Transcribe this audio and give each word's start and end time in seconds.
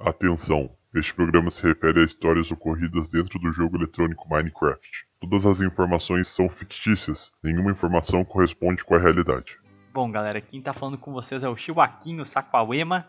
Atenção! 0.00 0.70
Este 0.92 1.14
programa 1.14 1.50
se 1.50 1.62
refere 1.62 2.00
a 2.00 2.04
histórias 2.04 2.50
ocorridas 2.50 3.08
dentro 3.08 3.38
do 3.38 3.52
jogo 3.52 3.76
eletrônico 3.76 4.28
Minecraft. 4.28 4.88
Todas 5.20 5.46
as 5.46 5.60
informações 5.60 6.26
são 6.34 6.48
fictícias, 6.48 7.30
nenhuma 7.42 7.70
informação 7.70 8.24
corresponde 8.24 8.84
com 8.84 8.96
a 8.96 8.98
realidade. 8.98 9.56
Bom, 9.92 10.10
galera, 10.10 10.40
quem 10.40 10.60
tá 10.60 10.72
falando 10.72 10.98
com 10.98 11.12
vocês 11.12 11.42
é 11.44 11.48
o 11.48 11.56
Chiwaquinho 11.56 12.26
Saquawema. 12.26 13.06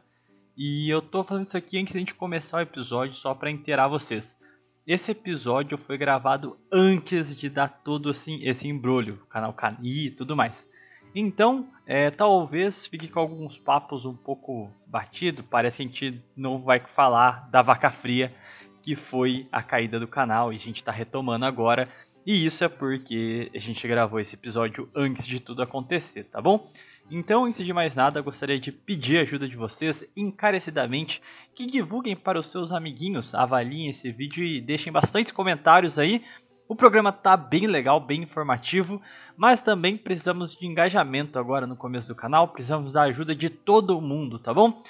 E 0.55 0.87
eu 0.87 1.01
tô 1.01 1.23
fazendo 1.23 1.47
isso 1.47 1.57
aqui 1.57 1.79
antes 1.79 1.91
de 1.91 1.97
a 1.97 2.01
gente 2.01 2.13
começar 2.13 2.57
o 2.57 2.61
episódio, 2.61 3.15
só 3.15 3.33
para 3.33 3.51
inteirar 3.51 3.87
vocês. 3.87 4.37
Esse 4.85 5.11
episódio 5.11 5.79
foi 5.79 5.97
gravado 5.97 6.55
antes 6.71 7.35
de 7.35 7.49
dar 7.49 7.67
todo 7.83 8.09
assim, 8.11 8.43
esse 8.43 8.67
embrulho, 8.67 9.25
canal 9.27 9.53
Cani 9.53 10.05
e 10.05 10.11
tudo 10.11 10.35
mais. 10.35 10.69
Então, 11.17 11.69
é, 11.87 12.11
talvez 12.11 12.87
fique 12.87 13.07
com 13.07 13.21
alguns 13.21 13.57
papos 13.57 14.05
um 14.05 14.13
pouco 14.13 14.69
batido. 14.85 15.45
Parece 15.45 15.77
que 15.77 15.83
a 15.83 15.85
gente 15.85 16.21
não 16.35 16.61
vai 16.61 16.81
falar 16.81 17.49
da 17.49 17.61
vaca 17.61 17.89
fria, 17.89 18.35
que 18.83 18.97
foi 18.97 19.47
a 19.49 19.63
caída 19.63 19.97
do 19.97 20.09
canal, 20.09 20.51
e 20.51 20.57
a 20.57 20.59
gente 20.59 20.75
está 20.75 20.91
retomando 20.91 21.45
agora. 21.45 21.87
E 22.25 22.45
isso 22.45 22.65
é 22.65 22.67
porque 22.67 23.49
a 23.55 23.59
gente 23.59 23.87
gravou 23.87 24.19
esse 24.19 24.35
episódio 24.35 24.89
antes 24.93 25.25
de 25.25 25.39
tudo 25.39 25.61
acontecer, 25.61 26.25
tá 26.25 26.41
bom? 26.41 26.67
Então, 27.09 27.45
antes 27.45 27.63
de 27.63 27.71
mais 27.71 27.95
nada, 27.95 28.19
gostaria 28.19 28.59
de 28.59 28.71
pedir 28.71 29.19
a 29.19 29.21
ajuda 29.21 29.47
de 29.47 29.55
vocês 29.55 30.03
encarecidamente 30.17 31.21
que 31.53 31.67
divulguem 31.67 32.15
para 32.15 32.39
os 32.39 32.51
seus 32.51 32.71
amiguinhos, 32.71 33.35
avaliem 33.35 33.89
esse 33.89 34.11
vídeo 34.11 34.43
e 34.43 34.59
deixem 34.59 34.91
bastante 34.91 35.31
comentários 35.31 35.99
aí 35.99 36.23
o 36.67 36.75
programa 36.75 37.11
tá 37.11 37.37
bem 37.37 37.67
legal, 37.67 37.99
bem 37.99 38.23
informativo, 38.23 39.01
mas 39.37 39.61
também 39.61 39.97
precisamos 39.97 40.55
de 40.55 40.65
engajamento 40.65 41.37
agora 41.37 41.67
no 41.67 41.75
começo 41.75 42.07
do 42.07 42.15
canal, 42.15 42.47
precisamos 42.47 42.93
da 42.93 43.03
ajuda 43.03 43.35
de 43.35 43.49
todo 43.49 44.01
mundo, 44.01 44.39
tá 44.39 44.53
bom? 44.53 44.81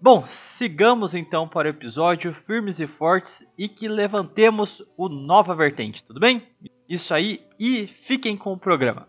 Bom, 0.00 0.26
sigamos 0.26 1.14
então 1.14 1.48
para 1.48 1.68
o 1.68 1.70
episódio 1.70 2.34
firmes 2.46 2.80
e 2.80 2.86
fortes 2.86 3.46
e 3.56 3.66
que 3.66 3.88
levantemos 3.88 4.82
o 4.96 5.08
Nova 5.08 5.54
Vertente, 5.54 6.04
tudo 6.04 6.20
bem? 6.20 6.42
Isso 6.86 7.14
aí 7.14 7.42
e 7.58 7.86
fiquem 7.86 8.36
com 8.36 8.52
o 8.52 8.58
programa. 8.58 9.08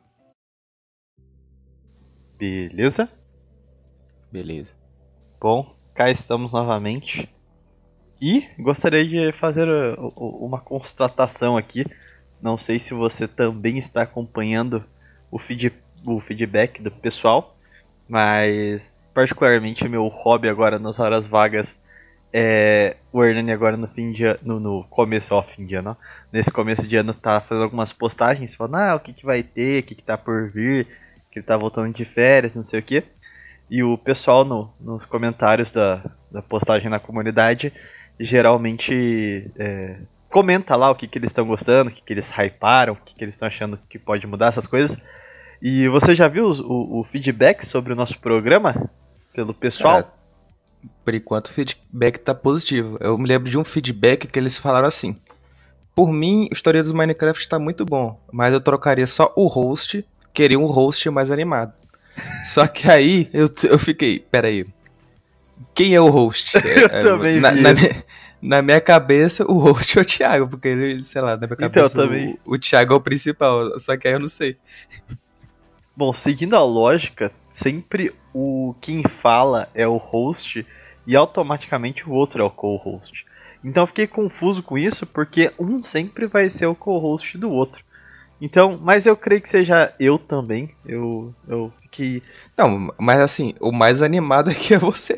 Beleza? 2.37 3.11
Beleza. 4.31 4.77
Bom, 5.41 5.75
cá 5.93 6.09
estamos 6.09 6.53
novamente 6.53 7.29
e 8.21 8.47
gostaria 8.59 9.05
de 9.05 9.31
fazer 9.31 9.67
uh, 9.67 10.13
uma 10.17 10.59
constatação 10.59 11.57
aqui. 11.57 11.85
Não 12.41 12.57
sei 12.57 12.79
se 12.79 12.93
você 12.93 13.27
também 13.27 13.77
está 13.77 14.03
acompanhando 14.03 14.83
o, 15.31 15.39
feed, 15.39 15.73
o 16.05 16.19
feedback 16.19 16.81
do 16.81 16.91
pessoal, 16.91 17.55
mas 18.07 18.97
particularmente 19.13 19.87
meu 19.87 20.07
hobby 20.07 20.47
agora 20.47 20.77
nas 20.77 20.99
horas 20.99 21.27
vagas 21.27 21.79
é 22.31 22.97
o 23.11 23.23
Hernani 23.23 23.51
agora 23.51 23.77
no 23.77 23.87
fim 23.87 24.11
de 24.11 24.23
no, 24.43 24.59
no 24.59 24.83
começo, 24.83 25.33
ó, 25.33 25.41
fim 25.41 25.65
de 25.65 25.75
ano, 25.75 25.97
nesse 26.31 26.51
começo 26.51 26.87
de 26.87 26.95
ano 26.95 27.13
tá 27.13 27.41
fazendo 27.41 27.63
algumas 27.63 27.91
postagens 27.91 28.53
falando 28.53 28.75
ah, 28.75 28.95
o 28.95 28.99
que, 28.99 29.13
que 29.13 29.25
vai 29.25 29.41
ter, 29.41 29.81
o 29.81 29.83
que, 29.83 29.95
que 29.95 30.03
tá 30.03 30.17
por 30.17 30.51
vir, 30.51 30.85
que 31.31 31.39
ele 31.39 31.45
tá 31.45 31.57
voltando 31.57 31.93
de 31.93 32.05
férias, 32.05 32.53
não 32.53 32.63
sei 32.63 32.79
o 32.79 32.83
que. 32.83 33.03
E 33.69 33.83
o 33.83 33.97
pessoal 33.97 34.45
no, 34.45 34.71
nos 34.79 35.05
comentários 35.05 35.71
da, 35.71 36.03
da 36.31 36.41
postagem 36.41 36.89
na 36.89 36.99
comunidade 36.99 37.73
geralmente 38.19 39.49
é, 39.57 39.97
comenta 40.29 40.75
lá 40.75 40.89
o 40.91 40.95
que, 40.95 41.07
que 41.07 41.17
eles 41.17 41.29
estão 41.29 41.45
gostando, 41.45 41.89
o 41.89 41.93
que, 41.93 42.01
que 42.01 42.13
eles 42.13 42.29
hyparam, 42.29 42.93
o 42.93 42.95
que, 42.95 43.15
que 43.15 43.23
eles 43.23 43.35
estão 43.35 43.47
achando 43.47 43.79
que 43.89 43.97
pode 43.99 44.25
mudar, 44.27 44.47
essas 44.47 44.67
coisas. 44.67 44.97
E 45.61 45.87
você 45.87 46.13
já 46.13 46.27
viu 46.27 46.49
o, 46.49 46.99
o 46.99 47.03
feedback 47.05 47.65
sobre 47.65 47.93
o 47.93 47.95
nosso 47.95 48.19
programa 48.19 48.89
pelo 49.33 49.53
pessoal? 49.53 50.13
Por 51.03 51.13
enquanto 51.13 51.47
o 51.47 51.53
feedback 51.53 52.19
tá 52.19 52.35
positivo. 52.35 52.97
Eu 53.01 53.17
me 53.17 53.27
lembro 53.27 53.49
de 53.49 53.57
um 53.57 53.63
feedback 53.63 54.27
que 54.27 54.39
eles 54.39 54.59
falaram 54.59 54.87
assim. 54.87 55.15
Por 55.95 56.11
mim, 56.11 56.47
a 56.51 56.53
história 56.53 56.83
dos 56.83 56.91
Minecraft 56.91 57.41
está 57.41 57.57
muito 57.57 57.83
bom, 57.83 58.21
mas 58.31 58.53
eu 58.53 58.61
trocaria 58.61 59.07
só 59.07 59.33
o 59.35 59.47
host, 59.47 60.05
queria 60.31 60.59
um 60.59 60.67
host 60.67 61.09
mais 61.09 61.31
animado. 61.31 61.73
Só 62.45 62.67
que 62.67 62.89
aí 62.89 63.29
eu, 63.33 63.47
eu 63.69 63.79
fiquei, 63.79 64.19
peraí, 64.19 64.65
quem 65.77 65.93
é 65.93 66.01
o 66.01 66.09
host? 66.09 66.57
eu 66.57 66.87
é, 66.87 67.03
também 67.03 67.39
na, 67.39 67.51
na, 67.51 67.73
minha, 67.73 68.05
na, 68.41 68.61
minha, 68.63 68.81
cabeça, 68.81 69.45
o 69.45 69.59
host 69.59 69.97
é 69.97 70.01
o 70.01 70.05
Thiago, 70.05 70.47
porque 70.47 70.69
ele, 70.69 71.03
sei 71.03 71.21
lá, 71.21 71.37
na 71.37 71.45
minha 71.45 71.53
então, 71.53 71.69
cabeça 71.69 72.03
então, 72.03 72.39
o, 72.43 72.55
o 72.55 72.57
Thiago 72.57 72.93
é 72.93 72.97
o 72.97 73.01
principal, 73.01 73.79
só 73.79 73.95
que 73.95 74.07
aí 74.07 74.15
eu 74.15 74.19
não 74.19 74.27
sei. 74.27 74.57
Bom, 75.95 76.11
seguindo 76.13 76.55
a 76.55 76.63
lógica, 76.63 77.31
sempre 77.51 78.13
o 78.33 78.73
quem 78.81 79.03
fala 79.03 79.69
é 79.75 79.87
o 79.87 79.97
host 79.97 80.65
e 81.05 81.15
automaticamente 81.15 82.09
o 82.09 82.11
outro 82.11 82.41
é 82.41 82.45
o 82.45 82.49
co-host. 82.49 83.25
Então 83.63 83.83
eu 83.83 83.87
fiquei 83.87 84.07
confuso 84.07 84.63
com 84.63 84.77
isso 84.77 85.05
porque 85.05 85.51
um 85.59 85.81
sempre 85.81 86.25
vai 86.25 86.49
ser 86.49 86.65
o 86.65 86.75
co-host 86.75 87.37
do 87.37 87.51
outro. 87.51 87.83
Então, 88.39 88.79
mas 88.81 89.05
eu 89.05 89.17
creio 89.17 89.41
que 89.41 89.49
seja 89.49 89.93
eu 89.99 90.17
também. 90.19 90.69
Eu, 90.85 91.33
eu 91.47 91.73
fiquei. 91.81 92.21
Não, 92.55 92.93
mas 92.97 93.19
assim, 93.19 93.55
o 93.59 93.71
mais 93.71 94.01
animado 94.01 94.49
aqui 94.49 94.75
é 94.75 94.77
você. 94.77 95.17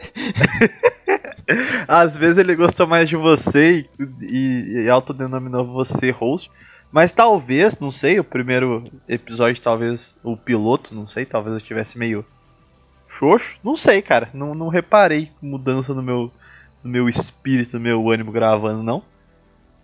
Às 1.87 2.15
vezes 2.15 2.37
ele 2.37 2.55
gostou 2.55 2.87
mais 2.87 3.09
de 3.09 3.15
você 3.15 3.85
e, 4.21 4.83
e 4.85 4.89
autodenominou 4.89 5.65
você 5.65 6.11
host. 6.11 6.49
Mas 6.91 7.11
talvez, 7.11 7.79
não 7.79 7.91
sei, 7.91 8.19
o 8.19 8.23
primeiro 8.23 8.83
episódio, 9.07 9.61
talvez 9.61 10.17
o 10.23 10.35
piloto, 10.35 10.95
não 10.95 11.07
sei, 11.07 11.25
talvez 11.25 11.53
eu 11.53 11.59
estivesse 11.59 11.97
meio 11.97 12.25
xoxo. 13.07 13.57
Não 13.63 13.75
sei, 13.75 14.01
cara. 14.01 14.29
Não, 14.33 14.55
não 14.55 14.69
reparei 14.69 15.31
mudança 15.41 15.93
no 15.93 16.01
meu, 16.01 16.31
no 16.83 16.89
meu 16.89 17.09
espírito, 17.09 17.77
no 17.77 17.83
meu 17.83 18.09
ânimo 18.09 18.31
gravando, 18.31 18.81
não. 18.81 19.03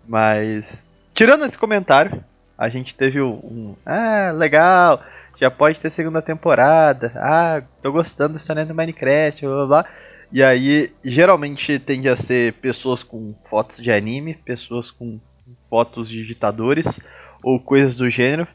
Mas, 0.08 0.86
tirando 1.14 1.44
esse 1.44 1.58
comentário, 1.58 2.24
a 2.56 2.68
gente 2.68 2.94
teve 2.94 3.20
um. 3.20 3.76
Ah, 3.84 4.32
legal! 4.32 5.02
Já 5.36 5.50
pode 5.50 5.78
ter 5.78 5.90
segunda 5.90 6.22
temporada. 6.22 7.12
Ah, 7.16 7.62
tô 7.82 7.92
gostando 7.92 8.34
da 8.34 8.38
história 8.38 8.64
do 8.64 8.74
Minecraft, 8.74 9.44
blá 9.44 9.54
blá 9.54 9.66
blá. 9.66 9.86
E 10.32 10.42
aí, 10.42 10.90
geralmente 11.04 11.78
tende 11.78 12.08
a 12.08 12.16
ser 12.16 12.54
pessoas 12.54 13.02
com 13.02 13.34
fotos 13.48 13.76
de 13.76 13.92
anime, 13.92 14.34
pessoas 14.34 14.90
com 14.90 15.20
fotos 15.68 16.08
de 16.08 16.26
ditadores 16.26 16.98
ou 17.42 17.60
coisas 17.60 17.94
do 17.94 18.08
gênero. 18.08 18.48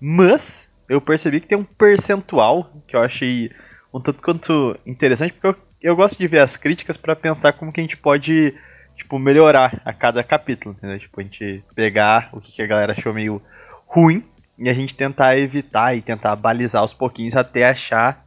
Mas 0.00 0.68
eu 0.88 1.00
percebi 1.00 1.40
que 1.40 1.46
tem 1.46 1.56
um 1.56 1.64
percentual 1.64 2.70
que 2.86 2.96
eu 2.96 3.00
achei 3.00 3.50
um 3.92 4.00
tanto 4.00 4.20
quanto 4.20 4.76
interessante, 4.84 5.32
porque 5.32 5.46
eu, 5.46 5.90
eu 5.90 5.96
gosto 5.96 6.18
de 6.18 6.26
ver 6.26 6.40
as 6.40 6.56
críticas 6.56 6.96
para 6.96 7.14
pensar 7.14 7.52
como 7.52 7.72
que 7.72 7.80
a 7.80 7.84
gente 7.84 7.96
pode 7.96 8.52
tipo, 8.96 9.18
melhorar 9.18 9.80
a 9.84 9.92
cada 9.92 10.22
capítulo, 10.22 10.74
entendeu? 10.76 10.98
Tipo, 10.98 11.20
a 11.20 11.24
gente 11.24 11.64
pegar 11.74 12.28
o 12.32 12.40
que 12.40 12.62
a 12.62 12.66
galera 12.66 12.92
achou 12.92 13.12
meio 13.12 13.42
ruim 13.86 14.24
e 14.58 14.68
a 14.68 14.74
gente 14.74 14.94
tentar 14.94 15.36
evitar 15.36 15.96
e 15.96 16.02
tentar 16.02 16.36
balizar 16.36 16.82
aos 16.82 16.92
pouquinhos 16.92 17.34
até 17.34 17.68
achar 17.68 18.24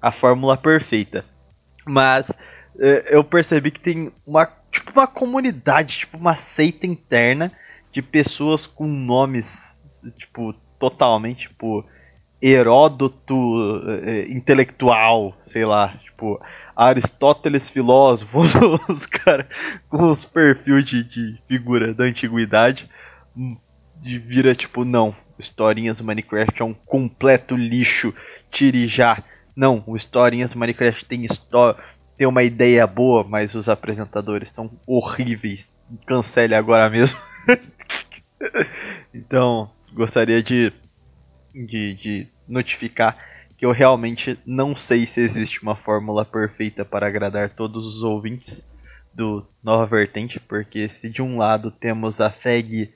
a 0.00 0.12
fórmula 0.12 0.56
perfeita. 0.56 1.24
Mas 1.86 2.30
é, 2.78 3.16
eu 3.16 3.24
percebi 3.24 3.70
que 3.70 3.80
tem 3.80 4.12
uma, 4.26 4.46
tipo, 4.70 4.92
uma 4.92 5.06
comunidade, 5.06 5.98
tipo, 5.98 6.16
uma 6.16 6.36
seita 6.36 6.86
interna 6.86 7.52
de 7.92 8.02
pessoas 8.02 8.66
com 8.66 8.86
nomes, 8.86 9.76
tipo, 10.16 10.52
totalmente, 10.78 11.48
tipo, 11.48 11.84
Heródoto 12.40 13.82
é, 14.04 14.28
intelectual, 14.28 15.34
sei 15.42 15.64
lá, 15.64 15.94
tipo, 16.04 16.40
Aristóteles 16.76 17.70
filósofo, 17.70 18.40
os 18.88 19.06
caras 19.06 19.46
com 19.88 20.10
os 20.10 20.26
perfis 20.26 20.84
de, 20.84 21.02
de, 21.02 21.42
figura 21.48 21.94
da 21.94 22.04
antiguidade, 22.04 22.88
hum, 23.34 23.56
de 24.02 24.18
vira 24.18 24.54
tipo, 24.54 24.84
não, 24.84 25.16
historinhas 25.38 26.00
Minecraft 26.00 26.60
é 26.60 26.64
um 26.64 26.74
completo 26.74 27.56
lixo, 27.56 28.14
tire 28.50 28.86
já. 28.86 29.22
Não, 29.54 29.82
o 29.86 29.96
historinhas 29.96 30.54
Minecraft 30.54 31.04
tem 31.06 31.26
tem 32.16 32.26
uma 32.26 32.42
ideia 32.42 32.86
boa, 32.86 33.24
mas 33.24 33.54
os 33.54 33.68
apresentadores 33.68 34.48
estão 34.48 34.70
horríveis. 34.86 35.74
Cancele 36.06 36.54
agora 36.54 36.90
mesmo. 36.90 37.18
então, 39.14 39.70
gostaria 39.92 40.42
de, 40.42 40.72
de, 41.54 41.94
de 41.94 42.28
notificar 42.48 43.16
que 43.56 43.64
eu 43.64 43.72
realmente 43.72 44.38
não 44.44 44.76
sei 44.76 45.06
se 45.06 45.20
existe 45.20 45.62
uma 45.62 45.74
fórmula 45.74 46.24
perfeita 46.24 46.84
para 46.84 47.06
agradar 47.06 47.50
todos 47.50 47.86
os 47.86 48.02
ouvintes 48.02 48.66
do 49.14 49.46
Nova 49.62 49.86
Vertente, 49.86 50.38
porque 50.38 50.88
se 50.88 51.08
de 51.08 51.22
um 51.22 51.38
lado 51.38 51.70
temos 51.70 52.20
a 52.20 52.30
FEG 52.30 52.92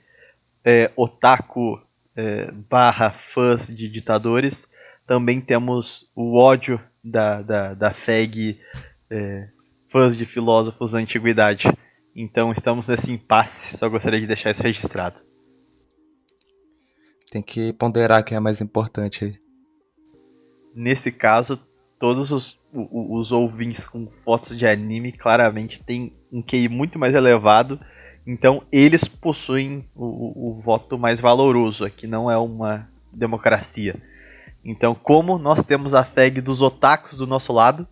é, 0.63 0.91
otaku 0.95 1.81
é, 2.15 2.51
barra 2.69 3.09
fãs 3.09 3.67
de 3.67 3.89
ditadores, 3.89 4.67
também 5.07 5.41
temos 5.41 6.07
o 6.15 6.37
ódio 6.37 6.79
da, 7.03 7.41
da, 7.41 7.73
da 7.73 7.91
FEG 7.91 8.59
é, 9.09 9.49
fãs 9.89 10.15
de 10.15 10.25
filósofos 10.25 10.91
da 10.91 10.99
antiguidade. 10.99 11.67
Então 12.15 12.51
estamos 12.51 12.87
nesse 12.87 13.11
impasse, 13.11 13.77
só 13.77 13.89
gostaria 13.89 14.19
de 14.19 14.27
deixar 14.27 14.51
isso 14.51 14.61
registrado. 14.61 15.19
Tem 17.31 17.41
que 17.41 17.73
ponderar 17.73 18.23
quem 18.23 18.37
é 18.37 18.39
mais 18.39 18.61
importante 18.61 19.25
aí 19.25 19.40
nesse 20.75 21.11
caso, 21.11 21.59
todos 21.99 22.31
os 22.31 22.59
os 22.73 23.31
ouvintes 23.31 23.85
com 23.85 24.07
fotos 24.23 24.57
de 24.57 24.65
anime 24.65 25.11
claramente 25.11 25.83
têm 25.83 26.13
um 26.31 26.41
QI 26.41 26.69
muito 26.69 26.97
mais 26.97 27.13
elevado. 27.13 27.79
Então 28.25 28.63
eles 28.71 29.07
possuem 29.07 29.85
o, 29.95 30.05
o, 30.05 30.49
o 30.49 30.61
voto 30.61 30.97
mais 30.97 31.19
valoroso. 31.19 31.83
Aqui 31.83 32.07
não 32.07 32.31
é 32.31 32.37
uma 32.37 32.87
democracia. 33.11 33.95
Então, 34.63 34.93
como 34.93 35.37
nós 35.37 35.63
temos 35.65 35.93
a 35.93 36.03
FEG 36.03 36.39
dos 36.39 36.61
otakus 36.61 37.17
do 37.17 37.25
nosso 37.25 37.51
lado, 37.51 37.87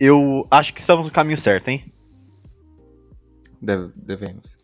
eu 0.00 0.46
acho 0.50 0.72
que 0.72 0.80
estamos 0.80 1.06
no 1.06 1.12
caminho 1.12 1.36
certo, 1.36 1.68
hein? 1.68 1.92
Deve, 3.60 3.92
devemos. 3.94 4.56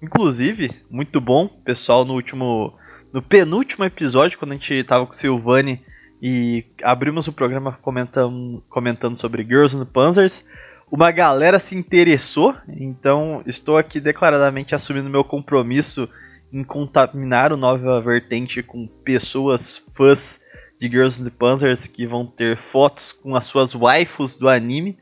Inclusive, 0.00 0.70
muito 0.90 1.20
bom, 1.20 1.48
pessoal, 1.48 2.04
no 2.04 2.14
último. 2.14 2.74
No 3.10 3.22
penúltimo 3.22 3.86
episódio, 3.86 4.38
quando 4.38 4.52
a 4.52 4.54
gente 4.54 4.84
tava 4.84 5.06
com 5.06 5.14
o 5.14 5.16
Silvani 5.16 5.82
e 6.20 6.64
abrimos 6.82 7.28
o 7.28 7.32
programa 7.32 7.78
comentando, 7.80 8.62
comentando 8.68 9.18
sobre 9.18 9.44
Girls 9.44 9.76
and 9.76 9.86
Panzers, 9.86 10.44
uma 10.90 11.10
galera 11.10 11.58
se 11.58 11.76
interessou, 11.76 12.54
então 12.66 13.42
estou 13.46 13.76
aqui 13.76 14.00
declaradamente 14.00 14.74
assumindo 14.74 15.10
meu 15.10 15.22
compromisso 15.22 16.08
em 16.52 16.64
contaminar 16.64 17.52
o 17.52 17.56
Nova 17.56 18.00
Vertente 18.00 18.62
com 18.62 18.86
pessoas 18.86 19.82
fãs 19.94 20.40
de 20.80 20.88
Girls 20.88 21.22
and 21.22 21.30
Panzers 21.30 21.86
que 21.86 22.06
vão 22.06 22.26
ter 22.26 22.56
fotos 22.56 23.12
com 23.12 23.36
as 23.36 23.44
suas 23.44 23.74
waifus 23.74 24.34
do 24.34 24.48
anime. 24.48 24.98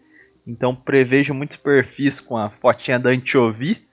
Então 0.46 0.74
prevejo 0.74 1.32
muitos 1.32 1.56
perfis 1.56 2.18
com 2.18 2.36
a 2.36 2.50
fotinha 2.50 2.98
da 2.98 3.10
Anchovi 3.10 3.86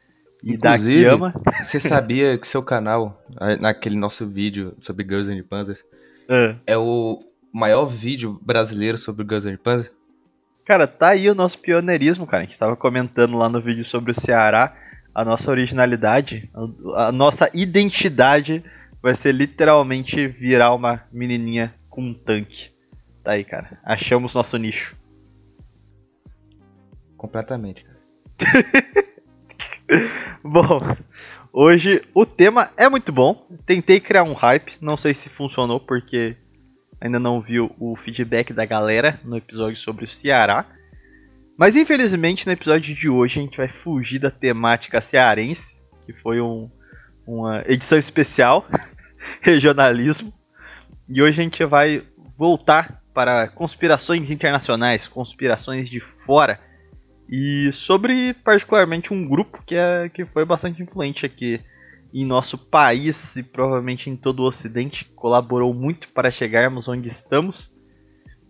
e 0.44 0.58
da 0.58 0.78
Kiyama. 0.78 1.34
Você 1.62 1.80
sabia 1.80 2.38
que 2.38 2.48
seu 2.48 2.64
canal, 2.64 3.24
naquele 3.60 3.96
nosso 3.96 4.28
vídeo 4.28 4.76
sobre 4.80 5.04
Girls 5.04 5.32
and 5.32 5.44
Panzers, 5.44 5.84
é. 6.30 6.56
é 6.68 6.78
o 6.78 7.24
maior 7.54 7.86
vídeo 7.86 8.40
brasileiro 8.42 8.98
sobre 8.98 9.24
Girls 9.24 9.50
and 9.50 9.58
Panzers? 9.58 9.92
Cara, 10.66 10.88
tá 10.88 11.10
aí 11.10 11.30
o 11.30 11.36
nosso 11.36 11.60
pioneirismo, 11.60 12.26
cara. 12.26 12.44
A 12.44 12.46
gente 12.46 12.58
tava 12.58 12.76
comentando 12.76 13.38
lá 13.38 13.50
no 13.50 13.62
vídeo 13.62 13.84
sobre 13.84 14.12
o 14.12 14.20
Ceará, 14.20 14.76
a 15.14 15.26
nossa 15.26 15.52
originalidade, 15.52 16.50
a 16.96 17.12
nossa 17.12 17.50
identidade 17.54 18.64
vai 19.02 19.16
ser 19.16 19.34
literalmente 19.34 20.28
virar 20.28 20.74
uma 20.74 21.04
menininha 21.12 21.76
com 21.90 22.02
um 22.02 22.14
tanque. 22.14 22.72
Tá 23.24 23.32
aí, 23.32 23.44
cara. 23.44 23.78
Achamos 23.84 24.34
nosso 24.34 24.58
nicho. 24.58 24.96
Completamente, 27.18 27.86
cara. 27.86 28.00
bom, 30.44 30.80
hoje 31.54 32.02
o 32.14 32.26
tema 32.26 32.72
é 32.76 32.90
muito 32.90 33.12
bom. 33.12 33.48
Tentei 33.66 34.00
criar 34.00 34.24
um 34.24 34.34
hype, 34.34 34.78
não 34.82 34.98
sei 34.98 35.14
se 35.14 35.30
funcionou 35.30 35.80
porque 35.80 36.36
ainda 37.00 37.20
não 37.20 37.40
viu 37.40 37.74
o 37.80 37.96
feedback 37.96 38.52
da 38.52 38.66
galera 38.66 39.20
no 39.24 39.38
episódio 39.38 39.78
sobre 39.78 40.06
o 40.06 40.08
Ceará. 40.08 40.66
Mas 41.58 41.76
infelizmente 41.76 42.48
no 42.48 42.52
episódio 42.52 42.96
de 42.96 43.08
hoje 43.08 43.40
a 43.40 43.44
gente 43.44 43.58
vai 43.58 43.68
fugir 43.68 44.20
da 44.20 44.32
temática 44.32 45.00
cearense, 45.00 45.78
que 46.06 46.14
foi 46.14 46.42
um, 46.42 46.70
uma 47.28 47.64
edição 47.68 47.98
especial, 47.98 48.66
regionalismo. 49.42 50.34
E 51.08 51.22
hoje 51.22 51.40
a 51.40 51.44
gente 51.44 51.64
vai 51.66 52.04
voltar 52.38 53.04
para 53.14 53.48
conspirações 53.48 54.32
internacionais, 54.32 55.08
conspirações 55.08 55.88
de 55.88 56.00
fora. 56.26 56.60
E 57.30 57.72
sobre 57.72 58.34
particularmente 58.34 59.14
um 59.14 59.28
grupo 59.28 59.62
que, 59.66 59.76
é, 59.76 60.10
que 60.10 60.26
foi 60.26 60.46
bastante 60.46 60.82
influente 60.82 61.26
aqui 61.26 61.60
em 62.14 62.26
nosso 62.26 62.58
país 62.58 63.36
e 63.36 63.42
provavelmente 63.42 64.10
em 64.10 64.16
todo 64.16 64.42
o 64.42 64.48
Ocidente, 64.48 65.06
colaborou 65.16 65.74
muito 65.74 66.10
para 66.10 66.30
chegarmos 66.30 66.88
onde 66.88 67.08
estamos. 67.08 67.72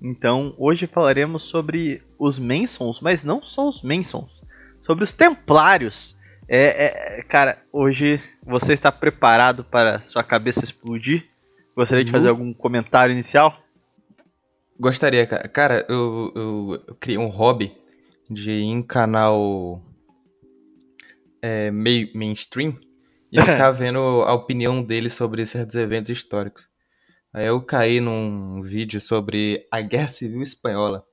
Então, 0.01 0.53
hoje 0.57 0.85
falaremos 0.85 1.43
sobre 1.43 2.03
os 2.19 2.37
Mansons, 2.37 2.99
mas 2.99 3.23
não 3.23 3.41
só 3.41 3.69
os 3.69 3.81
Mansons, 3.81 4.31
sobre 4.81 5.05
os 5.05 5.13
Templários. 5.13 6.13
É, 6.45 7.19
é, 7.19 7.23
cara, 7.23 7.57
hoje 7.71 8.19
você 8.45 8.73
está 8.73 8.91
preparado 8.91 9.63
para 9.63 10.01
sua 10.01 10.25
cabeça 10.25 10.61
explodir? 10.61 11.25
Gostaria 11.73 12.03
de 12.03 12.11
fazer 12.11 12.25
uhum. 12.25 12.31
algum 12.31 12.53
comentário 12.53 13.13
inicial? 13.13 13.57
Gostaria, 14.77 15.25
cara. 15.25 15.47
Cara, 15.47 15.85
eu, 15.87 16.33
eu, 16.35 16.83
eu 16.85 16.95
criei 16.95 17.17
um 17.17 17.29
hobby 17.29 17.71
de 18.29 18.51
ir 18.51 18.63
em 18.63 18.81
canal 18.81 19.81
é, 21.41 21.69
meio 21.71 22.09
mainstream 22.15 22.77
e 23.31 23.39
ficar 23.41 23.71
vendo 23.73 23.99
a 23.99 24.33
opinião 24.33 24.83
dele 24.83 25.09
sobre 25.09 25.45
certos 25.45 25.75
eventos 25.75 26.09
históricos. 26.11 26.69
Aí 27.33 27.47
eu 27.47 27.61
caí 27.61 27.99
num 27.99 28.61
vídeo 28.61 29.01
sobre 29.01 29.67
a 29.71 29.81
Guerra 29.81 30.07
Civil 30.07 30.41
Espanhola. 30.41 31.03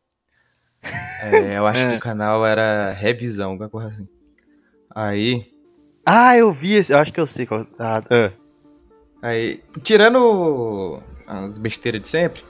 É, 1.23 1.57
eu 1.59 1.67
acho 1.67 1.87
que 1.89 1.97
o 1.97 2.01
canal 2.01 2.47
era 2.47 2.93
Revisão, 2.93 3.53
alguma 3.53 3.71
coisa 3.71 3.89
assim. 3.89 4.09
Aí. 4.95 5.51
Ah, 6.05 6.37
eu 6.37 6.53
vi 6.53 6.75
esse, 6.75 6.93
eu 6.93 6.99
acho 6.99 7.13
que 7.13 7.21
eu 7.21 7.27
sei 7.27 7.47
qual. 7.47 7.67
Ah, 7.79 8.01
uh. 8.01 8.41
Aí, 9.23 9.63
tirando 9.83 11.03
as 11.27 11.59
besteiras 11.59 12.01
de 12.01 12.09
sempre, 12.09 12.43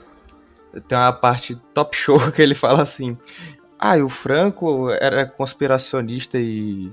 tem 0.87 0.97
uma 0.97 1.11
parte 1.11 1.55
top 1.73 1.95
show 1.95 2.19
que 2.31 2.41
ele 2.41 2.55
fala 2.55 2.83
assim: 2.83 3.15
Ah, 3.83 3.97
e 3.97 4.03
o 4.03 4.09
Franco 4.09 4.91
era 4.91 5.25
conspiracionista 5.25 6.37
e 6.37 6.91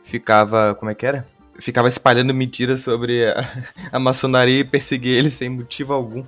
ficava. 0.00 0.76
Como 0.76 0.92
é 0.92 0.94
que 0.94 1.04
era? 1.04 1.26
Ficava 1.58 1.88
espalhando 1.88 2.32
mentiras 2.32 2.82
sobre 2.82 3.26
a, 3.26 3.44
a 3.90 3.98
maçonaria 3.98 4.60
e 4.60 4.64
perseguia 4.64 5.18
ele 5.18 5.28
sem 5.28 5.48
motivo 5.48 5.92
algum. 5.92 6.24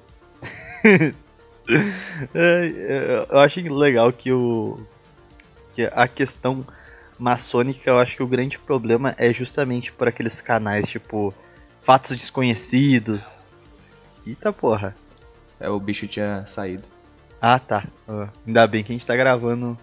É, 2.34 3.24
eu 3.30 3.38
acho 3.38 3.60
legal 3.72 4.12
que 4.12 4.32
o. 4.32 4.80
que 5.72 5.88
a 5.92 6.08
questão 6.08 6.66
maçônica, 7.16 7.88
eu 7.88 8.00
acho 8.00 8.16
que 8.16 8.22
o 8.22 8.26
grande 8.26 8.58
problema 8.58 9.14
é 9.16 9.32
justamente 9.32 9.92
por 9.92 10.08
aqueles 10.08 10.40
canais, 10.40 10.88
tipo, 10.88 11.32
fatos 11.82 12.16
desconhecidos. 12.16 13.38
Eita 14.26 14.52
porra. 14.52 14.92
É, 15.60 15.70
o 15.70 15.78
bicho 15.78 16.08
tinha 16.08 16.44
saído. 16.46 16.91
Ah, 17.44 17.58
tá. 17.58 17.82
ainda 18.46 18.64
bem 18.68 18.84
que 18.84 18.92
a 18.92 18.94
gente 18.94 19.04
tá 19.04 19.16
gravando 19.16 19.76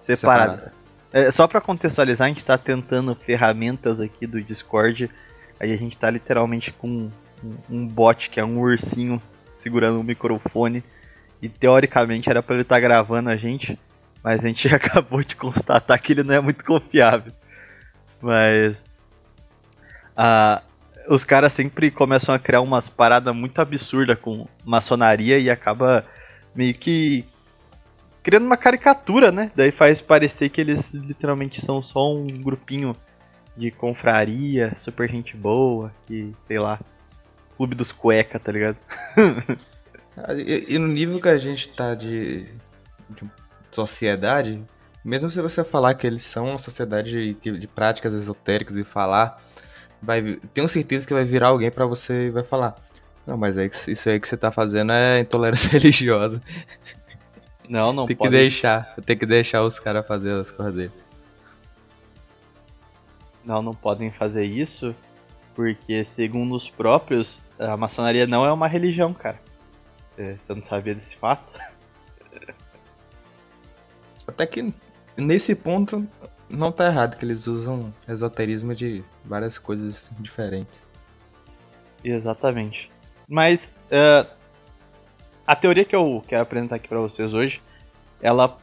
separado. 0.00 0.54
separado. 0.54 0.76
É, 1.12 1.30
só 1.30 1.46
para 1.46 1.60
contextualizar, 1.60 2.26
a 2.26 2.28
gente 2.28 2.44
tá 2.44 2.58
tentando 2.58 3.14
ferramentas 3.14 4.00
aqui 4.00 4.26
do 4.26 4.42
Discord. 4.42 5.08
Aí 5.60 5.72
a 5.72 5.76
gente 5.76 5.96
tá 5.96 6.10
literalmente 6.10 6.72
com 6.72 7.08
um, 7.44 7.56
um 7.70 7.86
bot 7.86 8.28
que 8.28 8.40
é 8.40 8.44
um 8.44 8.58
ursinho 8.58 9.22
segurando 9.56 10.00
um 10.00 10.02
microfone. 10.02 10.82
E 11.40 11.48
teoricamente 11.48 12.28
era 12.28 12.42
para 12.42 12.56
ele 12.56 12.62
estar 12.62 12.74
tá 12.74 12.80
gravando 12.80 13.30
a 13.30 13.36
gente. 13.36 13.78
Mas 14.20 14.44
a 14.44 14.48
gente 14.48 14.66
acabou 14.74 15.22
de 15.22 15.36
constatar 15.36 16.02
que 16.02 16.12
ele 16.12 16.24
não 16.24 16.34
é 16.34 16.40
muito 16.40 16.64
confiável. 16.64 17.32
Mas. 18.20 18.84
Uh, 20.18 20.60
os 21.08 21.22
caras 21.22 21.52
sempre 21.52 21.88
começam 21.92 22.34
a 22.34 22.38
criar 22.38 22.62
umas 22.62 22.88
paradas 22.88 23.32
muito 23.32 23.60
absurdas 23.60 24.18
com 24.18 24.48
maçonaria 24.64 25.38
e 25.38 25.48
acaba 25.48 26.04
meio 26.56 26.74
que 26.74 27.24
criando 28.22 28.46
uma 28.46 28.56
caricatura, 28.56 29.30
né? 29.30 29.52
Daí 29.54 29.70
faz 29.70 30.00
parecer 30.00 30.48
que 30.48 30.60
eles 30.60 30.92
literalmente 30.92 31.60
são 31.60 31.80
só 31.80 32.12
um 32.12 32.26
grupinho 32.26 32.96
de 33.56 33.70
confraria, 33.70 34.74
super 34.74 35.08
gente 35.08 35.36
boa, 35.36 35.92
que, 36.06 36.34
sei 36.48 36.58
lá, 36.58 36.80
clube 37.56 37.74
dos 37.74 37.92
cueca, 37.92 38.38
tá 38.38 38.50
ligado? 38.50 38.76
e, 40.44 40.74
e, 40.74 40.78
no 40.78 40.88
nível 40.88 41.20
que 41.20 41.28
a 41.28 41.38
gente 41.38 41.68
tá 41.68 41.94
de, 41.94 42.48
de, 43.10 43.30
sociedade, 43.70 44.62
mesmo 45.04 45.30
se 45.30 45.40
você 45.40 45.62
falar 45.62 45.94
que 45.94 46.06
eles 46.06 46.22
são 46.22 46.48
uma 46.48 46.58
sociedade 46.58 47.34
de, 47.34 47.58
de 47.58 47.66
práticas 47.68 48.12
esotéricas 48.12 48.76
e 48.76 48.84
falar 48.84 49.40
vai 50.02 50.38
tenho 50.52 50.68
certeza 50.68 51.06
que 51.06 51.14
vai 51.14 51.24
virar 51.24 51.48
alguém 51.48 51.70
para 51.70 51.86
você 51.86 52.26
e 52.26 52.30
vai 52.30 52.42
falar: 52.42 52.74
"Não, 53.26 53.36
mas 53.36 53.58
é 53.58 53.70
isso 53.88 54.08
aí 54.08 54.20
que 54.20 54.28
você 54.28 54.36
tá 54.36 54.50
fazendo 54.52 54.92
é 54.92 55.20
intolerância 55.20 55.70
religiosa". 55.78 56.40
Não, 57.68 57.92
não 57.92 58.06
tem 58.06 58.16
pode. 58.16 58.30
que 58.30 58.36
deixar, 58.36 58.94
tem 59.04 59.16
que 59.18 59.26
deixar 59.26 59.62
os 59.62 59.78
caras 59.80 60.06
fazer 60.06 60.32
as 60.32 60.50
coisas 60.50 60.74
dele. 60.74 60.92
Não, 63.44 63.62
não 63.62 63.72
podem 63.74 64.10
fazer 64.10 64.44
isso, 64.44 64.94
porque 65.54 66.04
segundo 66.04 66.54
os 66.54 66.68
próprios, 66.68 67.44
a 67.58 67.76
maçonaria 67.76 68.26
não 68.26 68.44
é 68.44 68.52
uma 68.52 68.68
religião, 68.68 69.12
cara. 69.14 69.40
Você 70.16 70.38
não 70.48 70.64
sabia 70.64 70.94
desse 70.94 71.16
fato? 71.16 71.52
Até 74.26 74.46
que 74.46 74.72
nesse 75.16 75.54
ponto 75.54 76.06
não 76.48 76.72
tá 76.72 76.86
errado 76.86 77.16
que 77.16 77.24
eles 77.24 77.46
usam 77.46 77.92
esoterismo 78.08 78.74
de 78.74 79.04
várias 79.24 79.58
coisas 79.58 80.10
diferentes. 80.18 80.82
Exatamente. 82.02 82.90
Mas 83.28 83.74
uh, 83.90 84.28
a 85.46 85.56
teoria 85.56 85.84
que 85.84 85.94
eu 85.94 86.22
quero 86.26 86.42
apresentar 86.42 86.76
aqui 86.76 86.88
para 86.88 87.00
vocês 87.00 87.32
hoje, 87.32 87.60
ela 88.20 88.58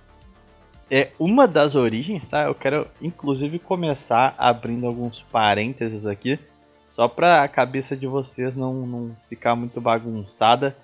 é 0.90 1.12
uma 1.20 1.48
das 1.48 1.76
origens, 1.76 2.26
tá? 2.30 2.44
Eu 2.44 2.56
quero 2.56 2.88
inclusive 3.02 3.60
começar 3.60 4.36
abrindo 4.38 4.86
alguns 4.86 5.22
parênteses 5.22 6.06
aqui, 6.06 6.40
só 6.92 7.08
para 7.08 7.42
a 7.42 7.48
cabeça 7.48 7.98
de 7.98 8.06
vocês 8.06 8.56
não, 8.56 8.86
não 8.86 9.18
ficar 9.28 9.56
muito 9.56 9.82
bagunçada 9.82 10.76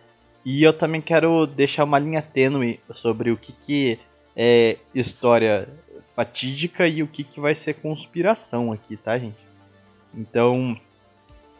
e 0.43 0.63
eu 0.63 0.74
também 0.74 1.01
quero 1.01 1.45
deixar 1.45 1.83
uma 1.83 2.00
linha 2.00 2.21
tênue 2.21 2.79
sobre 2.91 3.29
o 3.29 3.38
que, 3.38 3.51
que 3.51 4.00
é 4.36 4.77
história 4.95 5.67
fatídica 6.15 6.88
e 6.88 7.03
o 7.03 7.07
que, 7.07 7.24
que 7.24 7.39
vai 7.39 7.53
ser 7.53 7.75
conspiração 7.75 8.71
aqui, 8.71 8.98
tá, 8.98 9.17
gente? 9.17 9.38
Então, 10.13 10.79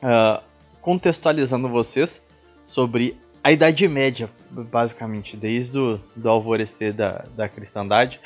uh, 0.02 0.44
contextualizando 0.82 1.68
vocês 1.70 2.22
sobre 2.68 3.18
a 3.44 3.52
Idade 3.52 3.88
Média, 3.88 4.30
basicamente, 4.52 5.38
desde 5.38 5.78
o 5.78 6.00
do 6.16 6.30
alvorecer 6.30 6.94
da, 6.94 7.26
da 7.36 7.48
cristandade. 7.48 8.20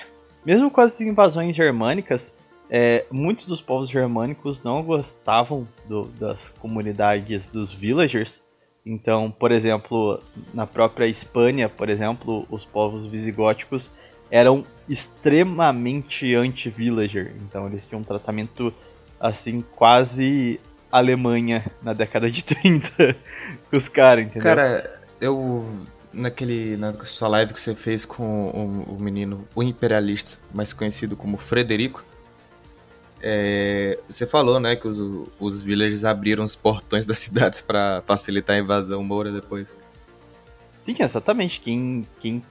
Mesmo 0.46 0.70
com 0.70 0.82
as 0.82 1.00
invasões 1.00 1.56
germânicas, 1.56 2.34
é, 2.70 3.06
muitos 3.12 3.46
dos 3.46 3.62
povos 3.62 3.90
germânicos 3.90 4.64
não 4.64 4.82
gostavam 4.82 5.68
do, 5.88 6.06
das 6.20 6.50
comunidades 6.60 7.48
dos 7.50 7.72
villagers. 7.72 8.42
Então, 8.86 9.32
por 9.32 9.52
exemplo, 9.52 10.20
na 10.54 10.68
própria 10.68 11.06
Espanha, 11.06 11.70
por 11.70 11.90
exemplo, 11.90 12.46
os 12.50 12.66
povos 12.66 13.06
visigóticos 13.06 13.92
eram 14.30 14.64
extremamente 14.90 16.34
anti-villager. 16.34 17.34
Então, 17.44 17.68
eles 17.68 17.86
tinham 17.86 18.02
um 18.02 18.04
tratamento 18.04 18.74
assim 19.20 19.64
quase 19.76 20.60
Alemanha 20.98 21.66
na 21.82 21.94
década 21.94 22.30
de 22.30 22.44
30 22.44 23.16
com 23.70 23.78
os 23.78 23.90
caras, 23.90 24.26
entendeu? 24.26 24.44
Cara, 24.44 25.00
eu 25.20 25.66
naquele 26.14 26.78
na 26.78 26.94
sua 27.06 27.28
live 27.28 27.54
que 27.54 27.60
você 27.60 27.74
fez 27.74 28.06
com 28.06 28.86
o, 28.88 28.96
o 28.96 29.00
menino, 29.00 29.48
o 29.56 29.64
imperialista, 29.64 30.40
mais 30.54 30.72
conhecido 30.72 31.16
como 31.16 31.38
Frederico, 31.38 32.04
é, 33.26 33.98
você 34.08 34.28
falou, 34.28 34.60
né, 34.60 34.76
que 34.76 34.86
os, 34.86 35.30
os 35.40 35.62
villagers 35.62 36.04
abriram 36.04 36.44
os 36.44 36.56
portões 36.56 37.06
das 37.06 37.18
cidades 37.20 37.62
para 37.62 38.04
facilitar 38.06 38.58
a 38.58 38.60
invasão 38.60 39.04
moura 39.04 39.32
depois. 39.32 39.68
Sim, 40.86 40.96
exatamente. 41.00 41.62
Quem, 41.62 42.06
quem 42.20 42.44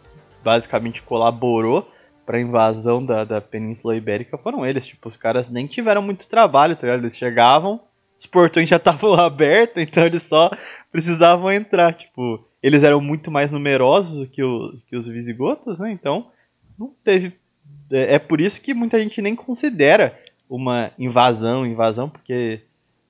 basicamente 0.42 1.02
colaborou 1.02 1.88
para 2.24 2.38
a 2.38 2.40
invasão 2.40 3.04
da, 3.04 3.24
da 3.24 3.40
Península 3.40 3.94
Ibérica 3.94 4.38
foram 4.38 4.64
eles. 4.64 4.86
Tipo, 4.86 5.08
os 5.10 5.16
caras 5.16 5.50
nem 5.50 5.66
tiveram 5.66 6.00
muito 6.00 6.26
trabalho, 6.26 6.74
tá 6.74 6.86
ligado? 6.86 7.04
Eles 7.04 7.16
chegavam, 7.16 7.80
os 8.22 8.26
portões 8.26 8.68
já 8.68 8.76
estavam 8.76 9.14
abertos, 9.18 9.82
então 9.82 10.04
eles 10.04 10.22
só 10.22 10.50
precisavam 10.92 11.50
entrar. 11.50 11.92
Tipo, 11.92 12.46
eles 12.62 12.84
eram 12.84 13.00
muito 13.00 13.30
mais 13.30 13.50
numerosos 13.50 14.28
que, 14.28 14.42
o, 14.42 14.78
que 14.88 14.96
os 14.96 15.06
visigotos, 15.08 15.80
né? 15.80 15.90
Então, 15.90 16.28
não 16.78 16.92
teve. 17.04 17.32
É, 17.90 18.14
é 18.14 18.18
por 18.18 18.40
isso 18.40 18.60
que 18.60 18.72
muita 18.72 18.98
gente 19.02 19.20
nem 19.20 19.34
considera 19.34 20.16
uma 20.48 20.92
invasão, 20.98 21.66
invasão, 21.66 22.08
porque 22.08 22.60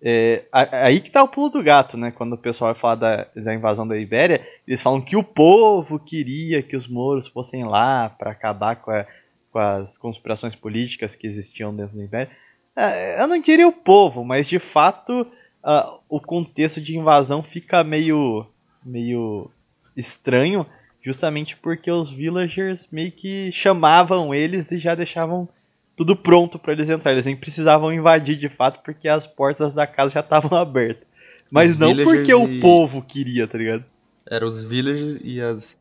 é, 0.00 0.44
aí 0.50 1.00
que 1.00 1.10
tá 1.10 1.22
o 1.22 1.28
pulo 1.28 1.50
do 1.50 1.62
gato, 1.62 1.98
né? 1.98 2.10
Quando 2.10 2.32
o 2.32 2.38
pessoal 2.38 2.72
vai 2.72 2.80
falar 2.80 2.94
da, 2.94 3.26
da 3.36 3.54
invasão 3.54 3.86
da 3.86 3.98
Ibéria, 3.98 4.40
eles 4.66 4.80
falam 4.80 5.00
que 5.00 5.16
o 5.16 5.22
povo 5.22 5.98
queria 5.98 6.62
que 6.62 6.76
os 6.76 6.88
mouros 6.88 7.28
fossem 7.28 7.64
lá 7.64 8.08
para 8.08 8.30
acabar 8.30 8.76
com, 8.76 8.90
a, 8.90 9.06
com, 9.50 9.58
as 9.58 9.98
conspirações 9.98 10.54
políticas 10.54 11.14
que 11.14 11.26
existiam 11.26 11.74
dentro 11.76 11.98
da 11.98 12.02
Ibéria. 12.02 12.30
É, 12.74 13.22
eu 13.22 13.26
não 13.26 13.40
diria 13.40 13.68
o 13.68 13.72
povo, 13.72 14.24
mas 14.24 14.48
de 14.48 14.58
fato 14.58 15.22
uh, 15.22 16.00
o 16.08 16.20
contexto 16.20 16.80
de 16.80 16.96
invasão 16.96 17.42
fica 17.42 17.84
meio 17.84 18.46
meio 18.84 19.50
estranho, 19.96 20.66
justamente 21.02 21.56
porque 21.56 21.90
os 21.90 22.10
villagers 22.10 22.88
meio 22.90 23.12
que 23.12 23.50
chamavam 23.52 24.34
eles 24.34 24.72
e 24.72 24.78
já 24.78 24.94
deixavam 24.94 25.48
tudo 25.96 26.16
pronto 26.16 26.58
para 26.58 26.72
eles 26.72 26.88
entrarem. 26.88 27.16
Eles 27.16 27.26
nem 27.26 27.36
precisavam 27.36 27.92
invadir 27.92 28.36
de 28.36 28.48
fato 28.48 28.80
porque 28.82 29.08
as 29.08 29.26
portas 29.26 29.74
da 29.74 29.86
casa 29.86 30.14
já 30.14 30.20
estavam 30.20 30.56
abertas. 30.58 31.06
Mas 31.50 31.70
os 31.70 31.76
não 31.76 31.94
porque 31.94 32.30
e... 32.30 32.34
o 32.34 32.60
povo 32.60 33.02
queria, 33.02 33.46
tá 33.46 33.58
ligado? 33.58 33.84
Eram 34.28 34.48
os 34.48 34.64
villagers 34.64 35.20
e 35.22 35.40
as 35.40 35.76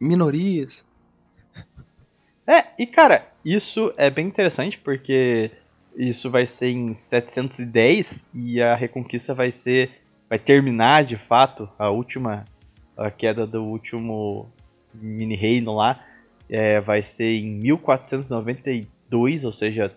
minorias. 0.00 0.84
É, 2.46 2.64
e 2.78 2.86
cara, 2.86 3.28
isso 3.44 3.92
é 3.96 4.10
bem 4.10 4.26
interessante 4.26 4.78
porque 4.78 5.50
isso 5.96 6.30
vai 6.30 6.46
ser 6.46 6.70
em 6.70 6.94
710 6.94 8.26
e 8.34 8.62
a 8.62 8.74
Reconquista 8.74 9.34
vai 9.34 9.50
ser 9.50 10.02
vai 10.28 10.38
terminar 10.38 11.04
de 11.04 11.16
fato 11.16 11.68
a 11.78 11.90
última 11.90 12.44
a 12.96 13.10
queda 13.10 13.46
do 13.46 13.62
último 13.62 14.48
mini 14.94 15.34
reino 15.34 15.74
lá 15.74 16.04
é, 16.52 16.80
vai 16.80 17.02
ser 17.02 17.30
em 17.38 17.50
1492, 17.60 19.44
ou 19.44 19.52
seja, 19.52 19.90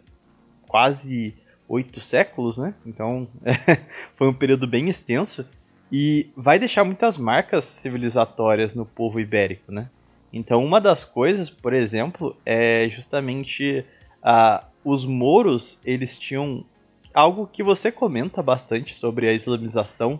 quase 0.67 1.35
oito 1.67 1.99
séculos, 1.99 2.57
né? 2.57 2.73
Então 2.85 3.27
foi 4.15 4.29
um 4.29 4.33
período 4.33 4.65
bem 4.65 4.89
extenso 4.89 5.45
e 5.91 6.29
vai 6.35 6.57
deixar 6.57 6.85
muitas 6.85 7.17
marcas 7.17 7.65
civilizatórias 7.65 8.73
no 8.73 8.85
povo 8.85 9.19
ibérico, 9.19 9.69
né? 9.69 9.89
Então 10.31 10.63
uma 10.63 10.79
das 10.79 11.03
coisas, 11.03 11.49
por 11.49 11.73
exemplo, 11.73 12.37
é 12.45 12.87
justamente 12.89 13.83
uh, 14.23 14.65
os 14.85 15.03
mouros 15.03 15.79
eles 15.83 16.15
tinham 16.17 16.63
algo 17.11 17.47
que 17.47 17.63
você 17.63 17.91
comenta 17.91 18.43
bastante 18.43 18.93
sobre 18.93 19.27
a 19.27 19.33
islamização 19.33 20.19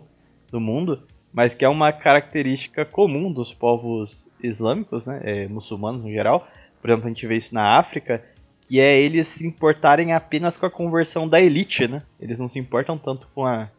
do 0.50 0.60
mundo, 0.60 1.02
mas 1.32 1.54
que 1.54 1.64
é 1.64 1.68
uma 1.68 1.92
característica 1.92 2.84
comum 2.84 3.32
dos 3.32 3.54
povos 3.54 4.26
islâmicos, 4.42 5.06
né, 5.06 5.20
é, 5.22 5.48
muçulmanos 5.48 6.02
no 6.02 6.10
geral. 6.10 6.48
Por 6.80 6.90
exemplo, 6.90 7.06
a 7.06 7.08
gente 7.10 7.26
vê 7.26 7.36
isso 7.36 7.54
na 7.54 7.78
África, 7.78 8.24
que 8.62 8.80
é 8.80 8.98
eles 9.00 9.28
se 9.28 9.46
importarem 9.46 10.12
apenas 10.12 10.56
com 10.56 10.66
a 10.66 10.70
conversão 10.70 11.28
da 11.28 11.40
elite, 11.40 11.86
né? 11.86 12.02
Eles 12.20 12.38
não 12.38 12.48
se 12.48 12.58
importam 12.58 12.98
tanto 12.98 13.28
com 13.34 13.46
a 13.46 13.70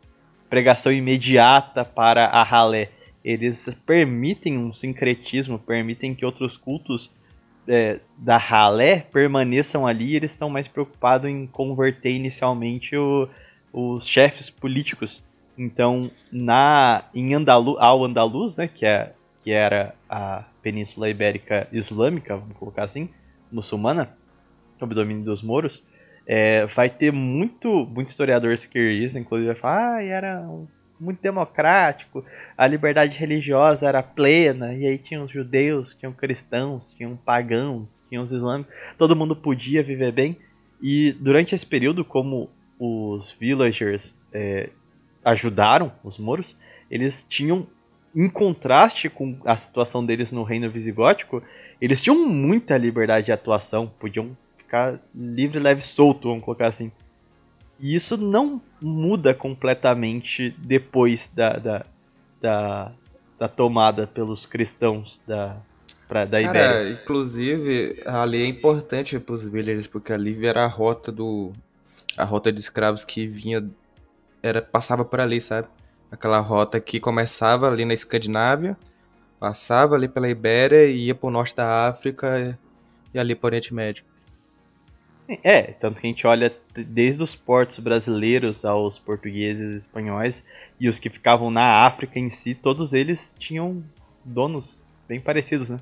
pregação 0.50 0.92
imediata 0.92 1.84
para 1.84 2.26
a 2.26 2.44
ralé. 2.44 2.92
Eles 3.24 3.68
permitem 3.86 4.58
um 4.58 4.74
sincretismo, 4.74 5.60
permitem 5.60 6.16
que 6.16 6.26
outros 6.26 6.56
cultos 6.56 7.12
é, 7.68 8.00
da 8.18 8.38
ralé 8.38 9.02
permaneçam 9.12 9.86
ali, 9.86 10.16
eles 10.16 10.32
estão 10.32 10.50
mais 10.50 10.68
preocupados 10.68 11.30
em 11.30 11.46
converter 11.48 12.12
inicialmente 12.12 12.96
o, 12.96 13.28
os 13.74 14.08
chefes 14.08 14.50
políticos. 14.50 15.24
Então, 15.58 16.10
na 16.32 17.06
em 17.14 17.34
Andalu, 17.34 17.78
ao 17.80 18.04
Andaluz, 18.04 18.56
né, 18.56 18.68
que, 18.68 18.86
é, 18.86 19.14
que 19.44 19.52
era 19.52 19.96
a 20.10 20.44
Península 20.62 21.10
Ibérica 21.10 21.68
Islâmica, 21.72 22.38
vamos 22.38 22.58
colocar 22.58 22.84
assim, 22.84 23.10
muçulmana, 23.52 24.16
sob 24.80 24.94
domínio 24.94 25.24
dos 25.24 25.42
moros, 25.42 25.84
é, 26.26 26.66
vai 26.68 26.90
ter 26.90 27.12
muito, 27.12 27.86
muito 27.86 28.10
historiador 28.10 28.54
esquerdista, 28.54 29.18
inclusive, 29.18 29.54
vai 29.54 29.60
falar, 29.60 29.96
ah, 29.96 30.04
era 30.04 30.42
um 30.42 30.68
muito 31.00 31.22
democrático, 31.22 32.24
a 32.58 32.68
liberdade 32.68 33.18
religiosa 33.18 33.88
era 33.88 34.02
plena, 34.02 34.74
e 34.74 34.86
aí 34.86 34.98
tinha 34.98 35.22
os 35.22 35.32
judeus, 35.32 35.96
tinham 35.96 36.14
cristãos, 36.14 36.94
tinham 36.94 37.16
pagãos, 37.16 38.02
tinham 38.10 38.24
os 38.24 38.32
islâmicos, 38.32 38.74
todo 38.98 39.16
mundo 39.16 39.36
podia 39.36 39.84
viver 39.84 40.12
bem. 40.12 40.38
E 40.82 41.12
durante 41.14 41.56
esse 41.56 41.66
período, 41.66 42.06
como 42.06 42.50
os 42.80 43.32
villagers 43.40 44.16
é, 44.32 44.70
ajudaram 45.24 45.92
os 46.04 46.18
moros, 46.18 46.56
eles 46.90 47.26
tinham, 47.28 47.68
em 48.16 48.30
contraste 48.30 49.10
com 49.10 49.38
a 49.46 49.58
situação 49.58 50.06
deles 50.06 50.32
no 50.32 50.44
reino 50.44 50.70
visigótico, 50.70 51.44
eles 51.82 52.02
tinham 52.02 52.28
muita 52.28 52.78
liberdade 52.78 53.28
de 53.28 53.32
atuação, 53.32 53.92
podiam 54.00 54.36
ficar 54.58 55.00
livre, 55.14 55.60
leve, 55.60 55.82
solto, 55.82 56.28
vamos 56.28 56.44
colocar 56.44 56.68
assim. 56.68 56.92
E 57.80 57.96
isso 57.96 58.18
não 58.18 58.62
muda 58.82 59.34
completamente 59.34 60.56
depois 60.58 61.30
da, 61.34 61.54
da, 61.58 61.86
da, 62.42 62.92
da 63.38 63.48
tomada 63.48 64.08
pelos 64.08 64.46
cristãos 64.46 65.22
da, 65.28 65.58
pra, 66.08 66.26
da 66.26 66.42
Ibéria. 66.42 66.62
Cara, 66.62 66.90
inclusive, 66.90 68.02
ali 68.06 68.42
é 68.42 68.48
importante 68.48 69.20
para 69.20 69.36
os 69.36 69.46
villagers, 69.46 69.88
porque 69.88 70.12
ali 70.12 70.46
era 70.46 70.64
a 70.64 70.68
rota 70.68 71.12
do. 71.12 71.52
a 72.16 72.24
rota 72.24 72.52
de 72.52 72.60
escravos 72.60 73.06
que 73.06 73.28
vinha. 73.28 73.64
era 74.42 74.62
passava 74.62 75.06
por 75.06 75.20
ali, 75.20 75.40
sabe? 75.40 75.68
Aquela 76.12 76.40
rota 76.40 76.80
que 76.80 77.00
começava 77.00 77.68
ali 77.68 77.84
na 77.84 77.94
Escandinávia, 77.94 78.78
passava 79.40 79.96
ali 79.96 80.08
pela 80.08 80.30
Ibéria 80.30 80.86
e 80.86 81.08
ia 81.08 81.16
para 81.16 81.28
o 81.28 81.32
norte 81.32 81.56
da 81.56 81.88
África 81.88 82.58
e 83.14 83.20
ali 83.20 83.36
para 83.36 83.46
o 83.46 83.50
Oriente 83.50 83.74
Médio. 83.74 84.06
É, 85.44 85.64
tanto 85.74 86.00
que 86.00 86.08
a 86.08 86.10
gente 86.10 86.26
olha 86.26 86.56
desde 86.74 87.22
os 87.22 87.36
portos 87.36 87.80
brasileiros 87.80 88.64
aos 88.64 88.98
portugueses 88.98 89.76
e 89.76 89.78
espanhóis 89.80 90.44
e 90.80 90.88
os 90.88 91.00
que 91.00 91.10
ficavam 91.10 91.52
na 91.52 91.86
África 91.86 92.18
em 92.18 92.30
si, 92.30 92.56
todos 92.56 92.94
eles 92.94 93.34
tinham 93.38 93.84
donos 94.24 94.82
bem 95.08 95.20
parecidos, 95.20 95.70
né? 95.70 95.80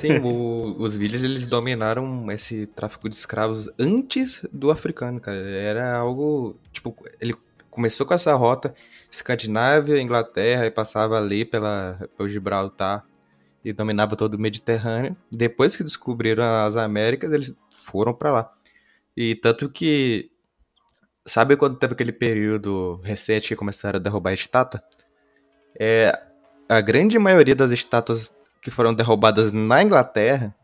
Sim, 0.00 0.18
o, 0.22 0.76
os 0.78 0.96
villages 0.96 1.24
eles 1.24 1.46
dominaram 1.46 2.30
esse 2.30 2.66
tráfico 2.66 3.08
de 3.08 3.14
escravos 3.14 3.68
antes 3.78 4.44
do 4.52 4.70
africano, 4.70 5.20
cara. 5.20 5.38
Era 5.38 5.96
algo, 5.96 6.58
tipo, 6.72 6.94
ele 7.20 7.34
começou 7.70 8.06
com 8.06 8.14
essa 8.14 8.34
rota 8.34 8.74
Escandinávia, 9.10 10.00
Inglaterra 10.00 10.66
e 10.66 10.70
passava 10.70 11.16
ali 11.18 11.44
pela 11.44 12.08
pelo 12.16 12.28
Gibraltar 12.28 13.04
e 13.64 13.72
dominava 13.72 14.16
todo 14.16 14.34
o 14.34 14.38
Mediterrâneo. 14.38 15.16
Depois 15.30 15.76
que 15.76 15.84
descobriram 15.84 16.44
as 16.44 16.76
Américas, 16.76 17.32
eles 17.32 17.56
foram 17.84 18.14
para 18.14 18.32
lá. 18.32 18.55
E 19.16 19.34
tanto 19.34 19.68
que. 19.70 20.30
Sabe 21.24 21.56
quando 21.56 21.78
teve 21.78 21.94
aquele 21.94 22.12
período 22.12 23.00
recente 23.02 23.48
que 23.48 23.56
começaram 23.56 23.98
a 23.98 24.02
derrubar 24.02 24.30
a 24.30 24.34
estátua? 24.34 24.80
É, 25.78 26.16
a 26.68 26.80
grande 26.80 27.18
maioria 27.18 27.54
das 27.54 27.72
estátuas 27.72 28.32
que 28.62 28.70
foram 28.70 28.94
derrubadas 28.94 29.50
na 29.50 29.82
Inglaterra 29.82 30.54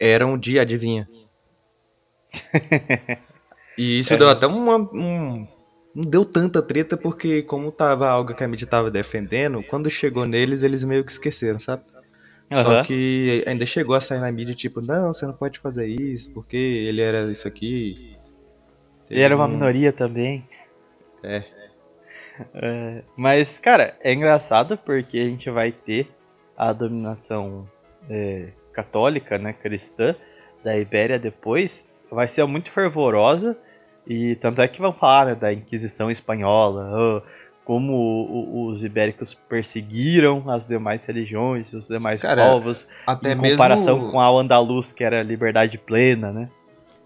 eram 0.00 0.38
de 0.38 0.58
adivinha. 0.58 1.08
e 3.78 4.00
isso 4.00 4.14
é. 4.14 4.16
deu 4.16 4.28
até 4.28 4.46
uma, 4.46 4.76
um. 4.76 5.46
Não 5.94 6.10
deu 6.10 6.24
tanta 6.24 6.60
treta 6.60 6.96
porque, 6.96 7.42
como 7.42 7.70
tava 7.70 8.08
algo 8.08 8.34
que 8.34 8.42
a 8.42 8.48
mídia 8.48 8.66
tava 8.66 8.90
defendendo, 8.90 9.62
quando 9.62 9.88
chegou 9.88 10.26
neles, 10.26 10.62
eles 10.62 10.82
meio 10.82 11.04
que 11.04 11.12
esqueceram, 11.12 11.60
sabe? 11.60 11.84
Uhum. 12.50 12.62
Só 12.62 12.82
que 12.84 13.42
ainda 13.46 13.64
chegou 13.66 13.94
a 13.94 14.00
sair 14.00 14.20
na 14.20 14.30
mídia, 14.30 14.54
tipo, 14.54 14.80
não, 14.80 15.12
você 15.12 15.26
não 15.26 15.32
pode 15.32 15.58
fazer 15.58 15.86
isso, 15.86 16.30
porque 16.32 16.56
ele 16.56 17.00
era 17.00 17.22
isso 17.30 17.48
aqui. 17.48 18.16
Ele 19.10 19.22
era 19.22 19.34
uma 19.34 19.48
minoria 19.48 19.92
também. 19.92 20.46
É. 21.22 21.42
é. 22.54 23.02
Mas, 23.16 23.58
cara, 23.58 23.96
é 24.00 24.12
engraçado 24.12 24.76
porque 24.76 25.18
a 25.18 25.24
gente 25.24 25.50
vai 25.50 25.72
ter 25.72 26.08
a 26.56 26.72
dominação 26.72 27.68
é, 28.08 28.48
católica, 28.72 29.38
né, 29.38 29.52
cristã, 29.52 30.14
da 30.62 30.76
Ibéria 30.76 31.18
depois, 31.18 31.88
vai 32.10 32.28
ser 32.28 32.44
muito 32.46 32.70
fervorosa. 32.70 33.56
E 34.06 34.36
tanto 34.36 34.60
é 34.60 34.68
que 34.68 34.80
vão 34.80 34.92
falar 34.92 35.26
né, 35.26 35.34
da 35.34 35.52
Inquisição 35.52 36.10
Espanhola, 36.10 37.22
como 37.64 38.68
os 38.68 38.84
ibéricos 38.84 39.34
perseguiram 39.48 40.48
as 40.50 40.66
demais 40.66 41.04
religiões, 41.06 41.72
os 41.72 41.88
demais 41.88 42.20
Cara, 42.20 42.50
povos, 42.50 42.86
até 43.06 43.32
em 43.32 43.38
comparação 43.38 43.96
mesmo... 43.96 44.12
com 44.12 44.20
a 44.20 44.28
andaluz, 44.28 44.92
que 44.92 45.02
era 45.02 45.22
liberdade 45.22 45.78
plena, 45.78 46.30
né? 46.30 46.50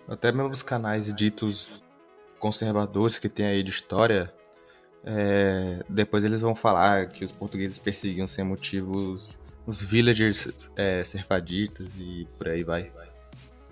Até 0.09 0.33
mesmo 0.33 0.51
os 0.51 0.63
canais 0.63 1.15
ditos 1.15 1.83
conservadores 2.39 3.19
que 3.19 3.29
tem 3.29 3.47
aí 3.47 3.63
de 3.63 3.71
história, 3.71 4.33
é, 5.05 5.83
depois 5.89 6.25
eles 6.25 6.41
vão 6.41 6.55
falar 6.55 7.09
que 7.09 7.25
os 7.25 7.33
portugueses 7.33 7.79
perseguiam 7.79 8.27
sem 8.27 8.45
motivos 8.45 9.39
os 9.67 9.83
villagers 9.83 10.71
é, 10.77 11.05
serfaditas 11.05 11.87
e 11.99 12.27
por 12.39 12.49
aí 12.49 12.65
vai. 12.65 12.91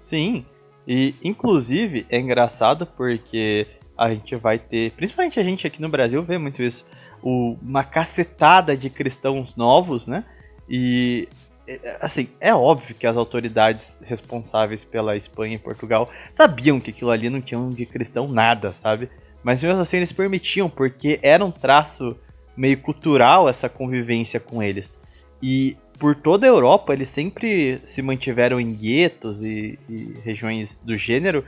Sim, 0.02 0.44
e 0.86 1.14
inclusive 1.24 2.06
é 2.10 2.20
engraçado 2.20 2.86
porque 2.86 3.66
a 3.96 4.10
gente 4.10 4.36
vai 4.36 4.58
ter, 4.58 4.92
principalmente 4.92 5.40
a 5.40 5.42
gente 5.42 5.66
aqui 5.66 5.80
no 5.80 5.88
Brasil 5.88 6.22
vê 6.22 6.36
muito 6.38 6.62
isso, 6.62 6.84
o, 7.22 7.56
uma 7.62 7.82
cacetada 7.82 8.76
de 8.76 8.90
cristãos 8.90 9.56
novos, 9.56 10.06
né? 10.06 10.24
E 10.68 11.28
é, 11.66 11.96
assim, 12.00 12.28
é 12.40 12.54
óbvio 12.54 12.94
que 12.94 13.06
as 13.06 13.16
autoridades 13.16 13.98
responsáveis 14.02 14.84
pela 14.84 15.16
Espanha 15.16 15.56
e 15.56 15.58
Portugal 15.58 16.10
sabiam 16.32 16.78
que 16.78 16.90
aquilo 16.90 17.10
ali 17.10 17.28
não 17.28 17.40
tinha 17.40 17.60
de 17.70 17.86
cristão 17.86 18.28
nada, 18.28 18.72
sabe? 18.82 19.08
Mas 19.42 19.62
mesmo 19.62 19.80
assim 19.80 19.98
eles 19.98 20.12
permitiam, 20.12 20.68
porque 20.68 21.18
era 21.22 21.44
um 21.44 21.50
traço 21.50 22.16
meio 22.56 22.78
cultural 22.78 23.48
essa 23.48 23.68
convivência 23.68 24.40
com 24.40 24.62
eles. 24.62 24.96
E 25.42 25.76
por 25.98 26.14
toda 26.14 26.46
a 26.46 26.48
Europa 26.48 26.92
eles 26.92 27.08
sempre 27.08 27.78
se 27.84 28.02
mantiveram 28.02 28.60
em 28.60 28.72
guetos 28.72 29.42
e, 29.42 29.78
e 29.88 30.14
regiões 30.24 30.78
do 30.84 30.96
gênero, 30.96 31.44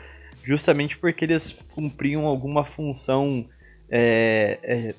justamente 0.49 0.97
porque 0.97 1.27
eles 1.27 1.55
cumpriam 1.75 2.25
alguma 2.25 2.65
função 2.65 3.45
é, 3.91 4.59
é, 4.63 4.95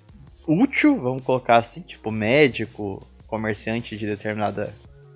útil, 0.47 0.95
vamos 1.01 1.23
colocar 1.23 1.57
assim, 1.57 1.81
tipo 1.81 2.11
médico, 2.11 3.03
comerciante 3.25 3.97
de 3.97 4.05
determinada 4.05 4.71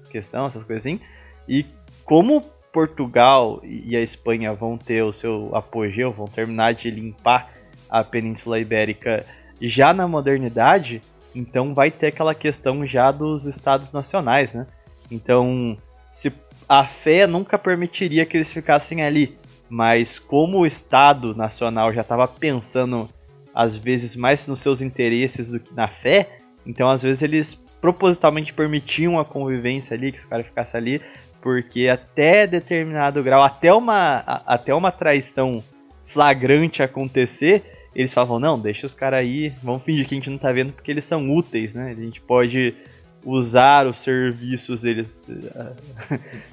questão, 0.10 0.48
essas 0.48 0.64
coisas 0.64 0.84
assim. 0.84 1.00
E 1.48 1.64
como 2.04 2.42
Portugal 2.74 3.62
e 3.64 3.96
a 3.96 4.02
Espanha 4.02 4.56
vão 4.56 4.76
ter 4.76 5.04
o 5.04 5.14
seu 5.14 5.56
apogeu, 5.56 6.12
vão 6.12 6.26
terminar 6.26 6.74
de 6.74 6.90
limpar 6.90 7.54
a 7.88 8.04
Península 8.04 8.60
Ibérica 8.60 9.24
já 9.62 9.94
na 9.94 10.08
modernidade, 10.08 11.00
então 11.36 11.76
vai 11.76 11.92
ter 11.92 12.08
aquela 12.08 12.34
questão 12.34 12.88
já 12.88 13.12
dos 13.12 13.46
estados 13.46 13.92
nacionais, 13.92 14.52
né? 14.56 14.66
Então, 15.12 15.78
se 16.12 16.34
a 16.68 16.86
fé 16.86 17.28
nunca 17.28 17.60
permitiria 17.60 18.26
que 18.26 18.36
eles 18.36 18.52
ficassem 18.52 19.04
ali, 19.04 19.38
mas 19.74 20.20
como 20.20 20.60
o 20.60 20.68
Estado 20.68 21.34
Nacional 21.34 21.92
já 21.92 22.02
estava 22.02 22.28
pensando 22.28 23.10
às 23.56 23.76
vezes 23.76 24.16
mais 24.16 24.46
nos 24.46 24.60
seus 24.60 24.82
interesses 24.82 25.50
do 25.50 25.60
que 25.60 25.74
na 25.74 25.88
fé, 25.88 26.38
então 26.64 26.92
às 26.92 27.02
vezes 27.02 27.24
eles 27.24 27.60
propositalmente 27.82 28.54
permitiam 28.54 29.20
a 29.20 29.26
convivência 29.26 29.96
ali, 29.96 30.12
que 30.12 30.20
os 30.20 30.26
caras 30.26 30.46
ficassem 30.46 30.80
ali, 30.80 31.02
porque 31.42 31.88
até 31.88 32.46
determinado 32.46 33.24
grau, 33.24 33.42
até 33.42 33.74
uma, 33.74 34.18
até 34.46 34.76
uma 34.76 34.92
traição 34.92 35.64
flagrante 36.06 36.84
acontecer, 36.84 37.64
eles 37.96 38.14
falavam, 38.14 38.40
não, 38.40 38.60
deixa 38.60 38.86
os 38.86 38.94
caras 38.94 39.22
aí, 39.22 39.54
vamos 39.64 39.82
fingir 39.82 40.08
que 40.08 40.14
a 40.14 40.18
gente 40.20 40.30
não 40.30 40.38
tá 40.38 40.52
vendo 40.52 40.72
porque 40.72 40.92
eles 40.92 41.06
são 41.06 41.36
úteis, 41.36 41.74
né? 41.74 41.90
A 41.90 42.00
gente 42.00 42.22
pode 42.22 42.76
usar 43.24 43.88
os 43.88 44.00
serviços 44.00 44.82
deles. 44.82 45.08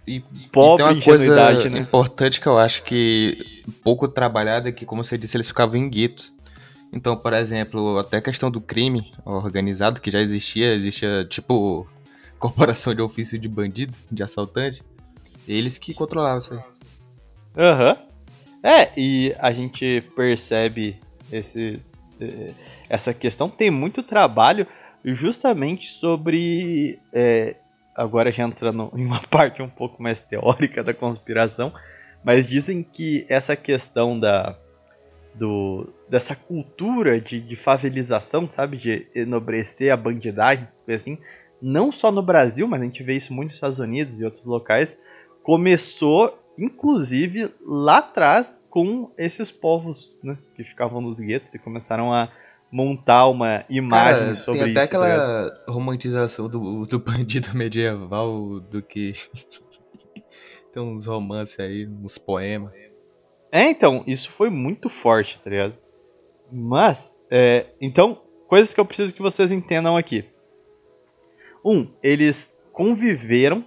E, 0.06 0.20
Pobre 0.52 0.84
e 0.84 0.88
tem 0.88 0.96
uma 0.96 1.02
coisa 1.02 1.68
né? 1.68 1.78
importante 1.78 2.40
que 2.40 2.46
eu 2.46 2.58
acho 2.58 2.82
que 2.82 3.62
pouco 3.82 4.08
trabalhada 4.08 4.68
é 4.68 4.72
que, 4.72 4.86
como 4.86 5.04
você 5.04 5.18
disse, 5.18 5.36
eles 5.36 5.48
ficavam 5.48 5.76
em 5.76 5.88
guetos. 5.88 6.34
Então, 6.92 7.16
por 7.16 7.32
exemplo, 7.32 7.98
até 7.98 8.16
a 8.16 8.22
questão 8.22 8.50
do 8.50 8.60
crime 8.60 9.12
organizado, 9.24 10.00
que 10.00 10.10
já 10.10 10.20
existia, 10.20 10.74
existia 10.74 11.24
tipo 11.24 11.86
corporação 12.38 12.94
de 12.94 13.02
ofício 13.02 13.38
de 13.38 13.48
bandido, 13.48 13.96
de 14.10 14.22
assaltante. 14.22 14.82
Eles 15.46 15.78
que 15.78 15.94
controlavam 15.94 16.38
isso 16.38 16.54
aí. 16.54 16.60
Aham. 17.56 17.90
Uhum. 17.90 18.10
É, 18.62 18.90
e 18.94 19.34
a 19.38 19.52
gente 19.52 20.02
percebe 20.14 20.98
esse, 21.32 21.80
eh, 22.20 22.52
essa 22.90 23.14
questão. 23.14 23.48
Tem 23.48 23.70
muito 23.70 24.02
trabalho 24.02 24.66
justamente 25.04 25.90
sobre. 25.90 26.98
É, 27.12 27.56
agora 27.94 28.30
já 28.32 28.44
entrando 28.44 28.90
em 28.94 29.04
uma 29.04 29.20
parte 29.28 29.62
um 29.62 29.68
pouco 29.68 30.02
mais 30.02 30.20
teórica 30.20 30.82
da 30.82 30.94
conspiração, 30.94 31.72
mas 32.24 32.46
dizem 32.46 32.82
que 32.82 33.24
essa 33.28 33.56
questão 33.56 34.18
da. 34.18 34.56
Do, 35.32 35.88
dessa 36.08 36.34
cultura 36.34 37.20
de, 37.20 37.40
de 37.40 37.54
favelização, 37.54 38.50
sabe? 38.50 38.76
De 38.76 39.06
enobrecer 39.14 39.92
a 39.92 39.96
bandidagem, 39.96 40.66
assim, 40.88 41.16
não 41.62 41.92
só 41.92 42.10
no 42.10 42.20
Brasil, 42.20 42.66
mas 42.66 42.82
a 42.82 42.84
gente 42.84 43.02
vê 43.04 43.14
isso 43.14 43.32
muito 43.32 43.48
nos 43.48 43.54
Estados 43.54 43.78
Unidos 43.78 44.20
e 44.20 44.24
outros 44.24 44.44
locais, 44.44 44.98
começou 45.44 46.36
inclusive 46.58 47.50
lá 47.64 47.98
atrás 47.98 48.60
com 48.68 49.10
esses 49.16 49.50
povos 49.50 50.12
né, 50.22 50.36
que 50.54 50.62
ficavam 50.62 51.00
nos 51.00 51.18
guetos 51.18 51.54
e 51.54 51.58
começaram 51.58 52.12
a 52.12 52.28
montar 52.70 53.26
uma 53.28 53.64
imagem 53.68 54.26
Cara, 54.26 54.36
sobre 54.36 54.60
tem 54.60 54.70
até 54.70 54.82
isso, 54.82 54.90
tá 54.90 54.98
aquela 54.98 55.50
tá 55.50 55.72
romantização 55.72 56.48
do, 56.48 56.86
do 56.86 56.98
bandido 56.98 57.48
medieval 57.56 58.60
do 58.60 58.80
que 58.80 59.14
tem 60.72 60.82
uns 60.82 61.06
romances 61.06 61.58
aí, 61.58 61.86
uns 61.86 62.18
poemas. 62.18 62.72
É, 63.52 63.64
então, 63.64 64.04
isso 64.06 64.30
foi 64.30 64.48
muito 64.48 64.88
forte, 64.88 65.40
tá 65.42 65.50
ligado? 65.50 65.76
Mas, 66.52 67.18
é, 67.30 67.66
então, 67.80 68.22
coisas 68.46 68.72
que 68.72 68.80
eu 68.80 68.84
preciso 68.84 69.12
que 69.12 69.22
vocês 69.22 69.50
entendam 69.50 69.96
aqui. 69.96 70.24
Um, 71.64 71.88
eles 72.02 72.54
conviveram 72.72 73.64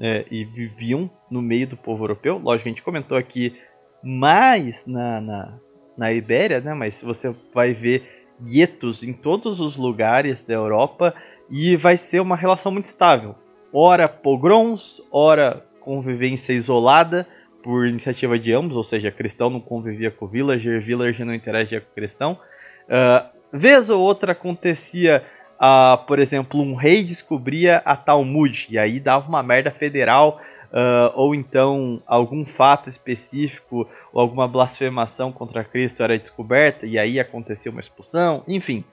é, 0.00 0.24
e 0.30 0.44
viviam 0.44 1.10
no 1.30 1.42
meio 1.42 1.66
do 1.66 1.76
povo 1.76 2.04
europeu. 2.04 2.38
Lógico, 2.38 2.68
a 2.68 2.72
gente 2.72 2.82
comentou 2.82 3.16
aqui 3.16 3.54
mais 4.02 4.84
na, 4.86 5.20
na, 5.20 5.58
na 5.96 6.12
Ibéria, 6.12 6.60
né? 6.60 6.74
mas 6.74 7.00
você 7.02 7.34
vai 7.54 7.72
ver 7.72 8.15
guetos 8.40 9.02
em 9.02 9.12
todos 9.12 9.60
os 9.60 9.76
lugares 9.76 10.42
da 10.42 10.54
Europa 10.54 11.14
e 11.50 11.76
vai 11.76 11.96
ser 11.96 12.20
uma 12.20 12.36
relação 12.36 12.72
muito 12.72 12.86
estável. 12.86 13.34
Ora 13.72 14.08
pogroms, 14.08 15.02
ora 15.10 15.64
convivência 15.80 16.52
isolada 16.52 17.26
por 17.62 17.86
iniciativa 17.86 18.38
de 18.38 18.52
ambos, 18.52 18.76
ou 18.76 18.84
seja, 18.84 19.10
cristão 19.10 19.50
não 19.50 19.60
convivia 19.60 20.10
com 20.10 20.26
villager, 20.26 20.80
villager 20.80 21.26
não 21.26 21.34
interagia 21.34 21.80
com 21.80 21.92
cristão. 21.94 22.38
Uh, 22.84 23.28
vez 23.52 23.90
ou 23.90 24.00
outra 24.00 24.32
acontecia 24.32 25.24
uh, 25.56 26.04
por 26.06 26.18
exemplo, 26.18 26.60
um 26.60 26.74
rei 26.74 27.02
descobria 27.02 27.78
a 27.84 27.96
Talmud, 27.96 28.66
e 28.70 28.78
aí 28.78 29.00
dava 29.00 29.28
uma 29.28 29.42
merda 29.42 29.70
federal, 29.70 30.40
uh, 30.72 31.12
ou 31.14 31.34
então 31.34 32.02
algum 32.06 32.44
fato 32.44 32.88
específico, 32.88 33.88
ou 34.12 34.20
alguma 34.20 34.48
blasfemação 34.48 35.32
contra 35.32 35.64
Cristo 35.64 36.02
era 36.02 36.18
descoberta, 36.18 36.86
e 36.86 36.98
aí 36.98 37.18
acontecia 37.20 37.70
uma 37.70 37.80
expulsão, 37.80 38.42
enfim. 38.46 38.84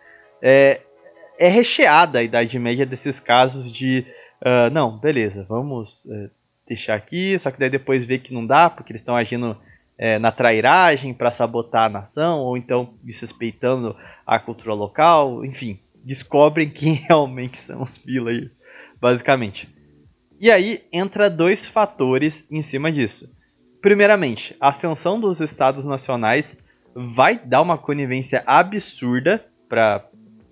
É, 0.42 0.82
é 1.40 1.48
recheada 1.48 2.20
a 2.20 2.24
Idade 2.24 2.58
Média 2.60 2.86
desses 2.86 3.20
casos 3.20 3.72
de, 3.72 4.06
uh, 4.42 4.70
não, 4.72 4.98
beleza, 4.98 5.46
vamos 5.48 6.04
uh, 6.06 6.30
deixar 6.68 6.96
aqui, 6.96 7.38
só 7.40 7.52
que 7.52 7.60
daí 7.60 7.70
depois 7.70 8.06
vê 8.06 8.18
que 8.18 8.34
não 8.34 8.46
dá, 8.46 8.70
porque 8.70 8.92
eles 8.92 9.02
estão 9.02 9.16
agindo 9.16 9.58
é, 9.98 10.20
na 10.20 10.32
trairagem 10.32 11.14
para 11.14 11.32
sabotar 11.32 11.86
a 11.86 11.90
nação, 11.90 12.42
ou 12.42 12.58
então 12.58 12.94
desrespeitando 13.04 13.96
a 14.26 14.40
cultura 14.40 14.74
local, 14.74 15.46
enfim 15.46 15.80
descobrem 16.04 16.70
quem 16.70 16.94
realmente 17.08 17.58
são 17.58 17.82
os 17.82 17.98
villagers, 17.98 18.56
basicamente. 19.00 19.73
E 20.44 20.52
aí 20.52 20.84
entra 20.92 21.30
dois 21.30 21.66
fatores 21.66 22.46
em 22.52 22.62
cima 22.62 22.92
disso. 22.92 23.34
Primeiramente, 23.82 24.54
a 24.60 24.72
ascensão 24.72 25.18
dos 25.18 25.40
estados 25.40 25.86
nacionais 25.86 26.58
vai 26.94 27.40
dar 27.40 27.62
uma 27.62 27.78
conivência 27.78 28.44
absurda 28.46 29.42
pra, 29.70 30.06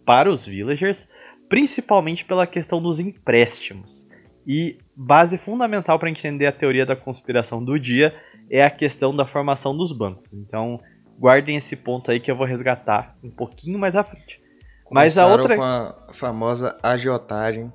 para 0.05 0.31
os 0.31 0.45
villagers, 0.45 1.09
principalmente 1.49 2.23
pela 2.23 2.47
questão 2.47 2.81
dos 2.81 3.01
empréstimos. 3.01 4.01
E 4.47 4.77
base 4.95 5.37
fundamental 5.37 5.99
para 5.99 6.09
entender 6.09 6.45
a 6.45 6.53
teoria 6.53 6.85
da 6.85 6.95
conspiração 6.95 7.61
do 7.61 7.77
dia 7.77 8.15
é 8.49 8.63
a 8.63 8.71
questão 8.71 9.13
da 9.13 9.27
formação 9.27 9.75
dos 9.75 9.91
bancos. 9.91 10.31
Então, 10.31 10.79
guardem 11.19 11.57
esse 11.57 11.75
ponto 11.75 12.09
aí 12.09 12.21
que 12.21 12.31
eu 12.31 12.37
vou 12.37 12.47
resgatar 12.47 13.17
um 13.21 13.29
pouquinho 13.29 13.77
mais 13.77 13.93
à 13.93 14.05
frente. 14.05 14.41
Mas 14.89 15.17
a 15.17 15.27
outra 15.27 15.57
com 15.57 15.63
a 15.63 15.95
famosa 16.13 16.79
agiotagem. 16.81 17.73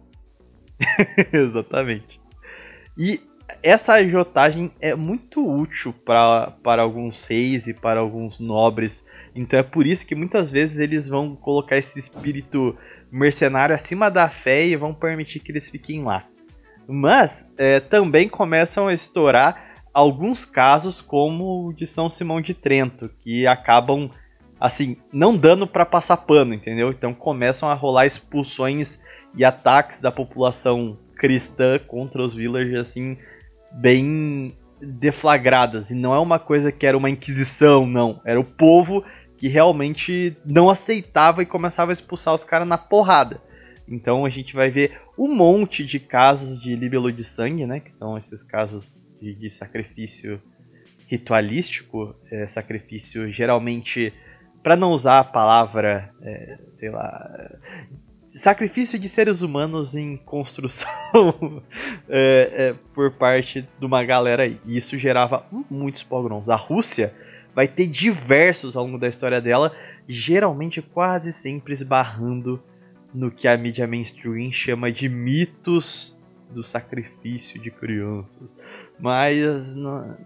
Exatamente. 1.33 2.21
E 2.97 3.21
essa 3.63 3.95
agiotagem 3.95 4.71
é 4.81 4.95
muito 4.95 5.47
útil 5.47 5.93
para 5.93 6.53
alguns 6.65 7.25
reis 7.25 7.67
e 7.67 7.75
para 7.75 8.01
alguns 8.01 8.41
nobres. 8.41 9.05
Então 9.35 9.59
é 9.59 9.63
por 9.63 9.87
isso 9.87 10.07
que 10.07 10.15
muitas 10.15 10.51
vezes 10.51 10.79
eles 10.79 11.09
vão 11.09 11.37
colocar 11.37 11.77
esse 11.77 11.99
espírito 11.99 12.77
mercenário 13.11 13.75
acima 13.75 14.11
da 14.11 14.29
fé 14.29 14.67
e 14.67 14.77
vão 14.77 14.95
permitir 14.95 15.41
que 15.41 15.53
eles 15.53 15.71
fiquem 15.71 16.03
lá. 16.03 16.25
Mas 16.89 17.49
é, 17.57 17.81
também 17.81 18.29
começam 18.29 18.89
a 18.89 18.95
estourar 18.95 19.83
alguns 19.93 20.45
casos, 20.45 21.01
como 21.01 21.69
o 21.69 21.73
de 21.73 21.87
São 21.87 22.09
Simão 22.11 22.41
de 22.41 22.55
Trento, 22.55 23.11
que 23.21 23.47
acabam 23.47 24.11
assim 24.61 24.97
não 25.13 25.37
dando 25.37 25.67
para 25.67 25.85
passar 25.85 26.19
pano, 26.19 26.55
entendeu? 26.55 26.91
Então 26.91 27.13
começam 27.13 27.69
a 27.69 27.75
rolar 27.75 28.07
expulsões 28.07 28.99
e 29.37 29.45
ataques 29.45 30.01
da 30.01 30.11
população 30.11 30.99
cristã 31.17 31.79
contra 31.79 32.23
os 32.23 32.35
villagers 32.35 32.81
assim 32.81 33.17
bem 33.73 34.57
deflagradas. 34.81 35.91
E 35.91 35.95
não 35.95 36.15
é 36.15 36.19
uma 36.19 36.39
coisa 36.39 36.73
que 36.73 36.87
era 36.87 36.97
uma 36.97 37.11
inquisição, 37.11 37.87
não. 37.87 38.21
Era 38.25 38.41
o 38.41 38.45
povo 38.45 39.05
que 39.37 39.49
realmente 39.49 40.37
não 40.45 40.71
aceitava 40.71 41.43
e 41.43 41.47
começava 41.47 41.93
a 41.93 41.95
expulsar 41.95 42.35
os 42.35 42.45
caras 42.45 42.67
na 42.67 42.79
porrada. 42.79 43.41
Então 43.89 44.25
a 44.25 44.31
gente 44.31 44.55
vai 44.55 44.71
ver 44.71 44.99
um 45.17 45.33
monte 45.33 45.85
de 45.85 46.01
casos 46.01 46.61
de 46.61 46.75
libelo 46.75 47.13
de 47.13 47.25
sangue, 47.25 47.67
né? 47.67 47.81
Que 47.81 47.93
são 47.93 48.17
esses 48.19 48.43
casos 48.43 49.01
de, 49.21 49.35
de 49.35 49.51
sacrifício 49.51 50.41
ritualístico, 51.07 52.15
é, 52.31 52.47
sacrifício 52.49 53.33
geralmente, 53.33 54.13
para 54.63 54.75
não 54.75 54.91
usar 54.91 55.21
a 55.21 55.25
palavra, 55.25 56.11
é, 56.21 56.59
sei 56.81 56.91
lá, 56.91 57.59
sacrifício 58.39 58.99
de 58.99 59.09
seres 59.09 59.43
humanos 59.43 59.95
em 59.95 60.17
construção 60.17 60.91
é, 62.09 62.51
é, 62.53 62.75
por 62.95 63.13
parte 63.13 63.67
de 63.79 63.87
uma 63.87 64.05
galera 64.05 64.45
aí. 64.45 64.61
E 64.67 64.77
isso 64.77 64.99
gerava 64.99 65.47
muitos 65.71 66.03
pogroms. 66.03 66.49
A 66.49 66.57
Rússia 66.57 67.15
vai 67.55 67.67
ter 67.67 67.87
diversos 67.87 68.77
ao 68.77 68.85
longo 68.85 68.99
da 68.99 69.09
história 69.09 69.41
dela, 69.41 69.75
geralmente 70.07 70.83
quase 70.83 71.33
sempre 71.33 71.73
esbarrando 71.75 72.63
no 73.15 73.31
que 73.31 73.49
a 73.49 73.57
mídia 73.57 73.87
mainstream 73.87 74.53
chama 74.53 74.93
de 74.93 75.09
mitos 75.09 76.17
do 76.51 76.63
sacrifício 76.63 77.61
de 77.61 77.71
crianças. 77.71 78.55
Mas. 78.99 79.75
Não... 79.75 80.17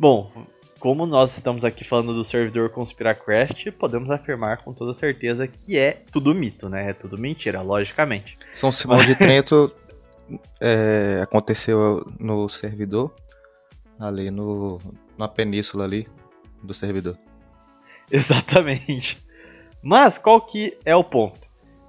Bom, 0.00 0.46
como 0.78 1.06
nós 1.06 1.34
estamos 1.34 1.64
aqui 1.64 1.84
falando 1.84 2.14
do 2.14 2.24
servidor 2.24 2.70
Conspiracraft, 2.70 3.70
podemos 3.72 4.10
afirmar 4.10 4.58
com 4.58 4.72
toda 4.72 4.94
certeza 4.94 5.46
que 5.46 5.78
é 5.78 6.02
tudo 6.12 6.34
mito, 6.34 6.68
né? 6.68 6.90
É 6.90 6.92
tudo 6.92 7.16
mentira, 7.16 7.62
logicamente. 7.62 8.36
São 8.52 8.70
Simão 8.70 9.04
de 9.04 9.14
Trento 9.16 9.74
é, 10.60 11.20
aconteceu 11.22 12.04
no 12.18 12.48
servidor, 12.48 13.14
ali 13.98 14.30
no, 14.30 14.80
na 15.16 15.28
península 15.28 15.84
ali 15.84 16.08
do 16.62 16.74
servidor. 16.74 17.16
Exatamente. 18.10 19.22
Mas 19.82 20.18
qual 20.18 20.40
que 20.40 20.76
é 20.84 20.94
o 20.94 21.04
ponto? 21.04 21.40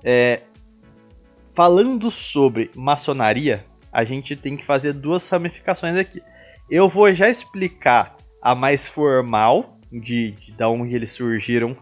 É, 0.03 0.41
falando 1.53 2.11
sobre 2.11 2.69
maçonaria, 2.75 3.65
a 3.91 4.03
gente 4.03 4.35
tem 4.35 4.57
que 4.57 4.65
fazer 4.65 4.93
duas 4.93 5.27
ramificações 5.29 5.97
aqui. 5.97 6.21
Eu 6.69 6.89
vou 6.89 7.13
já 7.13 7.29
explicar 7.29 8.17
a 8.45 8.53
mais 8.53 8.87
formal, 8.87 9.79
de, 9.91 10.33
de 10.33 10.51
da 10.51 10.69
onde 10.69 10.95
eles 10.95 11.11
surgiram, 11.11 11.75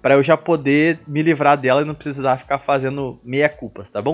para 0.00 0.14
eu 0.14 0.22
já 0.22 0.36
poder 0.36 1.00
me 1.08 1.20
livrar 1.22 1.58
dela 1.58 1.82
e 1.82 1.84
não 1.84 1.92
precisar 1.94 2.38
ficar 2.38 2.60
fazendo 2.60 3.18
meia 3.24 3.48
culpas, 3.48 3.90
tá 3.90 4.00
bom? 4.00 4.12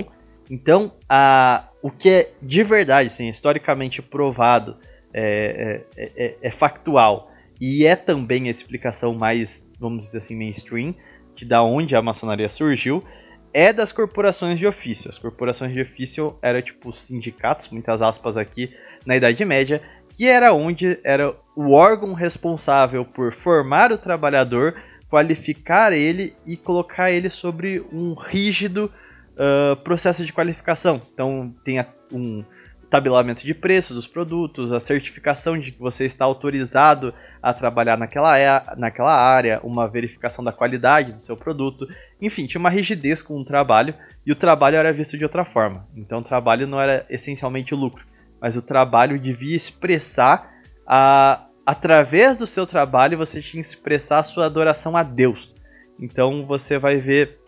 Então, 0.48 0.94
a, 1.06 1.68
o 1.82 1.90
que 1.90 2.08
é 2.08 2.32
de 2.40 2.62
verdade, 2.62 3.10
sim, 3.10 3.28
historicamente 3.28 4.00
provado, 4.00 4.78
é, 5.12 5.84
é, 5.94 6.12
é, 6.16 6.36
é, 6.40 6.50
factual 6.50 7.30
e 7.60 7.84
é 7.84 7.94
também 7.94 8.48
a 8.48 8.50
explicação 8.50 9.12
mais, 9.12 9.62
vamos 9.78 10.06
dizer 10.06 10.18
assim, 10.18 10.34
mainstream, 10.34 10.94
de 11.34 11.44
da 11.44 11.62
onde 11.62 11.94
a 11.94 12.00
maçonaria 12.00 12.48
surgiu, 12.48 13.04
é 13.52 13.74
das 13.74 13.92
corporações 13.92 14.58
de 14.58 14.66
ofício. 14.66 15.10
As 15.10 15.18
corporações 15.18 15.74
de 15.74 15.82
ofício 15.82 16.38
eram 16.40 16.62
tipo 16.62 16.94
sindicatos, 16.94 17.68
muitas 17.68 18.00
aspas 18.00 18.38
aqui, 18.38 18.74
na 19.04 19.16
Idade 19.16 19.44
Média, 19.44 19.82
que 20.20 20.26
era 20.26 20.52
onde 20.52 21.00
era 21.02 21.34
o 21.56 21.72
órgão 21.72 22.12
responsável 22.12 23.06
por 23.06 23.32
formar 23.32 23.90
o 23.90 23.96
trabalhador, 23.96 24.74
qualificar 25.08 25.94
ele 25.94 26.36
e 26.46 26.58
colocar 26.58 27.10
ele 27.10 27.30
sobre 27.30 27.82
um 27.90 28.12
rígido 28.12 28.92
uh, 29.32 29.76
processo 29.76 30.22
de 30.22 30.30
qualificação. 30.30 31.00
Então 31.10 31.54
tem 31.64 31.82
um 32.12 32.44
tabelamento 32.90 33.46
de 33.46 33.54
preços 33.54 33.96
dos 33.96 34.06
produtos, 34.06 34.72
a 34.72 34.78
certificação 34.78 35.58
de 35.58 35.72
que 35.72 35.80
você 35.80 36.04
está 36.04 36.26
autorizado 36.26 37.14
a 37.42 37.54
trabalhar 37.54 37.96
naquela, 37.96 38.36
naquela 38.76 39.14
área, 39.14 39.58
uma 39.62 39.88
verificação 39.88 40.44
da 40.44 40.52
qualidade 40.52 41.12
do 41.12 41.20
seu 41.20 41.34
produto, 41.34 41.88
enfim, 42.20 42.46
tinha 42.46 42.60
uma 42.60 42.68
rigidez 42.68 43.22
com 43.22 43.40
o 43.40 43.44
trabalho 43.44 43.94
e 44.26 44.30
o 44.30 44.36
trabalho 44.36 44.76
era 44.76 44.92
visto 44.92 45.16
de 45.16 45.24
outra 45.24 45.46
forma. 45.46 45.88
Então 45.96 46.18
o 46.18 46.24
trabalho 46.24 46.66
não 46.66 46.78
era 46.78 47.06
essencialmente 47.08 47.74
lucro, 47.74 48.04
mas 48.40 48.56
o 48.56 48.62
trabalho 48.62 49.18
devia 49.18 49.56
expressar 49.56 50.52
a 50.86 51.46
através 51.64 52.38
do 52.38 52.46
seu 52.48 52.66
trabalho 52.66 53.18
você 53.18 53.40
tinha 53.40 53.62
que 53.62 53.68
expressar 53.68 54.18
a 54.18 54.24
sua 54.24 54.46
adoração 54.46 54.96
a 54.96 55.04
Deus. 55.04 55.54
Então 56.00 56.44
você 56.44 56.78
vai 56.78 56.96
ver 56.96 57.38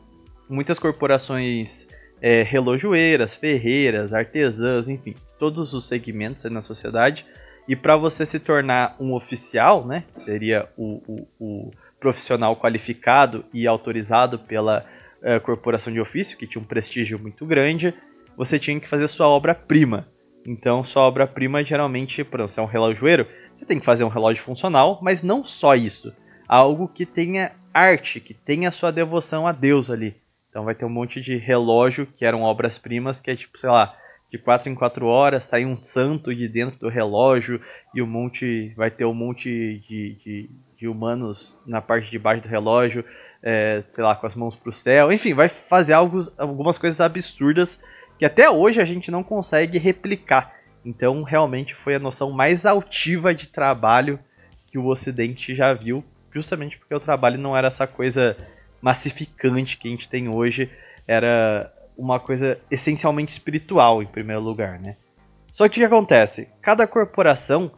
muitas 0.49 0.79
corporações 0.79 1.89
é, 2.21 2.43
relojoeiras, 2.43 3.35
ferreiras, 3.35 4.15
artesãs, 4.15 4.89
enfim, 4.89 5.15
todos 5.39 5.73
os 5.75 5.89
segmentos 5.89 6.45
na 6.45 6.63
sociedade. 6.63 7.27
E 7.67 7.75
para 7.75 7.97
você 7.97 8.25
se 8.27 8.39
tornar 8.39 8.95
um 9.01 9.13
oficial, 9.15 9.85
né, 9.85 10.05
seria 10.25 10.69
o, 10.77 11.03
o, 11.07 11.29
o 11.41 11.71
profissional 11.99 12.57
qualificado 12.57 13.45
e 13.53 13.67
autorizado 13.67 14.39
pela 14.39 14.85
é, 15.23 15.39
corporação 15.39 15.93
de 15.93 16.01
ofício, 16.01 16.37
que 16.37 16.47
tinha 16.47 16.63
um 16.63 16.67
prestígio 16.67 17.19
muito 17.19 17.47
grande, 17.47 17.95
você 18.37 18.59
tinha 18.59 18.79
que 18.79 18.89
fazer 18.89 19.09
sua 19.09 19.29
obra-prima. 19.29 20.07
Então, 20.47 20.85
sua 20.85 21.03
obra-prima 21.03 21.63
geralmente, 21.63 22.25
por 22.25 22.41
exemplo, 22.41 22.55
se 22.55 22.61
é 22.61 22.63
um 22.63 22.67
relojoeiro, 22.67 23.27
você 23.57 23.65
tem 23.65 23.79
que 23.79 23.87
fazer 23.87 24.05
um 24.05 24.09
relógio 24.09 24.43
funcional, 24.43 24.99
mas 25.03 25.23
não 25.23 25.45
só 25.45 25.75
isso. 25.75 26.13
Algo 26.49 26.89
que 26.89 27.07
tenha 27.07 27.53
arte, 27.73 28.21
que 28.21 28.35
tenha 28.35 28.71
sua 28.71 28.91
devoção 28.91 29.47
a 29.47 29.53
Deus 29.53 29.89
ali. 29.89 30.17
Então 30.51 30.65
vai 30.65 30.75
ter 30.75 30.85
um 30.85 30.91
monte 30.91 31.21
de 31.21 31.37
relógio 31.37 32.07
que 32.07 32.25
eram 32.25 32.43
obras-primas, 32.43 33.21
que 33.21 33.31
é 33.31 33.37
tipo, 33.37 33.59
sei 33.59 33.71
lá, 33.71 33.97
de 34.33 34.39
4 34.39 34.71
em 34.71 34.75
4 34.75 35.07
horas 35.07 35.45
sai 35.45 35.67
um 35.67 35.77
santo 35.77 36.35
de 36.35 36.49
dentro 36.49 36.79
do 36.79 36.89
relógio 36.89 37.61
e 37.95 38.01
um 38.01 38.07
monte. 38.07 38.73
Vai 38.77 38.91
ter 38.91 39.05
um 39.05 39.13
monte 39.13 39.83
de, 39.87 40.17
de, 40.25 40.51
de 40.79 40.89
humanos 40.89 41.57
na 41.67 41.83
parte 41.83 42.11
de 42.11 42.19
baixo 42.19 42.43
do 42.43 42.49
relógio, 42.49 43.05
é, 43.43 43.85
sei 43.89 44.03
lá, 44.03 44.17
com 44.17 44.27
as 44.27 44.35
mãos 44.35 44.57
pro 44.57 44.73
céu. 44.73 45.13
Enfim, 45.13 45.35
vai 45.35 45.49
fazer 45.49 45.93
algumas 45.93 46.79
coisas 46.79 47.01
absurdas 47.01 47.79
que 48.23 48.27
até 48.27 48.49
hoje 48.49 48.81
a 48.81 48.85
gente 48.85 49.11
não 49.11 49.25
consegue 49.25 49.79
replicar. 49.79 50.55
Então, 50.85 51.25
realmente 51.25 51.75
foi 51.75 51.97
a 51.97 51.99
noção 51.99 52.31
mais 52.31 52.65
altiva 52.65 53.35
de 53.35 53.49
trabalho 53.49 54.17
que 54.69 54.79
o 54.79 54.87
Ocidente 54.87 55.57
já 55.57 55.75
viu, 55.75 56.05
justamente 56.33 56.79
porque 56.79 56.95
o 56.95 57.01
trabalho 57.01 57.37
não 57.37 57.57
era 57.57 57.67
essa 57.67 57.85
coisa 57.85 58.37
massificante 58.81 59.77
que 59.77 59.89
a 59.89 59.91
gente 59.91 60.09
tem 60.09 60.29
hoje, 60.29 60.71
era 61.05 61.75
uma 61.99 62.21
coisa 62.21 62.61
essencialmente 62.71 63.33
espiritual, 63.33 64.01
em 64.05 64.07
primeiro 64.07 64.41
lugar, 64.41 64.79
né? 64.79 64.95
Só 65.53 65.69
que 65.69 65.81
o 65.81 65.81
que 65.81 65.85
acontece? 65.85 66.49
Cada 66.63 66.87
corporação, 66.87 67.73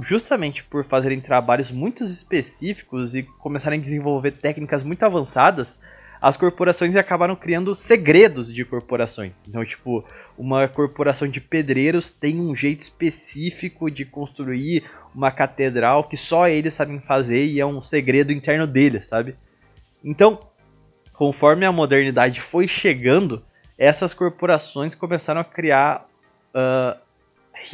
justamente 0.00 0.64
por 0.64 0.86
fazerem 0.86 1.20
trabalhos 1.20 1.70
muito 1.70 2.02
específicos 2.02 3.14
e 3.14 3.24
começarem 3.24 3.78
a 3.78 3.82
desenvolver 3.82 4.30
técnicas 4.30 4.82
muito 4.82 5.02
avançadas, 5.02 5.78
as 6.22 6.36
corporações 6.36 6.94
acabaram 6.94 7.34
criando 7.34 7.74
segredos 7.74 8.54
de 8.54 8.64
corporações. 8.64 9.32
Então, 9.48 9.64
tipo, 9.64 10.04
uma 10.38 10.68
corporação 10.68 11.26
de 11.26 11.40
pedreiros 11.40 12.10
tem 12.10 12.40
um 12.40 12.54
jeito 12.54 12.82
específico 12.82 13.90
de 13.90 14.04
construir 14.04 14.88
uma 15.12 15.32
catedral 15.32 16.04
que 16.04 16.16
só 16.16 16.46
eles 16.48 16.74
sabem 16.74 17.00
fazer 17.00 17.44
e 17.46 17.58
é 17.58 17.66
um 17.66 17.82
segredo 17.82 18.30
interno 18.30 18.68
deles, 18.68 19.08
sabe? 19.08 19.34
Então, 20.04 20.38
conforme 21.12 21.66
a 21.66 21.72
modernidade 21.72 22.40
foi 22.40 22.68
chegando, 22.68 23.44
essas 23.76 24.14
corporações 24.14 24.94
começaram 24.94 25.40
a 25.40 25.44
criar. 25.44 26.06
Uh, 26.54 26.96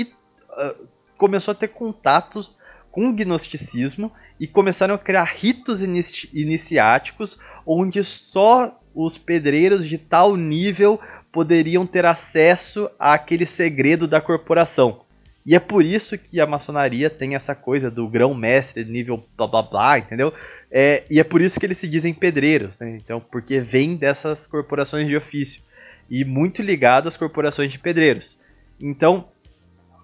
uh, 0.02 0.88
começou 1.18 1.52
a 1.52 1.54
ter 1.54 1.68
contatos 1.68 2.56
com 2.98 3.12
gnosticismo 3.12 4.10
e 4.40 4.46
começaram 4.48 4.96
a 4.96 4.98
criar 4.98 5.22
ritos 5.22 5.80
inici 5.80 6.28
iniciáticos 6.34 7.38
onde 7.64 8.02
só 8.02 8.76
os 8.92 9.16
pedreiros 9.16 9.88
de 9.88 9.96
tal 9.96 10.34
nível 10.34 11.00
poderiam 11.30 11.86
ter 11.86 12.04
acesso 12.04 12.90
àquele 12.98 13.46
segredo 13.46 14.08
da 14.08 14.20
corporação. 14.20 15.02
E 15.46 15.54
é 15.54 15.60
por 15.60 15.84
isso 15.84 16.18
que 16.18 16.40
a 16.40 16.46
maçonaria 16.46 17.08
tem 17.08 17.36
essa 17.36 17.54
coisa 17.54 17.88
do 17.88 18.08
grão-mestre 18.08 18.84
nível 18.84 19.24
blá 19.36 19.46
blá 19.46 19.62
blá, 19.62 19.98
entendeu? 20.00 20.34
É, 20.68 21.04
e 21.08 21.20
é 21.20 21.24
por 21.24 21.40
isso 21.40 21.60
que 21.60 21.66
eles 21.66 21.78
se 21.78 21.86
dizem 21.86 22.12
pedreiros, 22.12 22.80
né? 22.80 22.98
Então, 23.00 23.20
porque 23.20 23.60
vem 23.60 23.94
dessas 23.94 24.44
corporações 24.48 25.06
de 25.06 25.16
ofício. 25.16 25.62
E 26.10 26.24
muito 26.24 26.62
ligado 26.62 27.08
às 27.08 27.16
corporações 27.16 27.70
de 27.70 27.78
pedreiros. 27.78 28.36
Então, 28.80 29.28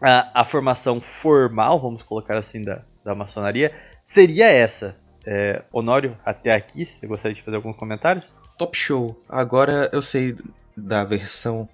a, 0.04 0.42
a 0.42 0.44
formação 0.44 1.00
formal, 1.00 1.80
vamos 1.80 2.02
colocar 2.02 2.36
assim, 2.36 2.60
da, 2.60 2.82
da 3.02 3.14
maçonaria, 3.14 3.72
seria 4.06 4.46
essa. 4.48 4.94
É, 5.26 5.62
Honório, 5.72 6.18
até 6.22 6.52
aqui, 6.52 6.84
você 6.84 7.06
gostaria 7.06 7.34
de 7.34 7.42
fazer 7.42 7.56
alguns 7.56 7.74
comentários? 7.74 8.34
Top 8.58 8.76
show. 8.76 9.18
Agora 9.26 9.88
eu 9.94 10.02
sei 10.02 10.36
da 10.76 11.02
versão 11.04 11.66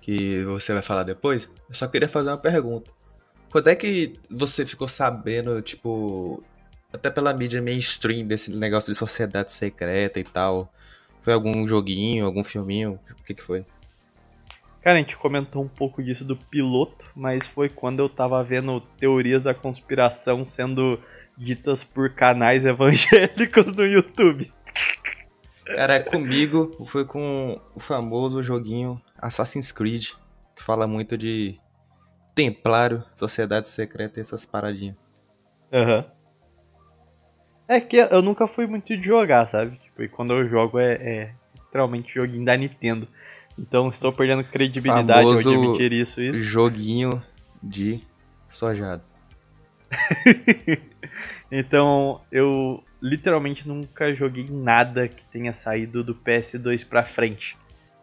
que 0.00 0.42
você 0.44 0.72
vai 0.72 0.82
falar 0.82 1.02
depois, 1.02 1.46
eu 1.68 1.74
só 1.74 1.86
queria 1.86 2.08
fazer 2.08 2.30
uma 2.30 2.38
pergunta. 2.38 2.90
Quando 3.50 3.68
é 3.68 3.74
que 3.74 4.14
você 4.30 4.64
ficou 4.64 4.88
sabendo, 4.88 5.60
tipo, 5.60 6.42
até 6.90 7.10
pela 7.10 7.34
mídia 7.34 7.60
mainstream 7.60 8.26
desse 8.26 8.50
negócio 8.50 8.90
de 8.90 8.98
sociedade 8.98 9.52
secreta 9.52 10.18
e 10.18 10.24
tal? 10.24 10.72
Foi 11.20 11.34
algum 11.34 11.66
joguinho, 11.68 12.24
algum 12.24 12.42
filminho? 12.42 12.98
O 13.10 13.24
que, 13.24 13.34
que 13.34 13.42
foi? 13.42 13.66
Cara, 14.86 14.98
a 14.98 15.00
gente 15.00 15.16
comentou 15.16 15.64
um 15.64 15.68
pouco 15.68 16.00
disso 16.00 16.24
do 16.24 16.36
piloto, 16.36 17.10
mas 17.12 17.44
foi 17.44 17.68
quando 17.68 17.98
eu 17.98 18.08
tava 18.08 18.40
vendo 18.44 18.80
teorias 18.80 19.42
da 19.42 19.52
conspiração 19.52 20.46
sendo 20.46 21.02
ditas 21.36 21.82
por 21.82 22.14
canais 22.14 22.62
evangélicos 22.64 23.66
no 23.74 23.84
YouTube. 23.84 24.48
Cara, 25.64 25.98
comigo 25.98 26.86
foi 26.86 27.04
com 27.04 27.60
o 27.74 27.80
famoso 27.80 28.44
joguinho 28.44 29.02
Assassin's 29.18 29.72
Creed, 29.72 30.10
que 30.54 30.62
fala 30.62 30.86
muito 30.86 31.18
de 31.18 31.58
Templário, 32.32 33.02
Sociedade 33.16 33.68
Secreta 33.68 34.20
e 34.20 34.22
essas 34.22 34.46
paradinhas. 34.46 34.94
Aham. 35.72 35.96
Uhum. 35.96 36.16
É 37.66 37.80
que 37.80 37.96
eu 37.96 38.22
nunca 38.22 38.46
fui 38.46 38.68
muito 38.68 38.96
de 38.96 39.02
jogar, 39.02 39.48
sabe? 39.48 39.78
Tipo, 39.78 40.04
e 40.04 40.08
quando 40.08 40.32
eu 40.32 40.48
jogo 40.48 40.78
é, 40.78 40.92
é 40.92 41.34
literalmente 41.56 42.14
joguinho 42.14 42.44
da 42.44 42.56
Nintendo. 42.56 43.08
Então 43.58 43.88
estou 43.88 44.12
perdendo 44.12 44.44
credibilidade 44.44 45.22
Famoso 45.22 45.48
ao 45.48 45.54
admitir 45.54 45.92
isso, 45.92 46.20
isso. 46.20 46.38
Joguinho 46.38 47.22
de 47.62 48.00
sojado. 48.48 49.02
então 51.50 52.20
eu 52.30 52.82
literalmente 53.00 53.66
nunca 53.66 54.14
joguei 54.14 54.46
nada 54.50 55.08
que 55.08 55.24
tenha 55.26 55.54
saído 55.54 56.02
do 56.02 56.14
PS2 56.14 56.86
pra 56.86 57.04
frente. 57.04 57.56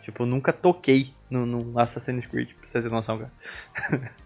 Tipo, 0.04 0.26
nunca 0.26 0.52
toquei 0.52 1.14
no, 1.30 1.46
no 1.46 1.80
Assassin's 1.80 2.26
Creed, 2.26 2.50
pra 2.60 2.68
você 2.68 2.82
ter 2.82 2.92
noção, 2.92 3.20
cara. 3.20 4.12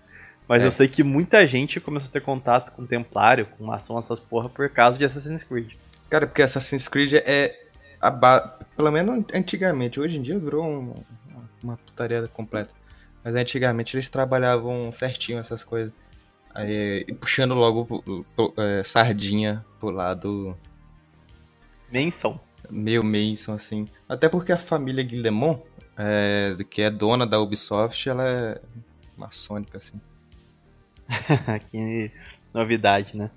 Mas 0.47 0.61
é. 0.61 0.65
eu 0.65 0.71
sei 0.71 0.87
que 0.87 1.03
muita 1.03 1.45
gente 1.45 1.79
começou 1.79 2.07
a 2.09 2.11
ter 2.11 2.21
contato 2.21 2.71
com 2.71 2.85
Templário, 2.85 3.45
com 3.45 3.65
maçom, 3.65 3.99
essas 3.99 4.19
porra, 4.19 4.49
por 4.49 4.69
causa 4.69 4.97
de 4.97 5.05
Assassin's 5.05 5.43
Creed. 5.43 5.73
Cara, 6.09 6.25
porque 6.25 6.41
Assassin's 6.41 6.87
Creed 6.87 7.13
é. 7.13 7.67
A 7.99 8.09
ba... 8.09 8.59
Pelo 8.77 8.91
menos 8.91 9.25
antigamente, 9.33 9.99
hoje 9.99 10.17
em 10.17 10.21
dia 10.21 10.39
virou 10.39 10.65
um, 10.65 10.93
uma 11.61 11.75
putaria 11.77 12.25
completa. 12.27 12.73
Mas 13.23 13.35
antigamente 13.35 13.95
eles 13.95 14.07
trabalhavam 14.07 14.91
certinho 14.91 15.39
essas 15.39 15.63
coisas. 15.63 15.91
Aí, 16.53 17.03
e 17.07 17.13
puxando 17.13 17.53
logo 17.53 18.25
é, 18.57 18.83
sardinha 18.83 19.65
pro 19.79 19.89
lado. 19.89 20.57
Manson 21.91 22.39
meio 22.69 23.03
Mason, 23.03 23.53
assim. 23.53 23.87
Até 24.07 24.29
porque 24.29 24.51
a 24.51 24.57
família 24.57 25.03
Guillemot, 25.03 25.63
é, 25.97 26.55
que 26.69 26.81
é 26.81 26.89
dona 26.89 27.25
da 27.25 27.39
Ubisoft, 27.39 28.07
ela 28.07 28.27
é 28.27 28.61
maçônica, 29.15 29.77
assim. 29.77 29.99
que 31.71 32.11
novidade, 32.53 33.15
né? 33.15 33.31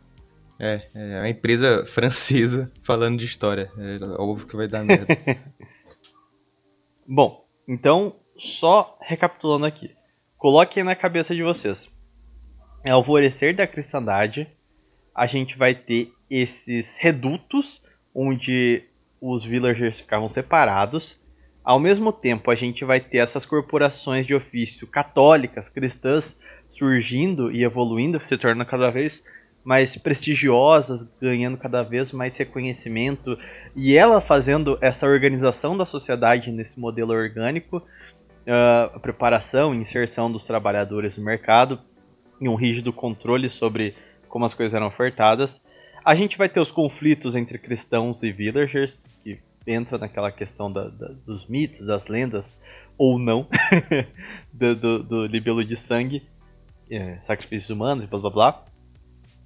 É, 0.62 0.82
é 0.94 1.18
uma 1.20 1.28
empresa 1.30 1.84
francesa 1.88 2.70
falando 2.82 3.18
de 3.18 3.24
história. 3.24 3.72
É 3.78 4.04
óbvio 4.20 4.46
que 4.46 4.56
vai 4.56 4.68
dar 4.68 4.84
merda. 4.84 5.06
Bom, 7.08 7.46
então, 7.66 8.14
só 8.36 8.98
recapitulando 9.00 9.64
aqui. 9.64 9.96
Coloquem 10.36 10.84
na 10.84 10.94
cabeça 10.94 11.34
de 11.34 11.42
vocês. 11.42 11.88
É 12.84 12.90
alvorecer 12.90 13.56
da 13.56 13.66
cristandade. 13.66 14.46
A 15.14 15.26
gente 15.26 15.56
vai 15.56 15.74
ter 15.74 16.12
esses 16.28 16.94
redutos 16.98 17.82
onde 18.14 18.84
os 19.20 19.44
villagers 19.44 20.00
ficavam 20.00 20.28
separados. 20.28 21.18
Ao 21.64 21.78
mesmo 21.78 22.12
tempo, 22.12 22.50
a 22.50 22.54
gente 22.54 22.84
vai 22.84 23.00
ter 23.00 23.18
essas 23.18 23.44
corporações 23.46 24.26
de 24.26 24.34
ofício 24.34 24.86
católicas, 24.86 25.68
cristãs, 25.68 26.36
surgindo 26.70 27.50
e 27.50 27.64
evoluindo, 27.64 28.22
se 28.22 28.36
tornando 28.36 28.68
cada 28.68 28.90
vez 28.90 29.22
mais 29.64 29.96
prestigiosas, 29.96 31.08
ganhando 31.20 31.56
cada 31.56 31.82
vez 31.82 32.12
mais 32.12 32.36
reconhecimento, 32.36 33.38
e 33.76 33.96
ela 33.96 34.20
fazendo 34.20 34.78
essa 34.80 35.06
organização 35.06 35.76
da 35.76 35.84
sociedade 35.84 36.50
nesse 36.50 36.78
modelo 36.78 37.12
orgânico, 37.12 37.78
uh, 37.78 38.96
a 38.96 39.00
preparação 39.00 39.74
e 39.74 39.78
inserção 39.78 40.30
dos 40.30 40.44
trabalhadores 40.44 41.16
no 41.16 41.24
mercado, 41.24 41.78
e 42.40 42.48
um 42.48 42.54
rígido 42.54 42.92
controle 42.92 43.50
sobre 43.50 43.94
como 44.28 44.46
as 44.46 44.54
coisas 44.54 44.74
eram 44.74 44.86
ofertadas. 44.86 45.60
A 46.02 46.14
gente 46.14 46.38
vai 46.38 46.48
ter 46.48 46.60
os 46.60 46.70
conflitos 46.70 47.36
entre 47.36 47.58
cristãos 47.58 48.22
e 48.22 48.32
villagers, 48.32 49.02
que 49.22 49.38
entra 49.66 49.98
naquela 49.98 50.32
questão 50.32 50.72
da, 50.72 50.88
da, 50.88 51.08
dos 51.26 51.46
mitos, 51.46 51.86
das 51.86 52.06
lendas, 52.06 52.56
ou 52.96 53.18
não, 53.18 53.46
do, 54.52 54.74
do, 54.74 55.02
do, 55.02 55.26
libelo 55.26 55.62
de 55.62 55.76
sangue, 55.76 56.22
é, 56.90 57.18
sacrifícios 57.26 57.70
humanos, 57.70 58.06
blá 58.06 58.18
blá 58.18 58.30
blá. 58.30 58.64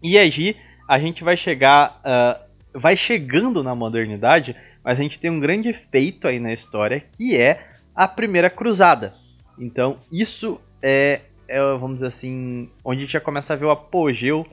E 0.05 0.19
aí 0.19 0.55
a 0.87 0.99
gente 0.99 1.25
vai 1.25 1.35
chegar, 1.35 1.99
uh, 2.05 2.79
vai 2.79 2.95
chegando 2.95 3.63
na 3.63 3.75
modernidade, 3.75 4.55
mas 4.85 4.99
a 4.99 5.03
gente 5.03 5.19
tem 5.19 5.31
um 5.31 5.41
grande 5.41 5.73
feito 5.73 6.29
aí 6.29 6.39
na 6.39 6.53
história, 6.53 7.01
que 7.01 7.35
é 7.35 7.67
a 7.95 8.07
primeira 8.07 8.51
cruzada. 8.51 9.13
Então 9.59 9.97
isso 10.13 10.61
é, 10.83 11.23
é 11.49 11.59
vamos 11.79 11.97
dizer 11.97 12.09
assim, 12.09 12.71
onde 12.85 12.99
a 12.99 13.05
gente 13.05 13.13
já 13.15 13.21
começa 13.21 13.55
a 13.55 13.57
ver 13.57 13.65
o 13.65 13.71
apogeu 13.71 14.47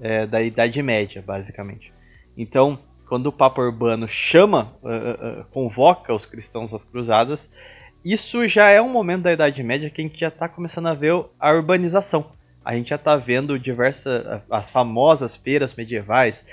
é, 0.00 0.24
da 0.24 0.40
Idade 0.40 0.80
Média, 0.84 1.20
basicamente. 1.20 1.92
Então, 2.38 2.78
quando 3.08 3.26
o 3.26 3.32
Papa 3.32 3.60
Urbano 3.60 4.06
chama, 4.06 4.72
uh, 4.84 5.40
uh, 5.40 5.44
convoca 5.50 6.14
os 6.14 6.26
cristãos 6.26 6.72
às 6.72 6.84
cruzadas, 6.84 7.50
isso 8.04 8.46
já 8.46 8.68
é 8.68 8.80
um 8.80 8.88
momento 8.88 9.22
da 9.22 9.32
Idade 9.32 9.60
Média 9.64 9.90
que 9.90 10.00
a 10.00 10.04
gente 10.04 10.20
já 10.20 10.28
está 10.28 10.48
começando 10.48 10.86
a 10.86 10.94
ver 10.94 11.12
a 11.40 11.50
urbanização. 11.50 12.30
A 12.66 12.74
gente 12.74 12.90
já 12.90 12.96
está 12.96 13.14
vendo 13.14 13.56
diversas, 13.60 14.42
as 14.50 14.70
famosas 14.70 15.36
feiras 15.36 15.72
medievais, 15.72 16.44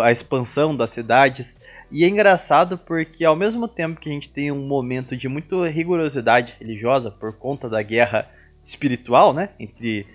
a 0.00 0.12
expansão 0.12 0.76
das 0.76 0.90
cidades. 0.90 1.58
E 1.90 2.04
é 2.04 2.08
engraçado 2.08 2.78
porque 2.78 3.24
ao 3.24 3.34
mesmo 3.34 3.66
tempo 3.66 4.00
que 4.00 4.08
a 4.08 4.12
gente 4.12 4.30
tem 4.30 4.52
um 4.52 4.64
momento 4.64 5.16
de 5.16 5.26
muita 5.26 5.68
rigorosidade 5.68 6.54
religiosa 6.60 7.10
por 7.10 7.32
conta 7.32 7.68
da 7.68 7.82
guerra 7.82 8.30
espiritual, 8.64 9.34
né, 9.34 9.48
entre 9.58 10.06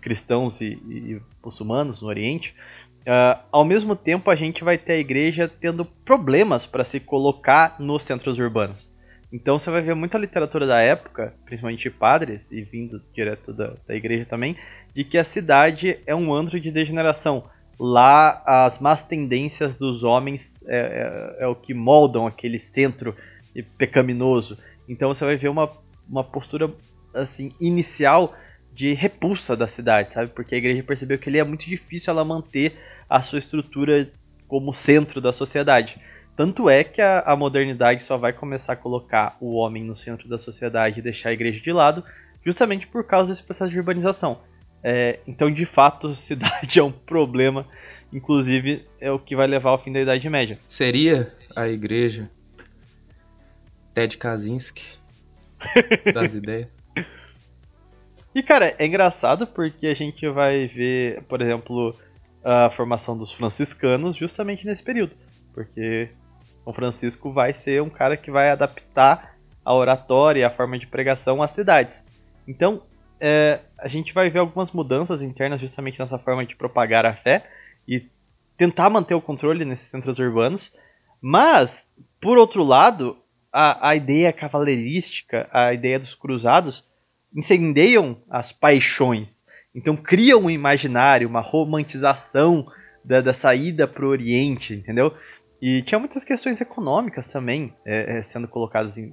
cristãos 0.00 0.60
e, 0.60 0.72
e 0.84 1.22
muçulmanos 1.44 2.02
no 2.02 2.08
Oriente, 2.08 2.52
uh, 3.02 3.38
ao 3.52 3.64
mesmo 3.64 3.94
tempo 3.94 4.32
a 4.32 4.34
gente 4.34 4.64
vai 4.64 4.76
ter 4.76 4.94
a 4.94 4.98
igreja 4.98 5.48
tendo 5.48 5.84
problemas 5.84 6.66
para 6.66 6.84
se 6.84 6.98
colocar 6.98 7.76
nos 7.78 8.02
centros 8.02 8.36
urbanos. 8.36 8.90
Então 9.32 9.58
você 9.58 9.70
vai 9.70 9.82
ver 9.82 9.94
muita 9.94 10.18
literatura 10.18 10.66
da 10.66 10.80
época, 10.80 11.34
principalmente 11.44 11.90
padres 11.90 12.46
e 12.50 12.62
vindo 12.62 13.02
direto 13.12 13.52
da, 13.52 13.74
da 13.86 13.94
igreja 13.94 14.24
também, 14.24 14.56
de 14.94 15.04
que 15.04 15.18
a 15.18 15.24
cidade 15.24 15.98
é 16.06 16.14
um 16.14 16.32
antro 16.32 16.60
de 16.60 16.70
degeneração. 16.70 17.44
Lá 17.78 18.42
as 18.46 18.78
más 18.78 19.02
tendências 19.02 19.76
dos 19.76 20.02
homens 20.02 20.54
é, 20.66 21.36
é, 21.38 21.44
é 21.44 21.46
o 21.46 21.54
que 21.54 21.74
moldam 21.74 22.26
aquele 22.26 22.58
centro 22.58 23.14
pecaminoso. 23.76 24.56
Então 24.88 25.12
você 25.12 25.24
vai 25.24 25.36
ver 25.36 25.48
uma, 25.48 25.70
uma 26.08 26.24
postura 26.24 26.72
assim 27.12 27.50
inicial 27.60 28.34
de 28.72 28.92
repulsa 28.92 29.56
da 29.56 29.66
cidade, 29.66 30.12
sabe? 30.12 30.30
Porque 30.32 30.54
a 30.54 30.58
igreja 30.58 30.82
percebeu 30.82 31.18
que 31.18 31.28
ele 31.28 31.38
é 31.38 31.44
muito 31.44 31.66
difícil 31.66 32.12
ela 32.12 32.24
manter 32.24 32.78
a 33.08 33.22
sua 33.22 33.38
estrutura 33.38 34.10
como 34.46 34.74
centro 34.74 35.20
da 35.20 35.32
sociedade. 35.32 35.98
Tanto 36.36 36.68
é 36.68 36.84
que 36.84 37.00
a, 37.00 37.20
a, 37.20 37.34
modernidade 37.34 38.02
só 38.02 38.18
vai 38.18 38.32
começar 38.32 38.74
a 38.74 38.76
colocar 38.76 39.38
o 39.40 39.54
homem 39.54 39.82
no 39.82 39.96
centro 39.96 40.28
da 40.28 40.38
sociedade 40.38 41.00
e 41.00 41.02
deixar 41.02 41.30
a 41.30 41.32
igreja 41.32 41.58
de 41.58 41.72
lado, 41.72 42.04
justamente 42.44 42.86
por 42.86 43.04
causa 43.04 43.32
desse 43.32 43.42
processo 43.42 43.70
de 43.70 43.78
urbanização. 43.78 44.40
É, 44.82 45.18
então, 45.26 45.50
de 45.50 45.64
fato, 45.64 46.08
a 46.12 46.14
cidade 46.14 46.78
é 46.78 46.82
um 46.82 46.92
problema, 46.92 47.66
inclusive 48.12 48.86
é 49.00 49.10
o 49.10 49.18
que 49.18 49.34
vai 49.34 49.46
levar 49.46 49.70
ao 49.70 49.82
fim 49.82 49.90
da 49.90 50.00
Idade 50.00 50.28
Média. 50.28 50.58
Seria 50.68 51.32
a 51.56 51.66
igreja 51.68 52.30
Ted 53.94 54.18
Kaczynski 54.18 54.98
das 56.12 56.34
ideias? 56.34 56.68
E, 58.34 58.42
cara, 58.42 58.74
é 58.78 58.84
engraçado 58.84 59.46
porque 59.46 59.86
a 59.86 59.94
gente 59.94 60.28
vai 60.28 60.66
ver, 60.66 61.22
por 61.22 61.40
exemplo, 61.40 61.96
a 62.44 62.68
formação 62.68 63.16
dos 63.16 63.32
franciscanos 63.32 64.14
justamente 64.14 64.66
nesse 64.66 64.82
período. 64.82 65.16
Porque 65.54 66.10
São 66.66 66.72
Francisco 66.72 67.32
vai 67.32 67.54
ser 67.54 67.80
um 67.80 67.88
cara 67.88 68.16
que 68.16 68.28
vai 68.28 68.50
adaptar 68.50 69.36
a 69.64 69.72
oratória 69.72 70.40
e 70.40 70.44
a 70.44 70.50
forma 70.50 70.76
de 70.76 70.88
pregação 70.88 71.40
às 71.40 71.52
cidades. 71.52 72.04
Então, 72.46 72.82
é, 73.20 73.60
a 73.78 73.86
gente 73.86 74.12
vai 74.12 74.28
ver 74.28 74.40
algumas 74.40 74.72
mudanças 74.72 75.22
internas 75.22 75.60
justamente 75.60 76.00
nessa 76.00 76.18
forma 76.18 76.44
de 76.44 76.56
propagar 76.56 77.06
a 77.06 77.14
fé 77.14 77.48
e 77.86 78.04
tentar 78.56 78.90
manter 78.90 79.14
o 79.14 79.20
controle 79.20 79.64
nesses 79.64 79.88
centros 79.88 80.18
urbanos. 80.18 80.72
Mas, 81.22 81.88
por 82.20 82.36
outro 82.36 82.64
lado, 82.64 83.16
a, 83.52 83.90
a 83.90 83.94
ideia 83.94 84.32
cavaleirística, 84.32 85.48
a 85.52 85.72
ideia 85.72 86.00
dos 86.00 86.16
cruzados, 86.16 86.84
incendeiam 87.32 88.20
as 88.28 88.50
paixões. 88.50 89.38
Então 89.72 89.96
criam 89.96 90.40
um 90.40 90.50
imaginário, 90.50 91.28
uma 91.28 91.40
romantização 91.40 92.66
da, 93.04 93.20
da 93.20 93.32
saída 93.32 93.86
para 93.86 94.04
o 94.04 94.08
Oriente, 94.08 94.74
entendeu? 94.74 95.14
E 95.68 95.82
tinha 95.82 95.98
muitas 95.98 96.22
questões 96.22 96.60
econômicas 96.60 97.26
também 97.26 97.74
é, 97.84 98.18
é, 98.18 98.22
sendo 98.22 98.46
colocadas 98.46 98.96
em, 98.96 99.12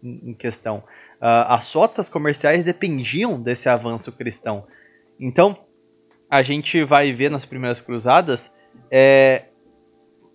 em 0.00 0.32
questão. 0.32 0.76
Uh, 1.16 1.42
as 1.48 1.72
rotas 1.72 2.08
comerciais 2.08 2.64
dependiam 2.64 3.42
desse 3.42 3.68
avanço 3.68 4.12
cristão. 4.12 4.64
Então, 5.18 5.58
a 6.30 6.40
gente 6.40 6.84
vai 6.84 7.12
ver 7.12 7.32
nas 7.32 7.44
primeiras 7.44 7.80
cruzadas 7.80 8.48
é, 8.88 9.46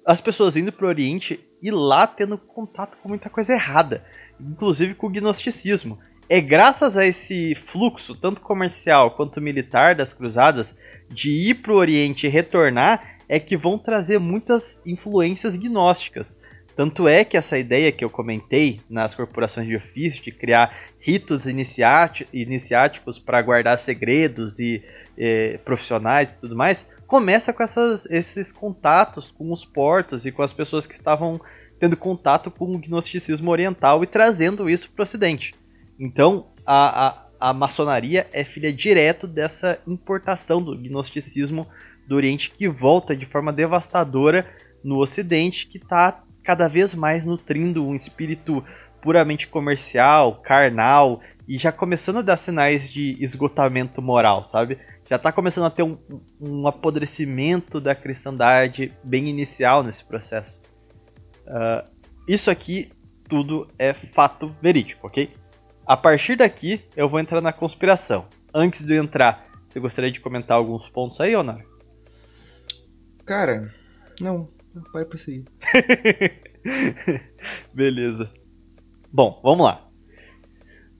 as 0.05 0.19
pessoas 0.19 0.57
indo 0.57 0.69
para 0.69 0.85
o 0.85 0.89
Oriente 0.89 1.39
e 1.61 1.71
lá 1.71 2.05
tendo 2.07 2.37
contato 2.37 2.97
com 2.97 3.07
muita 3.07 3.29
coisa 3.29 3.53
errada, 3.53 4.03
inclusive 4.37 4.93
com 4.93 5.07
o 5.07 5.09
gnosticismo. 5.09 5.97
É 6.27 6.41
graças 6.41 6.97
a 6.97 7.05
esse 7.05 7.55
fluxo, 7.55 8.15
tanto 8.15 8.41
comercial 8.41 9.11
quanto 9.11 9.39
militar 9.39 9.95
das 9.95 10.11
cruzadas, 10.11 10.75
de 11.07 11.29
ir 11.29 11.55
para 11.55 11.71
o 11.71 11.77
Oriente 11.77 12.27
e 12.27 12.29
retornar, 12.29 13.12
é 13.27 13.39
que 13.39 13.57
vão 13.57 13.77
trazer 13.77 14.19
muitas 14.19 14.79
influências 14.85 15.57
gnósticas. 15.57 16.37
Tanto 16.75 17.07
é 17.07 17.23
que 17.23 17.37
essa 17.37 17.57
ideia 17.57 17.91
que 17.91 18.03
eu 18.03 18.09
comentei 18.09 18.81
nas 18.89 19.13
corporações 19.13 19.67
de 19.67 19.75
ofício 19.75 20.23
de 20.23 20.31
criar 20.31 20.75
ritos 20.99 21.43
iniciáticos 21.45 23.19
para 23.19 23.41
guardar 23.41 23.77
segredos 23.77 24.57
e 24.57 24.83
eh, 25.17 25.59
profissionais 25.63 26.33
e 26.33 26.39
tudo 26.39 26.55
mais, 26.55 26.85
começa 27.05 27.53
com 27.53 27.61
essas, 27.61 28.05
esses 28.07 28.51
contatos 28.51 29.31
com 29.31 29.51
os 29.51 29.63
portos 29.63 30.25
e 30.25 30.31
com 30.31 30.41
as 30.41 30.51
pessoas 30.51 30.87
que 30.87 30.95
estavam 30.95 31.39
tendo 31.79 31.95
contato 31.95 32.49
com 32.49 32.65
o 32.65 32.79
gnosticismo 32.79 33.51
oriental 33.51 34.03
e 34.03 34.07
trazendo 34.07 34.67
isso 34.67 34.89
para 34.89 35.01
o 35.01 35.03
ocidente. 35.03 35.53
Então, 35.99 36.45
a, 36.65 37.07
a, 37.07 37.49
a 37.49 37.53
maçonaria 37.53 38.25
é 38.33 38.43
filha 38.43 38.73
direto 38.73 39.27
dessa 39.27 39.77
importação 39.85 40.61
do 40.61 40.75
gnosticismo 40.75 41.67
do 42.07 42.15
Oriente 42.15 42.51
que 42.51 42.67
volta 42.67 43.15
de 43.15 43.25
forma 43.25 43.53
devastadora 43.53 44.45
no 44.83 44.99
Ocidente, 44.99 45.67
que 45.67 45.77
está 45.77 46.23
cada 46.43 46.67
vez 46.67 46.93
mais 46.93 47.25
nutrindo 47.25 47.85
um 47.85 47.95
espírito 47.95 48.63
puramente 49.01 49.47
comercial, 49.47 50.41
carnal 50.41 51.21
e 51.47 51.57
já 51.57 51.71
começando 51.71 52.19
a 52.19 52.21
dar 52.21 52.37
sinais 52.37 52.89
de 52.89 53.21
esgotamento 53.23 54.01
moral, 54.01 54.43
sabe? 54.43 54.79
Já 55.09 55.17
está 55.17 55.31
começando 55.31 55.65
a 55.65 55.69
ter 55.69 55.83
um, 55.83 55.97
um 56.39 56.67
apodrecimento 56.67 57.81
da 57.81 57.93
cristandade 57.93 58.93
bem 59.03 59.27
inicial 59.27 59.83
nesse 59.83 60.03
processo. 60.03 60.59
Uh, 61.45 61.85
isso 62.27 62.49
aqui 62.49 62.91
tudo 63.27 63.67
é 63.77 63.93
fato 63.93 64.55
verídico, 64.61 65.07
ok? 65.07 65.29
A 65.85 65.97
partir 65.97 66.37
daqui 66.37 66.81
eu 66.95 67.09
vou 67.09 67.19
entrar 67.19 67.41
na 67.41 67.51
conspiração. 67.51 68.25
Antes 68.53 68.85
de 68.85 68.93
eu 68.93 69.03
entrar, 69.03 69.45
você 69.67 69.79
gostaria 69.79 70.11
de 70.11 70.21
comentar 70.21 70.55
alguns 70.55 70.87
pontos 70.89 71.19
aí, 71.19 71.35
Honor? 71.35 71.72
Cara, 73.25 73.73
não. 74.19 74.49
Pode 74.91 75.07
prosseguir. 75.07 75.45
Beleza. 77.73 78.31
Bom, 79.11 79.39
vamos 79.43 79.65
lá. 79.65 79.87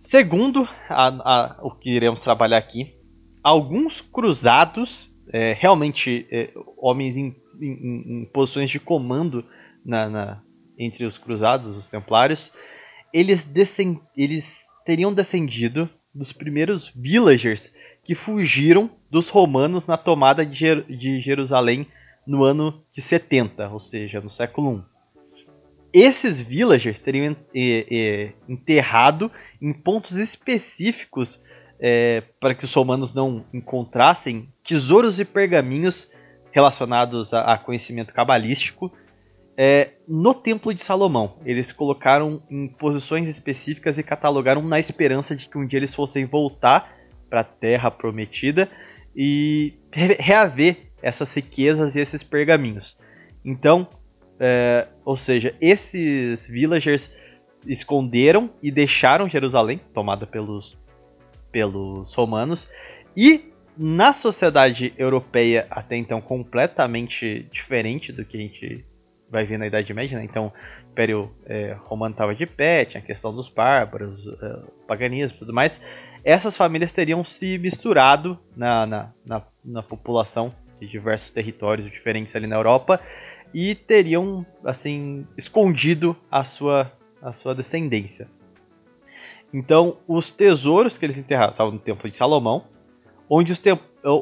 Segundo 0.04 0.68
a, 0.90 1.08
a, 1.08 1.58
o 1.64 1.72
que 1.72 1.90
iremos 1.90 2.22
trabalhar 2.22 2.58
aqui, 2.58 2.94
alguns 3.42 4.00
cruzados, 4.00 5.12
é, 5.32 5.54
realmente 5.54 6.28
é, 6.30 6.52
homens 6.78 7.18
em, 7.18 7.36
em, 7.60 8.22
em, 8.22 8.26
posições 8.26 8.70
de 8.70 8.80
comando 8.80 9.44
na, 9.84 10.10
na, 10.10 10.44
entre 10.78 11.06
os 11.06 11.18
cruzados, 11.18 11.76
os 11.76 11.88
templários, 11.88 12.52
eles, 13.12 13.44
descend, 13.44 14.00
eles 14.16 14.46
teriam 14.86 15.14
descendido 15.14 15.90
dos 16.14 16.32
primeiros 16.32 16.92
villagers 16.96 17.72
que 18.04 18.14
fugiram 18.14 18.92
dos 19.10 19.30
romanos 19.30 19.88
na 19.88 19.98
tomada 19.98 20.46
de, 20.46 20.56
Jer 20.56 20.84
de 20.84 21.22
Jerusalém 21.22 21.88
no 22.26 22.44
ano 22.44 22.84
de 22.92 23.02
70, 23.02 23.70
ou 23.70 23.80
seja, 23.80 24.22
no 24.22 24.30
século 24.30 24.78
I. 24.78 24.94
Esses 25.94 26.42
villagers 26.42 27.00
teriam 27.00 27.36
enterrado 28.50 29.32
em 29.62 29.72
pontos 29.72 30.18
específicos 30.18 31.40
é, 31.80 32.24
para 32.40 32.56
que 32.56 32.66
os 32.66 32.74
romanos 32.74 33.14
não 33.14 33.46
encontrassem 33.54 34.50
tesouros 34.64 35.20
e 35.20 35.26
pergaminhos 35.26 36.08
relacionados 36.52 37.34
a, 37.34 37.54
a 37.54 37.58
conhecimento 37.58 38.14
cabalístico 38.14 38.92
é, 39.58 39.92
no 40.08 40.34
Templo 40.34 40.74
de 40.74 40.84
Salomão. 40.84 41.38
Eles 41.46 41.72
colocaram 41.72 42.42
em 42.50 42.68
posições 42.68 43.28
específicas 43.28 43.98
e 43.98 44.04
catalogaram 44.04 44.64
na 44.64 44.80
esperança 44.80 45.36
de 45.36 45.48
que 45.48 45.58
um 45.58 45.68
dia 45.68 45.78
eles 45.78 45.94
fossem 45.94 46.26
voltar 46.26 46.96
para 47.30 47.42
a 47.42 47.44
Terra 47.44 47.92
Prometida 47.92 48.70
e 49.16 49.74
reaver 49.92 50.93
essas 51.04 51.32
riquezas 51.34 51.96
e 51.96 52.00
esses 52.00 52.24
pergaminhos. 52.24 52.98
Então, 53.44 53.88
é, 54.40 54.88
ou 55.04 55.18
seja, 55.18 55.54
esses 55.60 56.48
villagers 56.48 57.12
esconderam 57.68 58.50
e 58.62 58.72
deixaram 58.72 59.30
Jerusalém, 59.30 59.80
tomada 59.94 60.26
pelos, 60.26 60.78
pelos 61.52 62.14
romanos, 62.16 62.70
e 63.16 63.52
na 63.78 64.14
sociedade 64.14 64.94
europeia 64.98 65.68
até 65.70 65.98
então 65.98 66.22
completamente 66.22 67.48
diferente 67.52 68.12
do 68.12 68.24
que 68.24 68.38
a 68.38 68.40
gente 68.40 68.86
vai 69.30 69.46
ver 69.46 69.58
na 69.58 69.66
Idade 69.66 69.92
Média, 69.94 70.18
né? 70.18 70.24
então 70.24 70.54
o 70.88 70.92
Império 70.92 71.32
é, 71.46 71.76
Romano 71.86 72.14
estava 72.14 72.36
de 72.36 72.46
pé, 72.46 72.86
tinha 72.86 73.02
a 73.02 73.06
questão 73.06 73.34
dos 73.34 73.50
bárbaros, 73.50 74.28
é, 74.28 74.60
paganismo 74.88 75.38
e 75.38 75.40
tudo 75.40 75.52
mais, 75.52 75.82
essas 76.24 76.56
famílias 76.56 76.92
teriam 76.92 77.26
se 77.26 77.58
misturado 77.58 78.40
na, 78.56 78.86
na, 78.86 79.12
na, 79.26 79.42
na 79.66 79.84
população 79.84 80.54
de 80.80 80.88
diversos 80.88 81.32
territórios 81.32 81.90
diferentes 81.90 82.36
ali 82.36 82.48
na 82.48 82.56
Europa 82.56 83.00
e 83.54 83.76
teriam 83.76 84.46
assim 84.64 85.28
escondido 85.38 86.16
a 86.30 86.44
sua 86.44 86.92
a 87.22 87.32
sua 87.32 87.56
descendência. 87.56 88.28
Então, 89.54 89.98
os 90.08 90.30
tesouros 90.32 90.98
que 90.98 91.06
eles 91.06 91.18
enterraram 91.18 91.52
estavam 91.52 91.74
no 91.74 91.80
Templo 91.80 92.10
de 92.10 92.18
Salomão, 92.18 92.66
onde 93.30 93.54
os, 93.54 93.62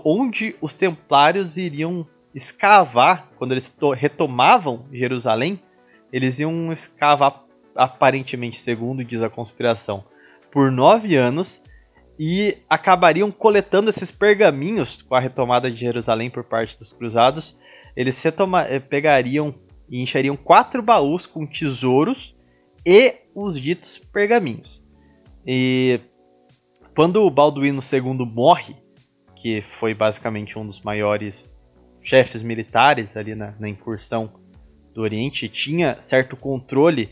onde 0.05 0.55
os 0.61 0.73
templários 0.73 1.57
iriam 1.57 2.05
escavar, 2.35 3.29
quando 3.37 3.53
eles 3.53 3.73
retomavam 3.97 4.85
Jerusalém, 4.91 5.59
eles 6.13 6.39
iam 6.39 6.71
escavar, 6.71 7.43
aparentemente, 7.75 8.59
segundo 8.59 9.03
diz 9.03 9.21
a 9.23 9.29
conspiração, 9.29 10.03
por 10.51 10.71
nove 10.71 11.15
anos 11.15 11.61
e 12.19 12.57
acabariam 12.69 13.31
coletando 13.31 13.89
esses 13.89 14.11
pergaminhos 14.11 15.01
com 15.01 15.15
a 15.15 15.19
retomada 15.19 15.71
de 15.71 15.77
Jerusalém 15.79 16.29
por 16.29 16.43
parte 16.43 16.77
dos 16.77 16.93
cruzados. 16.93 17.57
Eles 17.95 18.23
eh, 18.25 18.79
pegariam 18.79 19.53
e 19.89 20.01
encheriam 20.01 20.37
quatro 20.37 20.81
baús 20.81 21.25
com 21.25 21.45
tesouros 21.45 22.35
e 22.85 23.15
os 23.35 23.59
ditos 23.59 23.97
pergaminhos. 23.97 24.81
E 25.45 25.99
quando 26.95 27.23
o 27.23 27.31
Balduíno 27.31 27.81
II 27.81 28.25
morre, 28.25 28.75
que 29.35 29.63
foi 29.79 29.93
basicamente 29.93 30.57
um 30.57 30.65
dos 30.65 30.81
maiores 30.81 31.51
chefes 32.03 32.41
militares 32.41 33.15
ali 33.17 33.35
na, 33.35 33.53
na 33.59 33.67
incursão 33.67 34.31
do 34.93 35.01
Oriente, 35.01 35.49
tinha 35.49 35.99
certo 36.01 36.35
controle 36.35 37.09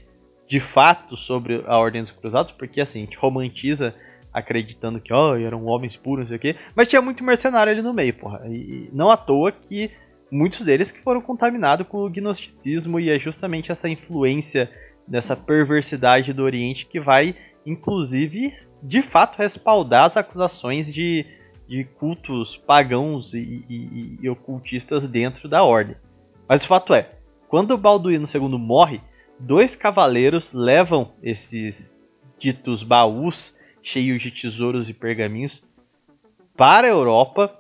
de 0.48 0.60
fato 0.60 1.16
sobre 1.16 1.64
a 1.68 1.78
Ordem 1.78 2.02
dos 2.02 2.12
Cruzados, 2.12 2.52
porque 2.52 2.82
assim, 2.82 3.00
a 3.00 3.06
gente 3.06 3.18
romantiza 3.18 3.96
acreditando 4.34 5.02
que, 5.02 5.14
ó, 5.14 5.32
oh, 5.32 5.36
eram 5.36 5.66
homens 5.66 5.96
puros, 5.96 6.26
não 6.26 6.28
sei 6.30 6.38
o 6.38 6.40
quê. 6.40 6.56
Mas 6.76 6.88
tinha 6.88 7.02
muito 7.02 7.24
mercenário 7.24 7.72
ali 7.72 7.82
no 7.82 7.94
meio, 7.94 8.14
porra. 8.14 8.42
E 8.48 8.90
não 8.94 9.10
à 9.10 9.18
toa 9.18 9.52
que 9.52 9.92
muitos 10.32 10.66
deles 10.66 10.92
que 10.92 11.02
foram 11.02 11.22
contaminados 11.22 11.88
com 11.88 12.06
o 12.06 12.10
gnosticismo 12.10 13.00
e 13.00 13.10
é 13.10 13.20
justamente 13.20 13.72
essa 13.72 13.90
influência 13.90 14.70
dessa 15.08 15.36
perversidade 15.36 16.32
do 16.34 16.44
Oriente 16.44 16.86
que 16.86 17.00
vai, 17.00 17.36
inclusive, 17.66 18.54
de 18.82 19.02
fato 19.02 19.38
respaldar 19.38 20.06
as 20.06 20.18
acusações 20.18 20.94
de, 20.94 21.26
de 21.68 21.84
cultos 21.84 22.56
pagãos 22.58 23.34
e, 23.34 23.66
e, 23.68 24.20
e 24.22 24.30
ocultistas 24.30 25.08
dentro 25.08 25.50
da 25.50 25.64
ordem. 25.64 25.96
Mas 26.48 26.64
o 26.64 26.68
fato 26.68 26.94
é, 26.94 27.10
quando 27.48 27.78
Balduíno 27.78 28.28
II 28.32 28.60
morre, 28.60 29.02
dois 29.40 29.76
cavaleiros 29.76 30.54
levam 30.54 31.12
esses 31.24 31.96
ditos 32.38 32.84
baús 32.84 33.54
cheios 33.82 34.22
de 34.22 34.32
tesouros 34.32 34.90
e 34.90 34.94
pergaminhos 34.94 35.64
para 36.56 36.88
a 36.88 36.90
Europa. 36.90 37.54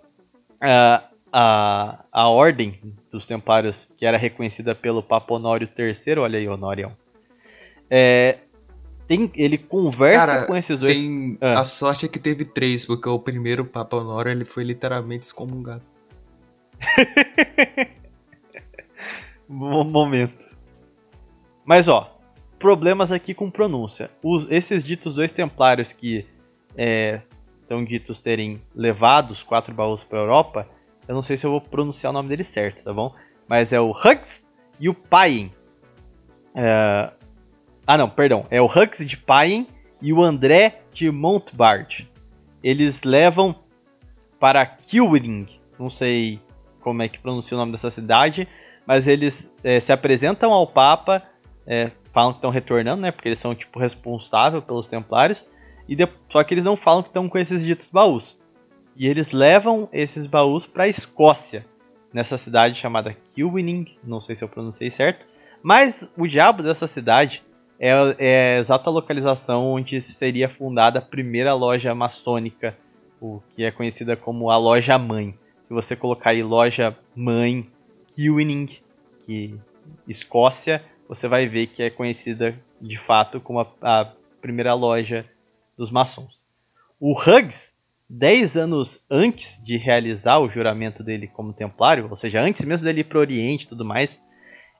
Uh, 0.56 1.10
a, 1.32 2.04
a 2.12 2.28
ordem 2.28 2.80
dos 3.12 3.26
Templários, 3.26 3.92
que 3.96 4.06
era 4.06 4.18
reconhecida 4.18 4.74
pelo 4.74 5.04
Papa 5.04 5.36
Honório 5.36 5.70
III, 5.78 6.18
olha 6.18 6.40
aí, 6.40 6.48
Honório, 6.48 6.92
é, 7.90 8.40
tem, 9.08 9.32
ele 9.36 9.58
conversa 9.58 10.28
Cara, 10.28 10.46
com 10.46 10.56
esses 10.56 10.80
dois. 10.80 10.94
Tem... 10.94 11.38
Ah. 11.42 11.62
A 11.62 11.64
sorte 11.66 12.06
é 12.06 12.10
que 12.10 12.20
teve 12.20 12.46
três, 12.46 12.86
porque 12.86 13.10
o 13.10 13.18
primeiro 13.18 13.66
Papa 13.66 13.98
Honório 13.98 14.32
ele 14.32 14.46
foi 14.46 14.64
literalmente 14.64 15.26
excomungado. 15.26 15.82
Mo- 19.50 19.84
momento. 19.84 20.38
Mas 21.66 21.88
ó, 21.88 22.19
problemas 22.60 23.12
aqui 23.12 23.34
com 23.34 23.50
pronúncia. 23.50 24.12
Os- 24.22 24.46
esses 24.52 24.84
ditos 24.84 25.16
dois 25.16 25.32
templários 25.32 25.94
que 25.94 26.26
é, 26.78 27.22
são 27.68 27.84
ditos 27.84 28.22
terem 28.22 28.62
levado 28.76 29.32
os 29.32 29.42
quatro 29.44 29.74
baús 29.74 30.04
para 30.04 30.20
Europa, 30.20 30.68
eu 31.08 31.16
não 31.16 31.24
sei 31.24 31.38
se 31.38 31.46
eu 31.46 31.52
vou 31.52 31.62
pronunciar 31.62 32.12
o 32.12 32.14
nome 32.14 32.30
deles 32.30 32.48
certo, 32.50 32.84
tá 32.84 32.94
bom? 32.94 33.14
Mas 33.48 33.74
é 33.74 33.80
o 33.80 33.92
Hux 33.92 34.44
e 34.80 34.88
o 34.90 34.94
Payen. 34.94 35.52
É, 36.54 37.12
Ah 37.88 37.98
não, 37.98 38.10
perdão, 38.10 38.46
é 38.52 38.62
o 38.62 38.66
Hux 38.68 39.06
de 39.06 39.18
Payen 39.18 39.68
e 40.02 40.14
o 40.14 40.22
André 40.24 40.82
de 40.94 41.10
Montbard. 41.10 42.08
Eles 42.64 43.02
levam 43.04 43.56
para 44.40 44.66
Kilwing, 44.66 45.48
não 45.80 45.90
sei 45.90 46.40
como 46.82 47.02
é 47.02 47.10
que 47.10 47.20
pronuncia 47.20 47.56
o 47.58 47.60
nome 47.60 47.72
dessa 47.72 47.90
cidade, 47.92 48.48
mas 48.86 49.08
eles 49.08 49.52
é, 49.64 49.80
se 49.80 49.92
apresentam 49.92 50.52
ao 50.54 50.68
Papa, 50.68 51.24
é, 51.66 51.92
falam 52.14 52.32
que 52.34 52.38
estão 52.38 52.50
retornando, 52.52 53.02
né? 53.02 53.12
Porque 53.12 53.28
eles 53.30 53.40
são 53.40 53.54
tipo 53.56 53.80
responsáveis 53.80 54.64
pelos 54.64 54.88
Templários, 54.88 55.46
e 55.88 55.96
de- 55.96 56.08
só 56.30 56.44
que 56.44 56.54
eles 56.54 56.64
não 56.66 56.78
falam 56.78 57.02
que 57.02 57.10
estão 57.10 57.28
com 57.30 57.38
esses 57.38 57.66
ditos 57.66 57.90
baús. 57.90 58.40
E 58.96 59.08
eles 59.08 59.32
levam 59.32 59.88
esses 59.94 60.26
baús 60.26 60.66
para 60.66 60.84
a 60.84 60.88
Escócia, 60.88 61.66
nessa 62.14 62.38
cidade 62.38 62.76
chamada 62.76 63.16
Kilwinning, 63.34 63.86
não 64.04 64.20
sei 64.22 64.36
se 64.36 64.44
eu 64.44 64.50
pronunciei 64.50 64.90
certo, 64.92 65.26
mas 65.62 66.08
o 66.18 66.28
diabo 66.28 66.64
dessa 66.64 66.88
cidade 66.88 67.44
é, 67.80 67.92
é 68.18 68.58
a 68.58 68.60
exata 68.60 68.90
localização 68.90 69.68
onde 69.74 70.02
seria 70.02 70.50
fundada 70.50 71.00
a 71.00 71.02
primeira 71.04 71.54
loja 71.54 71.94
maçônica, 71.96 72.76
o 73.22 73.42
que 73.56 73.64
é 73.64 73.72
conhecida 73.72 74.16
como 74.18 74.50
a 74.50 74.58
loja 74.58 74.98
mãe. 74.98 75.38
Se 75.68 75.74
você 75.74 75.96
colocar 75.96 76.32
aí 76.32 76.42
loja 76.42 76.98
mãe 77.16 77.70
Kilwinning, 78.08 78.68
que 79.26 79.56
Escócia, 80.08 80.84
você 81.10 81.28
vai 81.28 81.48
ver 81.48 81.66
que 81.66 81.82
é 81.82 81.90
conhecida 81.90 82.56
de 82.80 82.96
fato 82.96 83.42
como 83.42 83.60
a, 83.60 83.68
a 83.82 84.06
primeira 84.40 84.76
loja 84.76 85.26
dos 85.76 85.90
maçons. 85.90 86.46
O 87.00 87.20
Huggs, 87.20 87.74
10 88.08 88.56
anos 88.56 89.02
antes 89.10 89.60
de 89.64 89.76
realizar 89.76 90.38
o 90.38 90.50
juramento 90.50 91.04
dele 91.04 91.28
como 91.28 91.52
templário, 91.52 92.08
ou 92.08 92.16
seja, 92.16 92.40
antes 92.40 92.64
mesmo 92.64 92.86
dele 92.86 93.02
ir 93.02 93.06
para 93.06 93.18
o 93.18 93.22
Oriente 93.22 93.66
e 93.66 93.68
tudo 93.68 93.84
mais, 93.84 94.22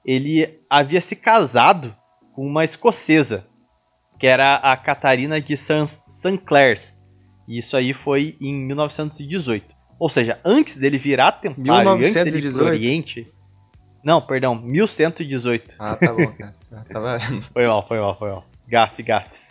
ele 0.06 0.60
havia 0.70 1.02
se 1.02 1.16
casado 1.16 1.96
com 2.34 2.46
uma 2.46 2.64
escocesa, 2.64 3.48
que 4.20 4.28
era 4.28 4.56
a 4.58 4.78
Catarina 4.78 5.42
de 5.42 5.58
San, 5.58 5.88
Clairs. 6.46 6.96
E 7.48 7.58
isso 7.58 7.76
aí 7.76 7.94
foi 7.94 8.38
em 8.40 8.54
1918. 8.54 9.66
Ou 9.98 10.10
seja, 10.10 10.40
antes 10.46 10.78
dele 10.78 11.00
virar 11.00 11.34
templário 11.34 12.02
e 12.02 12.06
antes 12.06 12.14
dele 12.14 12.48
ir 12.48 12.54
pro 12.54 12.66
1918? 12.66 12.68
Oriente... 12.68 13.39
Não, 14.04 14.22
perdão, 14.22 14.56
1118. 14.56 15.76
Ah, 15.80 15.96
tá 15.96 16.14
bom, 16.14 16.32
cara. 16.34 16.56
Ah, 16.72 16.84
Tava... 16.92 17.20
Foi 17.20 17.68
mal, 17.68 17.88
foi 17.88 18.00
mal, 18.00 18.18
foi 18.18 18.30
mal. 18.30 18.46
Gaf, 18.68 19.02
gafes. 19.04 19.42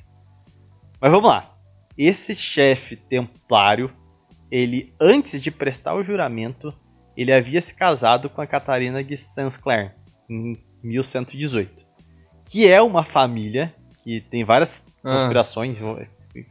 Mas 1.01 1.11
vamos 1.11 1.29
lá. 1.29 1.55
Esse 1.97 2.35
chefe 2.35 2.97
templário, 2.97 3.91
ele, 4.51 4.95
antes 5.01 5.41
de 5.41 5.51
prestar 5.51 5.95
o 5.95 6.05
juramento, 6.05 6.73
ele 7.17 7.33
havia 7.33 7.61
se 7.61 7.75
casado 7.75 8.31
com 8.31 8.41
a 8.41 8.47
Catarina 8.47 9.03
de 9.03 9.17
Sansclair, 9.17 9.95
em 10.31 10.57
1118. 10.83 11.85
Que 12.47 12.69
é 12.69 12.81
uma 12.81 13.05
família 13.05 13.75
que 14.05 14.21
tem 14.21 14.45
várias 14.45 14.81
Ah, 15.05 15.19
conspirações. 15.23 15.79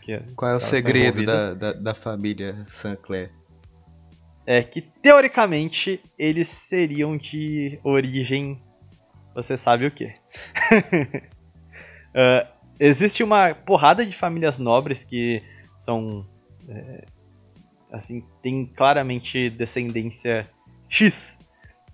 que- 0.02 0.20
qual 0.36 0.52
é 0.52 0.56
o 0.56 0.60
segredo 0.60 1.24
da, 1.26 1.54
da, 1.54 1.74
da 1.74 1.93
família 1.93 2.66
Sinclair? 2.68 3.32
É 4.48 4.64
que 4.64 4.80
teoricamente 4.80 6.02
eles 6.18 6.48
seriam 6.48 7.18
de 7.18 7.78
origem. 7.84 8.58
Você 9.36 9.58
sabe 9.58 9.86
o 9.86 9.91
que? 9.91 10.14
existe 12.80 13.22
uma 13.22 13.54
porrada 13.54 14.06
de 14.06 14.16
famílias 14.16 14.58
nobres 14.58 15.04
que 15.04 15.43
são. 15.84 16.26
é, 16.70 17.04
assim, 17.91 18.24
tem 18.41 18.66
claramente 18.66 19.50
descendência 19.50 20.50
X. 20.88 21.38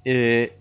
É, 0.06 0.52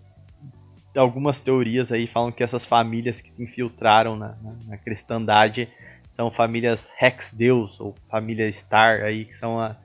algumas 0.97 1.43
teorias 1.43 1.93
aí 1.93 2.07
falam 2.07 2.33
que 2.33 2.43
essas 2.43 2.65
famílias 2.65 3.21
que 3.21 3.31
se 3.31 3.43
infiltraram 3.43 4.17
na, 4.17 4.29
na, 4.43 4.53
na 4.67 4.79
cristandade 4.79 5.69
são 6.17 6.31
famílias 6.31 6.91
Rex 6.97 7.31
Deus 7.33 7.79
ou 7.79 7.95
família 8.11 8.51
Star 8.51 9.03
aí 9.03 9.27
que 9.27 9.35
são 9.35 9.61
a, 9.61 9.77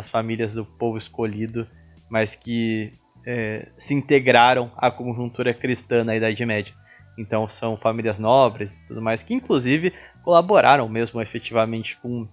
as 0.00 0.10
famílias 0.10 0.54
do 0.54 0.64
povo 0.64 0.98
escolhido, 0.98 1.66
mas 2.08 2.34
que 2.34 2.92
é, 3.24 3.68
se 3.78 3.94
integraram 3.94 4.70
à 4.76 4.90
conjuntura 4.90 5.54
cristã 5.54 6.02
na 6.04 6.16
Idade 6.16 6.44
Média. 6.44 6.74
Então 7.18 7.48
são 7.48 7.76
famílias 7.76 8.18
nobres 8.18 8.76
e 8.76 8.86
tudo 8.86 9.02
mais, 9.02 9.22
que 9.22 9.34
inclusive 9.34 9.92
colaboraram 10.22 10.88
mesmo 10.88 11.20
efetivamente 11.20 11.98
com 11.98 12.26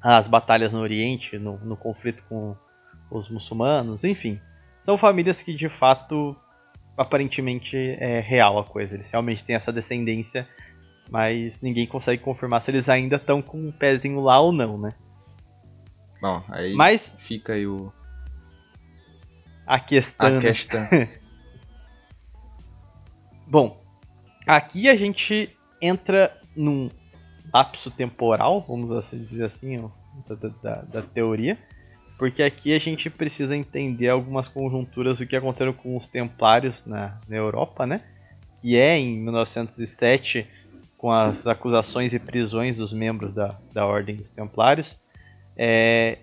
as 0.00 0.26
batalhas 0.26 0.72
no 0.72 0.80
Oriente, 0.80 1.38
no, 1.38 1.58
no 1.58 1.76
conflito 1.76 2.22
com 2.28 2.56
os 3.10 3.28
muçulmanos, 3.28 4.04
enfim. 4.04 4.40
São 4.84 4.98
famílias 4.98 5.42
que 5.42 5.54
de 5.54 5.68
fato, 5.68 6.36
aparentemente 6.96 7.76
é 7.76 8.20
real 8.20 8.58
a 8.58 8.64
coisa. 8.64 8.94
Eles 8.94 9.10
realmente 9.10 9.44
têm 9.44 9.54
essa 9.54 9.72
descendência, 9.72 10.48
mas 11.10 11.60
ninguém 11.60 11.86
consegue 11.86 12.22
confirmar 12.22 12.62
se 12.62 12.70
eles 12.70 12.88
ainda 12.88 13.16
estão 13.16 13.40
com 13.40 13.58
um 13.58 13.72
pezinho 13.72 14.20
lá 14.20 14.40
ou 14.40 14.52
não, 14.52 14.78
né? 14.78 14.94
Bom, 16.22 16.40
aí 16.48 16.72
Mas 16.72 17.12
fica 17.18 17.54
aí 17.54 17.66
o, 17.66 17.92
a 19.66 19.80
questão. 19.80 20.38
a 20.38 20.40
questão. 20.40 20.86
Bom, 23.44 23.82
aqui 24.46 24.88
a 24.88 24.94
gente 24.94 25.50
entra 25.80 26.32
num 26.54 26.88
lapso 27.52 27.90
temporal, 27.90 28.64
vamos 28.66 28.92
assim 28.92 29.20
dizer 29.24 29.46
assim, 29.46 29.90
da, 30.28 30.36
da- 30.62 30.82
da 30.82 31.02
teoria, 31.02 31.58
porque 32.16 32.40
aqui 32.44 32.72
a 32.72 32.78
gente 32.78 33.10
precisa 33.10 33.56
entender 33.56 34.08
algumas 34.08 34.46
conjunturas 34.46 35.18
do 35.18 35.26
que 35.26 35.34
aconteceu 35.34 35.74
com 35.74 35.96
os 35.96 36.06
Templários 36.06 36.86
na, 36.86 37.18
na 37.28 37.36
Europa, 37.36 37.84
né? 37.84 38.00
Que 38.60 38.76
é 38.76 38.96
em 38.96 39.18
1907, 39.18 40.46
com 40.96 41.10
as 41.10 41.48
acusações 41.48 42.12
e 42.14 42.20
prisões 42.20 42.76
dos 42.76 42.92
membros 42.92 43.34
da, 43.34 43.58
da 43.72 43.84
Ordem 43.84 44.14
dos 44.14 44.30
Templários, 44.30 44.96
é, 45.56 46.18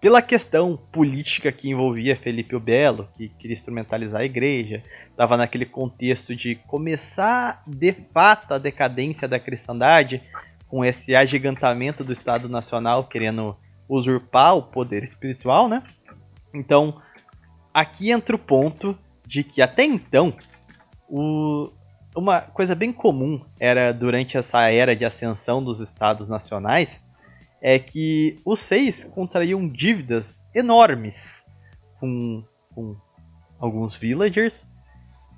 pela 0.00 0.22
questão 0.22 0.76
política 0.90 1.52
que 1.52 1.68
envolvia 1.70 2.16
Felipe 2.16 2.56
o 2.56 2.60
Belo, 2.60 3.08
que 3.16 3.28
queria 3.28 3.54
instrumentalizar 3.54 4.22
a 4.22 4.24
igreja, 4.24 4.82
estava 5.10 5.36
naquele 5.36 5.66
contexto 5.66 6.34
de 6.34 6.54
começar 6.66 7.62
de 7.66 7.92
fato 8.12 8.54
a 8.54 8.58
decadência 8.58 9.28
da 9.28 9.38
cristandade, 9.38 10.22
com 10.66 10.84
esse 10.84 11.14
agigantamento 11.14 12.02
do 12.02 12.12
Estado 12.12 12.48
Nacional 12.48 13.04
querendo 13.04 13.56
usurpar 13.88 14.56
o 14.56 14.62
poder 14.62 15.02
espiritual, 15.02 15.68
né? 15.68 15.82
Então, 16.54 17.00
aqui 17.74 18.10
entra 18.10 18.36
o 18.36 18.38
ponto 18.38 18.96
de 19.26 19.42
que 19.44 19.60
até 19.60 19.84
então, 19.84 20.32
o- 21.08 21.70
uma 22.16 22.40
coisa 22.40 22.74
bem 22.74 22.92
comum 22.92 23.40
era 23.58 23.92
durante 23.92 24.36
essa 24.36 24.68
era 24.70 24.96
de 24.96 25.04
ascensão 25.04 25.62
dos 25.62 25.80
Estados 25.80 26.28
Nacionais, 26.28 27.04
é 27.62 27.78
que 27.78 28.38
os 28.44 28.60
seis 28.60 29.04
contraíam 29.04 29.68
dívidas 29.68 30.24
enormes 30.54 31.16
com, 31.98 32.42
com 32.74 32.96
alguns 33.58 33.96
villagers. 33.96 34.66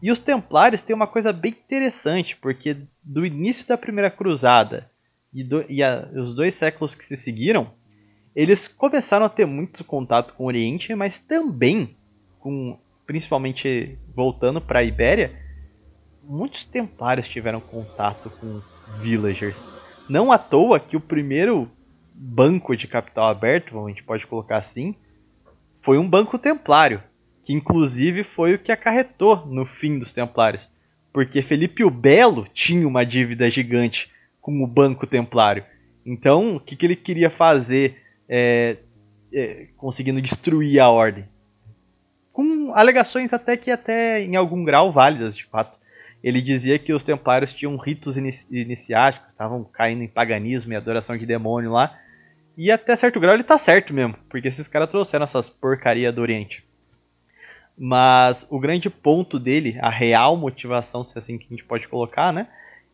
E 0.02 0.10
os 0.10 0.18
Templários 0.18 0.82
têm 0.82 0.94
uma 0.96 1.06
coisa 1.06 1.32
bem 1.32 1.52
interessante, 1.52 2.36
porque 2.36 2.76
do 3.02 3.24
início 3.26 3.66
da 3.66 3.76
Primeira 3.78 4.10
Cruzada 4.10 4.90
e, 5.32 5.44
do- 5.44 5.64
e 5.68 5.82
a- 5.82 6.08
os 6.14 6.34
dois 6.34 6.54
séculos 6.54 6.94
que 6.94 7.04
se 7.04 7.16
seguiram, 7.16 7.72
eles 8.34 8.66
começaram 8.66 9.26
a 9.26 9.28
ter 9.28 9.46
muito 9.46 9.84
contato 9.84 10.34
com 10.34 10.44
o 10.44 10.46
Oriente, 10.46 10.94
mas 10.94 11.18
também 11.18 11.96
com, 12.40 12.78
principalmente 13.06 13.98
voltando 14.14 14.60
para 14.60 14.80
a 14.80 14.84
Ibéria, 14.84 15.38
muitos 16.22 16.64
Templários 16.64 17.28
tiveram 17.28 17.60
contato 17.60 18.30
com 18.40 18.60
villagers. 19.00 19.60
Não 20.08 20.32
à 20.32 20.38
toa 20.38 20.80
que 20.80 20.96
o 20.96 21.00
primeiro 21.00 21.70
banco 22.24 22.76
de 22.76 22.86
capital 22.86 23.28
aberto, 23.28 23.84
a 23.84 23.88
gente 23.88 24.02
pode 24.02 24.26
colocar 24.26 24.58
assim, 24.58 24.94
foi 25.80 25.98
um 25.98 26.08
banco 26.08 26.38
templário, 26.38 27.02
que 27.42 27.52
inclusive 27.52 28.22
foi 28.22 28.54
o 28.54 28.58
que 28.58 28.70
acarretou 28.70 29.46
no 29.46 29.66
fim 29.66 29.98
dos 29.98 30.12
templários, 30.12 30.70
porque 31.12 31.42
Felipe 31.42 31.84
o 31.84 31.90
Belo 31.90 32.46
tinha 32.52 32.86
uma 32.86 33.04
dívida 33.04 33.50
gigante 33.50 34.10
com 34.40 34.62
o 34.62 34.66
banco 34.66 35.06
templário. 35.06 35.64
Então, 36.04 36.56
o 36.56 36.60
que, 36.60 36.76
que 36.76 36.86
ele 36.86 36.96
queria 36.96 37.30
fazer 37.30 38.02
é, 38.28 38.76
é, 39.32 39.66
conseguindo 39.76 40.20
destruir 40.20 40.80
a 40.80 40.88
ordem? 40.88 41.26
são 42.72 42.74
alegações 42.74 43.32
até 43.32 43.56
que 43.56 43.70
até 43.70 44.22
em 44.22 44.36
algum 44.36 44.64
grau 44.64 44.92
válidas, 44.92 45.36
de 45.36 45.44
fato. 45.44 45.78
Ele 46.22 46.40
dizia 46.40 46.78
que 46.78 46.92
os 46.92 47.02
templários 47.02 47.52
tinham 47.52 47.76
ritos 47.76 48.16
inici 48.16 48.46
iniciáticos, 48.50 49.30
estavam 49.30 49.64
caindo 49.64 50.02
em 50.02 50.08
paganismo 50.08 50.72
e 50.72 50.76
adoração 50.76 51.16
de 51.16 51.26
demônio 51.26 51.72
lá. 51.72 51.98
E 52.56 52.70
até 52.70 52.94
certo 52.96 53.18
grau 53.18 53.34
ele 53.34 53.44
tá 53.44 53.58
certo 53.58 53.94
mesmo, 53.94 54.16
porque 54.28 54.48
esses 54.48 54.68
caras 54.68 54.90
trouxeram 54.90 55.24
essas 55.24 55.48
porcaria 55.48 56.12
do 56.12 56.20
Oriente. 56.20 56.64
Mas 57.76 58.46
o 58.50 58.60
grande 58.60 58.90
ponto 58.90 59.38
dele, 59.38 59.78
a 59.80 59.88
real 59.88 60.36
motivação, 60.36 61.04
se 61.04 61.16
é 61.16 61.18
assim 61.18 61.38
que 61.38 61.46
a 61.46 61.48
gente 61.48 61.64
pode 61.64 61.88
colocar, 61.88 62.32
né? 62.32 62.46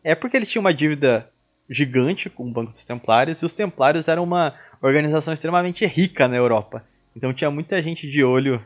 É 0.03 0.15
porque 0.15 0.37
ele 0.37 0.45
tinha 0.45 0.61
uma 0.61 0.73
dívida 0.73 1.29
gigante 1.69 2.29
com 2.29 2.47
o 2.47 2.51
Banco 2.51 2.71
dos 2.71 2.85
Templários, 2.85 3.41
e 3.41 3.45
os 3.45 3.53
Templários 3.53 4.07
eram 4.07 4.23
uma 4.23 4.55
organização 4.81 5.33
extremamente 5.33 5.85
rica 5.85 6.27
na 6.27 6.37
Europa. 6.37 6.83
Então 7.15 7.33
tinha 7.33 7.51
muita 7.51 7.81
gente 7.83 8.09
de 8.09 8.23
olho 8.23 8.63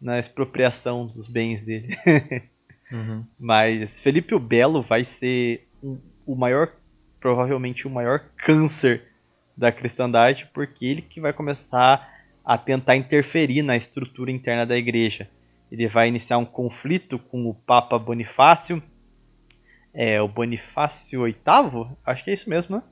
na 0.00 0.18
expropriação 0.18 1.06
dos 1.06 1.28
bens 1.28 1.64
dele. 1.64 1.98
uhum. 2.92 3.24
Mas 3.38 4.00
Felipe 4.00 4.34
o 4.34 4.38
Belo 4.38 4.80
vai 4.82 5.04
ser 5.04 5.66
o 6.24 6.36
maior, 6.36 6.72
provavelmente 7.20 7.86
o 7.86 7.90
maior 7.90 8.20
câncer 8.36 9.02
da 9.58 9.72
cristandade, 9.72 10.48
porque 10.54 10.86
ele 10.86 11.02
que 11.02 11.20
vai 11.20 11.32
começar 11.32 12.16
a 12.44 12.56
tentar 12.56 12.94
interferir 12.96 13.60
na 13.62 13.76
estrutura 13.76 14.30
interna 14.30 14.64
da 14.64 14.76
igreja. 14.76 15.28
Ele 15.70 15.88
vai 15.88 16.06
iniciar 16.06 16.38
um 16.38 16.44
conflito 16.44 17.18
com 17.18 17.44
o 17.50 17.52
Papa 17.52 17.98
Bonifácio, 17.98 18.80
é 19.92 20.22
o 20.22 20.28
Bonifácio 20.28 21.24
VIII, 21.24 21.88
acho 22.06 22.24
que 22.24 22.30
é 22.30 22.34
isso 22.34 22.48
mesmo, 22.48 22.76
né? 22.76 22.82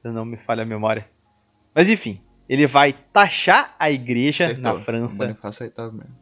Se 0.00 0.08
não 0.08 0.24
me 0.24 0.38
falha 0.38 0.62
a 0.62 0.66
memória. 0.66 1.06
Mas 1.74 1.90
enfim, 1.90 2.22
ele 2.48 2.66
vai 2.66 2.94
taxar 3.12 3.76
a 3.78 3.90
igreja 3.90 4.46
Acertou. 4.46 4.78
na 4.78 4.82
França. 4.82 5.26
Bonifácio 5.26 5.70
VIII 5.76 5.92
mesmo. 5.92 6.16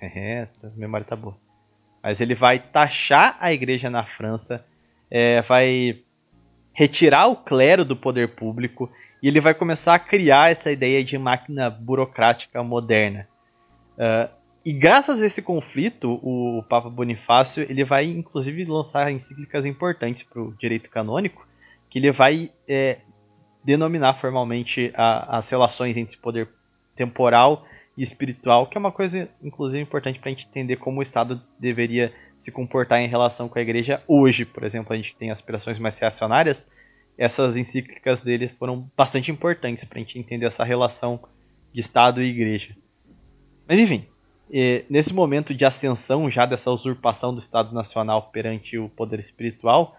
É, 0.00 0.48
a 0.62 0.68
memória 0.76 1.04
tá 1.04 1.16
boa. 1.16 1.36
Mas 2.00 2.20
ele 2.20 2.34
vai 2.34 2.60
taxar 2.60 3.36
a 3.40 3.52
igreja 3.52 3.90
na 3.90 4.04
França, 4.04 4.64
é, 5.10 5.42
vai 5.42 6.02
retirar 6.72 7.26
o 7.26 7.36
clero 7.36 7.84
do 7.84 7.96
poder 7.96 8.34
público 8.34 8.90
e 9.22 9.28
ele 9.28 9.40
vai 9.40 9.54
começar 9.54 9.94
a 9.94 9.98
criar 9.98 10.50
essa 10.50 10.70
ideia 10.72 11.04
de 11.04 11.16
máquina 11.18 11.70
burocrática 11.70 12.62
moderna. 12.62 13.28
Uh, 13.96 14.42
e 14.64 14.72
graças 14.72 15.20
a 15.20 15.26
esse 15.26 15.42
conflito, 15.42 16.20
o 16.22 16.62
Papa 16.68 16.88
Bonifácio 16.88 17.66
ele 17.68 17.84
vai 17.84 18.06
inclusive 18.06 18.64
lançar 18.64 19.10
encíclicas 19.10 19.66
importantes 19.66 20.22
para 20.22 20.40
o 20.40 20.54
direito 20.54 20.88
canônico, 20.88 21.46
que 21.90 21.98
ele 21.98 22.12
vai 22.12 22.50
é, 22.68 22.98
denominar 23.64 24.14
formalmente 24.14 24.92
a, 24.94 25.38
as 25.38 25.50
relações 25.50 25.96
entre 25.96 26.16
poder 26.16 26.48
temporal 26.94 27.66
e 27.98 28.02
espiritual, 28.02 28.66
que 28.66 28.78
é 28.78 28.80
uma 28.80 28.92
coisa 28.92 29.28
inclusive 29.42 29.82
importante 29.82 30.18
para 30.20 30.30
a 30.30 30.34
gente 30.34 30.46
entender 30.46 30.76
como 30.76 31.00
o 31.00 31.02
Estado 31.02 31.42
deveria 31.58 32.12
se 32.42 32.50
comportar 32.50 33.00
em 33.00 33.08
relação 33.08 33.48
com 33.48 33.58
a 33.58 33.62
Igreja 33.62 34.02
hoje. 34.06 34.44
Por 34.44 34.64
exemplo, 34.64 34.92
a 34.92 34.96
gente 34.96 35.14
tem 35.16 35.30
aspirações 35.30 35.78
mais 35.78 35.98
reacionárias, 35.98 36.66
essas 37.16 37.56
encíclicas 37.56 38.22
dele 38.22 38.48
foram 38.58 38.90
bastante 38.96 39.30
importantes 39.30 39.84
para 39.84 39.98
a 39.98 40.00
gente 40.00 40.18
entender 40.18 40.46
essa 40.46 40.64
relação 40.64 41.20
de 41.72 41.80
Estado 41.80 42.22
e 42.22 42.28
Igreja. 42.28 42.76
Mas 43.68 43.78
enfim, 43.78 44.06
nesse 44.90 45.14
momento 45.14 45.54
de 45.54 45.64
ascensão 45.64 46.30
já 46.30 46.44
dessa 46.44 46.70
usurpação 46.70 47.32
do 47.32 47.40
Estado 47.40 47.74
Nacional 47.74 48.30
perante 48.32 48.76
o 48.76 48.88
poder 48.88 49.20
espiritual, 49.20 49.96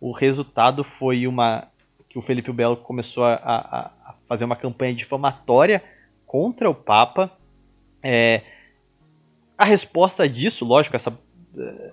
o 0.00 0.12
resultado 0.12 0.84
foi 0.84 1.26
uma 1.26 1.68
que 2.08 2.18
o 2.18 2.22
Felipe 2.22 2.52
Belo 2.52 2.76
começou 2.76 3.22
a, 3.22 3.34
a, 3.34 3.86
a 4.04 4.14
fazer 4.26 4.44
uma 4.44 4.56
campanha 4.56 4.92
difamatória 4.92 5.82
contra 6.26 6.68
o 6.68 6.74
Papa. 6.74 7.30
É, 8.02 8.42
a 9.56 9.64
resposta 9.64 10.28
disso, 10.28 10.64
lógico, 10.64 10.96
essa, 10.96 11.16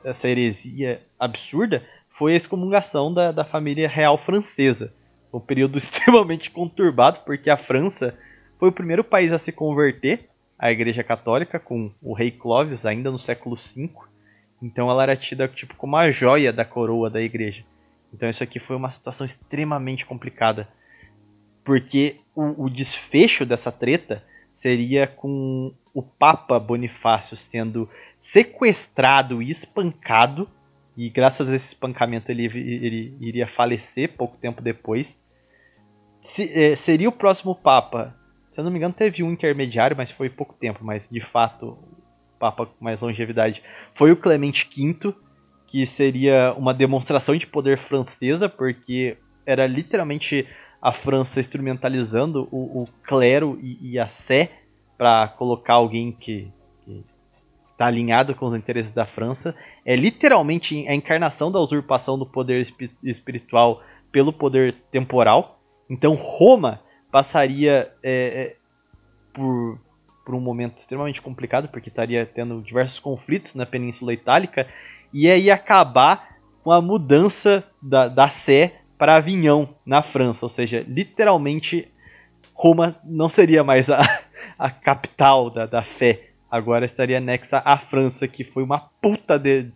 essa 0.04 0.28
heresia 0.28 1.02
absurda, 1.20 1.84
foi 2.10 2.34
a 2.34 2.38
excomungação 2.38 3.14
da, 3.14 3.32
da 3.32 3.46
família 3.46 3.88
real 3.88 4.18
francesa. 4.18 4.94
Um 5.34 5.40
período 5.40 5.78
extremamente 5.80 6.50
conturbado, 6.50 7.20
porque 7.26 7.50
a 7.50 7.58
França 7.58 8.18
foi 8.60 8.70
o 8.70 8.74
primeiro 8.74 9.04
país 9.04 9.32
a 9.32 9.40
se 9.40 9.52
converter 9.52 10.30
à 10.58 10.72
Igreja 10.72 11.04
Católica, 11.04 11.60
com 11.60 11.92
o 12.02 12.14
rei 12.14 12.32
Clovis, 12.32 12.86
ainda 12.86 13.12
no 13.12 13.20
século 13.20 13.56
V. 13.56 13.90
Então 14.62 14.90
ela 14.90 15.04
era 15.04 15.16
tida 15.16 15.48
tipo, 15.48 15.76
como 15.76 15.96
a 15.96 16.10
joia 16.10 16.52
da 16.52 16.66
coroa 16.66 17.10
da 17.10 17.22
igreja. 17.22 17.64
Então 18.12 18.30
isso 18.30 18.42
aqui 18.42 18.60
foi 18.60 18.76
uma 18.76 18.90
situação 18.90 19.26
extremamente 19.26 20.06
complicada. 20.06 20.68
Porque 21.64 22.18
o, 22.34 22.66
o 22.66 22.70
desfecho 22.70 23.46
dessa 23.46 23.72
treta 23.72 24.24
seria 24.56 25.06
com 25.06 25.72
o 25.98 26.04
Papa 26.04 26.60
Bonifácio 26.60 27.36
sendo 27.36 27.90
sequestrado 28.22 29.42
e 29.42 29.50
espancado. 29.50 30.48
E 30.96 31.10
graças 31.10 31.50
a 31.50 31.56
esse 31.56 31.70
espancamento 31.70 32.32
ele, 32.32 32.46
ele 32.46 33.18
iria 33.20 33.48
falecer 33.48 34.16
pouco 34.16 34.38
tempo 34.38 34.62
depois. 34.62 35.20
Se, 36.22 36.52
é, 36.54 36.76
seria 36.76 37.10
o 37.10 37.12
próximo 37.12 37.56
Papa. 37.56 38.16
Se 38.52 38.60
eu 38.60 38.64
não 38.64 38.70
me 38.70 38.78
engano, 38.78 38.94
teve 38.94 39.24
um 39.24 39.32
intermediário, 39.32 39.98
mas 39.98 40.12
foi 40.12 40.30
pouco 40.30 40.54
tempo. 40.54 40.86
Mas 40.86 41.10
de 41.10 41.20
fato, 41.20 41.70
o 41.70 42.38
Papa 42.38 42.68
com 42.68 42.86
mais 42.86 43.02
longevidade 43.02 43.64
foi 43.96 44.12
o 44.12 44.18
Clemente 44.18 44.70
V 44.70 45.16
que 45.66 45.84
seria 45.88 46.54
uma 46.56 46.76
demonstração 46.76 47.36
de 47.36 47.48
poder 47.48 47.80
francesa, 47.80 48.48
porque 48.48 49.18
era 49.48 49.66
literalmente 49.66 50.48
a 50.80 50.94
França 50.94 51.40
instrumentalizando 51.40 52.48
o, 52.52 52.84
o 52.84 52.88
clero 53.04 53.60
e, 53.64 53.94
e, 53.94 54.00
a 54.00 54.08
sé 54.08 54.67
para 54.98 55.28
colocar 55.28 55.76
alguém 55.76 56.12
que 56.12 56.52
está 57.78 57.86
alinhado 57.86 58.34
com 58.34 58.48
os 58.48 58.56
interesses 58.56 58.92
da 58.92 59.06
França. 59.06 59.56
É 59.86 59.96
literalmente 59.96 60.88
a 60.88 60.96
encarnação 60.96 61.52
da 61.52 61.60
usurpação 61.60 62.18
do 62.18 62.26
poder 62.26 62.68
espiritual 63.04 63.84
pelo 64.12 64.34
poder 64.34 64.76
temporal. 64.92 65.60
Então 65.88 66.16
Roma 66.16 66.82
passaria 67.12 67.94
é, 68.02 68.12
é, 68.12 68.56
por, 69.32 69.80
por 70.26 70.34
um 70.34 70.42
momento 70.42 70.80
extremamente 70.80 71.22
complicado, 71.22 71.70
porque 71.70 71.90
estaria 71.90 72.26
tendo 72.26 72.62
diversos 72.62 73.00
conflitos 73.00 73.54
na 73.54 73.66
Península 73.66 74.12
Itálica 74.12 74.68
e 75.14 75.30
aí 75.30 75.52
acabar 75.52 76.36
com 76.64 76.72
a 76.72 76.82
mudança 76.82 77.64
da, 77.82 78.08
da 78.08 78.30
Sé 78.30 78.82
para 78.98 79.16
Avignon, 79.16 79.68
na 79.86 80.02
França. 80.02 80.46
Ou 80.46 80.50
seja, 80.50 80.84
literalmente 80.88 81.88
Roma 82.58 83.00
não 83.04 83.30
seria 83.30 83.64
mais 83.64 83.88
a, 83.88 84.02
a 84.58 84.72
capital 84.72 85.52
da, 85.52 85.68
da 85.68 85.84
fé. 85.84 86.32
Agora 86.50 86.86
estaria 86.86 87.20
anexa 87.20 87.62
à 87.64 87.78
França, 87.78 88.28
que 88.28 88.44
foi 88.44 88.64
uma 88.64 88.80
puta 88.80 89.38
de 89.38 89.70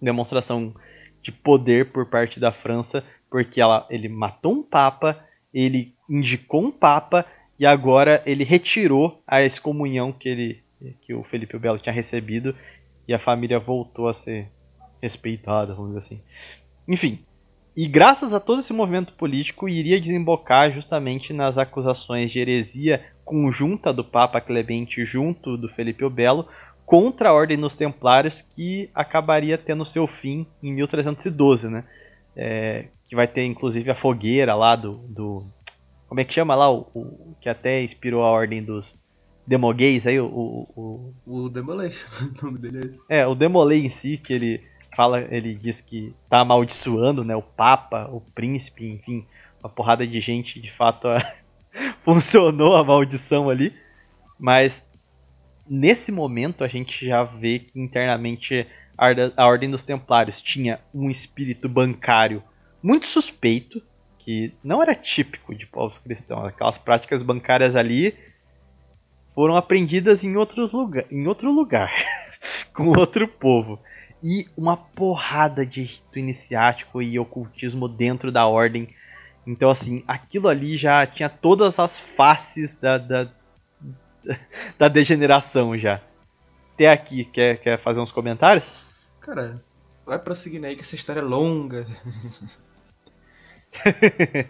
demonstração 0.00 0.74
de 1.22 1.32
poder 1.32 1.90
por 1.90 2.06
parte 2.06 2.38
da 2.38 2.52
França, 2.52 3.02
porque 3.30 3.60
ela, 3.60 3.86
ele 3.88 4.08
matou 4.08 4.52
um 4.52 4.62
papa, 4.62 5.18
ele 5.54 5.94
indicou 6.08 6.62
um 6.62 6.70
papa 6.70 7.24
e 7.58 7.64
agora 7.64 8.22
ele 8.26 8.44
retirou 8.44 9.22
a 9.26 9.42
excomunhão 9.42 10.12
que 10.12 10.28
ele 10.28 10.68
que 11.00 11.12
o 11.12 11.24
Felipe 11.24 11.58
Belo 11.58 11.78
tinha 11.78 11.92
recebido 11.92 12.54
e 13.08 13.12
a 13.12 13.18
família 13.18 13.58
voltou 13.58 14.06
a 14.06 14.14
ser 14.14 14.48
respeitada, 15.02 15.74
vamos 15.74 15.94
dizer 15.94 15.98
assim. 15.98 16.22
Enfim, 16.86 17.18
e 17.80 17.86
graças 17.86 18.34
a 18.34 18.40
todo 18.40 18.58
esse 18.58 18.72
movimento 18.72 19.12
político, 19.12 19.68
iria 19.68 20.00
desembocar 20.00 20.72
justamente 20.72 21.32
nas 21.32 21.56
acusações 21.56 22.28
de 22.28 22.40
heresia 22.40 23.06
conjunta 23.24 23.92
do 23.92 24.02
Papa 24.02 24.40
Clemente 24.40 25.04
junto 25.04 25.56
do 25.56 25.68
Felipe 25.68 26.04
o 26.04 26.10
Belo 26.10 26.48
contra 26.84 27.28
a 27.28 27.32
Ordem 27.32 27.56
dos 27.56 27.76
Templários, 27.76 28.42
que 28.56 28.90
acabaria 28.92 29.56
tendo 29.56 29.86
seu 29.86 30.08
fim 30.08 30.44
em 30.60 30.72
1312, 30.72 31.68
né? 31.68 31.84
É, 32.34 32.86
que 33.06 33.14
vai 33.14 33.28
ter 33.28 33.44
inclusive 33.44 33.88
a 33.92 33.94
fogueira 33.94 34.56
lá 34.56 34.74
do, 34.74 34.94
do 35.08 35.46
como 36.08 36.20
é 36.20 36.24
que 36.24 36.34
chama 36.34 36.56
lá 36.56 36.68
o, 36.72 36.80
o, 36.92 37.36
que 37.40 37.48
até 37.48 37.84
inspirou 37.84 38.24
a 38.24 38.30
Ordem 38.32 38.60
dos 38.60 39.00
Demoguês 39.46 40.04
aí 40.04 40.18
o 40.18 40.26
o, 40.26 41.14
o... 41.24 41.44
o 41.44 41.48
Demolei, 41.48 41.92
o 42.42 42.44
nome 42.44 42.58
dele 42.58 42.78
é 42.78 42.86
esse. 42.86 43.00
É, 43.08 43.24
o 43.24 43.36
Demolei 43.36 43.86
em 43.86 43.88
si 43.88 44.18
que 44.18 44.32
ele 44.32 44.66
fala, 44.94 45.20
ele 45.30 45.54
diz 45.54 45.80
que 45.80 46.14
tá 46.28 46.40
amaldiçoando, 46.40 47.24
né, 47.24 47.34
o 47.36 47.42
Papa, 47.42 48.08
o 48.10 48.20
príncipe, 48.20 48.86
enfim, 48.86 49.26
uma 49.60 49.68
porrada 49.68 50.06
de 50.06 50.20
gente, 50.20 50.60
de 50.60 50.70
fato, 50.70 51.08
a... 51.08 51.34
funcionou 52.02 52.76
a 52.76 52.84
maldição 52.84 53.50
ali, 53.50 53.74
mas 54.38 54.82
nesse 55.68 56.10
momento 56.10 56.64
a 56.64 56.68
gente 56.68 57.06
já 57.06 57.22
vê 57.22 57.58
que 57.58 57.80
internamente 57.80 58.66
a 59.36 59.46
Ordem 59.46 59.70
dos 59.70 59.84
Templários 59.84 60.42
tinha 60.42 60.80
um 60.92 61.08
espírito 61.08 61.68
bancário 61.68 62.42
muito 62.82 63.06
suspeito, 63.06 63.80
que 64.18 64.52
não 64.62 64.82
era 64.82 64.94
típico 64.94 65.54
de 65.54 65.66
povos 65.66 65.98
cristãos. 65.98 66.48
Aquelas 66.48 66.78
práticas 66.78 67.22
bancárias 67.22 67.76
ali 67.76 68.16
foram 69.34 69.56
aprendidas 69.56 70.24
em, 70.24 70.36
outros 70.36 70.72
lugar, 70.72 71.04
em 71.12 71.28
outro 71.28 71.52
lugar, 71.52 71.92
com 72.74 72.88
outro 72.88 73.28
povo 73.28 73.78
e 74.22 74.48
uma 74.56 74.76
porrada 74.76 75.64
de 75.64 75.82
rito 75.82 76.18
iniciático 76.18 77.00
e 77.00 77.18
ocultismo 77.18 77.88
dentro 77.88 78.32
da 78.32 78.46
ordem. 78.46 78.88
Então, 79.46 79.70
assim, 79.70 80.04
aquilo 80.06 80.48
ali 80.48 80.76
já 80.76 81.06
tinha 81.06 81.28
todas 81.28 81.78
as 81.78 81.98
faces 81.98 82.74
da, 82.80 82.98
da, 82.98 83.28
da 84.78 84.88
degeneração 84.88 85.78
já. 85.78 86.00
até 86.74 86.90
aqui, 86.90 87.24
quer, 87.24 87.58
quer 87.58 87.78
fazer 87.78 88.00
uns 88.00 88.12
comentários? 88.12 88.80
Cara, 89.20 89.62
vai 90.04 90.18
prosseguindo 90.18 90.66
aí 90.66 90.74
que 90.76 90.82
essa 90.82 90.94
história 90.94 91.20
é 91.20 91.24
longa. 91.24 91.86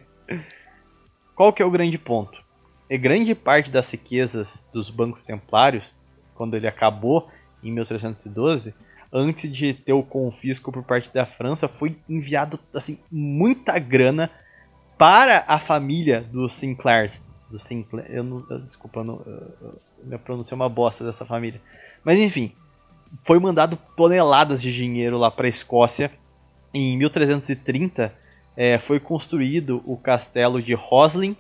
Qual 1.35 1.53
que 1.53 1.63
é 1.63 1.67
o 1.67 1.71
grande 1.71 1.99
ponto? 1.99 2.43
E 2.91 2.97
grande 2.97 3.35
parte 3.35 3.71
das 3.71 3.91
riquezas 3.91 4.67
dos 4.73 4.89
bancos 4.89 5.23
templários, 5.23 5.95
quando 6.35 6.57
ele 6.57 6.67
acabou 6.67 7.31
em 7.63 7.71
1312, 7.71 8.75
antes 9.13 9.51
de 9.51 9.75
ter 9.75 9.93
o 9.93 10.03
confisco 10.03 10.71
por 10.71 10.83
parte 10.83 11.13
da 11.13 11.27
França, 11.27 11.69
foi 11.69 11.97
enviado 12.09 12.59
assim 12.75 12.99
muita 13.11 13.79
grana 13.79 14.31
para 14.97 15.45
a 15.47 15.59
família 15.59 16.21
dos 16.21 16.55
Sinclairs. 16.55 17.23
Do 17.51 17.59
Sinclair, 17.59 18.11
eu 18.11 18.23
não, 18.23 18.45
eu, 18.51 18.59
desculpa, 18.61 19.01
eu 19.01 19.05
não, 19.05 19.23
eu, 19.25 19.81
minha 20.05 20.19
pronúncia 20.19 20.55
é 20.55 20.57
uma 20.57 20.69
bosta 20.69 21.05
dessa 21.05 21.25
família. 21.25 21.61
Mas 22.05 22.19
enfim, 22.19 22.53
foi 23.25 23.39
mandado 23.39 23.79
toneladas 23.97 24.61
de 24.61 24.73
dinheiro 24.73 25.17
lá 25.17 25.31
para 25.31 25.47
a 25.47 25.51
Escócia. 25.51 26.11
Em 26.75 26.97
1330 26.99 28.13
é, 28.57 28.79
foi 28.79 29.01
construído 29.01 29.83
o 29.87 29.97
castelo 29.97 30.61
de 30.61 30.75
Roslin 30.75 31.37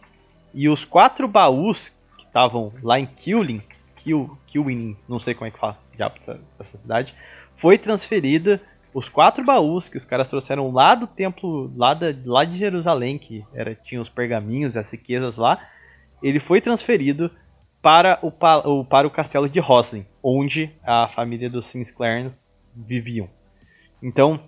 e 0.55 0.69
os 0.69 0.85
quatro 0.85 1.29
baús 1.29 1.93
que 2.17 2.25
estavam 2.25 2.73
lá 2.83 2.99
em 2.99 3.07
Killing, 3.07 3.63
Kil, 3.97 4.39
Kilwin, 4.47 4.97
não 5.07 5.21
sei 5.21 5.35
como 5.35 5.47
é 5.47 5.51
que 5.51 5.59
fala 5.59 5.79
já 5.99 6.11
dessa 6.59 6.79
cidade, 6.79 7.15
foi 7.59 7.77
transferida 7.79 8.61
os 8.95 9.09
quatro 9.09 9.45
baús 9.45 9.89
que 9.89 9.97
os 9.97 10.05
caras 10.05 10.29
trouxeram 10.29 10.71
lá 10.73 10.95
do 10.95 11.07
templo, 11.07 11.73
lá, 11.77 11.95
da, 11.95 12.07
lá 12.25 12.45
de 12.45 12.59
Jerusalém, 12.59 13.19
que 13.19 13.45
era, 13.53 13.75
tinha 13.75 14.01
os 14.01 14.09
pergaminhos, 14.09 14.77
as 14.77 14.91
riquezas 14.91 15.37
lá, 15.37 15.61
ele 16.23 16.41
foi 16.41 16.61
transferido 16.61 17.31
para 17.81 18.19
o, 18.23 18.33
para 18.85 19.07
o 19.07 19.11
castelo 19.11 19.49
de 19.49 19.61
Roslin, 19.61 20.05
onde 20.23 20.71
a 20.83 21.09
família 21.15 21.49
dos 21.49 21.67
Sinclairns 21.67 22.43
viviam. 22.75 23.29
Então, 24.03 24.41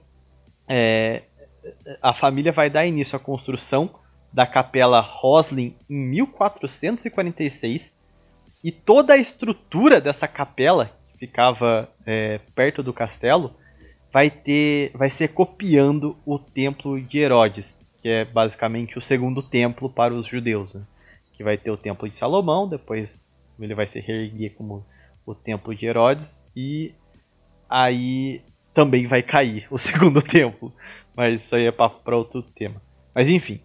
é, 0.68 1.22
a 2.02 2.12
família 2.12 2.52
vai 2.52 2.68
dar 2.70 2.86
início 2.86 3.16
à 3.16 3.20
construção 3.20 3.90
da 4.32 4.46
capela 4.46 5.00
Roslin 5.00 5.76
em 5.88 6.08
1446 6.10 7.94
e 8.62 8.70
toda 8.70 9.14
a 9.14 9.18
estrutura 9.18 10.00
dessa 10.00 10.28
capela 10.28 10.90
ficava 11.20 11.88
é, 12.06 12.40
perto 12.54 12.82
do 12.82 12.94
castelo 12.94 13.54
vai 14.12 14.30
ter, 14.30 14.90
vai 14.94 15.10
ser 15.10 15.28
copiando 15.28 16.16
o 16.26 16.38
templo 16.38 17.00
de 17.00 17.18
Herodes, 17.18 17.78
que 18.02 18.08
é 18.08 18.24
basicamente 18.24 18.98
o 18.98 19.02
segundo 19.02 19.42
templo 19.42 19.88
para 19.88 20.14
os 20.14 20.26
judeus, 20.26 20.74
né? 20.74 20.82
que 21.34 21.44
vai 21.44 21.56
ter 21.56 21.70
o 21.70 21.76
templo 21.76 22.08
de 22.08 22.16
Salomão, 22.16 22.68
depois 22.68 23.22
ele 23.60 23.74
vai 23.74 23.86
se 23.86 24.00
reerguer 24.00 24.54
como 24.54 24.84
o 25.24 25.34
templo 25.34 25.74
de 25.74 25.86
Herodes 25.86 26.40
e 26.56 26.94
aí 27.68 28.42
também 28.72 29.06
vai 29.06 29.22
cair 29.22 29.66
o 29.70 29.76
segundo 29.78 30.22
templo, 30.22 30.72
mas 31.14 31.42
isso 31.42 31.54
aí 31.54 31.66
é 31.66 31.72
para 31.72 32.16
outro 32.16 32.42
tema. 32.42 32.82
Mas 33.14 33.28
enfim, 33.28 33.60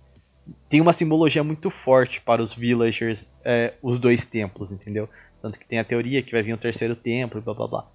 tem 0.70 0.82
uma 0.82 0.94
simbologia 0.94 1.44
muito 1.44 1.70
forte 1.70 2.22
para 2.22 2.44
os 2.44 2.54
villagers, 2.54 3.34
é, 3.44 3.74
os 3.82 4.00
dois 4.00 4.24
templos, 4.26 4.72
entendeu? 4.72 5.10
Tanto 5.46 5.60
que 5.60 5.68
tem 5.68 5.78
a 5.78 5.84
teoria 5.84 6.24
que 6.24 6.32
vai 6.32 6.42
vir 6.42 6.56
um 6.56 6.58
terceiro 6.58 6.96
templo, 6.96 7.40
blá 7.40 7.54
blá 7.54 7.68
blá. 7.68 7.88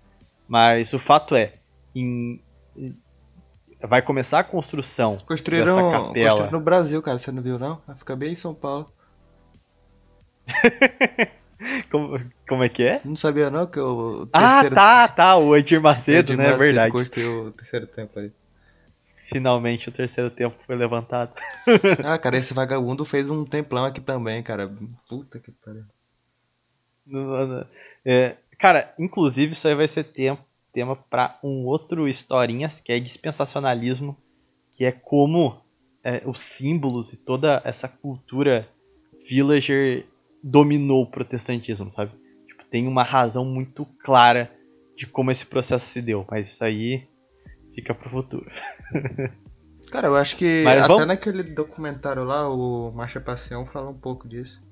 Mas 0.47 0.93
o 0.93 1.01
fato 1.01 1.35
é, 1.35 1.55
em, 1.93 2.41
vai 3.83 4.01
começar 4.03 4.39
a 4.39 4.45
construção 4.45 5.17
construíram, 5.27 5.65
dessa 5.65 5.91
capela. 5.91 6.31
Construíram 6.31 6.53
no 6.53 6.61
Brasil, 6.61 7.03
cara, 7.03 7.19
você 7.19 7.33
não 7.33 7.43
viu 7.43 7.59
não? 7.59 7.83
Vai 7.85 7.97
ficar 7.97 8.15
bem 8.15 8.31
em 8.35 8.37
São 8.37 8.55
Paulo. 8.55 8.89
como, 11.91 12.21
como 12.49 12.63
é 12.63 12.69
que 12.69 12.85
é? 12.85 13.01
Não 13.05 13.17
sabia 13.17 13.51
não 13.51 13.67
que 13.67 13.81
o 13.81 14.29
ah, 14.33 14.39
terceiro... 14.39 14.75
Ah, 14.77 15.09
tá, 15.09 15.09
tá, 15.09 15.37
o 15.37 15.57
Edir 15.57 15.83
Macedo, 15.83 16.33
Edir 16.33 16.37
né, 16.37 16.51
é 16.53 16.57
verdade. 16.57 16.93
construiu 16.93 17.47
o 17.47 17.51
terceiro 17.51 17.89
templo 17.89 18.23
aí. 18.23 18.31
Finalmente 19.29 19.89
o 19.89 19.93
terceiro 19.93 20.31
templo 20.31 20.57
foi 20.65 20.77
levantado. 20.77 21.33
ah, 22.05 22.17
cara, 22.17 22.39
esse 22.39 22.55
vagabundo 22.55 23.05
fez 23.05 23.29
um 23.29 23.45
templão 23.45 23.85
aqui 23.85 24.01
também, 24.01 24.41
cara. 24.41 24.73
Puta 25.09 25.41
que 25.41 25.51
pariu. 25.51 25.83
É, 28.05 28.37
cara, 28.59 28.95
inclusive 28.99 29.53
isso 29.53 29.67
aí 29.67 29.75
vai 29.75 29.89
ser 29.89 30.05
tempo, 30.05 30.43
tema 30.73 30.97
para 30.97 31.39
um 31.43 31.67
outro 31.67 32.09
historinhas 32.09 32.81
que 32.81 32.93
é 32.93 33.01
dispensacionalismo, 33.01 34.17
que 34.77 34.85
é 34.85 34.93
como 34.93 35.61
é, 36.05 36.23
os 36.25 36.41
símbolos 36.41 37.13
e 37.13 37.17
toda 37.17 37.61
essa 37.65 37.89
cultura 37.89 38.69
villager 39.29 40.07
dominou 40.43 41.03
o 41.03 41.11
protestantismo, 41.11 41.93
sabe? 41.93 42.13
Tipo, 42.47 42.65
tem 42.65 42.87
uma 42.87 43.03
razão 43.03 43.45
muito 43.45 43.85
clara 44.03 44.51
de 44.97 45.07
como 45.07 45.31
esse 45.31 45.45
processo 45.45 45.87
se 45.87 46.01
deu, 46.01 46.27
mas 46.31 46.49
isso 46.49 46.65
aí 46.65 47.07
fica 47.75 47.95
pro 47.95 48.11
futuro. 48.11 48.51
Cara, 49.91 50.07
eu 50.07 50.17
acho 50.17 50.37
que 50.37 50.63
mas 50.65 50.79
até 50.79 50.89
vamos... 50.89 51.07
naquele 51.07 51.43
documentário 51.43 52.23
lá, 52.23 52.49
o 52.49 52.93
Marcha 52.93 53.21
Passeão, 53.21 53.67
fala 53.67 53.91
um 53.91 53.99
pouco 53.99 54.29
disso. 54.29 54.63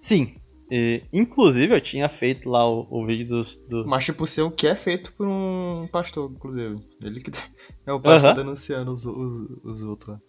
Sim, 0.00 0.34
e, 0.70 1.02
inclusive, 1.12 1.74
eu 1.74 1.80
tinha 1.80 2.08
feito 2.08 2.48
lá 2.48 2.68
o, 2.68 2.86
o 2.88 3.04
vídeo 3.04 3.26
dos. 3.26 3.58
Do... 3.68 3.84
Marcha 3.84 4.12
por 4.12 4.28
ser 4.28 4.48
que 4.52 4.68
é 4.68 4.76
feito 4.76 5.12
por 5.14 5.26
um 5.26 5.88
pastor, 5.90 6.30
inclusive. 6.30 6.76
Ele 7.02 7.20
que 7.20 7.32
é 7.84 7.92
o 7.92 8.00
pastor 8.00 8.34
denunciando 8.34 8.92
os, 8.92 9.04
os, 9.04 9.64
os 9.64 9.82
outros 9.82 10.10
lá. 10.10 10.20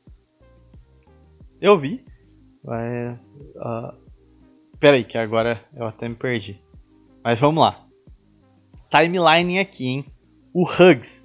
Eu 1.62 1.80
vi. 1.80 2.04
Mas. 2.64 3.22
Uh, 3.56 3.96
pera 4.80 4.98
aí, 4.98 5.04
que 5.04 5.18
agora 5.18 5.64
eu 5.76 5.86
até 5.86 6.10
me 6.10 6.16
perdi. 6.16 6.60
Mas 7.24 7.40
vamos 7.40 7.62
lá. 7.62 7.86
Timeline 8.90 9.60
aqui, 9.60 9.88
hein? 9.88 10.06
O 10.52 10.64
Hughes. 10.64 11.22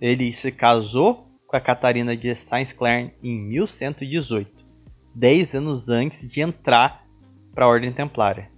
Ele 0.00 0.32
se 0.32 0.52
casou 0.52 1.28
com 1.46 1.56
a 1.56 1.60
Catarina 1.60 2.16
de 2.16 2.36
Saint-Clair 2.36 3.16
em 3.20 3.48
1118. 3.48 4.64
10 5.12 5.54
anos 5.54 5.88
antes 5.88 6.28
de 6.28 6.40
entrar 6.40 7.03
para 7.54 7.66
a 7.66 7.68
Ordem 7.68 7.92
Templária. 7.92 8.50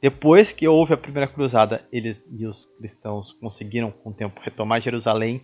Depois 0.00 0.52
que 0.52 0.66
houve 0.66 0.92
a 0.92 0.96
primeira 0.96 1.28
cruzada, 1.28 1.86
eles 1.92 2.22
e 2.30 2.44
os 2.46 2.68
cristãos 2.76 3.32
conseguiram 3.34 3.90
com 3.90 4.10
o 4.10 4.12
tempo 4.12 4.40
retomar 4.42 4.80
Jerusalém. 4.80 5.40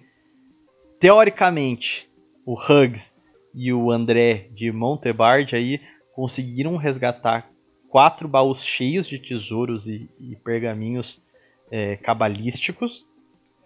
Teoricamente, 0.98 2.10
o 2.44 2.54
Hughes 2.54 3.16
e 3.54 3.72
o 3.72 3.90
André 3.90 4.48
de 4.52 4.70
Montebard 4.72 5.54
aí 5.54 5.80
conseguiram 6.12 6.76
resgatar 6.76 7.48
quatro 7.88 8.28
baús 8.28 8.64
cheios 8.64 9.06
de 9.06 9.18
tesouros 9.18 9.86
e, 9.86 10.10
e 10.18 10.36
pergaminhos 10.36 11.22
é, 11.70 11.96
cabalísticos. 11.96 13.06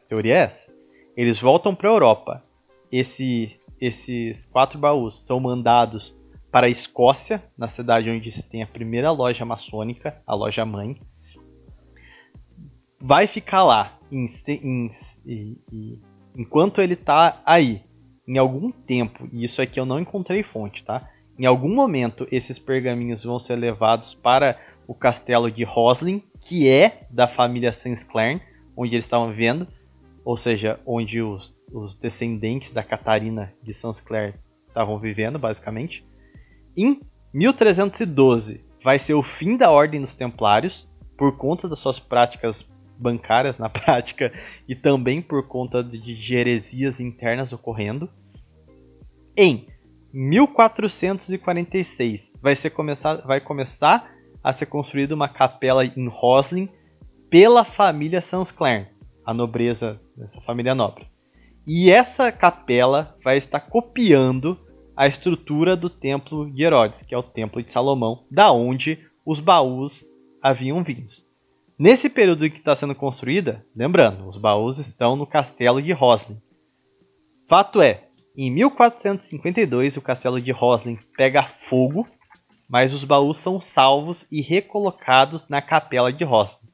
A 0.04 0.08
teoria 0.08 0.34
é 0.34 0.38
essa. 0.38 0.70
Eles 1.16 1.40
voltam 1.40 1.74
para 1.74 1.88
a 1.88 1.92
Europa. 1.92 2.44
Esse, 2.90 3.58
esses 3.80 4.44
quatro 4.46 4.78
baús 4.78 5.20
são 5.20 5.40
mandados 5.40 6.14
para 6.52 6.66
a 6.66 6.70
Escócia, 6.70 7.42
na 7.56 7.70
cidade 7.70 8.10
onde 8.10 8.30
se 8.30 8.42
tem 8.42 8.62
a 8.62 8.66
primeira 8.66 9.10
loja 9.10 9.42
maçônica, 9.42 10.22
a 10.26 10.34
loja 10.34 10.66
mãe. 10.66 10.94
Vai 13.00 13.26
ficar 13.26 13.64
lá 13.64 13.98
em, 14.12 14.26
em, 14.46 14.90
em, 15.26 16.02
enquanto 16.36 16.82
ele 16.82 16.92
está 16.92 17.40
aí, 17.46 17.82
em 18.28 18.36
algum 18.36 18.70
tempo, 18.70 19.26
e 19.32 19.44
isso 19.44 19.62
aqui 19.62 19.80
eu 19.80 19.86
não 19.86 19.98
encontrei 19.98 20.42
fonte, 20.42 20.84
tá? 20.84 21.08
Em 21.38 21.46
algum 21.46 21.74
momento 21.74 22.28
esses 22.30 22.58
pergaminhos 22.58 23.24
vão 23.24 23.40
ser 23.40 23.56
levados 23.56 24.14
para 24.14 24.56
o 24.86 24.94
castelo 24.94 25.50
de 25.50 25.64
Roslin, 25.64 26.22
que 26.38 26.68
é 26.68 27.06
da 27.10 27.26
família 27.26 27.72
Sinclair, 27.72 28.42
onde 28.76 28.94
eles 28.94 29.06
estavam 29.06 29.30
vivendo, 29.30 29.66
ou 30.22 30.36
seja, 30.36 30.78
onde 30.84 31.22
os, 31.22 31.58
os 31.72 31.96
descendentes 31.96 32.70
da 32.72 32.82
Catarina 32.82 33.52
de 33.62 33.72
Sinclair 33.72 34.38
estavam 34.68 34.98
vivendo, 34.98 35.38
basicamente. 35.38 36.04
Em 36.76 37.00
1312 37.32 38.64
vai 38.82 38.98
ser 38.98 39.14
o 39.14 39.22
fim 39.22 39.56
da 39.56 39.70
Ordem 39.70 40.00
dos 40.00 40.14
Templários 40.14 40.88
por 41.16 41.36
conta 41.36 41.68
das 41.68 41.78
suas 41.78 41.98
práticas 41.98 42.66
bancárias 42.98 43.58
na 43.58 43.68
prática 43.70 44.32
e 44.68 44.74
também 44.74 45.20
por 45.20 45.46
conta 45.46 45.84
de 45.84 46.34
heresias 46.34 46.98
internas 47.00 47.52
ocorrendo. 47.52 48.08
Em 49.36 49.66
1446 50.12 52.32
vai, 52.40 52.56
ser 52.56 52.70
começar, 52.70 53.16
vai 53.26 53.40
começar 53.40 54.10
a 54.42 54.52
ser 54.52 54.66
construída 54.66 55.14
uma 55.14 55.28
capela 55.28 55.84
em 55.84 56.08
Roslin 56.08 56.68
pela 57.30 57.64
família 57.64 58.20
Sansclair, 58.20 58.90
a 59.24 59.32
nobreza 59.32 60.02
dessa 60.16 60.40
família 60.42 60.74
nobre. 60.74 61.06
E 61.66 61.90
essa 61.90 62.30
capela 62.32 63.16
vai 63.22 63.38
estar 63.38 63.60
copiando 63.60 64.58
a 65.02 65.08
estrutura 65.08 65.76
do 65.76 65.90
templo 65.90 66.48
de 66.48 66.62
Herodes, 66.62 67.02
que 67.02 67.12
é 67.12 67.18
o 67.18 67.24
templo 67.24 67.60
de 67.60 67.72
Salomão, 67.72 68.24
da 68.30 68.52
onde 68.52 69.04
os 69.26 69.40
baús 69.40 70.04
haviam 70.40 70.80
vindo. 70.84 71.08
Nesse 71.76 72.08
período 72.08 72.46
em 72.46 72.50
que 72.50 72.58
está 72.58 72.76
sendo 72.76 72.94
construída, 72.94 73.66
lembrando, 73.74 74.28
os 74.28 74.36
baús 74.36 74.78
estão 74.78 75.16
no 75.16 75.26
castelo 75.26 75.82
de 75.82 75.90
Roslin. 75.90 76.40
Fato 77.48 77.82
é, 77.82 78.04
em 78.36 78.48
1452 78.52 79.96
o 79.96 80.00
castelo 80.00 80.40
de 80.40 80.52
Roslin 80.52 80.96
pega 81.16 81.42
fogo, 81.42 82.06
mas 82.68 82.94
os 82.94 83.02
baús 83.02 83.38
são 83.38 83.60
salvos 83.60 84.24
e 84.30 84.40
recolocados 84.40 85.48
na 85.48 85.60
capela 85.60 86.12
de 86.12 86.22
Roslin. 86.22 86.68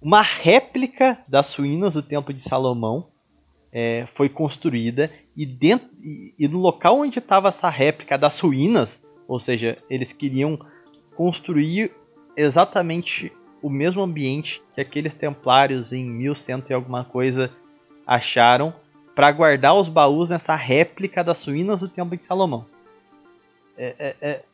uma 0.00 0.22
réplica 0.22 1.22
das 1.28 1.54
ruínas 1.54 1.92
do 1.92 2.02
Templo 2.02 2.32
de 2.32 2.40
Salomão 2.40 3.10
é, 3.72 4.06
foi 4.14 4.28
construída 4.28 5.10
e, 5.36 5.44
dentro, 5.44 5.88
e, 6.02 6.34
e 6.38 6.48
no 6.48 6.58
local 6.58 7.00
onde 7.00 7.18
estava 7.18 7.48
essa 7.48 7.68
réplica 7.68 8.16
das 8.16 8.38
ruínas, 8.40 9.02
ou 9.26 9.38
seja, 9.38 9.78
eles 9.90 10.12
queriam 10.12 10.58
construir 11.16 11.92
exatamente 12.36 13.32
o 13.62 13.68
mesmo 13.68 14.02
ambiente 14.02 14.62
que 14.74 14.80
aqueles 14.80 15.14
templários 15.14 15.92
em 15.92 16.04
1100 16.04 16.64
e 16.70 16.72
alguma 16.72 17.04
coisa 17.04 17.50
acharam 18.06 18.72
para 19.14 19.32
guardar 19.32 19.74
os 19.74 19.88
baús 19.88 20.30
nessa 20.30 20.54
réplica 20.54 21.24
das 21.24 21.44
ruínas 21.44 21.80
do 21.80 21.88
Templo 21.88 22.16
de 22.16 22.24
Salomão. 22.24 22.64
É, 23.76 23.94
é, 23.98 24.16
é, 24.20 24.44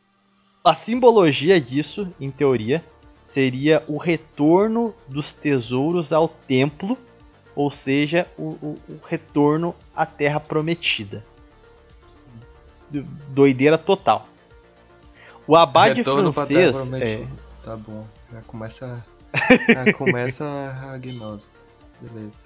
a 0.63 0.75
simbologia 0.75 1.61
disso, 1.61 2.11
em 2.19 2.31
teoria, 2.31 2.83
seria 3.27 3.83
o 3.87 3.97
retorno 3.97 4.93
dos 5.07 5.33
tesouros 5.33 6.11
ao 6.11 6.27
templo, 6.27 6.97
ou 7.55 7.71
seja, 7.71 8.27
o, 8.37 8.49
o, 8.49 8.77
o 8.89 8.99
retorno 9.07 9.73
à 9.95 10.05
Terra 10.05 10.39
Prometida. 10.39 11.23
Doideira 13.29 13.77
total. 13.77 14.27
O 15.47 15.55
abade 15.55 16.01
Retorno 16.01 16.33
francês. 16.33 16.75
É, 17.01 17.25
Tá 17.65 17.75
bom. 17.75 18.05
Já 18.31 18.41
começa. 18.43 19.05
Já 19.67 19.93
começa 19.97 20.45
a 20.45 20.97
gnose. 20.99 21.47
Beleza. 21.99 22.39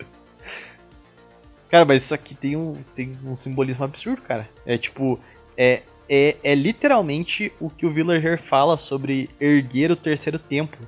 Cara, 1.69 1.83
mas 1.83 2.03
isso 2.03 2.13
aqui 2.13 2.33
tem 2.33 2.55
um, 2.55 2.73
tem 2.95 3.11
um 3.25 3.35
simbolismo 3.35 3.83
absurdo, 3.83 4.21
cara. 4.21 4.49
É 4.65 4.77
tipo, 4.77 5.19
é, 5.57 5.83
é, 6.07 6.37
é 6.41 6.55
literalmente 6.55 7.51
o 7.59 7.69
que 7.69 7.85
o 7.85 7.91
Villager 7.91 8.41
fala 8.41 8.77
sobre 8.77 9.29
erguer 9.39 9.91
o 9.91 9.95
terceiro 9.95 10.39
templo. 10.39 10.87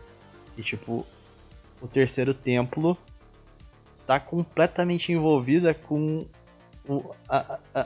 E 0.58 0.64
tipo, 0.64 1.06
o 1.82 1.88
terceiro 1.88 2.34
templo 2.34 2.98
tá 4.06 4.20
completamente 4.20 5.12
envolvida 5.12 5.74
com 5.74 6.26
o- 6.88 7.14
a, 7.30 7.58
a, 7.74 7.86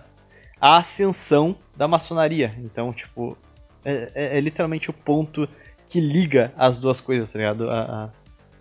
a 0.59 0.77
ascensão 0.77 1.55
da 1.75 1.87
maçonaria. 1.87 2.53
Então, 2.57 2.93
tipo, 2.93 3.37
é, 3.83 4.11
é- 4.15 4.37
é 4.37 4.39
literalmente 4.41 4.89
o 4.89 4.93
ponto 4.93 5.47
que 5.87 5.99
liga 5.99 6.53
as 6.57 6.79
duas 6.79 6.99
coisas, 6.99 7.31
tá 7.31 7.37
ligado? 7.37 7.69
A, 7.69 8.09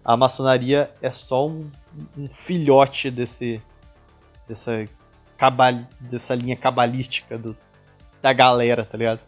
a, 0.04 0.12
a 0.12 0.16
maçonaria 0.16 0.90
é 1.00 1.10
só 1.10 1.48
um, 1.48 1.70
um 2.16 2.28
filhote 2.28 3.10
desse 3.10 3.62
dessa 4.46 4.86
cabal, 5.38 5.72
dessa 5.98 6.34
linha 6.34 6.54
cabalística 6.56 7.38
do, 7.38 7.56
da 8.20 8.30
galera, 8.32 8.84
tá 8.84 8.98
ligado? 8.98 9.20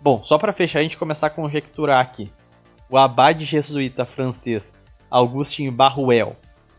Bom, 0.00 0.22
só 0.22 0.36
pra 0.36 0.52
fechar 0.52 0.80
a 0.80 0.82
gente 0.82 0.98
começar 0.98 1.28
a 1.28 1.30
conjecturar 1.30 2.00
aqui. 2.00 2.30
O 2.90 2.98
abade 2.98 3.46
jesuíta 3.46 4.04
francês 4.04 4.72
Augustin 5.10 5.70
Barruel 5.70 6.36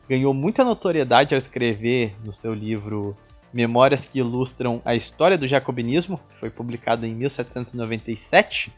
ganhou 0.08 0.34
muita 0.34 0.64
notoriedade 0.64 1.34
ao 1.34 1.40
escrever 1.40 2.16
no 2.24 2.34
seu 2.34 2.54
livro 2.54 3.16
Memórias 3.54 4.06
que 4.06 4.20
ilustram 4.20 4.82
a 4.84 4.96
história 4.96 5.38
do 5.38 5.48
jacobinismo, 5.48 6.20
que 6.30 6.40
foi 6.42 6.50
publicado 6.50 7.06
em 7.06 7.16
1797, 7.16 8.74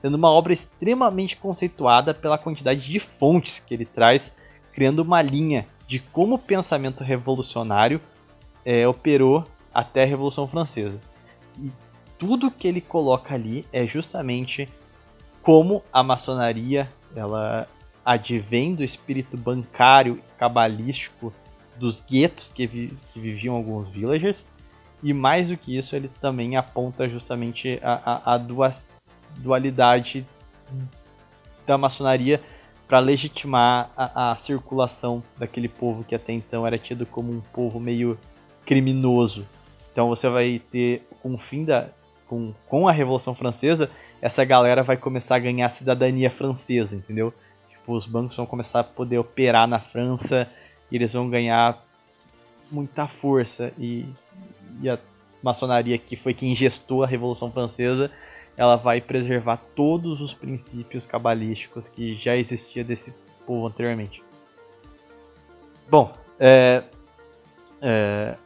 sendo 0.00 0.14
uma 0.14 0.30
obra 0.30 0.52
extremamente 0.52 1.36
conceituada 1.36 2.14
pela 2.14 2.38
quantidade 2.38 2.80
de 2.80 3.00
fontes 3.00 3.58
que 3.58 3.74
ele 3.74 3.84
traz, 3.84 4.32
criando 4.72 5.00
uma 5.00 5.20
linha 5.20 5.66
de 5.88 5.98
como 5.98 6.36
o 6.36 6.38
pensamento 6.38 7.02
revolucionário 7.02 8.00
é, 8.64 8.86
operou 8.86 9.44
até 9.74 10.04
a 10.04 10.06
Revolução 10.06 10.46
Francesa. 10.46 11.00
E 11.58 11.72
tudo 12.16 12.50
que 12.50 12.68
ele 12.68 12.80
coloca 12.80 13.34
ali 13.34 13.66
é 13.72 13.86
justamente 13.86 14.68
como 15.42 15.82
a 15.92 16.02
maçonaria 16.02 16.90
ela 17.14 17.68
advém 18.06 18.72
do 18.72 18.84
espírito 18.84 19.36
bancário 19.36 20.18
e 20.18 20.38
cabalístico 20.38 21.32
dos 21.76 22.00
guetos 22.08 22.52
que, 22.54 22.64
vi- 22.64 22.96
que 23.12 23.18
viviam 23.18 23.56
alguns 23.56 23.88
villagers. 23.88 24.46
E 25.02 25.12
mais 25.12 25.48
do 25.48 25.56
que 25.56 25.76
isso, 25.76 25.96
ele 25.96 26.08
também 26.20 26.56
aponta 26.56 27.08
justamente 27.08 27.80
a, 27.82 28.22
a, 28.24 28.34
a 28.34 28.38
dua- 28.38 28.74
dualidade 29.38 30.24
da 31.66 31.76
maçonaria 31.76 32.40
para 32.86 33.00
legitimar 33.00 33.90
a, 33.96 34.30
a 34.30 34.36
circulação 34.36 35.22
daquele 35.36 35.68
povo 35.68 36.04
que 36.04 36.14
até 36.14 36.32
então 36.32 36.64
era 36.64 36.78
tido 36.78 37.04
como 37.04 37.32
um 37.32 37.40
povo 37.40 37.80
meio 37.80 38.16
criminoso. 38.64 39.44
Então 39.92 40.08
você 40.08 40.28
vai 40.28 40.62
ter, 40.70 41.06
com 41.20 41.34
o 41.34 41.38
fim 41.38 41.64
da. 41.64 41.88
Com, 42.28 42.52
com 42.68 42.88
a 42.88 42.92
Revolução 42.92 43.36
Francesa, 43.36 43.88
essa 44.20 44.44
galera 44.44 44.82
vai 44.82 44.96
começar 44.96 45.36
a 45.36 45.38
ganhar 45.40 45.68
cidadania 45.70 46.28
francesa, 46.28 46.96
entendeu? 46.96 47.32
Tipo, 47.86 47.96
os 47.96 48.04
bancos 48.04 48.36
vão 48.36 48.46
começar 48.46 48.80
a 48.80 48.84
poder 48.84 49.16
operar 49.18 49.68
na 49.68 49.78
França 49.78 50.50
e 50.90 50.96
eles 50.96 51.12
vão 51.12 51.30
ganhar 51.30 51.80
muita 52.68 53.06
força. 53.06 53.72
E, 53.78 54.04
e 54.82 54.90
a 54.90 54.98
maçonaria, 55.40 55.96
que 55.96 56.16
foi 56.16 56.34
quem 56.34 56.52
gestou 56.52 57.04
a 57.04 57.06
Revolução 57.06 57.52
Francesa, 57.52 58.10
ela 58.56 58.74
vai 58.74 59.00
preservar 59.00 59.58
todos 59.76 60.20
os 60.20 60.34
princípios 60.34 61.06
cabalísticos 61.06 61.88
que 61.88 62.16
já 62.16 62.36
existia 62.36 62.82
desse 62.82 63.14
povo 63.46 63.68
anteriormente. 63.68 64.20
Bom, 65.88 66.12
é, 66.40 66.82
é, 67.80 68.36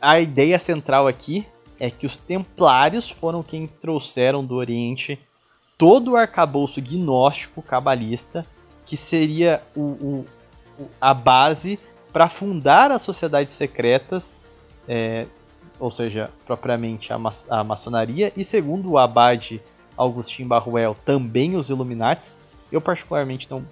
a 0.00 0.18
ideia 0.18 0.58
central 0.58 1.06
aqui 1.06 1.46
é 1.78 1.88
que 1.92 2.06
os 2.06 2.16
templários 2.16 3.08
foram 3.08 3.40
quem 3.40 3.68
trouxeram 3.68 4.44
do 4.44 4.56
Oriente 4.56 5.16
todo 5.78 6.12
o 6.12 6.16
arcabouço 6.16 6.80
gnóstico 6.80 7.62
cabalista, 7.62 8.46
que 8.86 8.96
seria 8.96 9.62
o, 9.76 9.80
o- 9.80 10.26
a 11.00 11.12
base 11.14 11.78
para 12.12 12.28
fundar 12.28 12.90
as 12.90 13.02
sociedades 13.02 13.54
secretas, 13.54 14.32
é, 14.88 15.26
ou 15.78 15.90
seja, 15.90 16.30
propriamente 16.46 17.12
a, 17.12 17.18
ma 17.18 17.32
a 17.48 17.64
maçonaria, 17.64 18.32
e 18.36 18.44
segundo 18.44 18.90
o 18.92 18.98
abade 18.98 19.60
Augustin 19.96 20.46
Barruel, 20.46 20.96
também 21.04 21.56
os 21.56 21.68
Illuminates. 21.70 22.34
Eu 22.70 22.80
particularmente 22.80 23.50
não, 23.50 23.64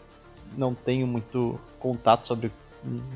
não 0.56 0.74
tenho 0.74 1.06
muito 1.06 1.58
contato 1.78 2.26
sobre, 2.26 2.52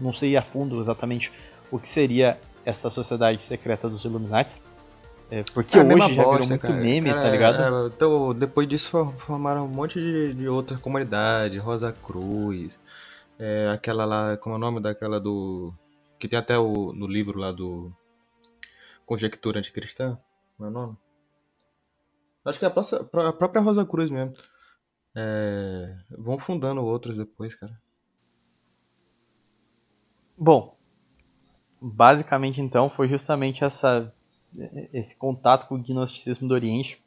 não 0.00 0.14
sei 0.14 0.36
a 0.36 0.42
fundo 0.42 0.80
exatamente 0.80 1.30
o 1.70 1.78
que 1.78 1.88
seria 1.88 2.38
essa 2.64 2.88
sociedade 2.90 3.42
secreta 3.42 3.88
dos 3.88 4.04
Illuminates. 4.04 4.62
É, 5.30 5.42
porque 5.52 5.78
É 5.78 5.82
hoje 5.82 6.14
já 6.14 6.24
virou 6.26 6.46
bosta, 6.46 6.48
muito 6.48 6.66
cara. 6.68 6.80
meme, 6.82 7.08
Cara, 7.08 7.20
tá 7.22 7.30
ligado? 7.30 7.68
é, 7.84 7.86
então, 7.88 8.34
depois 8.34 8.68
disso 8.68 8.90
for- 8.90 9.12
formaram 9.18 9.64
um 9.64 9.68
monte 9.68 9.98
de, 9.98 10.34
de 10.34 10.48
outras 10.48 10.80
comunidades, 10.80 11.60
Rosa 11.62 11.92
Cruz, 11.92 12.78
é, 13.38 13.68
aquela 13.70 14.04
lá, 14.04 14.36
como 14.36 14.54
é 14.54 14.58
o 14.58 14.60
nome 14.60 14.80
daquela 14.80 15.20
do. 15.20 15.72
Que 16.18 16.28
tem 16.28 16.38
até 16.38 16.58
o, 16.58 16.92
no 16.92 17.06
livro 17.06 17.38
lá 17.38 17.52
do 17.52 17.92
Conjectura 19.06 19.58
Anticristã, 19.58 20.18
como 20.56 20.68
é 20.68 20.70
o 20.70 20.74
nome? 20.74 20.96
Acho 22.44 22.58
que 22.58 22.64
é 22.64 22.68
a 22.68 22.70
própria, 22.70 23.28
a 23.28 23.32
própria 23.32 23.62
Rosa 23.62 23.84
Cruz 23.86 24.10
mesmo. 24.10 24.34
É, 25.16 25.96
vão 26.18 26.38
fundando 26.38 26.82
outros 26.82 27.16
depois, 27.16 27.54
cara. 27.54 27.80
Bom, 30.36 30.76
basicamente 31.80 32.60
então 32.60 32.90
foi 32.90 33.08
justamente 33.08 33.64
essa, 33.64 34.12
esse 34.92 35.16
contato 35.16 35.66
com 35.66 35.76
o 35.76 35.82
gnosticismo 35.82 36.48
do 36.48 36.54
Oriente 36.54 37.00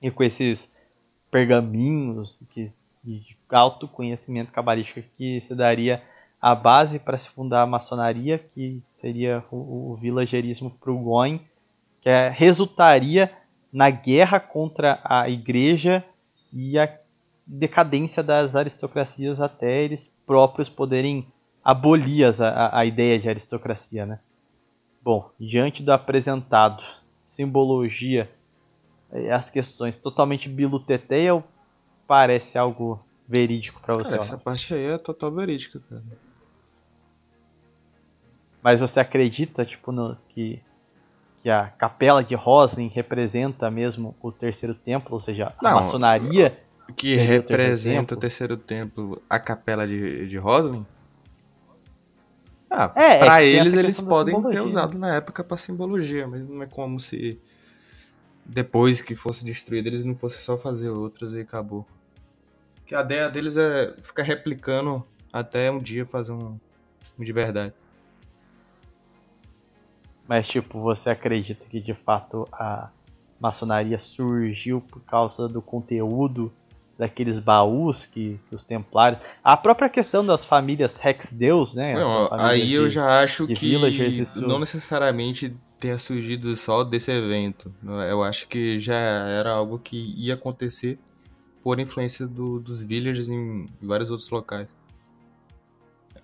e 0.00 0.10
com 0.10 0.22
esses 0.22 0.68
pergaminhos 1.30 2.38
que, 2.50 2.70
de 3.04 3.36
alto 3.50 3.86
conhecimento 3.88 4.50
cabalístico 4.52 5.06
que 5.16 5.40
se 5.42 5.54
daria 5.54 6.02
a 6.40 6.54
base 6.54 6.98
para 6.98 7.18
se 7.18 7.28
fundar 7.30 7.62
a 7.62 7.66
maçonaria, 7.66 8.38
que 8.38 8.82
seria 9.00 9.44
o, 9.50 9.92
o 9.92 9.96
villagerismo 9.96 10.70
Prugoin, 10.70 11.40
que 12.00 12.08
é, 12.08 12.28
resultaria 12.28 13.30
na 13.72 13.88
guerra 13.90 14.40
contra 14.40 15.00
a 15.04 15.28
igreja 15.28 16.04
e 16.52 16.78
a 16.78 16.98
decadência 17.46 18.22
das 18.22 18.54
aristocracias 18.54 19.40
até 19.40 19.82
eles 19.82 20.10
próprios 20.26 20.68
poderem 20.68 21.26
abolir 21.64 22.24
as- 22.24 22.40
a, 22.40 22.78
a 22.78 22.84
ideia 22.84 23.18
de 23.18 23.28
aristocracia, 23.28 24.04
né? 24.04 24.18
Bom, 25.02 25.30
diante 25.38 25.82
do 25.82 25.92
apresentado, 25.92 26.82
simbologia, 27.26 28.30
eh, 29.12 29.32
as 29.32 29.50
questões 29.50 29.98
totalmente 29.98 30.48
biluteteia, 30.48 31.42
parece 32.06 32.56
algo 32.56 33.00
verídico 33.26 33.80
para 33.80 33.94
você? 33.94 34.10
Cara, 34.10 34.18
ou 34.18 34.22
essa 34.22 34.38
parte 34.38 34.72
aí 34.74 34.84
é 34.84 34.98
total 34.98 35.32
verídica, 35.32 35.80
cara. 35.90 36.02
Mas 38.62 38.78
você 38.78 39.00
acredita, 39.00 39.64
tipo, 39.64 39.90
no, 39.90 40.16
que, 40.28 40.60
que 41.42 41.50
a 41.50 41.66
capela 41.66 42.22
de 42.22 42.36
Roslin 42.36 42.86
representa 42.86 43.68
mesmo 43.68 44.14
o 44.22 44.30
terceiro 44.30 44.72
templo, 44.74 45.14
ou 45.14 45.20
seja, 45.20 45.52
a 45.58 45.62
Não, 45.64 45.80
maçonaria? 45.80 46.56
Que 46.96 47.16
Seria 47.16 47.40
o 47.40 47.42
terceiro 47.42 47.48
representa 47.48 48.02
templo? 48.04 48.18
o 48.18 48.20
terceiro 48.20 48.56
templo, 48.56 49.22
a 49.28 49.40
capela 49.40 49.84
de, 49.84 50.28
de 50.28 50.38
Roslin? 50.38 50.86
Ah, 52.74 52.90
É, 52.96 53.16
é 53.16 53.18
pra 53.18 53.38
que 53.38 53.44
tem 53.44 53.60
eles, 53.60 53.74
eles 53.74 54.00
podem 54.00 54.42
ter 54.44 54.60
usado 54.60 54.96
na 54.96 55.14
época 55.16 55.44
pra 55.44 55.58
simbologia, 55.58 56.26
mas 56.26 56.48
não 56.48 56.62
é 56.62 56.66
como 56.66 56.98
se 56.98 57.38
depois 58.44 59.02
que 59.02 59.14
fosse 59.14 59.44
destruído 59.44 59.88
eles 59.88 60.04
não 60.04 60.16
fossem 60.16 60.40
só 60.40 60.56
fazer 60.56 60.88
outras 60.88 61.32
e 61.34 61.40
acabou. 61.40 61.86
Que 62.86 62.94
a 62.94 63.02
ideia 63.02 63.28
deles 63.30 63.56
é 63.58 63.94
ficar 64.02 64.22
replicando 64.22 65.06
até 65.30 65.70
um 65.70 65.78
dia 65.78 66.06
fazer 66.06 66.32
um, 66.32 66.58
um 67.18 67.24
de 67.24 67.32
verdade. 67.32 67.74
Mas, 70.26 70.48
tipo, 70.48 70.80
você 70.80 71.10
acredita 71.10 71.66
que 71.66 71.78
de 71.78 71.92
fato 71.92 72.48
a 72.52 72.90
maçonaria 73.38 73.98
surgiu 73.98 74.80
por 74.80 75.00
causa 75.02 75.46
do 75.46 75.60
conteúdo 75.60 76.50
daqueles 77.02 77.40
baús 77.40 78.06
que, 78.06 78.38
que 78.48 78.54
os 78.54 78.62
templários. 78.62 79.20
A 79.42 79.56
própria 79.56 79.88
questão 79.88 80.24
das 80.24 80.44
famílias 80.44 80.96
Rex-Deus, 80.98 81.74
né? 81.74 81.94
Não, 81.94 82.28
aí 82.32 82.64
de, 82.64 82.74
eu 82.74 82.88
já 82.88 83.20
acho 83.20 83.44
que 83.48 83.54
villagers, 83.54 84.36
não 84.36 84.60
necessariamente 84.60 85.52
tenha 85.80 85.98
surgido 85.98 86.54
só 86.54 86.84
desse 86.84 87.10
evento. 87.10 87.74
Eu 88.08 88.22
acho 88.22 88.46
que 88.46 88.78
já 88.78 88.94
era 88.94 89.50
algo 89.50 89.80
que 89.80 90.14
ia 90.16 90.34
acontecer 90.34 90.96
por 91.60 91.80
influência 91.80 92.24
do, 92.24 92.60
dos 92.60 92.84
villagers 92.84 93.28
em 93.28 93.66
vários 93.82 94.08
outros 94.08 94.30
locais. 94.30 94.68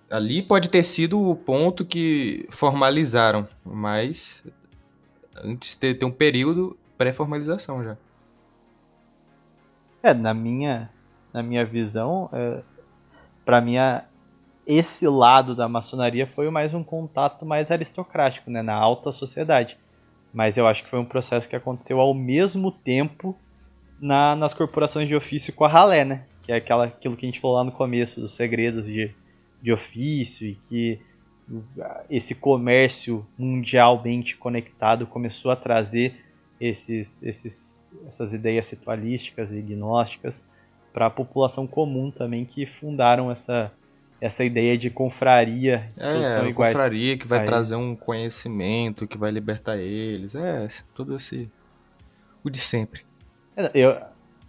Ali 0.09 0.41
pode 0.41 0.69
ter 0.69 0.83
sido 0.83 1.21
o 1.21 1.35
ponto 1.35 1.83
que 1.83 2.47
formalizaram, 2.49 3.45
mas 3.65 4.41
antes 5.43 5.77
de 5.77 5.93
ter 5.93 6.05
um 6.05 6.11
período 6.11 6.77
pré-formalização 6.97 7.83
já. 7.83 7.97
É, 10.01 10.13
na 10.13 10.33
minha, 10.33 10.89
na 11.33 11.43
minha 11.43 11.65
visão, 11.65 12.29
é, 12.31 12.61
para 13.45 13.59
mim, 13.61 13.75
esse 14.65 15.07
lado 15.07 15.55
da 15.55 15.67
maçonaria 15.67 16.27
foi 16.27 16.49
mais 16.49 16.73
um 16.73 16.83
contato 16.83 17.45
mais 17.45 17.71
aristocrático, 17.71 18.49
né, 18.49 18.61
na 18.61 18.73
alta 18.73 19.11
sociedade. 19.11 19.77
Mas 20.33 20.57
eu 20.57 20.67
acho 20.67 20.83
que 20.83 20.89
foi 20.89 20.99
um 20.99 21.05
processo 21.05 21.49
que 21.49 21.55
aconteceu 21.55 21.99
ao 21.99 22.13
mesmo 22.13 22.71
tempo 22.71 23.35
na, 23.99 24.35
nas 24.35 24.53
corporações 24.53 25.07
de 25.07 25.15
ofício 25.15 25.51
com 25.51 25.65
a 25.65 25.67
ralé, 25.67 26.05
né? 26.05 26.25
Que 26.43 26.51
é 26.51 26.55
aquela, 26.55 26.85
aquilo 26.85 27.17
que 27.17 27.25
a 27.25 27.29
gente 27.29 27.41
falou 27.41 27.57
lá 27.57 27.63
no 27.63 27.71
começo, 27.71 28.21
dos 28.21 28.35
segredos 28.35 28.85
de, 28.85 29.11
de 29.61 29.73
ofício 29.73 30.47
e 30.47 30.55
que 30.55 31.01
esse 32.09 32.35
comércio 32.35 33.25
mundialmente 33.37 34.37
conectado 34.37 35.07
começou 35.07 35.49
a 35.49 35.55
trazer 35.55 36.23
esses, 36.61 37.17
esses 37.21 37.68
essas 38.07 38.33
ideias 38.33 38.69
ritualísticas 38.69 39.51
e 39.51 39.61
gnósticas 39.61 40.45
para 40.93 41.07
a 41.07 41.09
população 41.09 41.67
comum 41.67 42.11
também 42.11 42.45
que 42.45 42.65
fundaram 42.65 43.31
essa 43.31 43.71
essa 44.21 44.43
ideia 44.43 44.77
de 44.77 44.89
confraria. 44.89 45.87
É, 45.95 46.41
uma 46.41 46.53
confraria 46.53 47.17
que 47.17 47.25
vai 47.25 47.45
trazer 47.45 47.75
um 47.75 47.95
conhecimento, 47.95 49.07
que 49.07 49.17
vai 49.17 49.31
libertar 49.31 49.77
eles. 49.77 50.35
É, 50.35 50.67
tudo 50.93 51.15
esse. 51.15 51.49
O 52.43 52.49
de 52.49 52.57
sempre. 52.57 53.03
É, 53.55 53.71
eu, 53.73 53.97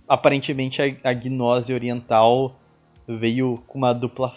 aparentemente 0.09 0.83
a, 0.83 1.11
a 1.11 1.15
gnose 1.15 1.73
oriental 1.73 2.59
veio 3.07 3.63
com 3.67 3.79
uma 3.79 3.93
dupla 3.93 4.35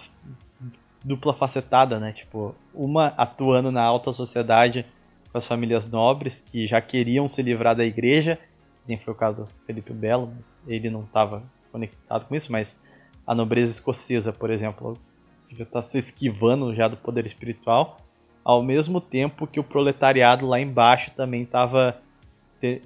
dupla 1.03 1.33
facetada, 1.33 1.99
né? 1.99 2.13
Tipo, 2.13 2.55
uma 2.73 3.07
atuando 3.17 3.71
na 3.71 3.81
alta 3.81 4.13
sociedade 4.13 4.85
com 5.31 5.37
as 5.37 5.47
famílias 5.47 5.89
nobres 5.89 6.43
que 6.51 6.65
já 6.67 6.79
queriam 6.79 7.27
se 7.27 7.41
livrar 7.41 7.75
da 7.75 7.83
igreja 7.83 8.39
nem 8.87 8.97
foi 8.97 9.13
o 9.13 9.17
caso 9.17 9.43
do 9.43 9.47
Felipe 9.65 9.93
Belo, 9.93 10.33
ele 10.67 10.89
não 10.89 11.03
estava 11.03 11.43
conectado 11.71 12.25
com 12.25 12.35
isso, 12.35 12.51
mas 12.51 12.77
a 13.25 13.33
nobreza 13.33 13.71
escocesa, 13.71 14.31
por 14.33 14.49
exemplo, 14.49 14.97
já 15.49 15.63
está 15.63 15.81
se 15.81 15.97
esquivando 15.97 16.73
já 16.75 16.87
do 16.87 16.97
poder 16.97 17.25
espiritual, 17.25 17.97
ao 18.43 18.61
mesmo 18.61 18.99
tempo 18.99 19.47
que 19.47 19.59
o 19.59 19.63
proletariado 19.63 20.45
lá 20.45 20.59
embaixo 20.59 21.11
também 21.11 21.43
estava 21.43 22.01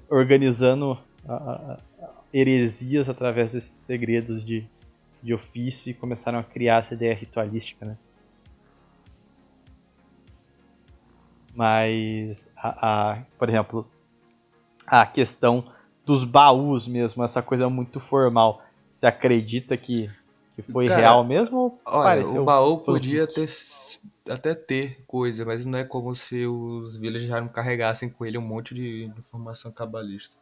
organizando 0.09 0.97
a, 1.27 1.33
a, 1.33 1.79
heresias 2.33 3.09
através 3.09 3.51
desses 3.51 3.73
segredos 3.85 4.43
de, 4.45 4.65
de 5.21 5.33
ofício 5.33 5.89
e 5.89 5.93
começaram 5.93 6.39
a 6.39 6.43
criar 6.43 6.83
essa 6.83 6.93
ideia 6.93 7.13
ritualística, 7.13 7.85
né? 7.85 7.97
Mas, 11.53 12.47
a, 12.55 13.13
a, 13.13 13.21
por 13.37 13.49
exemplo, 13.49 13.89
a 14.85 15.05
questão 15.07 15.65
dos 16.07 16.23
baús 16.23 16.87
mesmo, 16.87 17.21
essa 17.21 17.41
coisa 17.41 17.69
muito 17.69 17.99
formal. 17.99 18.63
Você 18.95 19.05
acredita 19.05 19.75
que, 19.75 20.09
que 20.55 20.61
foi 20.61 20.87
Cara, 20.87 21.01
real 21.01 21.23
mesmo? 21.25 21.77
Olha, 21.85 22.25
o 22.25 22.45
baú 22.45 22.77
podia 22.77 23.27
ter, 23.27 23.45
até 24.29 24.55
ter 24.55 25.03
coisa, 25.05 25.43
mas 25.45 25.65
não 25.65 25.77
é 25.77 25.83
como 25.83 26.15
se 26.15 26.47
os 26.47 26.95
villagers 26.95 27.29
não 27.29 27.49
carregassem 27.49 28.09
com 28.09 28.25
ele 28.25 28.37
um 28.37 28.41
monte 28.41 28.73
de 28.73 29.11
informação 29.17 29.69
cabalista. 29.69 30.33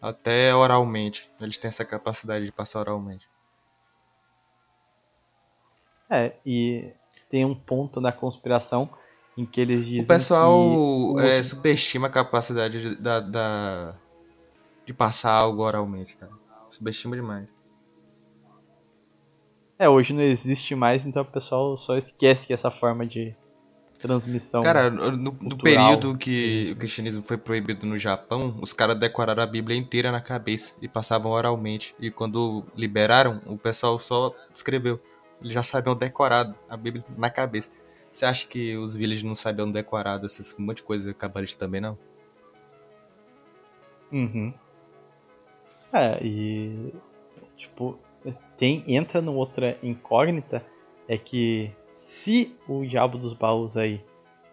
Até 0.00 0.54
oralmente. 0.54 1.28
Eles 1.40 1.58
têm 1.58 1.68
essa 1.68 1.84
capacidade 1.84 2.44
de 2.44 2.52
passar 2.52 2.78
oralmente. 2.78 3.28
É, 6.08 6.34
e 6.46 6.92
tem 7.28 7.44
um 7.44 7.54
ponto 7.54 8.00
na 8.00 8.12
conspiração 8.12 8.88
em 9.36 9.44
que 9.44 9.60
eles 9.60 9.84
dizem. 9.84 10.02
O 10.02 10.06
pessoal 10.06 11.14
que... 11.16 11.22
é, 11.22 11.42
subestima 11.42 12.06
a 12.06 12.10
capacidade 12.10 12.96
da, 12.96 13.20
da, 13.20 13.96
de 14.86 14.92
passar 14.92 15.32
algo 15.32 15.62
oralmente, 15.62 16.16
cara. 16.16 16.32
Subestima 16.70 17.16
demais. 17.16 17.48
É, 19.78 19.88
hoje 19.88 20.12
não 20.12 20.22
existe 20.22 20.74
mais, 20.74 21.04
então 21.04 21.22
o 21.22 21.26
pessoal 21.26 21.76
só 21.76 21.96
esquece 21.96 22.46
que 22.46 22.52
essa 22.52 22.70
forma 22.70 23.04
de 23.06 23.34
transmissão. 24.02 24.62
Cara, 24.62 24.90
no, 24.90 25.32
no 25.32 25.56
período 25.56 26.18
que 26.18 26.72
o 26.72 26.76
cristianismo 26.76 27.22
foi 27.22 27.38
proibido 27.38 27.86
no 27.86 27.96
Japão, 27.96 28.58
os 28.60 28.72
caras 28.72 28.98
decoraram 28.98 29.42
a 29.42 29.46
Bíblia 29.46 29.78
inteira 29.78 30.10
na 30.10 30.20
cabeça 30.20 30.74
e 30.82 30.88
passavam 30.88 31.30
oralmente. 31.30 31.94
E 31.98 32.10
quando 32.10 32.64
liberaram, 32.76 33.40
o 33.46 33.56
pessoal 33.56 33.98
só 33.98 34.34
escreveu. 34.54 35.00
Eles 35.40 35.52
já 35.52 35.62
sabiam 35.62 35.94
decorado 35.94 36.54
a 36.68 36.76
Bíblia 36.76 37.04
na 37.16 37.30
cabeça. 37.30 37.70
Você 38.10 38.24
acha 38.24 38.46
que 38.46 38.76
os 38.76 38.94
villagers 38.94 39.22
não 39.22 39.34
sabiam 39.34 39.70
decorado 39.70 40.26
esses 40.26 40.56
um 40.58 40.62
monte 40.62 40.78
de 40.78 40.82
coisa 40.82 41.14
cabalista 41.14 41.64
também, 41.64 41.80
não? 41.80 41.98
Uhum. 44.12 44.52
É, 45.92 46.24
e 46.24 46.94
tipo, 47.56 47.98
tem 48.56 48.82
entra 48.86 49.20
numa 49.20 49.38
outra 49.38 49.76
incógnita 49.82 50.64
é 51.08 51.18
que 51.18 51.70
se 51.98 52.56
o 52.68 52.84
diabo 52.84 53.18
dos 53.18 53.34
baús 53.34 53.76
aí 53.76 54.02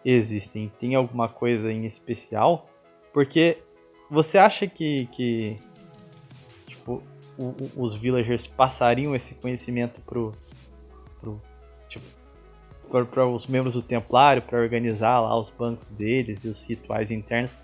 existem, 0.04 0.70
tem 0.78 0.94
alguma 0.94 1.28
coisa 1.28 1.72
em 1.72 1.86
especial, 1.86 2.68
porque 3.12 3.62
você 4.10 4.38
acha 4.38 4.66
que, 4.66 5.06
que 5.06 5.56
tipo, 6.66 7.02
o, 7.38 7.44
o, 7.44 7.84
os 7.84 7.94
villagers 7.94 8.46
passariam 8.46 9.14
esse 9.14 9.34
conhecimento 9.34 10.00
pro, 10.00 10.32
pro 11.20 11.40
tipo, 11.88 12.04
para 12.90 13.26
os 13.26 13.46
membros 13.46 13.74
do 13.74 13.82
Templário, 13.82 14.42
para 14.42 14.60
organizar 14.60 15.20
lá 15.20 15.38
os 15.38 15.50
bancos 15.50 15.88
deles 15.90 16.44
e 16.44 16.48
os 16.48 16.64
rituais 16.64 17.10
internos? 17.10 17.56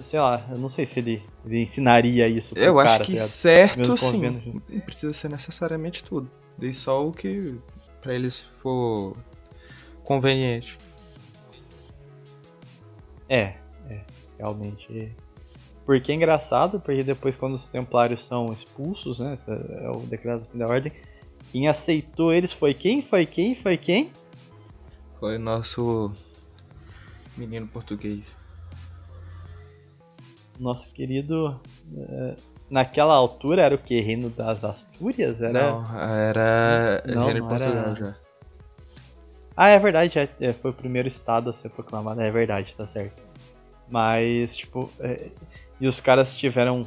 Sei 0.00 0.20
lá, 0.20 0.46
eu 0.50 0.58
não 0.58 0.68
sei 0.68 0.86
se 0.86 0.98
ele, 0.98 1.22
ele 1.44 1.62
ensinaria 1.62 2.28
isso 2.28 2.54
pro 2.54 2.62
Eu 2.62 2.74
cara, 2.76 2.90
acho 2.90 3.04
que 3.04 3.16
tá 3.16 3.24
certo 3.24 3.96
sim. 3.96 4.62
Não 4.68 4.80
precisa 4.80 5.12
ser 5.12 5.28
necessariamente 5.28 6.04
tudo. 6.04 6.30
Dei 6.56 6.72
só 6.72 7.06
o 7.06 7.12
que 7.12 7.58
para 8.00 8.14
eles 8.14 8.44
for 8.60 9.16
conveniente. 10.04 10.78
É, 13.28 13.54
é, 13.88 14.00
realmente. 14.38 15.14
Porque 15.84 16.12
é 16.12 16.14
engraçado, 16.14 16.78
porque 16.78 17.02
depois 17.02 17.34
quando 17.34 17.54
os 17.54 17.66
templários 17.66 18.24
são 18.24 18.52
expulsos, 18.52 19.18
né, 19.18 19.36
é 19.80 19.90
o 19.90 20.00
decreto 20.00 20.46
da 20.56 20.68
ordem, 20.68 20.92
quem 21.50 21.66
aceitou 21.66 22.32
eles 22.32 22.52
foi 22.52 22.72
quem? 22.72 23.02
Foi 23.02 23.26
quem? 23.26 23.54
Foi 23.54 23.76
quem? 23.76 24.12
Foi 25.18 25.38
nosso 25.38 26.12
menino 27.36 27.66
português 27.66 28.36
nosso 30.58 30.90
querido. 30.92 31.60
É, 31.96 32.34
naquela 32.70 33.14
altura 33.14 33.62
era 33.62 33.74
o 33.74 33.78
que? 33.78 34.00
Reino 34.00 34.30
das 34.30 34.64
Astúrias? 34.64 35.40
Era... 35.40 35.52
Não, 35.52 36.00
era 36.00 37.02
não, 37.06 37.26
Reino 37.26 37.48
Portugal 37.48 37.76
era... 37.76 37.94
já. 37.94 38.14
Ah, 39.56 39.68
é 39.68 39.78
verdade, 39.78 40.14
já 40.14 40.28
é, 40.40 40.52
foi 40.52 40.70
o 40.70 40.74
primeiro 40.74 41.08
estado 41.08 41.50
a 41.50 41.52
ser 41.52 41.68
proclamado, 41.68 42.20
é 42.20 42.30
verdade, 42.30 42.74
tá 42.74 42.86
certo. 42.86 43.22
Mas, 43.88 44.56
tipo, 44.56 44.90
é, 44.98 45.28
e 45.78 45.86
os 45.86 46.00
caras 46.00 46.34
tiveram 46.34 46.86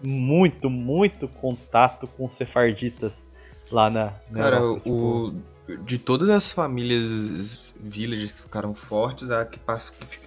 muito, 0.00 0.70
muito 0.70 1.26
contato 1.26 2.06
com 2.06 2.30
sefarditas 2.30 3.24
lá 3.70 3.90
na, 3.90 4.12
na 4.30 4.42
Cara, 4.42 4.56
Europa, 4.56 4.80
tipo... 4.80 4.94
o, 4.94 5.34
de 5.78 5.98
todas 5.98 6.28
as 6.28 6.52
famílias 6.52 7.72
villages 7.78 8.32
que 8.32 8.42
ficaram 8.42 8.74
fortes, 8.74 9.28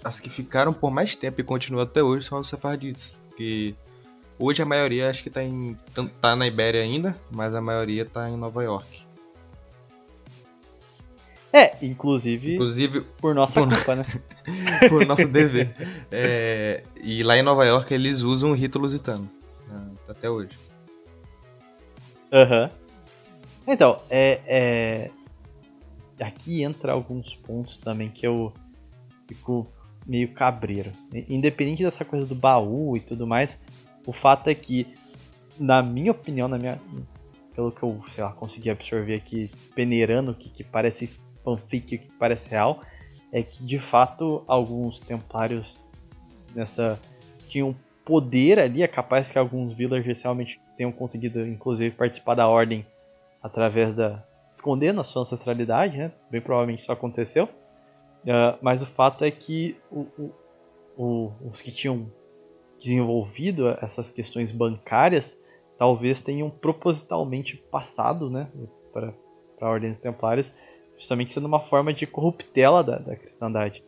as 0.03 0.19
que 0.19 0.29
ficaram 0.29 0.73
por 0.73 0.91
mais 0.91 1.15
tempo 1.15 1.39
e 1.39 1.43
continuam 1.43 1.83
até 1.83 2.03
hoje 2.03 2.25
são 2.25 2.39
os 2.39 2.47
sefarditas. 2.47 3.15
Que 3.37 3.75
hoje 4.37 4.61
a 4.61 4.65
maioria 4.65 5.09
acho 5.09 5.23
que 5.23 5.29
tá, 5.29 5.43
em, 5.43 5.77
tá 6.21 6.35
na 6.35 6.47
Ibéria 6.47 6.81
ainda, 6.81 7.15
mas 7.31 7.53
a 7.55 7.61
maioria 7.61 8.05
tá 8.05 8.29
em 8.29 8.37
Nova 8.37 8.63
York. 8.63 9.05
É, 11.53 11.77
inclusive, 11.81 12.55
inclusive 12.55 12.99
por 12.99 13.33
nossa 13.33 13.53
por 13.53 13.69
culpa, 13.69 13.95
né? 13.95 14.05
por 14.89 15.05
nosso 15.05 15.25
dever. 15.25 15.73
É, 16.11 16.83
e 17.01 17.23
lá 17.23 17.37
em 17.37 17.41
Nova 17.41 17.63
York 17.65 17.93
eles 17.93 18.21
usam 18.21 18.51
o 18.51 18.53
rito 18.53 18.77
lusitano. 18.77 19.31
Né, 19.69 19.91
até 20.09 20.29
hoje. 20.29 20.57
Aham. 22.31 22.63
Uhum. 22.63 22.85
Então, 23.67 23.99
é, 24.09 24.41
é, 24.45 25.11
Aqui 26.19 26.63
entra 26.63 26.93
alguns 26.93 27.35
pontos 27.35 27.77
também 27.77 28.09
que 28.09 28.25
eu 28.25 28.53
fico 29.27 29.67
meio 30.05 30.33
cabreiro. 30.33 30.91
Independente 31.27 31.83
dessa 31.83 32.05
coisa 32.05 32.25
do 32.25 32.35
baú 32.35 32.95
e 32.95 32.99
tudo 32.99 33.25
mais, 33.25 33.57
o 34.05 34.13
fato 34.13 34.49
é 34.49 34.55
que, 34.55 34.93
na 35.59 35.81
minha 35.81 36.11
opinião, 36.11 36.47
na 36.47 36.57
minha, 36.57 36.79
pelo 37.53 37.71
que 37.71 37.83
eu 37.83 38.01
sei 38.13 38.23
lá, 38.23 38.31
consegui 38.31 38.69
absorver 38.69 39.15
aqui, 39.15 39.49
peneirando 39.73 40.31
o 40.31 40.35
que, 40.35 40.49
que 40.49 40.63
parece 40.63 41.09
fanfic 41.43 41.95
o 41.95 41.99
que 41.99 42.11
parece 42.19 42.47
real, 42.49 42.81
é 43.31 43.43
que 43.43 43.63
de 43.63 43.79
fato 43.79 44.43
alguns 44.47 44.99
templários 44.99 45.77
nessa 46.55 46.99
tinham 47.49 47.75
poder 48.05 48.59
ali, 48.59 48.83
é 48.83 48.87
capaz 48.87 49.31
que 49.31 49.37
alguns 49.37 49.73
villagers 49.73 50.21
realmente 50.21 50.59
tenham 50.77 50.91
conseguido, 50.91 51.45
inclusive, 51.45 51.95
participar 51.95 52.35
da 52.35 52.47
ordem 52.47 52.85
através 53.41 53.93
da. 53.95 54.23
Escondendo 54.65 54.99
a 54.99 55.03
sua 55.03 55.21
ancestralidade, 55.21 55.95
né? 55.95 56.11
Bem 56.31 56.41
provavelmente 56.41 56.81
isso 56.81 56.91
aconteceu. 56.91 57.45
Uh, 57.45 58.57
mas 58.63 58.81
o 58.81 58.87
fato 58.87 59.23
é 59.23 59.29
que 59.29 59.77
o, 59.91 60.31
o, 60.97 61.31
os 61.51 61.61
que 61.61 61.71
tinham 61.71 62.11
desenvolvido 62.81 63.69
essas 63.69 64.09
questões 64.09 64.51
bancárias 64.51 65.37
talvez 65.77 66.19
tenham 66.19 66.49
propositalmente 66.49 67.55
passado 67.55 68.29
né, 68.29 68.47
para 68.91 69.13
a 69.61 69.69
Ordem 69.69 69.91
dos 69.91 70.01
Templários, 70.01 70.51
justamente 70.97 71.33
sendo 71.33 71.45
uma 71.45 71.59
forma 71.59 71.93
de 71.93 72.07
corruptela 72.07 72.83
da, 72.83 72.97
da 72.97 73.15
cristandade. 73.15 73.83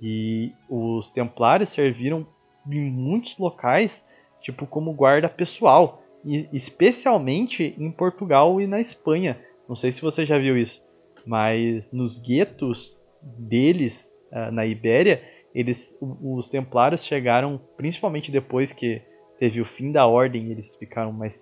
E 0.00 0.52
os 0.68 1.10
Templários 1.10 1.70
serviram 1.70 2.26
em 2.70 2.90
muitos 2.90 3.36
locais, 3.36 4.04
tipo 4.40 4.66
como 4.66 4.92
guarda 4.92 5.28
pessoal, 5.28 6.02
e 6.24 6.48
especialmente 6.52 7.74
em 7.76 7.90
Portugal 7.90 8.60
e 8.60 8.66
na 8.66 8.80
Espanha. 8.80 9.40
Não 9.70 9.76
sei 9.76 9.92
se 9.92 10.02
você 10.02 10.26
já 10.26 10.36
viu 10.36 10.58
isso, 10.58 10.82
mas 11.24 11.92
nos 11.92 12.18
guetos 12.18 12.98
deles 13.22 14.12
uh, 14.32 14.50
na 14.50 14.66
Ibéria, 14.66 15.22
eles, 15.54 15.96
os 16.00 16.48
Templários 16.48 17.04
chegaram, 17.04 17.60
principalmente 17.76 18.32
depois 18.32 18.72
que 18.72 19.00
teve 19.38 19.60
o 19.60 19.64
fim 19.64 19.92
da 19.92 20.08
Ordem, 20.08 20.50
eles 20.50 20.74
ficaram 20.74 21.12
mais 21.12 21.40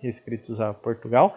restritos 0.00 0.60
a 0.60 0.74
Portugal. 0.74 1.36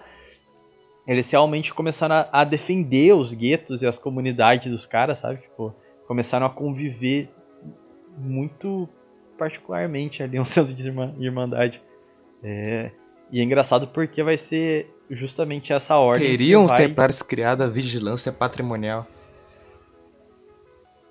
Eles 1.08 1.30
realmente 1.30 1.72
começaram 1.72 2.16
a, 2.16 2.42
a 2.42 2.44
defender 2.44 3.14
os 3.14 3.32
guetos 3.32 3.84
e 3.84 3.86
as 3.86 4.00
comunidades 4.00 4.72
dos 4.72 4.88
caras, 4.88 5.20
sabe? 5.20 5.42
Tipo, 5.42 5.76
começaram 6.08 6.48
a 6.48 6.50
conviver 6.50 7.30
muito 8.18 8.90
particularmente 9.38 10.24
ali 10.24 10.40
um 10.40 10.46
senso 10.46 10.74
de 10.74 10.88
irmandade. 11.24 11.84
É, 12.44 12.90
e 13.32 13.40
é 13.40 13.44
engraçado 13.44 13.90
porque 13.90 14.24
vai 14.24 14.40
ser 14.40 14.95
justamente 15.10 15.74
essa 15.74 15.98
ordem. 15.98 16.28
Teriam 16.28 16.66
os 16.66 16.72
vai... 16.72 16.88
templários 16.88 17.22
criado 17.22 17.64
a 17.64 17.68
vigilância 17.68 18.32
patrimonial. 18.32 19.06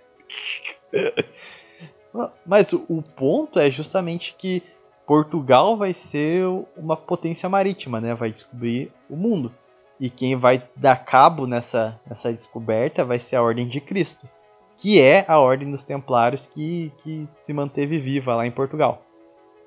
Mas 2.44 2.72
o 2.72 3.02
ponto 3.16 3.58
é 3.58 3.70
justamente 3.70 4.34
que 4.36 4.62
Portugal 5.06 5.76
vai 5.76 5.92
ser 5.92 6.44
uma 6.76 6.96
potência 6.96 7.48
marítima, 7.48 8.00
né? 8.00 8.14
Vai 8.14 8.30
descobrir 8.30 8.92
o 9.08 9.16
mundo. 9.16 9.52
E 9.98 10.10
quem 10.10 10.36
vai 10.36 10.62
dar 10.74 11.04
cabo 11.04 11.46
nessa, 11.46 12.00
nessa 12.06 12.32
descoberta 12.32 13.04
vai 13.04 13.18
ser 13.18 13.36
a 13.36 13.42
Ordem 13.42 13.68
de 13.68 13.80
Cristo, 13.80 14.28
que 14.76 15.00
é 15.00 15.24
a 15.28 15.38
Ordem 15.38 15.70
dos 15.70 15.84
Templários 15.84 16.46
que, 16.54 16.92
que 17.02 17.28
se 17.44 17.52
manteve 17.52 17.98
viva 17.98 18.34
lá 18.34 18.46
em 18.46 18.50
Portugal, 18.50 19.04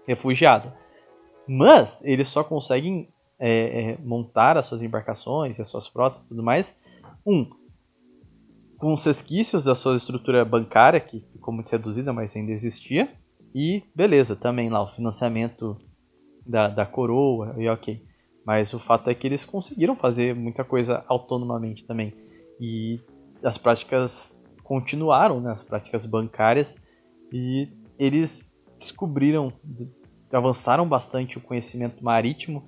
refugiada. 0.05 0.73
Mas 1.47 2.01
eles 2.03 2.29
só 2.29 2.43
conseguem 2.43 3.09
é, 3.39 3.91
é, 3.91 3.97
montar 4.03 4.57
as 4.57 4.65
suas 4.65 4.81
embarcações, 4.81 5.59
as 5.59 5.69
suas 5.69 5.87
frotas 5.87 6.23
e 6.23 6.27
tudo 6.27 6.43
mais, 6.43 6.75
um, 7.25 7.49
com 8.77 8.93
os 8.93 9.03
resquícios 9.03 9.63
da 9.63 9.75
sua 9.75 9.95
estrutura 9.95 10.43
bancária, 10.43 10.99
que 10.99 11.19
ficou 11.31 11.53
muito 11.53 11.69
reduzida, 11.69 12.11
mas 12.13 12.35
ainda 12.35 12.51
existia. 12.51 13.11
E 13.53 13.83
beleza, 13.95 14.35
também 14.35 14.69
lá 14.69 14.81
o 14.83 14.93
financiamento 14.93 15.77
da, 16.45 16.67
da 16.67 16.85
coroa, 16.85 17.55
e 17.57 17.67
ok. 17.67 18.01
Mas 18.45 18.73
o 18.73 18.79
fato 18.79 19.09
é 19.09 19.15
que 19.15 19.25
eles 19.25 19.43
conseguiram 19.43 19.95
fazer 19.95 20.35
muita 20.35 20.63
coisa 20.63 21.03
autonomamente 21.07 21.85
também. 21.85 22.13
E 22.59 22.99
as 23.43 23.57
práticas 23.57 24.35
continuaram, 24.63 25.39
né, 25.39 25.51
as 25.51 25.63
práticas 25.63 26.05
bancárias, 26.05 26.75
e 27.31 27.69
eles 27.97 28.51
descobriram, 28.77 29.51
avançaram 30.31 30.87
bastante 30.87 31.37
o 31.37 31.41
conhecimento 31.41 32.03
marítimo, 32.03 32.63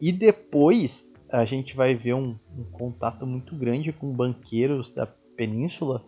e 0.00 0.12
depois 0.12 1.04
a 1.30 1.44
gente 1.44 1.76
vai 1.76 1.94
ver 1.94 2.14
um, 2.14 2.36
um 2.56 2.64
contato 2.72 3.26
muito 3.26 3.54
grande 3.54 3.92
com 3.92 4.12
banqueiros 4.12 4.90
da 4.90 5.06
península 5.06 6.02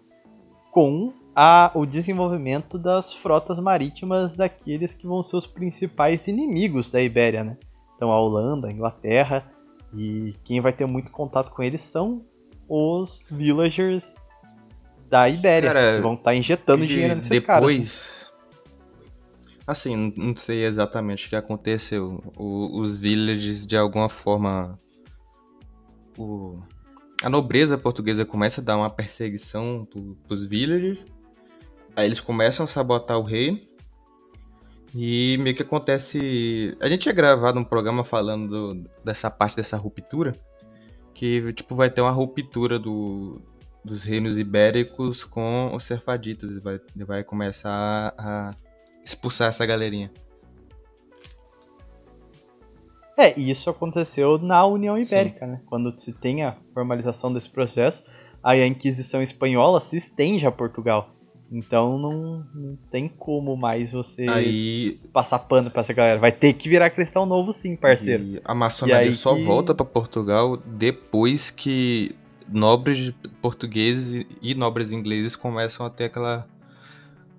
com 0.70 1.12
a, 1.34 1.70
o 1.74 1.86
desenvolvimento 1.86 2.78
das 2.78 3.14
frotas 3.14 3.59
marítimas 3.59 4.34
daqueles 4.34 4.95
que 4.95 5.07
vão 5.07 5.22
ser 5.22 5.36
os 5.36 5.47
principais 5.47 6.26
inimigos 6.26 6.90
da 6.90 7.01
Ibéria, 7.03 7.45
né? 7.45 7.57
Então 7.97 8.11
a 8.11 8.20
Holanda, 8.20 8.68
a 8.68 8.72
Inglaterra 8.72 9.45
e 9.95 10.34
quem 10.45 10.61
vai 10.61 10.72
ter 10.72 10.86
muito 10.86 11.11
contato 11.11 11.51
com 11.51 11.62
eles 11.62 11.82
são 11.82 12.22
os 12.68 13.26
villagers 13.30 14.14
da 15.09 15.28
Ibéria, 15.28 15.72
Cara, 15.72 15.97
que 15.97 16.03
vão 16.03 16.14
estar 16.14 16.30
tá 16.30 16.34
injetando 16.34 16.86
dinheiro 16.86 17.14
nesses 17.16 17.28
depois... 17.28 17.47
caras. 17.47 17.78
Né? 17.78 18.21
Assim, 19.72 20.12
não 20.16 20.36
sei 20.36 20.64
exatamente 20.64 21.26
o 21.26 21.28
que 21.30 21.36
aconteceu. 21.36 22.22
O, 22.36 22.80
os 22.80 22.96
villagers 22.96 23.66
de 23.66 23.76
alguma 23.76 24.08
forma 24.08 24.78
o, 26.16 26.60
a 27.22 27.28
nobreza 27.28 27.78
portuguesa 27.78 28.24
começa 28.24 28.60
a 28.60 28.64
dar 28.64 28.76
uma 28.76 28.90
perseguição 28.90 29.86
pros 30.26 30.44
villagers. 30.44 31.06
Aí 31.94 32.06
eles 32.06 32.20
começam 32.20 32.64
a 32.64 32.66
sabotar 32.66 33.18
o 33.18 33.22
rei. 33.22 33.68
E 34.94 35.38
meio 35.38 35.56
que 35.56 35.62
acontece. 35.62 36.76
A 36.80 36.88
gente 36.88 37.02
tinha 37.02 37.14
gravado 37.14 37.58
um 37.58 37.64
programa 37.64 38.04
falando 38.04 38.74
do, 38.74 38.90
dessa 39.04 39.30
parte 39.30 39.56
dessa 39.56 39.76
ruptura. 39.76 40.34
Que 41.14 41.52
tipo, 41.52 41.74
vai 41.74 41.90
ter 41.90 42.00
uma 42.00 42.10
ruptura 42.10 42.78
do, 42.78 43.40
dos 43.84 44.02
reinos 44.02 44.38
ibéricos 44.38 45.24
com 45.24 45.74
os 45.74 45.84
serfaditas. 45.84 46.62
Vai, 46.62 46.80
vai 46.96 47.24
começar 47.24 48.14
a 48.18 48.54
expulsar 49.05 49.48
essa 49.48 49.64
galerinha. 49.66 50.11
É, 53.16 53.38
e 53.38 53.50
isso 53.50 53.68
aconteceu 53.68 54.38
na 54.38 54.64
União 54.64 54.98
Ibérica, 54.98 55.44
Sim. 55.46 55.53
né? 55.53 55.61
Quando 55.66 55.94
se 56.00 56.12
tem 56.12 56.42
a 56.42 56.57
formalização 56.72 57.32
desse 57.32 57.48
processo, 57.48 58.03
aí 58.42 58.62
a 58.62 58.66
Inquisição 58.66 59.22
Espanhola 59.22 59.80
se 59.80 59.96
estende 59.96 60.46
a 60.46 60.50
Portugal. 60.50 61.11
Então 61.50 61.98
não, 61.98 62.46
não 62.55 62.78
tem 62.90 63.09
como 63.09 63.55
mais 63.55 63.92
você 63.92 64.26
aí... 64.26 64.98
passar 65.12 65.38
pano 65.40 65.70
pra 65.70 65.82
essa 65.82 65.92
galera. 65.92 66.18
Vai 66.18 66.32
ter 66.32 66.55
que 66.55 66.66
virar 66.66 66.88
cristão 66.88 67.26
novo 67.26 67.53
sim, 67.53 67.76
parceiro. 67.76 68.22
E 68.22 68.40
a 68.42 68.55
maçonaria 68.55 69.11
e 69.11 69.14
só 69.14 69.36
que... 69.36 69.44
volta 69.44 69.74
para 69.74 69.84
Portugal 69.84 70.57
depois 70.57 71.50
que 71.50 72.16
nobres 72.48 73.12
portugueses 73.42 74.24
e 74.40 74.55
nobres 74.55 74.92
ingleses 74.92 75.36
começam 75.36 75.84
a 75.84 75.90
ter 75.90 76.05
aquela 76.05 76.48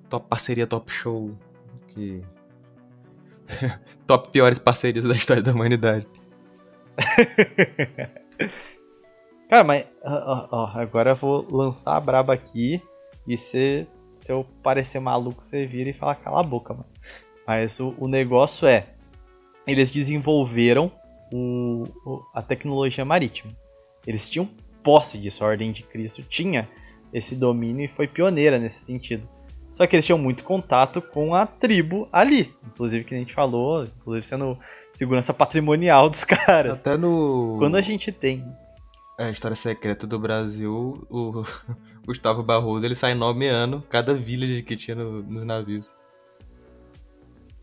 top 0.09 0.27
parceria 0.29 0.67
top 0.67 0.91
show 0.91 1.35
que 1.93 2.23
Top 4.07 4.29
piores 4.29 4.59
parcerias 4.59 5.05
da 5.05 5.15
história 5.15 5.41
da 5.41 5.51
humanidade. 5.51 6.07
Cara, 9.49 9.63
mas 9.63 9.87
ó, 10.03 10.47
ó, 10.51 10.71
agora 10.75 11.11
eu 11.11 11.15
vou 11.15 11.47
lançar 11.49 11.95
a 11.95 11.99
braba 11.99 12.33
aqui 12.33 12.81
e 13.27 13.37
se, 13.37 13.87
se 14.21 14.31
eu 14.31 14.45
parecer 14.61 14.99
maluco, 14.99 15.43
você 15.43 15.65
vira 15.65 15.89
e 15.89 15.93
fala 15.93 16.15
cala 16.15 16.39
a 16.39 16.43
boca, 16.43 16.73
mano. 16.73 16.89
Mas 17.45 17.79
o, 17.79 17.93
o 17.97 18.07
negócio 18.07 18.67
é, 18.67 18.87
eles 19.67 19.91
desenvolveram 19.91 20.91
o, 21.31 21.83
o, 22.05 22.23
a 22.33 22.41
tecnologia 22.41 23.05
marítima. 23.05 23.53
Eles 24.07 24.29
tinham 24.29 24.49
posse 24.83 25.17
disso, 25.17 25.43
a 25.43 25.47
Ordem 25.47 25.71
de 25.71 25.83
Cristo 25.83 26.23
tinha 26.23 26.67
esse 27.13 27.35
domínio 27.35 27.85
e 27.85 27.89
foi 27.89 28.07
pioneira 28.07 28.57
nesse 28.57 28.83
sentido. 28.85 29.27
Só 29.75 29.87
que 29.87 29.95
eles 29.95 30.05
tinham 30.05 30.19
muito 30.19 30.43
contato 30.43 31.01
com 31.01 31.33
a 31.33 31.47
tribo 31.47 32.07
ali. 32.11 32.53
Inclusive, 32.65 33.03
que 33.03 33.15
a 33.15 33.17
gente 33.17 33.33
falou, 33.33 33.85
inclusive 33.85 34.27
sendo 34.27 34.57
segurança 34.95 35.33
patrimonial 35.33 36.09
dos 36.09 36.23
caras. 36.25 36.73
Até 36.73 36.97
no. 36.97 37.57
Quando 37.59 37.75
a 37.75 37.81
gente 37.81 38.11
tem. 38.11 38.45
É, 39.17 39.25
a 39.25 39.31
história 39.31 39.55
secreta 39.55 40.07
do 40.07 40.19
Brasil, 40.19 41.05
o 41.09 41.43
Gustavo 42.05 42.43
Barroso 42.43 42.85
ele 42.85 42.95
sai 42.95 43.13
nomeando 43.13 43.83
cada 43.89 44.13
village 44.13 44.61
que 44.63 44.75
tinha 44.75 44.95
no, 44.95 45.23
nos 45.23 45.43
navios. 45.43 45.93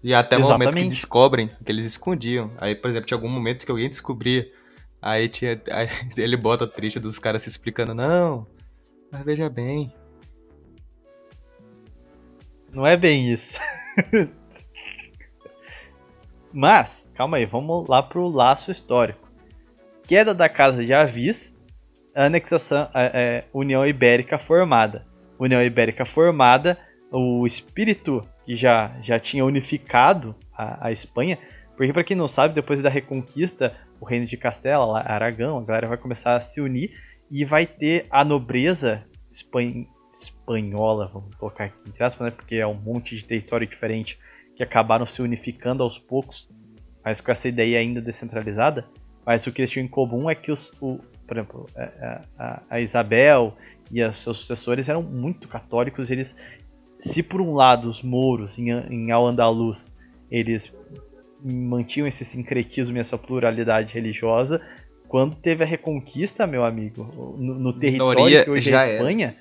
E 0.02 0.14
até 0.14 0.36
o 0.36 0.40
momento 0.40 0.74
que 0.74 0.88
descobrem 0.88 1.50
que 1.64 1.70
eles 1.70 1.84
escondiam. 1.84 2.50
Aí, 2.56 2.74
por 2.74 2.90
exemplo, 2.90 3.06
tinha 3.06 3.16
algum 3.16 3.28
momento 3.28 3.64
que 3.64 3.70
alguém 3.70 3.88
descobria. 3.88 4.44
Aí 5.00 5.28
tinha. 5.28 5.60
Aí 5.70 5.88
ele 6.16 6.36
bota 6.36 6.64
a 6.64 6.68
triste 6.68 6.98
dos 6.98 7.18
caras 7.18 7.42
se 7.42 7.48
explicando, 7.48 7.94
não. 7.94 8.46
Mas 9.12 9.24
veja 9.24 9.50
bem, 9.50 9.92
não 12.72 12.86
é 12.86 12.96
bem 12.96 13.32
isso. 13.32 13.54
Mas, 16.52 17.08
calma 17.14 17.36
aí, 17.36 17.46
vamos 17.46 17.88
lá 17.88 18.02
pro 18.02 18.28
laço 18.28 18.70
histórico. 18.70 19.28
queda 20.06 20.34
da 20.34 20.48
Casa 20.48 20.84
de 20.84 20.92
Avis, 20.92 21.54
anexação, 22.14 22.88
é, 22.94 23.10
é, 23.14 23.44
União 23.52 23.86
Ibérica 23.86 24.38
formada. 24.38 25.06
União 25.38 25.62
Ibérica 25.62 26.04
formada, 26.04 26.76
o 27.12 27.46
espírito 27.46 28.26
que 28.44 28.56
já, 28.56 28.96
já 29.02 29.18
tinha 29.18 29.44
unificado 29.44 30.34
a, 30.52 30.88
a 30.88 30.92
Espanha, 30.92 31.38
porque 31.76 31.92
para 31.92 32.04
quem 32.04 32.16
não 32.16 32.28
sabe, 32.28 32.54
depois 32.54 32.82
da 32.82 32.90
Reconquista, 32.90 33.74
o 34.00 34.04
Reino 34.04 34.26
de 34.26 34.36
Castela, 34.36 35.00
Aragão, 35.00 35.58
a 35.58 35.64
galera 35.64 35.88
vai 35.88 35.96
começar 35.96 36.36
a 36.36 36.40
se 36.40 36.60
unir 36.60 36.90
e 37.30 37.44
vai 37.44 37.64
ter 37.64 38.06
a 38.10 38.24
nobreza 38.24 39.04
espan... 39.32 39.86
espanhola, 40.50 41.10
vamos 41.12 41.34
colocar 41.36 41.64
aqui 41.64 41.76
entre 41.86 42.02
aspas, 42.02 42.26
né, 42.26 42.30
porque 42.30 42.56
é 42.56 42.66
um 42.66 42.74
monte 42.74 43.14
de 43.16 43.24
território 43.24 43.66
diferente 43.66 44.18
que 44.56 44.62
acabaram 44.62 45.06
se 45.06 45.22
unificando 45.22 45.82
aos 45.82 45.98
poucos, 45.98 46.48
mas 47.04 47.20
com 47.20 47.30
essa 47.30 47.48
ideia 47.48 47.78
ainda 47.78 48.00
descentralizada. 48.00 48.86
Mas 49.24 49.46
o 49.46 49.52
que 49.52 49.60
eles 49.60 49.70
tinham 49.70 49.84
em 49.84 49.88
comum 49.88 50.28
é 50.28 50.34
que 50.34 50.50
os, 50.50 50.72
o, 50.80 50.98
por 51.26 51.36
exemplo, 51.36 51.66
a, 51.76 51.82
é, 51.82 51.84
é, 51.84 52.20
a, 52.38 52.62
a 52.70 52.80
Isabel 52.80 53.56
e 53.90 54.02
os 54.02 54.22
seus 54.22 54.38
sucessores 54.38 54.88
eram 54.88 55.02
muito 55.02 55.46
católicos. 55.46 56.10
Eles, 56.10 56.34
se 56.98 57.22
por 57.22 57.40
um 57.40 57.54
lado 57.54 57.88
os 57.88 58.02
mouros 58.02 58.58
em, 58.58 58.70
em 58.70 59.10
Al-Andalus 59.10 59.92
eles 60.30 60.72
mantinham 61.42 62.06
esse 62.06 62.24
sincretismo 62.24 62.96
e 62.96 63.00
essa 63.00 63.16
pluralidade 63.16 63.94
religiosa, 63.94 64.60
quando 65.08 65.34
teve 65.34 65.64
a 65.64 65.66
reconquista, 65.66 66.46
meu 66.46 66.64
amigo, 66.64 67.36
no, 67.38 67.54
no 67.58 67.72
território 67.72 68.20
Noria 68.20 68.44
que 68.44 68.50
hoje 68.50 68.72
é 68.72 68.76
a 68.76 68.92
Espanha, 68.92 69.36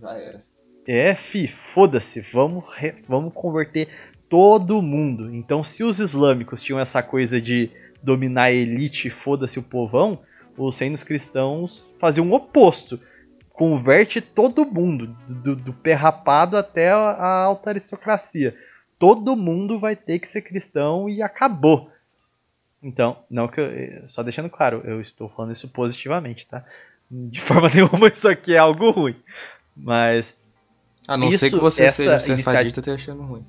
já 0.00 0.14
era. 0.14 0.44
É, 0.86 1.14
fi, 1.14 1.48
foda-se, 1.48 2.20
vamos, 2.32 2.64
vamos 3.06 3.32
converter 3.34 3.88
todo 4.28 4.82
mundo. 4.82 5.34
Então, 5.34 5.62
se 5.62 5.84
os 5.84 5.98
islâmicos 5.98 6.62
tinham 6.62 6.80
essa 6.80 7.02
coisa 7.02 7.40
de 7.40 7.70
dominar 8.02 8.44
a 8.44 8.52
elite, 8.52 9.10
foda-se 9.10 9.58
o 9.58 9.62
povão, 9.62 10.20
os 10.56 10.78
reinos 10.78 11.02
cristãos 11.02 11.86
faziam 11.98 12.30
o 12.30 12.34
oposto. 12.34 13.00
Converte 13.52 14.20
todo 14.20 14.64
mundo, 14.64 15.16
do, 15.42 15.56
do 15.56 15.72
pé 15.72 15.92
rapado 15.92 16.56
até 16.56 16.90
a 16.90 17.42
alta 17.42 17.70
aristocracia. 17.70 18.56
Todo 18.98 19.36
mundo 19.36 19.78
vai 19.78 19.96
ter 19.96 20.18
que 20.18 20.28
ser 20.28 20.42
cristão 20.42 21.08
e 21.08 21.22
acabou. 21.22 21.90
Então, 22.82 23.18
não 23.28 23.48
que 23.48 23.60
eu, 23.60 24.06
só 24.06 24.22
deixando 24.22 24.48
claro, 24.48 24.82
eu 24.84 25.00
estou 25.00 25.28
falando 25.28 25.52
isso 25.52 25.68
positivamente, 25.68 26.46
tá? 26.46 26.64
De 27.10 27.40
forma 27.40 27.68
nenhuma 27.74 28.08
isso 28.08 28.28
aqui 28.28 28.54
é 28.54 28.58
algo 28.58 28.90
ruim. 28.90 29.16
Mas 29.78 30.36
a 31.06 31.16
não 31.16 31.28
isso, 31.28 31.38
ser 31.38 31.50
que 31.50 31.56
você 31.56 31.88
seja 31.90 32.16
um 32.16 32.20
cefadista 32.20 32.80
iniciativa... 32.80 32.94
achando 32.94 33.22
ruim. 33.22 33.44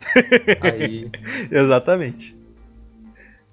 Aí... 0.62 1.10
Exatamente. 1.50 2.36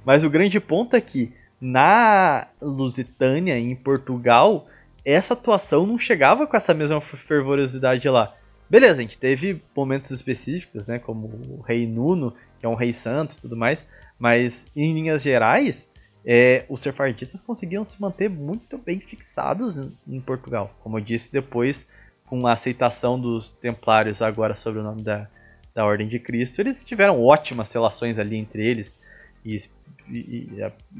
Mas 0.05 0.23
o 0.23 0.29
grande 0.29 0.59
ponto 0.59 0.95
é 0.95 1.01
que 1.01 1.33
na 1.59 2.47
Lusitânia, 2.61 3.57
em 3.57 3.75
Portugal, 3.75 4.67
essa 5.05 5.33
atuação 5.33 5.85
não 5.85 5.99
chegava 5.99 6.47
com 6.47 6.57
essa 6.57 6.73
mesma 6.73 7.01
fervorosidade 7.01 8.07
lá. 8.09 8.35
Beleza, 8.69 8.99
a 8.99 9.01
gente 9.01 9.17
teve 9.17 9.61
momentos 9.75 10.11
específicos, 10.11 10.87
né, 10.87 10.97
como 10.97 11.27
o 11.27 11.61
rei 11.61 11.85
Nuno, 11.85 12.33
que 12.59 12.65
é 12.65 12.69
um 12.69 12.75
rei 12.75 12.93
santo 12.93 13.35
e 13.35 13.41
tudo 13.41 13.57
mais, 13.57 13.85
mas 14.17 14.65
em 14.75 14.93
linhas 14.93 15.21
gerais, 15.21 15.89
é, 16.25 16.65
os 16.69 16.81
sefarditas 16.81 17.41
conseguiam 17.41 17.83
se 17.83 17.99
manter 17.99 18.29
muito 18.29 18.77
bem 18.77 18.99
fixados 18.99 19.77
em, 19.77 19.91
em, 20.07 20.21
Portugal. 20.21 20.75
Como 20.81 20.97
eu 20.97 21.03
disse, 21.03 21.31
depois, 21.31 21.87
com 22.25 22.45
a 22.45 22.53
aceitação 22.53 23.19
dos 23.19 23.51
templários 23.51 24.21
agora 24.21 24.53
sobre 24.53 24.79
o 24.79 24.83
nome 24.83 25.01
da, 25.01 25.27
da 25.73 25.85
Ordem 25.85 26.07
de 26.07 26.19
Cristo, 26.19 26.59
eles 26.59 26.83
tiveram 26.83 27.23
ótimas 27.23 27.71
relações 27.73 28.19
ali 28.19 28.37
entre 28.37 28.65
eles. 28.65 28.95
E, 29.43 29.61
e, 30.09 30.49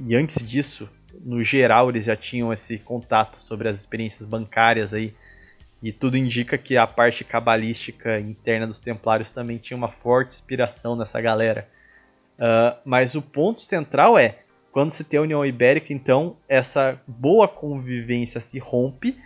e, 0.07 0.15
antes 0.15 0.45
disso, 0.45 0.89
no 1.24 1.43
geral, 1.43 1.89
eles 1.89 2.05
já 2.05 2.15
tinham 2.15 2.51
esse 2.51 2.80
contato 2.80 3.38
sobre 3.38 3.69
as 3.69 3.78
experiências 3.78 4.28
bancárias 4.28 4.91
aí. 4.91 5.13
E 5.84 5.91
tudo 5.91 6.17
indica 6.17 6.57
que 6.57 6.78
a 6.78 6.86
parte 6.86 7.24
cabalística 7.24 8.19
interna 8.19 8.67
dos 8.67 8.80
templários 8.80 9.32
também 9.32 9.57
tinha 9.57 9.78
uma 9.78 9.89
forte 9.89 10.34
inspiração 10.34 10.95
nessa 10.95 11.19
galera. 11.19 11.67
Uh, 12.38 12.78
mas 12.86 13.13
o 13.13 13.22
ponto 13.22 13.61
central 13.61 14.17
é, 14.17 14.39
quando 14.72 14.91
se 14.91 15.03
tem 15.03 15.19
a 15.19 15.24
União 15.24 15.45
Ibérica, 15.45 15.93
então 15.93 16.38
essa 16.47 16.99
boa 17.05 17.47
convivência 17.47 18.39
se 18.39 18.57
rompe. 18.57 19.17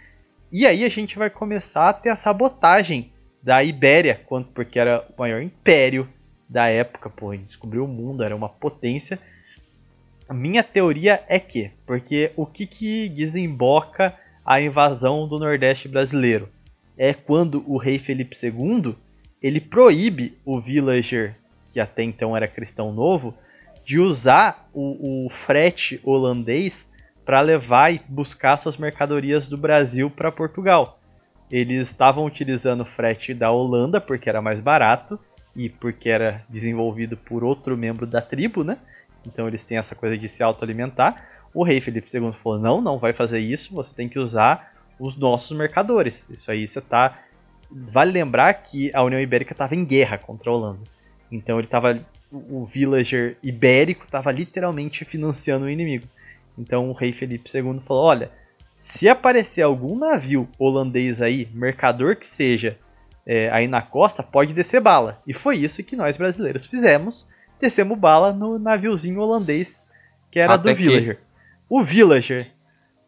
E 0.52 0.66
aí 0.66 0.84
a 0.84 0.90
gente 0.90 1.18
vai 1.18 1.30
começar 1.30 1.90
a 1.90 1.94
ter 1.94 2.10
a 2.10 2.16
sabotagem 2.16 3.12
da 3.44 3.64
Ibéria, 3.64 4.20
porque 4.54 4.80
era 4.80 5.06
o 5.16 5.22
maior 5.22 5.42
império 5.42 6.10
da 6.50 6.68
época, 6.68 7.10
pô, 7.10 7.36
descobriu 7.36 7.86
o 7.86 7.88
mundo, 7.88 8.24
era 8.24 8.36
uma 8.36 8.50
potência. 8.50 9.20
A 10.28 10.34
minha 10.34 10.64
teoria 10.64 11.24
é 11.28 11.40
que, 11.40 11.72
porque 11.86 12.32
o 12.36 12.46
que, 12.46 12.66
que 12.66 13.10
desemboca 13.10 14.18
a 14.44 14.60
invasão 14.60 15.28
do 15.28 15.38
Nordeste 15.38 15.88
brasileiro? 15.88 16.50
É 16.98 17.14
quando 17.14 17.64
o 17.68 17.78
rei 17.78 18.00
Felipe 18.00 18.36
II 18.42 18.96
ele 19.42 19.60
proíbe 19.60 20.36
o 20.44 20.60
villager, 20.60 21.36
que 21.72 21.80
até 21.80 22.02
então 22.02 22.36
era 22.36 22.48
cristão 22.48 22.92
novo, 22.92 23.36
de 23.86 24.00
usar 24.00 24.68
o, 24.74 25.26
o 25.26 25.30
frete 25.30 26.02
holandês 26.04 26.90
para 27.24 27.40
levar 27.42 27.94
e 27.94 28.02
buscar 28.08 28.58
suas 28.58 28.78
mercadorias 28.78 29.48
do 29.48 29.58
Brasil 29.58 30.10
para 30.10 30.32
Portugal. 30.32 31.00
Eles 31.52 31.88
estavam 31.88 32.26
utilizando 32.26 32.82
o 32.82 32.86
frete 32.86 33.34
da 33.34 33.52
Holanda 33.52 34.02
porque 34.02 34.28
era 34.28 34.42
mais 34.42 34.60
barato 34.60 35.20
e 35.56 35.70
porque 35.70 36.10
era 36.10 36.44
desenvolvido 36.50 37.16
por 37.16 37.44
outro 37.44 37.78
membro 37.78 38.08
da 38.08 38.22
tribo, 38.22 38.64
né? 38.64 38.78
Então 39.26 39.48
eles 39.48 39.64
têm 39.64 39.78
essa 39.78 39.96
coisa 39.96 40.18
de 40.18 40.28
se 40.28 40.42
autoalimentar. 40.42 41.30
O 41.54 41.64
rei 41.64 41.80
Felipe 41.80 42.10
II 42.16 42.34
falou: 42.44 42.60
não, 42.60 42.82
não 42.82 42.98
vai 42.98 43.14
fazer 43.14 43.40
isso, 43.40 43.74
você 43.74 43.94
tem 43.94 44.10
que 44.10 44.20
usar 44.20 44.74
os 45.00 45.16
nossos 45.16 45.56
mercadores. 45.56 46.28
Isso 46.30 46.50
aí 46.50 46.68
você 46.68 46.82
tá. 46.82 47.20
Vale 47.70 48.12
lembrar 48.12 48.54
que 48.54 48.92
a 48.94 49.04
União 49.04 49.20
Ibérica 49.20 49.54
estava 49.54 49.76
em 49.76 49.86
guerra 49.86 50.18
contra 50.18 50.50
a 50.50 50.54
Holanda. 50.54 50.82
Então 51.32 51.58
ele 51.58 51.68
estava 51.68 52.00
o 52.50 52.66
villager 52.66 53.38
ibérico 53.42 54.06
estava 54.06 54.32
literalmente 54.32 55.06
financiando 55.06 55.66
o 55.66 55.70
inimigo. 55.70 56.08
Então 56.58 56.90
o 56.90 56.94
rei 56.94 57.12
Felipe 57.12 57.50
II 57.54 57.82
falou: 57.86 58.06
olha, 58.06 58.32
se 58.82 59.10
aparecer 59.10 59.62
algum 59.62 59.98
navio 59.98 60.48
holandês 60.58 61.22
aí, 61.22 61.48
mercador 61.54 62.16
que 62.16 62.26
seja, 62.26 62.78
é, 63.26 63.50
aí 63.52 63.68
na 63.68 63.82
costa, 63.82 64.22
pode 64.22 64.54
descer 64.54 64.80
bala. 64.80 65.22
E 65.26 65.34
foi 65.34 65.58
isso 65.58 65.84
que 65.84 65.96
nós 65.96 66.18
brasileiros 66.18 66.68
fizemos. 66.68 67.28
Descemos 67.60 67.98
bala 67.98 68.32
no 68.32 68.60
naviozinho 68.60 69.20
holandês 69.20 69.76
que 70.36 70.40
era 70.40 70.56
Até 70.56 70.74
do 70.74 70.76
Villager. 70.76 71.20
O 71.70 71.82
Villager. 71.82 72.52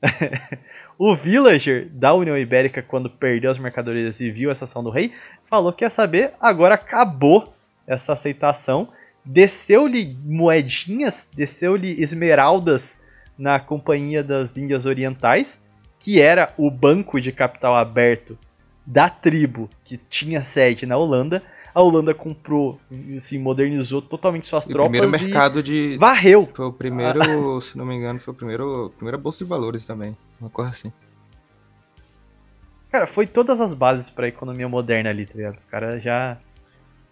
o 0.98 1.14
Villager 1.14 1.90
da 1.92 2.14
União 2.14 2.38
Ibérica, 2.38 2.82
quando 2.82 3.10
perdeu 3.10 3.52
as 3.52 3.60
mercadorias 3.60 4.22
e 4.22 4.32
viu 4.32 4.50
essa 4.50 4.64
ação 4.64 4.82
do 4.82 4.90
rei, 4.90 5.14
falou 5.50 5.74
que 5.74 5.84
ia 5.84 5.90
saber, 5.90 6.34
agora 6.40 6.76
acabou 6.76 7.54
essa 7.86 8.14
aceitação 8.14 8.88
desceu-lhe 9.28 10.18
moedinhas, 10.24 11.28
desceu-lhe 11.36 12.02
esmeraldas 12.02 12.98
na 13.38 13.60
Companhia 13.60 14.24
das 14.24 14.56
Índias 14.56 14.86
Orientais, 14.86 15.60
que 16.00 16.22
era 16.22 16.54
o 16.58 16.72
banco 16.72 17.20
de 17.20 17.32
capital 17.32 17.76
aberto 17.76 18.38
da 18.86 19.10
tribo 19.10 19.70
que 19.84 19.98
tinha 19.98 20.42
sede 20.42 20.86
na 20.86 20.98
Holanda. 20.98 21.44
A 21.76 21.82
Holanda 21.82 22.14
comprou, 22.14 22.80
assim, 23.16 23.38
modernizou 23.38 24.02
totalmente 24.02 24.48
suas 24.48 24.66
e 24.66 24.70
tropas. 24.70 24.88
O 24.88 25.02
primeiro 25.02 25.12
mercado 25.12 25.62
de. 25.62 25.98
Varreu! 25.98 26.50
Foi 26.52 26.66
o 26.66 26.74
primeiro, 26.74 27.62
se 27.62 27.78
não 27.78 27.86
me 27.86 27.96
engano, 27.96 28.20
foi 28.20 28.34
o 28.34 28.38
primeiro. 28.38 28.92
Primeira 28.96 29.18
bolsa 29.18 29.44
de 29.44 29.50
valores 29.50 29.86
também. 29.86 30.18
Uma 30.40 30.50
coisa 30.50 30.72
assim. 30.72 30.92
Cara, 32.90 33.06
foi 33.06 33.28
todas 33.28 33.60
as 33.60 33.74
bases 33.74 34.10
para 34.10 34.26
a 34.26 34.30
economia 34.30 34.68
moderna 34.68 35.10
ali, 35.10 35.26
tá 35.26 35.34
ligado? 35.36 35.58
Os 35.58 35.66
caras 35.66 36.02
já 36.02 36.38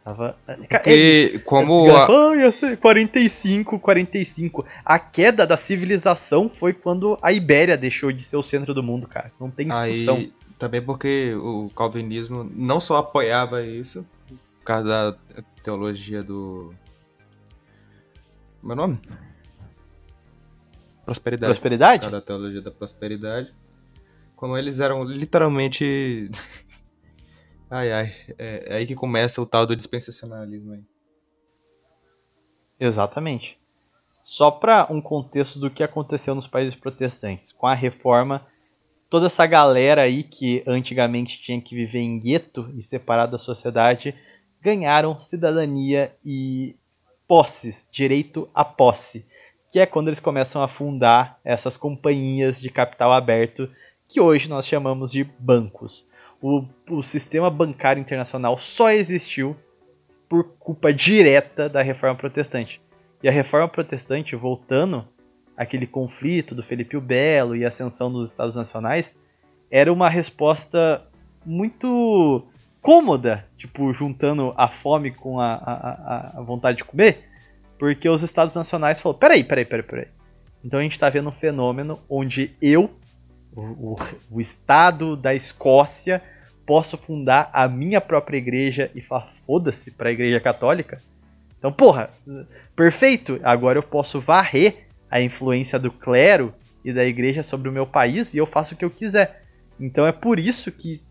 Tava. 0.05 0.37
Porque, 0.45 1.33
é, 1.33 1.39
como. 1.39 1.89
A... 1.89 2.35
Ia 2.37 2.51
ser 2.51 2.77
45, 2.77 3.79
45. 3.79 4.63
A 4.85 4.99
queda 4.99 5.47
da 5.47 5.57
civilização 5.57 6.47
foi 6.47 6.73
quando 6.73 7.17
a 7.23 7.33
Ibéria 7.33 7.75
deixou 7.75 8.11
de 8.11 8.21
ser 8.21 8.37
o 8.37 8.43
centro 8.43 8.71
do 8.71 8.83
mundo, 8.83 9.07
cara. 9.07 9.31
Não 9.39 9.49
tem 9.49 9.67
discussão. 9.67 10.17
Aí, 10.17 10.33
também 10.59 10.79
porque 10.79 11.33
o 11.33 11.71
calvinismo 11.75 12.47
não 12.53 12.79
só 12.79 12.97
apoiava 12.97 13.63
isso, 13.63 14.05
por 14.59 14.65
causa 14.65 14.87
da 15.33 15.43
teologia 15.63 16.21
do. 16.21 16.71
Meu 18.61 18.75
nome? 18.75 18.99
Prosperidade. 21.03 21.51
Prosperidade? 21.51 21.99
Por 22.01 22.11
causa 22.11 22.21
da 22.21 22.25
teologia 22.25 22.61
da 22.61 22.71
prosperidade. 22.71 23.51
Como 24.35 24.55
eles 24.55 24.79
eram 24.79 25.03
literalmente 25.03 26.29
Ai, 27.69 27.91
ai. 27.91 28.15
É, 28.37 28.65
é 28.67 28.75
aí 28.77 28.85
que 28.85 28.95
começa 28.95 29.41
o 29.41 29.45
tal 29.45 29.65
do 29.65 29.75
dispensacionalismo 29.75 30.73
aí. 30.73 30.83
Exatamente. 32.79 33.57
Só 34.23 34.51
para 34.51 34.87
um 34.91 35.01
contexto 35.01 35.59
do 35.59 35.69
que 35.69 35.83
aconteceu 35.83 36.35
nos 36.35 36.47
países 36.47 36.75
protestantes. 36.75 37.51
Com 37.53 37.67
a 37.67 37.73
reforma, 37.73 38.45
toda 39.09 39.27
essa 39.27 39.45
galera 39.45 40.01
aí 40.01 40.23
que 40.23 40.63
antigamente 40.67 41.41
tinha 41.41 41.61
que 41.61 41.75
viver 41.75 41.99
em 41.99 42.19
gueto 42.19 42.71
e 42.75 42.83
separado 42.83 43.33
da 43.33 43.37
sociedade, 43.37 44.15
ganharam 44.61 45.19
cidadania 45.19 46.13
e 46.23 46.75
posses, 47.27 47.87
direito 47.91 48.49
à 48.53 48.65
posse, 48.65 49.25
que 49.71 49.79
é 49.79 49.85
quando 49.85 50.07
eles 50.07 50.19
começam 50.19 50.61
a 50.61 50.67
fundar 50.67 51.39
essas 51.43 51.77
companhias 51.77 52.59
de 52.59 52.69
capital 52.69 53.11
aberto 53.11 53.69
que 54.07 54.19
hoje 54.19 54.49
nós 54.49 54.65
chamamos 54.65 55.11
de 55.11 55.23
bancos. 55.23 56.05
O, 56.47 56.63
o 56.91 57.01
sistema 57.01 57.49
bancário 57.49 57.99
internacional 57.99 58.59
só 58.59 58.91
existiu 58.91 59.55
por 60.29 60.43
culpa 60.59 60.93
direta 60.93 61.67
da 61.67 61.81
reforma 61.81 62.15
protestante. 62.15 62.79
E 63.23 63.27
a 63.27 63.31
reforma 63.31 63.67
protestante, 63.67 64.35
voltando 64.35 65.07
àquele 65.57 65.87
conflito 65.87 66.53
do 66.53 66.61
Felipe 66.61 66.95
o 66.95 67.01
Belo 67.01 67.55
e 67.55 67.65
a 67.65 67.69
ascensão 67.69 68.11
dos 68.11 68.29
Estados 68.29 68.55
Nacionais, 68.55 69.17
era 69.71 69.91
uma 69.91 70.07
resposta 70.07 71.03
muito 71.43 72.45
cômoda, 72.79 73.47
tipo, 73.57 73.91
juntando 73.91 74.53
a 74.55 74.67
fome 74.67 75.09
com 75.09 75.39
a, 75.39 75.55
a, 75.55 76.33
a 76.37 76.41
vontade 76.43 76.77
de 76.77 76.83
comer, 76.83 77.27
porque 77.79 78.07
os 78.07 78.21
Estados 78.21 78.53
Nacionais 78.53 79.01
falaram: 79.01 79.19
peraí, 79.19 79.43
peraí, 79.43 79.65
peraí, 79.65 79.83
peraí. 79.83 80.07
Então 80.63 80.79
a 80.79 80.83
gente 80.83 80.91
está 80.91 81.09
vendo 81.09 81.29
um 81.29 81.31
fenômeno 81.31 81.99
onde 82.07 82.55
eu, 82.61 82.91
o, 83.55 83.95
o 84.29 84.39
Estado 84.39 85.15
da 85.15 85.33
Escócia, 85.33 86.21
posso 86.65 86.97
fundar 86.97 87.49
a 87.53 87.67
minha 87.67 88.01
própria 88.01 88.37
igreja 88.37 88.91
e 88.95 89.01
falar 89.01 89.31
foda-se 89.45 89.91
para 89.91 90.09
a 90.09 90.11
igreja 90.11 90.39
católica. 90.39 91.01
Então, 91.57 91.71
porra, 91.71 92.09
perfeito. 92.75 93.39
Agora 93.43 93.77
eu 93.77 93.83
posso 93.83 94.19
varrer 94.19 94.87
a 95.09 95.21
influência 95.21 95.79
do 95.79 95.91
clero 95.91 96.53
e 96.83 96.93
da 96.93 97.05
igreja 97.05 97.41
sobre 97.41 97.69
o 97.69 97.71
meu 97.71 97.87
país 97.87 98.33
e 98.33 98.37
eu 98.37 98.45
faço 98.45 98.73
o 98.73 98.77
que 98.77 98.85
eu 98.85 98.89
quiser. 98.89 99.43
Então 99.79 100.05
é 100.05 100.11
por 100.11 100.39
isso 100.39 100.71
que 100.71 101.01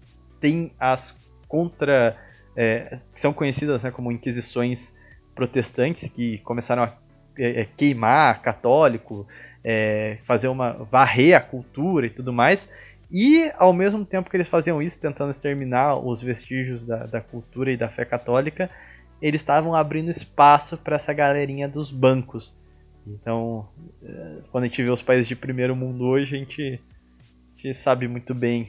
tem 0.40 0.72
as 0.78 1.14
contra. 1.48 2.16
É, 2.56 2.98
que 3.12 3.20
são 3.20 3.32
conhecidas 3.32 3.82
né, 3.82 3.90
como 3.90 4.12
inquisições 4.12 4.94
protestantes 5.34 6.08
que 6.08 6.38
começaram 6.38 6.84
a 6.84 6.92
é, 7.36 7.62
é, 7.62 7.68
queimar 7.76 8.40
católico, 8.42 9.26
é, 9.64 10.18
fazer 10.24 10.46
uma 10.46 10.72
varrer 10.88 11.36
a 11.36 11.40
cultura 11.40 12.06
e 12.06 12.10
tudo 12.10 12.32
mais. 12.32 12.68
E 13.16 13.52
ao 13.56 13.72
mesmo 13.72 14.04
tempo 14.04 14.28
que 14.28 14.36
eles 14.36 14.48
faziam 14.48 14.82
isso, 14.82 15.00
tentando 15.00 15.30
exterminar 15.30 15.96
os 16.04 16.20
vestígios 16.20 16.84
da, 16.84 17.06
da 17.06 17.20
cultura 17.20 17.70
e 17.70 17.76
da 17.76 17.88
fé 17.88 18.04
católica, 18.04 18.68
eles 19.22 19.40
estavam 19.40 19.72
abrindo 19.72 20.10
espaço 20.10 20.76
para 20.76 20.96
essa 20.96 21.12
galerinha 21.12 21.68
dos 21.68 21.92
bancos. 21.92 22.56
Então, 23.06 23.68
é, 24.02 24.38
quando 24.50 24.64
a 24.64 24.66
gente 24.66 24.82
vê 24.82 24.90
os 24.90 25.00
países 25.00 25.28
de 25.28 25.36
primeiro 25.36 25.76
mundo 25.76 26.04
hoje, 26.04 26.34
a 26.34 26.38
gente, 26.40 26.80
a 27.56 27.62
gente 27.62 27.78
sabe 27.78 28.08
muito 28.08 28.34
bem 28.34 28.68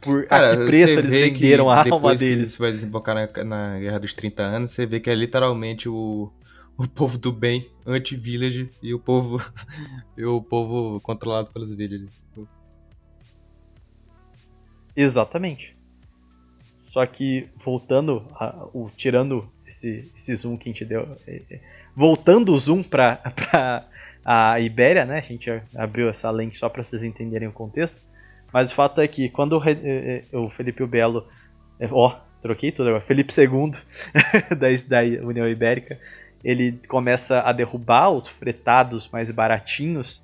por 0.00 0.26
Cara, 0.26 0.52
a 0.52 0.56
que 0.56 0.66
preço 0.66 0.98
eles 0.98 1.08
venderam 1.08 1.70
a 1.70 1.88
alma 1.88 2.16
deles. 2.16 2.54
Você 2.54 2.58
vai 2.58 2.72
desembocar 2.72 3.14
na, 3.14 3.44
na 3.44 3.78
Guerra 3.78 4.00
dos 4.00 4.12
30 4.12 4.42
Anos, 4.42 4.72
você 4.72 4.84
vê 4.84 4.98
que 4.98 5.08
é 5.08 5.14
literalmente 5.14 5.88
o, 5.88 6.32
o 6.76 6.88
povo 6.88 7.16
do 7.16 7.30
bem 7.30 7.70
anti-village 7.86 8.68
e 8.82 8.92
o 8.92 8.98
povo 8.98 9.40
e 10.18 10.24
o 10.24 10.42
povo 10.42 11.00
controlado 11.00 11.52
pelos 11.52 11.72
villagers. 11.72 12.10
Exatamente. 14.96 15.76
Só 16.90 17.06
que 17.06 17.48
voltando, 17.64 18.26
a, 18.34 18.66
o, 18.74 18.90
tirando 18.96 19.48
esse, 19.66 20.10
esse 20.16 20.34
zoom 20.36 20.56
que 20.56 20.68
a 20.68 20.72
gente 20.72 20.84
deu, 20.84 21.16
é, 21.26 21.40
é, 21.50 21.60
voltando 21.94 22.52
o 22.52 22.58
zoom 22.58 22.82
para 22.82 23.20
a 24.24 24.60
Ibéria, 24.60 25.04
né? 25.04 25.18
A 25.18 25.22
gente 25.22 25.50
abriu 25.74 26.08
essa 26.08 26.30
lente 26.30 26.58
só 26.58 26.68
para 26.68 26.82
vocês 26.82 27.02
entenderem 27.02 27.48
o 27.48 27.52
contexto. 27.52 28.02
Mas 28.52 28.72
o 28.72 28.74
fato 28.74 29.00
é 29.00 29.06
que 29.06 29.28
quando 29.28 29.56
o, 29.56 29.62
eh, 29.64 30.24
o 30.32 30.50
Felipe 30.50 30.82
o 30.82 30.88
Belo. 30.88 31.26
Ó, 31.90 32.16
troquei 32.42 32.72
tudo 32.72 32.88
agora. 32.88 33.04
Felipe 33.04 33.32
II 33.40 33.72
da, 34.58 34.68
da 34.88 35.24
União 35.24 35.48
Ibérica. 35.48 35.98
Ele 36.42 36.72
começa 36.88 37.40
a 37.40 37.52
derrubar 37.52 38.10
os 38.10 38.26
fretados 38.26 39.08
mais 39.10 39.30
baratinhos, 39.30 40.22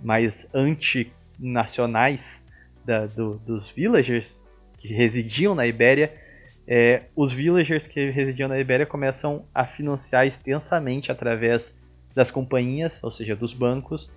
mais 0.00 0.48
antinacionais 0.52 2.20
da, 2.88 3.04
do, 3.04 3.34
dos 3.44 3.68
villagers 3.68 4.42
que 4.78 4.88
residiam 4.88 5.54
na 5.54 5.66
Ibéria. 5.66 6.10
É, 6.66 7.02
os 7.14 7.30
villagers 7.30 7.86
que 7.86 8.08
residiam 8.08 8.48
na 8.48 8.58
Ibéria 8.58 8.86
começam 8.86 9.44
a 9.54 9.66
financiar 9.66 10.26
extensamente 10.26 11.12
através 11.12 11.74
das 12.14 12.30
companhias, 12.30 13.04
ou 13.04 13.10
seja, 13.10 13.36
dos 13.36 13.52
bancos, 13.52 14.10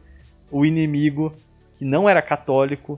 o 0.49 0.65
inimigo 0.65 1.35
que 1.75 1.83
não 1.83 2.07
era 2.07 2.21
católico 2.21 2.97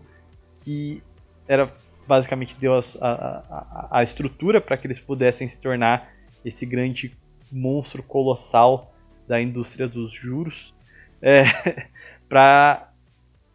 que 0.60 1.02
era 1.48 1.74
basicamente 2.08 2.56
deu 2.60 2.74
a, 2.76 2.80
a, 3.02 3.88
a 4.00 4.04
estrutura 4.04 4.62
para 4.62 4.78
que 4.78 4.86
eles 4.86 5.00
pudessem 5.00 5.50
se 5.50 5.58
tornar 5.58 6.14
esse 6.46 6.66
grande 6.66 7.18
monstro 7.52 8.04
colossal 8.04 8.94
da 9.28 9.42
indústria 9.42 9.88
dos 9.88 10.14
juros, 10.14 10.74
é, 11.22 11.46
para 12.30 12.93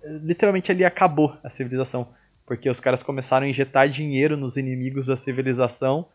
literalmente 0.04 0.70
ali 0.70 0.84
acabou 0.84 1.36
a 1.42 1.50
civilização, 1.50 2.08
porque 2.46 2.68
os 2.68 2.80
caras 2.80 3.02
começaram 3.02 3.46
a 3.46 3.50
injetar 3.50 3.88
dinheiro 3.88 4.36
nos 4.36 4.56
inimigos 4.56 5.06
da 5.06 5.16
civilização 5.16 6.06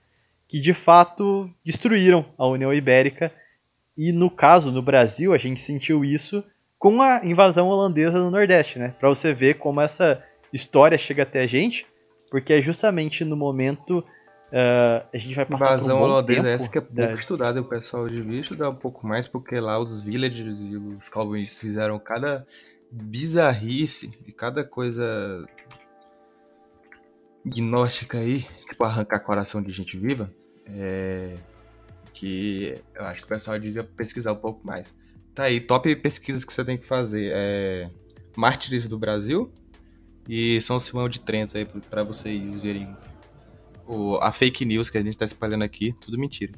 que 0.47 0.59
de 0.59 0.73
fato 0.73 1.49
destruíram 1.65 2.25
a 2.37 2.45
União 2.47 2.73
Ibérica 2.73 3.31
e 3.97 4.11
no 4.11 4.29
caso 4.29 4.71
no 4.71 4.81
Brasil 4.81 5.33
a 5.33 5.37
gente 5.37 5.61
sentiu 5.61 6.03
isso 6.03 6.43
com 6.77 7.01
a 7.01 7.21
invasão 7.23 7.69
holandesa 7.69 8.19
no 8.19 8.29
Nordeste, 8.29 8.77
né? 8.77 8.93
Para 8.99 9.09
você 9.09 9.33
ver 9.33 9.55
como 9.55 9.79
essa 9.79 10.21
história 10.51 10.97
chega 10.97 11.23
até 11.23 11.41
a 11.41 11.47
gente, 11.47 11.85
porque 12.29 12.53
é 12.53 12.61
justamente 12.61 13.23
no 13.23 13.37
momento 13.37 13.99
uh, 13.99 15.07
a 15.13 15.17
gente 15.17 15.33
vai 15.33 15.45
passar 15.45 15.65
Invasão 15.65 15.97
por 15.97 16.03
um 16.03 16.11
holandesa 16.11 16.49
essa 16.49 16.69
que 16.69 16.77
é 16.77 16.81
pouco 16.81 16.95
da... 16.95 17.13
estudada, 17.13 17.61
o 17.61 17.65
pessoal 17.65 18.07
devia 18.07 18.41
estudar 18.41 18.69
um 18.69 18.75
pouco 18.75 19.07
mais, 19.07 19.27
porque 19.27 19.59
lá 19.59 19.79
os 19.79 20.01
villagers 20.01 20.59
e 20.59 20.75
os 20.75 21.09
calvinistas 21.09 21.61
fizeram 21.61 21.97
cada 21.97 22.45
bizarrice 22.93 24.11
e 24.27 24.31
cada 24.31 24.63
coisa 24.63 25.47
gnóstica 27.43 28.19
aí, 28.19 28.45
tipo 28.69 28.83
arrancar 28.83 29.19
coração 29.19 29.61
de 29.61 29.71
gente 29.71 29.97
viva, 29.97 30.31
é... 30.65 31.35
que 32.13 32.75
eu 32.93 33.03
acho 33.05 33.21
que 33.21 33.25
o 33.25 33.29
pessoal 33.29 33.59
devia 33.59 33.83
pesquisar 33.83 34.33
um 34.33 34.37
pouco 34.37 34.65
mais. 34.65 34.93
Tá 35.33 35.43
aí, 35.43 35.59
top 35.59 35.95
pesquisas 35.95 36.45
que 36.45 36.53
você 36.53 36.63
tem 36.63 36.77
que 36.77 36.85
fazer. 36.85 37.31
É... 37.33 37.89
Mártires 38.35 38.87
do 38.87 38.97
Brasil, 38.97 39.51
e 40.27 40.61
São 40.61 40.79
Simão 40.79 41.09
de 41.09 41.19
Trento 41.19 41.57
aí 41.57 41.65
para 41.65 42.03
vocês 42.03 42.59
verem 42.59 42.95
o, 43.85 44.15
a 44.17 44.31
fake 44.31 44.63
news 44.65 44.89
que 44.89 44.97
a 44.97 45.03
gente 45.03 45.17
tá 45.17 45.25
espalhando 45.25 45.63
aqui, 45.63 45.93
tudo 45.99 46.17
mentira. 46.17 46.53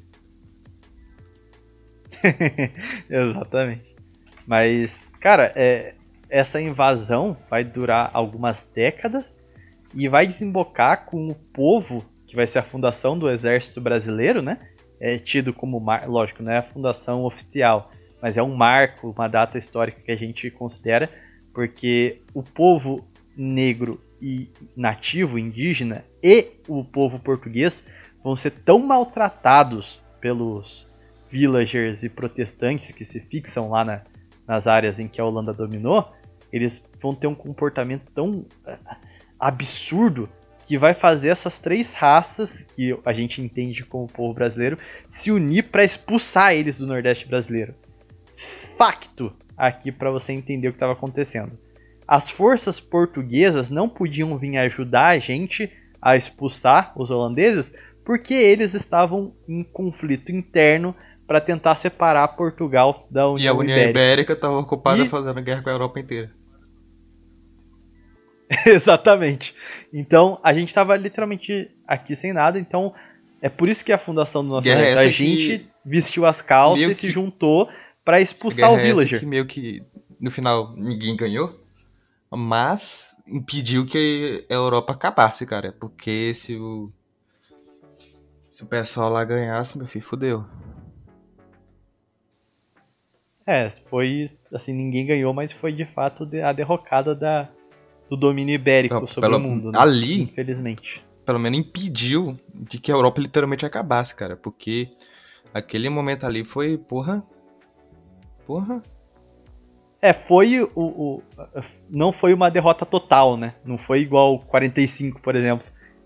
Exatamente. 3.09 3.95
Mas, 4.45 5.09
cara, 5.19 5.51
é, 5.55 5.95
essa 6.35 6.59
invasão 6.59 7.37
vai 7.49 7.63
durar 7.63 8.09
algumas 8.11 8.61
décadas 8.75 9.39
e 9.93 10.09
vai 10.09 10.27
desembocar 10.27 11.05
com 11.05 11.29
o 11.29 11.33
povo, 11.33 12.03
que 12.27 12.35
vai 12.35 12.45
ser 12.45 12.59
a 12.59 12.63
fundação 12.63 13.17
do 13.17 13.29
exército 13.29 13.79
brasileiro, 13.79 14.41
né? 14.41 14.59
É 14.99 15.17
tido 15.17 15.53
como, 15.53 15.79
mar... 15.79 16.09
lógico, 16.09 16.43
não 16.43 16.51
é 16.51 16.57
a 16.57 16.61
fundação 16.63 17.23
oficial, 17.23 17.89
mas 18.21 18.35
é 18.35 18.43
um 18.43 18.53
marco, 18.53 19.11
uma 19.11 19.29
data 19.29 19.57
histórica 19.57 20.01
que 20.01 20.11
a 20.11 20.15
gente 20.17 20.51
considera, 20.51 21.09
porque 21.53 22.21
o 22.33 22.43
povo 22.43 23.07
negro 23.37 24.03
e 24.21 24.49
nativo, 24.75 25.39
indígena, 25.39 26.03
e 26.21 26.47
o 26.67 26.83
povo 26.83 27.17
português 27.17 27.81
vão 28.21 28.35
ser 28.35 28.51
tão 28.51 28.79
maltratados 28.79 30.03
pelos 30.19 30.85
villagers 31.31 32.03
e 32.03 32.09
protestantes 32.09 32.91
que 32.91 33.05
se 33.05 33.21
fixam 33.21 33.69
lá 33.69 33.85
na, 33.85 34.01
nas 34.45 34.67
áreas 34.67 34.99
em 34.99 35.07
que 35.07 35.21
a 35.21 35.25
Holanda 35.25 35.53
dominou, 35.53 36.13
eles 36.55 36.85
vão 37.01 37.13
ter 37.13 37.27
um 37.27 37.35
comportamento 37.35 38.03
tão 38.13 38.45
eh, 38.65 38.77
absurdo 39.39 40.29
que 40.65 40.77
vai 40.77 40.93
fazer 40.93 41.27
essas 41.27 41.59
três 41.59 41.93
raças 41.93 42.61
que 42.75 42.97
a 43.05 43.13
gente 43.13 43.41
entende 43.41 43.83
como 43.83 44.07
povo 44.07 44.33
brasileiro 44.33 44.77
se 45.11 45.31
unir 45.31 45.63
para 45.63 45.83
expulsar 45.83 46.53
eles 46.53 46.79
do 46.79 46.87
Nordeste 46.87 47.27
brasileiro. 47.27 47.75
Facto 48.77 49.31
aqui 49.55 49.91
para 49.91 50.09
você 50.11 50.33
entender 50.33 50.67
o 50.67 50.71
que 50.71 50.77
estava 50.77 50.93
acontecendo 50.93 51.57
as 52.07 52.29
forças 52.29 52.79
portuguesas 52.79 53.69
não 53.69 53.89
podiam 53.89 54.37
vir 54.37 54.57
ajudar 54.57 55.07
a 55.07 55.19
gente 55.19 55.71
a 56.01 56.15
expulsar 56.15 56.93
os 56.95 57.09
holandeses 57.09 57.73
porque 58.03 58.33
eles 58.33 58.73
estavam 58.73 59.33
em 59.47 59.63
conflito 59.63 60.31
interno 60.31 60.95
para 61.25 61.41
tentar 61.41 61.75
separar 61.77 62.27
Portugal 62.29 63.07
da 63.09 63.27
União 63.27 63.55
Ibérica. 63.55 63.71
E 63.71 63.73
a 63.73 63.77
União 63.77 63.89
Ibérica 63.89 64.33
estava 64.33 64.59
ocupada 64.59 65.03
e... 65.03 65.07
fazendo 65.07 65.41
guerra 65.41 65.63
com 65.63 65.69
a 65.69 65.73
Europa 65.73 65.99
inteira. 65.99 66.29
Exatamente. 68.65 69.53
Então 69.93 70.39
a 70.43 70.53
gente 70.53 70.69
estava 70.69 70.95
literalmente 70.95 71.71
aqui 71.87 72.15
sem 72.15 72.33
nada. 72.33 72.59
Então 72.59 72.93
é 73.41 73.49
por 73.49 73.69
isso 73.69 73.83
que 73.83 73.91
a 73.91 73.97
fundação 73.97 74.43
do 74.43 74.49
nosso 74.49 74.67
exército, 74.67 74.99
a 74.99 75.07
gente 75.07 75.59
que... 75.59 75.69
vestiu 75.85 76.25
as 76.25 76.41
calças 76.41 76.91
e 76.91 76.95
se 76.95 77.11
juntou 77.11 77.69
para 78.03 78.21
expulsar 78.21 78.71
o 78.71 78.77
villager. 78.77 79.19
que 79.19 79.25
meio 79.25 79.45
que 79.45 79.83
no 80.19 80.29
final 80.29 80.73
ninguém 80.75 81.15
ganhou 81.15 81.65
mas 82.35 83.15
impediu 83.27 83.85
que 83.85 84.45
a 84.49 84.53
Europa 84.53 84.93
acabasse, 84.93 85.45
cara. 85.45 85.71
Porque 85.71 86.33
se 86.33 86.55
o. 86.55 86.91
Se 88.51 88.63
o 88.63 88.67
pessoal 88.67 89.09
lá 89.09 89.23
ganhasse, 89.25 89.77
meu 89.77 89.87
filho, 89.87 90.05
fudeu. 90.05 90.45
É, 93.45 93.69
foi. 93.89 94.29
Assim, 94.53 94.73
ninguém 94.73 95.05
ganhou, 95.05 95.33
mas 95.33 95.51
foi 95.51 95.73
de 95.73 95.85
fato 95.85 96.27
a 96.43 96.53
derrocada 96.53 97.13
da, 97.13 97.49
do 98.09 98.15
domínio 98.17 98.53
ibérico 98.55 98.95
Não, 98.95 99.07
sobre 99.07 99.21
pelo- 99.29 99.37
o 99.37 99.39
mundo. 99.41 99.71
Né? 99.71 99.77
ali- 99.79 100.21
Infelizmente. 100.23 101.03
Pelo 101.25 101.39
menos 101.39 101.57
impediu 101.59 102.37
de 102.53 102.77
que 102.79 102.91
a 102.91 102.95
Europa 102.95 103.19
literalmente 103.19 103.65
acabasse, 103.65 104.13
cara. 104.13 104.35
Porque 104.35 104.89
aquele 105.53 105.89
momento 105.89 106.25
ali 106.25 106.43
foi, 106.45 106.77
porra. 106.77 107.23
Porra. 108.45 108.83
É, 110.01 110.13
foi 110.13 110.61
o, 110.61 110.69
o- 110.75 111.23
Não 111.89 112.13
foi 112.13 112.31
uma 112.33 112.51
derrota 112.51 112.85
total, 112.85 113.35
né? 113.37 113.55
Não 113.65 113.77
foi 113.77 114.01
igual 114.01 114.37
45, 114.39 115.19
por 115.19 115.35
exemplo, 115.35 115.65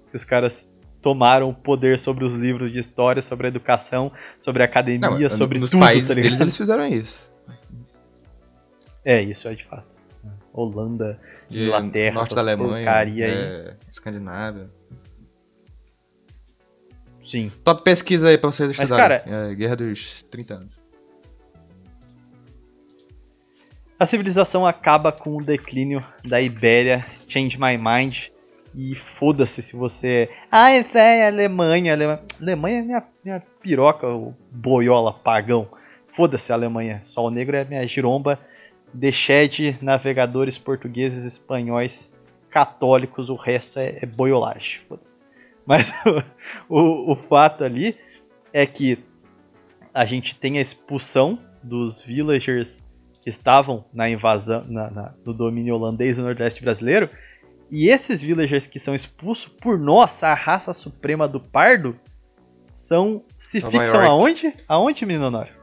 que 0.10 0.16
os 0.16 0.24
caras 0.24 0.70
tomaram 1.02 1.50
o 1.50 1.54
poder 1.54 2.00
sobre 2.00 2.24
os 2.24 2.34
livros 2.34 2.72
de 2.72 2.80
história, 2.80 3.22
sobre 3.22 3.48
a 3.48 3.50
educação, 3.50 4.12
sobre 4.40 4.62
a 4.62 4.66
academia, 4.66 5.10
Não, 5.10 5.30
sobre 5.30 5.60
nos 5.60 5.72
tudo, 5.72 5.82
países 5.82 6.08
tá 6.08 6.14
deles 6.22 6.40
eles 6.40 6.56
fizeram 6.56 6.86
isso. 6.88 7.30
É, 9.04 9.22
isso 9.22 9.48
é 9.50 9.54
de 9.56 9.66
fato. 9.66 9.99
Holanda, 10.54 11.20
E 11.50 11.66
Inglaterra, 11.66 12.14
norte 12.16 12.36
da 12.36 12.42
Alemanha, 12.42 12.90
é, 13.24 13.76
Escandinávia. 13.90 14.70
sim. 17.24 17.52
Top 17.64 17.84
pesquisa 17.84 18.30
aí 18.30 18.38
pra 18.38 18.52
vocês 18.52 18.70
Mas, 18.70 18.80
estudarem. 18.80 19.20
cara- 19.22 19.52
É, 19.52 19.56
Guerra 19.56 19.76
dos 19.76 20.24
30 20.24 20.56
anos. 20.56 20.80
A 24.00 24.06
civilização 24.06 24.66
acaba 24.66 25.12
com 25.12 25.36
o 25.38 25.44
declínio 25.44 26.04
da 26.26 26.42
Ibéria, 26.42 27.06
change 27.28 27.58
my 27.60 27.78
mind. 27.78 28.28
E 28.74 28.96
foda-se 28.96 29.62
se 29.64 29.76
você. 29.76 30.30
Ah, 30.52 30.70
é 30.70 30.84
véia, 30.84 31.28
Alemanha, 31.28 31.92
Alemanha. 31.94 32.20
Alemanha 32.40 32.80
é 32.80 32.82
minha, 32.84 33.04
minha 33.26 33.44
piroca, 33.62 34.08
o 34.08 34.34
boiola 34.52 35.12
pagão. 35.12 35.68
Foda-se 36.16 36.52
a 36.52 36.56
Alemanha. 36.56 37.02
Sol 37.04 37.32
Negro 37.32 37.58
é 37.58 37.66
minha 37.66 37.86
giromba. 37.88 38.40
Deixede 38.94 39.78
navegadores 39.82 40.58
portugueses, 40.58 41.24
espanhóis, 41.24 42.14
católicos, 42.50 43.30
o 43.30 43.36
resto 43.36 43.78
é, 43.80 44.00
é 44.02 44.06
boiolagem. 44.06 44.82
Mas 45.66 45.92
o, 46.68 46.80
o, 46.80 47.12
o 47.14 47.16
fato 47.16 47.64
ali 47.64 47.96
é 48.52 48.66
que 48.66 48.98
a 49.94 50.06
gente 50.06 50.36
tem 50.36 50.58
a 50.58 50.62
expulsão 50.62 51.40
dos 51.62 52.02
villagers 52.02 52.84
que 53.22 53.30
estavam 53.30 53.86
na 53.94 54.10
invasão, 54.10 54.64
na- 54.68 54.90
na- 54.90 55.14
no 55.26 55.34
domínio 55.34 55.76
holandês 55.76 56.16
do 56.18 56.24
Nordeste 56.24 56.62
brasileiro. 56.64 57.10
E 57.70 57.90
esses 57.90 58.22
villagers 58.24 58.66
que 58.66 58.80
são 58.80 58.96
expulsos 58.96 59.48
por 59.62 59.78
nós, 59.78 60.24
a 60.24 60.34
raça 60.34 60.74
suprema 60.74 61.28
do 61.28 61.40
pardo, 61.40 61.96
são 62.88 63.24
se 63.38 63.60
Nova 63.60 63.72
fixam 63.72 63.94
York. 63.96 64.08
aonde? 64.08 64.54
Aonde, 64.68 65.06
menino 65.06 65.28
Honório? 65.28 65.54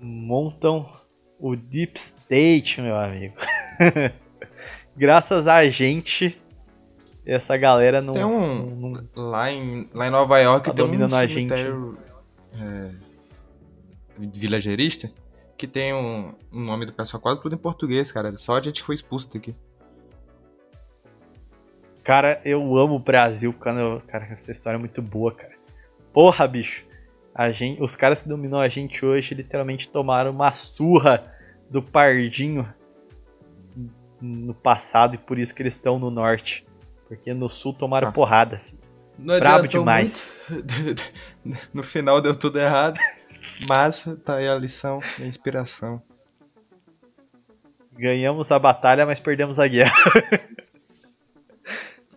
Montam 0.00 0.86
o 1.38 1.54
Deep 1.56 1.98
State, 1.98 2.80
meu 2.80 2.96
amigo. 2.96 3.34
Graças 4.96 5.46
a 5.46 5.66
gente, 5.68 6.40
essa 7.24 7.56
galera 7.56 8.00
não. 8.00 8.14
Tem 8.14 8.24
um- 8.24 8.66
não- 8.76 8.90
não- 8.90 9.04
Lá 9.30 9.50
em, 9.50 9.88
lá 9.94 10.06
em 10.06 10.10
Nova 10.10 10.38
York 10.40 10.68
Tá 10.70 10.74
tem 10.74 10.84
um 10.84 10.88
a 11.14 11.26
gente. 11.26 11.52
é, 12.54 12.90
vilagerista 14.18 15.10
que 15.56 15.66
tem 15.66 15.92
um, 15.92 16.34
um 16.52 16.60
nome 16.64 16.86
do 16.86 16.92
pessoal 16.92 17.20
quase 17.20 17.40
tudo 17.40 17.54
em 17.54 17.58
português, 17.58 18.10
cara. 18.12 18.36
Só 18.36 18.56
a 18.56 18.62
gente 18.62 18.80
que 18.80 18.86
foi 18.86 18.94
expulso 18.94 19.32
daqui. 19.32 19.54
Cara, 22.04 22.40
eu 22.44 22.76
amo 22.76 22.94
o 22.94 22.98
Brasil, 22.98 23.52
eu- 23.80 24.00
cara, 24.06 24.24
essa 24.26 24.50
história 24.50 24.76
é 24.76 24.78
muito 24.78 25.02
boa, 25.02 25.32
cara. 25.34 25.52
Porra, 26.12 26.46
bicho. 26.48 26.84
A 27.38 27.52
gente, 27.52 27.80
os 27.80 27.94
caras 27.94 28.20
que 28.20 28.28
dominou 28.28 28.58
a 28.60 28.68
gente 28.68 29.06
hoje 29.06 29.32
literalmente 29.32 29.88
tomaram 29.88 30.32
uma 30.32 30.52
surra 30.52 31.32
do 31.70 31.80
Pardinho 31.80 32.68
no 34.20 34.52
passado 34.52 35.14
e 35.14 35.18
por 35.18 35.38
isso 35.38 35.54
que 35.54 35.62
eles 35.62 35.76
estão 35.76 36.00
no 36.00 36.10
norte. 36.10 36.66
Porque 37.06 37.32
no 37.32 37.48
sul 37.48 37.72
tomaram 37.72 38.08
Ah. 38.08 38.12
porrada. 38.12 38.60
Não 39.16 39.38
Brabo 39.38 39.68
demais. 39.68 40.26
muito. 40.48 41.04
No 41.72 41.84
final 41.84 42.20
deu 42.20 42.34
tudo 42.34 42.58
errado. 42.58 42.98
Mas 43.68 44.04
tá 44.24 44.36
aí 44.36 44.48
a 44.48 44.56
lição 44.56 44.98
a 45.18 45.22
inspiração. 45.22 46.02
Ganhamos 47.96 48.50
a 48.50 48.58
batalha, 48.58 49.06
mas 49.06 49.20
perdemos 49.20 49.58
a 49.60 49.68
guerra. 49.68 49.92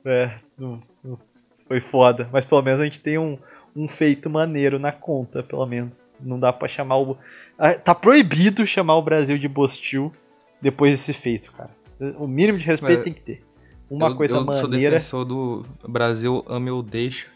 é, 0.06 0.36
não- 0.58 0.82
não- 1.04 1.20
foi 1.68 1.80
foda. 1.80 2.30
Mas 2.32 2.46
pelo 2.46 2.62
menos 2.62 2.82
a 2.82 2.86
gente 2.86 3.00
tem 3.00 3.18
um, 3.18 3.38
um 3.76 3.88
feito 3.88 4.30
maneiro 4.30 4.78
na 4.80 4.92
conta, 4.92 5.42
pelo 5.44 5.66
menos. 5.66 6.02
Não 6.20 6.40
dá 6.40 6.52
pra 6.54 6.68
chamar 6.68 6.98
o. 6.98 7.18
Ah, 7.58 7.74
Tá 7.74 7.96
proibido 7.96 8.66
chamar 8.68 8.98
o 8.98 9.02
Brasil 9.02 9.38
de 9.38 9.48
Bostil 9.48 10.14
depois 10.62 10.98
desse 10.98 11.14
feito, 11.14 11.52
cara. 11.52 11.72
O 12.18 12.28
mínimo 12.28 12.58
de 12.58 12.66
respeito 12.66 12.98
Mas 12.98 13.04
tem 13.04 13.14
que 13.14 13.22
ter. 13.22 13.44
Uma 13.90 14.08
eu, 14.08 14.16
coisa 14.16 14.36
eu 14.36 14.54
sou 14.54 14.70
maneira. 14.70 14.96
defensor 14.96 15.26
do 15.26 15.66
Brasil 15.88 16.44
ame 16.48 16.72
ou 16.72 16.82
deixo. 16.82 17.30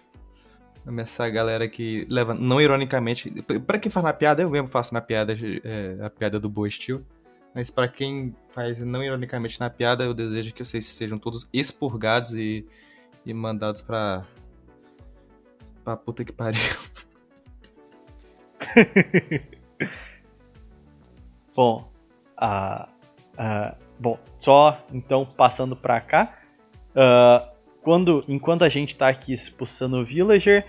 Amo 0.86 1.02
essa 1.02 1.28
galera 1.30 1.68
que 1.68 2.06
leva, 2.10 2.34
não 2.36 2.62
ironicamente. 2.62 3.30
Pra 3.66 3.80
quem 3.80 3.92
faz 3.92 4.04
na 4.04 4.14
piada, 4.14 4.44
eu 4.44 4.50
mesmo 4.50 4.68
faço 4.68 4.94
na 4.94 5.02
piada 5.02 5.36
é, 5.64 5.98
a 6.06 6.10
piada 6.10 6.40
do 6.40 6.48
Boa 6.50 6.70
Steel. 6.70 7.02
Mas 7.56 7.70
pra 7.72 7.88
quem 7.88 8.36
faz 8.50 8.80
não 8.82 9.04
ironicamente 9.04 9.60
na 9.60 9.70
piada, 9.70 10.04
eu 10.04 10.14
desejo 10.14 10.54
que 10.54 10.64
vocês 10.64 10.86
sejam 10.86 11.18
todos 11.18 11.50
expurgados 11.54 12.34
e, 12.34 12.66
e 13.26 13.34
mandados 13.34 13.82
pra. 13.82 14.26
Pra 15.86 15.96
puta 15.96 16.26
que 16.26 16.34
pariu. 16.34 16.60
Bom, 21.56 21.90
a, 22.36 22.90
a- 23.38 23.76
bom, 23.98 24.20
só 24.40 24.78
então 24.92 25.26
passando 25.26 25.74
pra 25.76 26.02
cá, 26.02 26.38
ah, 26.96 27.50
quando, 27.82 28.26
enquanto 28.28 28.64
a 28.64 28.70
gente 28.70 28.96
tá 28.98 29.08
aqui 29.08 29.34
expulsando 29.34 29.98
o 29.98 30.06
villager, 30.06 30.66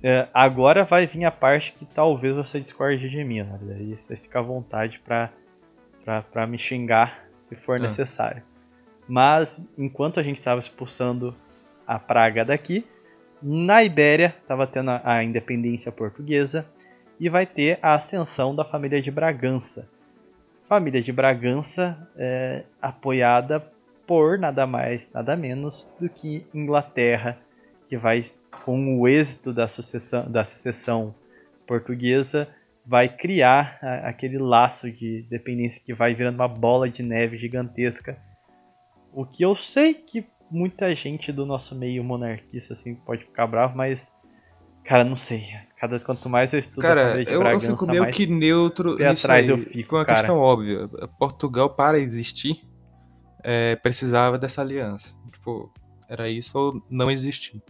eh, 0.00 0.28
agora 0.32 0.84
vai 0.84 1.06
vir 1.08 1.24
a 1.24 1.30
parte 1.32 1.72
que 1.72 1.84
talvez 1.84 2.36
você 2.36 2.60
discorde 2.60 3.08
de 3.10 3.24
mim, 3.24 3.42
né? 3.42 3.58
Daí 3.62 3.96
você 3.96 4.14
fica 4.16 4.38
à 4.38 4.42
vontade 4.42 5.00
pra, 5.04 5.30
pra, 6.04 6.22
pra 6.22 6.46
me 6.46 6.56
xingar 6.58 7.24
se 7.48 7.56
for 7.56 7.80
Tá. 7.80 7.86
necessário. 7.88 8.42
Mas 9.08 9.60
enquanto 9.76 10.20
a 10.20 10.22
gente 10.22 10.36
estava 10.38 10.60
expulsando 10.60 11.34
a 11.84 11.98
praga 11.98 12.44
daqui, 12.44 12.86
na 13.42 13.82
Ibéria 13.84 14.34
estava 14.40 14.66
tendo 14.66 14.90
a- 14.90 15.02
a 15.04 15.24
independência 15.24 15.92
portuguesa 15.92 16.66
e 17.20 17.28
vai 17.28 17.46
ter 17.46 17.78
a 17.82 17.94
ascensão 17.94 18.54
da 18.54 18.64
família 18.64 19.00
de 19.00 19.10
Bragança. 19.10 19.88
Família 20.68 21.02
de 21.02 21.12
Bragança 21.12 22.08
é 22.16 22.64
apoiada 22.80 23.60
por 24.06 24.38
nada 24.38 24.66
mais, 24.66 25.08
nada 25.12 25.36
menos 25.36 25.88
do 26.00 26.08
que 26.08 26.46
Inglaterra, 26.54 27.38
que 27.88 27.96
vai, 27.96 28.24
com 28.64 28.98
o 28.98 29.08
êxito 29.08 29.52
da 29.52 29.68
sucessão, 29.68 30.30
da 30.30 30.44
secessão 30.44 31.14
portuguesa, 31.66 32.48
vai 32.86 33.08
criar 33.08 33.78
a- 33.82 34.08
aquele 34.08 34.38
laço 34.38 34.90
de 34.90 35.26
dependência 35.28 35.80
que 35.84 35.92
vai 35.92 36.14
virando 36.14 36.36
uma 36.36 36.48
bola 36.48 36.88
de 36.88 37.02
neve 37.02 37.36
gigantesca. 37.36 38.18
O 39.12 39.26
que 39.26 39.42
eu 39.42 39.54
sei 39.56 39.94
que 39.94 40.26
muita 40.50 40.94
gente 40.94 41.30
do 41.32 41.44
nosso 41.46 41.74
meio 41.74 42.02
monarquista 42.04 42.74
assim 42.74 42.94
pode 42.94 43.24
ficar 43.24 43.46
bravo, 43.46 43.76
mas 43.76 44.10
cara, 44.84 45.04
não 45.04 45.16
sei. 45.16 45.42
Cada 45.78 46.00
quanto 46.00 46.28
mais 46.28 46.52
eu 46.52 46.58
estudo 46.58 46.80
a 46.80 46.88
Cara, 46.88 47.22
eu, 47.22 47.42
eu 47.42 47.60
fico 47.60 47.86
meio 47.86 48.10
que 48.10 48.26
neutro 48.26 48.96
nisso 48.96 49.26
atrás 49.26 49.44
aí, 49.44 49.50
eu 49.50 49.58
fico, 49.58 49.90
com 49.96 50.04
cara. 50.04 50.18
questão 50.18 50.38
óbvia. 50.38 50.88
Portugal, 51.18 51.70
para 51.70 51.98
existir, 51.98 52.66
é, 53.44 53.76
precisava 53.76 54.38
dessa 54.38 54.60
aliança. 54.62 55.14
Tipo, 55.30 55.72
era 56.08 56.28
isso 56.28 56.58
ou 56.58 56.82
não 56.90 57.10
existir. 57.10 57.62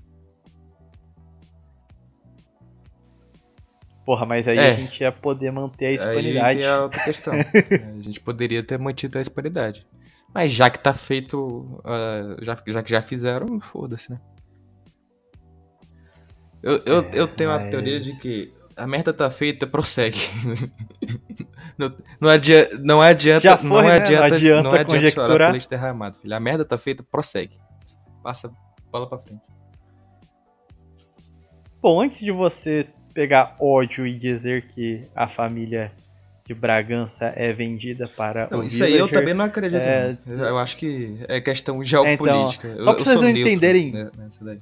Porra, 4.07 4.25
mas 4.25 4.49
aí 4.49 4.57
É. 4.57 4.71
a 4.71 4.75
gente 4.75 5.01
ia 5.03 5.13
poder 5.13 5.51
manter 5.51 5.85
a 5.87 5.89
Aí 5.89 5.95
hispanidade. 5.97 6.59
que 6.59 6.65
é 6.65 6.69
a 6.69 6.83
outra 6.83 7.05
questão. 7.05 7.35
A 7.99 8.01
gente 8.01 8.21
poderia 8.21 8.63
ter 8.63 8.79
mantido 8.79 9.19
a 9.19 9.21
hispanidade. 9.21 9.87
Mas 10.35 10.53
já 10.53 10.69
que 10.71 10.79
tá 10.79 10.93
feito, 10.95 11.81
ah, 11.85 12.37
já, 12.43 12.57
já 12.67 12.83
que 12.83 12.91
já 12.91 13.03
fizeram, 13.03 13.61
foda-se, 13.61 14.11
né? 14.13 14.21
Eu, 16.63 16.83
eu, 16.85 17.01
É, 17.01 17.11
eu 17.15 17.29
tenho 17.29 17.51
a 17.51 17.59
mas- 17.59 17.71
teoria 17.71 18.01
de 18.01 18.17
que 18.19 18.53
a 18.77 18.87
merda 18.87 19.13
tá 19.13 19.31
feita, 19.31 19.67
prossegue. 19.67 20.19
não, 21.79 21.95
não, 22.21 22.29
adia, 22.31 22.69
não 22.81 23.01
adianta, 23.01 23.57
foi, 23.59 23.69
não 23.69 23.77
né? 23.79 23.83
Não 23.83 23.91
adianta, 23.95 24.35
adianta 24.35 24.63
não 24.63 24.71
adianta 24.73 24.73
chorar 24.73 24.85
conjecturar. 25.01 25.49
por 25.49 25.53
leite 25.53 25.69
derramado, 25.69 26.19
filho. 26.19 26.35
A 26.35 26.41
merda 26.41 26.65
tá 26.65 26.77
feita, 26.79 27.03
prossegue. 27.03 27.57
Passa 28.23 28.51
bola 28.91 29.09
pra 29.09 29.19
frente. 29.19 29.43
Bom, 31.81 32.01
antes 32.01 32.19
de 32.19 32.31
você 32.33 32.89
pegar 33.15 33.57
ódio 33.61 34.07
e 34.07 34.17
dizer 34.19 34.69
que 34.69 35.09
a 35.15 35.29
família 35.29 35.93
de 36.49 36.55
Bragança 36.55 37.27
é 37.37 37.53
vendida 37.53 38.09
para 38.09 38.49
Não, 38.51 38.61
o 38.61 38.65
isso 38.65 38.83
aí 38.83 38.93
eu 38.93 39.07
villager, 39.07 39.19
também 39.19 39.35
não 39.35 39.45
acredito. 39.45 39.81
é- 39.83 40.17
não. 40.25 40.45
Eu 40.47 40.59
acho 40.59 40.79
que 40.79 41.19
é 41.29 41.41
questão 41.43 41.85
geopolítica. 41.85 42.69
só 42.73 42.79
eu, 42.79 42.85
pra 42.85 42.93
eu 42.95 43.05
vocês 43.05 43.21
não 43.21 43.29
entenderem- 43.29 43.93
daí. 44.41 44.59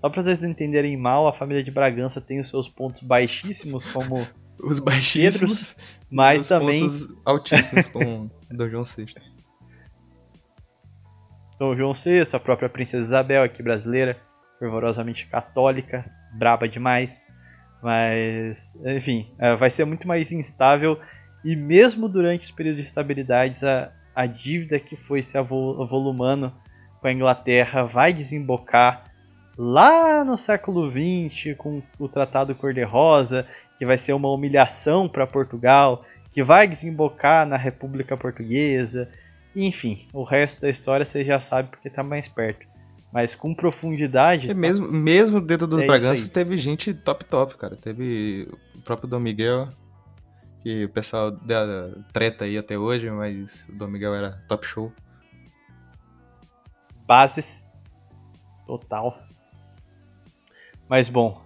Só 0.00 0.10
para 0.10 0.22
vocês 0.22 0.40
não 0.40 0.50
entenderem 0.50 0.94
mal, 0.96 1.26
a 1.26 1.32
família 1.32 1.64
de 1.64 1.70
Bragança 1.70 2.20
tem 2.20 2.38
os 2.38 2.50
seus 2.50 2.68
pontos 2.68 3.02
baixíssimos, 3.02 3.84
como 3.92 4.26
Os 4.62 4.78
baixíssimos, 4.78 5.74
mas 6.10 6.46
também 6.48 6.86
altíssimos 7.24 7.88
com 7.88 8.28
Dom 8.50 8.68
João 8.68 8.84
VI. 8.84 9.06
Dom 11.58 11.74
João 11.76 11.94
VI, 11.94 12.28
a 12.32 12.38
própria 12.38 12.68
Princesa 12.68 13.04
Isabel, 13.06 13.42
aqui 13.42 13.62
brasileira, 13.62 14.20
fervorosamente 14.58 15.26
católica, 15.28 16.04
braba 16.34 16.68
demais. 16.68 17.21
Mas, 17.82 18.72
enfim, 18.84 19.28
é, 19.38 19.56
vai 19.56 19.70
ser 19.70 19.84
muito 19.84 20.06
mais 20.06 20.30
instável. 20.30 20.98
E 21.44 21.56
mesmo 21.56 22.08
durante 22.08 22.44
os 22.44 22.50
períodos 22.50 22.80
de 22.80 22.86
estabilidade, 22.86 23.64
a, 23.66 23.90
a 24.14 24.26
dívida 24.26 24.78
que 24.78 24.96
foi 24.96 25.22
se 25.22 25.36
avolumando 25.36 26.52
com 27.00 27.08
a 27.08 27.12
Inglaterra 27.12 27.84
vai 27.84 28.12
desembocar 28.12 29.10
lá 29.58 30.24
no 30.24 30.38
século 30.38 30.90
XX 30.90 31.56
com 31.56 31.82
o 31.98 32.08
Tratado 32.08 32.54
Cor-de-Rosa, 32.54 33.46
que 33.78 33.84
vai 33.84 33.98
ser 33.98 34.12
uma 34.12 34.30
humilhação 34.30 35.08
para 35.08 35.26
Portugal, 35.26 36.04
que 36.30 36.42
vai 36.42 36.66
desembocar 36.66 37.44
na 37.46 37.56
República 37.56 38.16
Portuguesa, 38.16 39.10
enfim, 39.54 40.06
o 40.12 40.22
resto 40.22 40.62
da 40.62 40.70
história 40.70 41.04
você 41.04 41.24
já 41.24 41.38
sabe 41.38 41.68
porque 41.68 41.90
tá 41.90 42.02
mais 42.02 42.26
perto. 42.26 42.66
Mas 43.12 43.34
com 43.34 43.54
profundidade. 43.54 44.50
É 44.50 44.54
mesmo, 44.54 44.90
mesmo 44.90 45.40
dentro 45.40 45.66
dos 45.66 45.82
é 45.82 45.86
Braganças 45.86 46.28
teve 46.30 46.56
gente 46.56 46.94
top 46.94 47.24
top, 47.26 47.56
cara. 47.56 47.76
Teve 47.76 48.48
o 48.74 48.80
próprio 48.80 49.08
Dom 49.08 49.20
Miguel, 49.20 49.68
que 50.62 50.86
o 50.86 50.88
pessoal 50.88 51.30
da 51.30 51.90
treta 52.12 52.46
aí 52.46 52.56
até 52.56 52.78
hoje, 52.78 53.10
mas 53.10 53.68
o 53.68 53.72
Dom 53.72 53.88
Miguel 53.88 54.14
era 54.14 54.42
top 54.48 54.66
show. 54.66 54.92
Bases. 57.06 57.62
Total. 58.66 59.22
Mas 60.88 61.08
bom. 61.08 61.42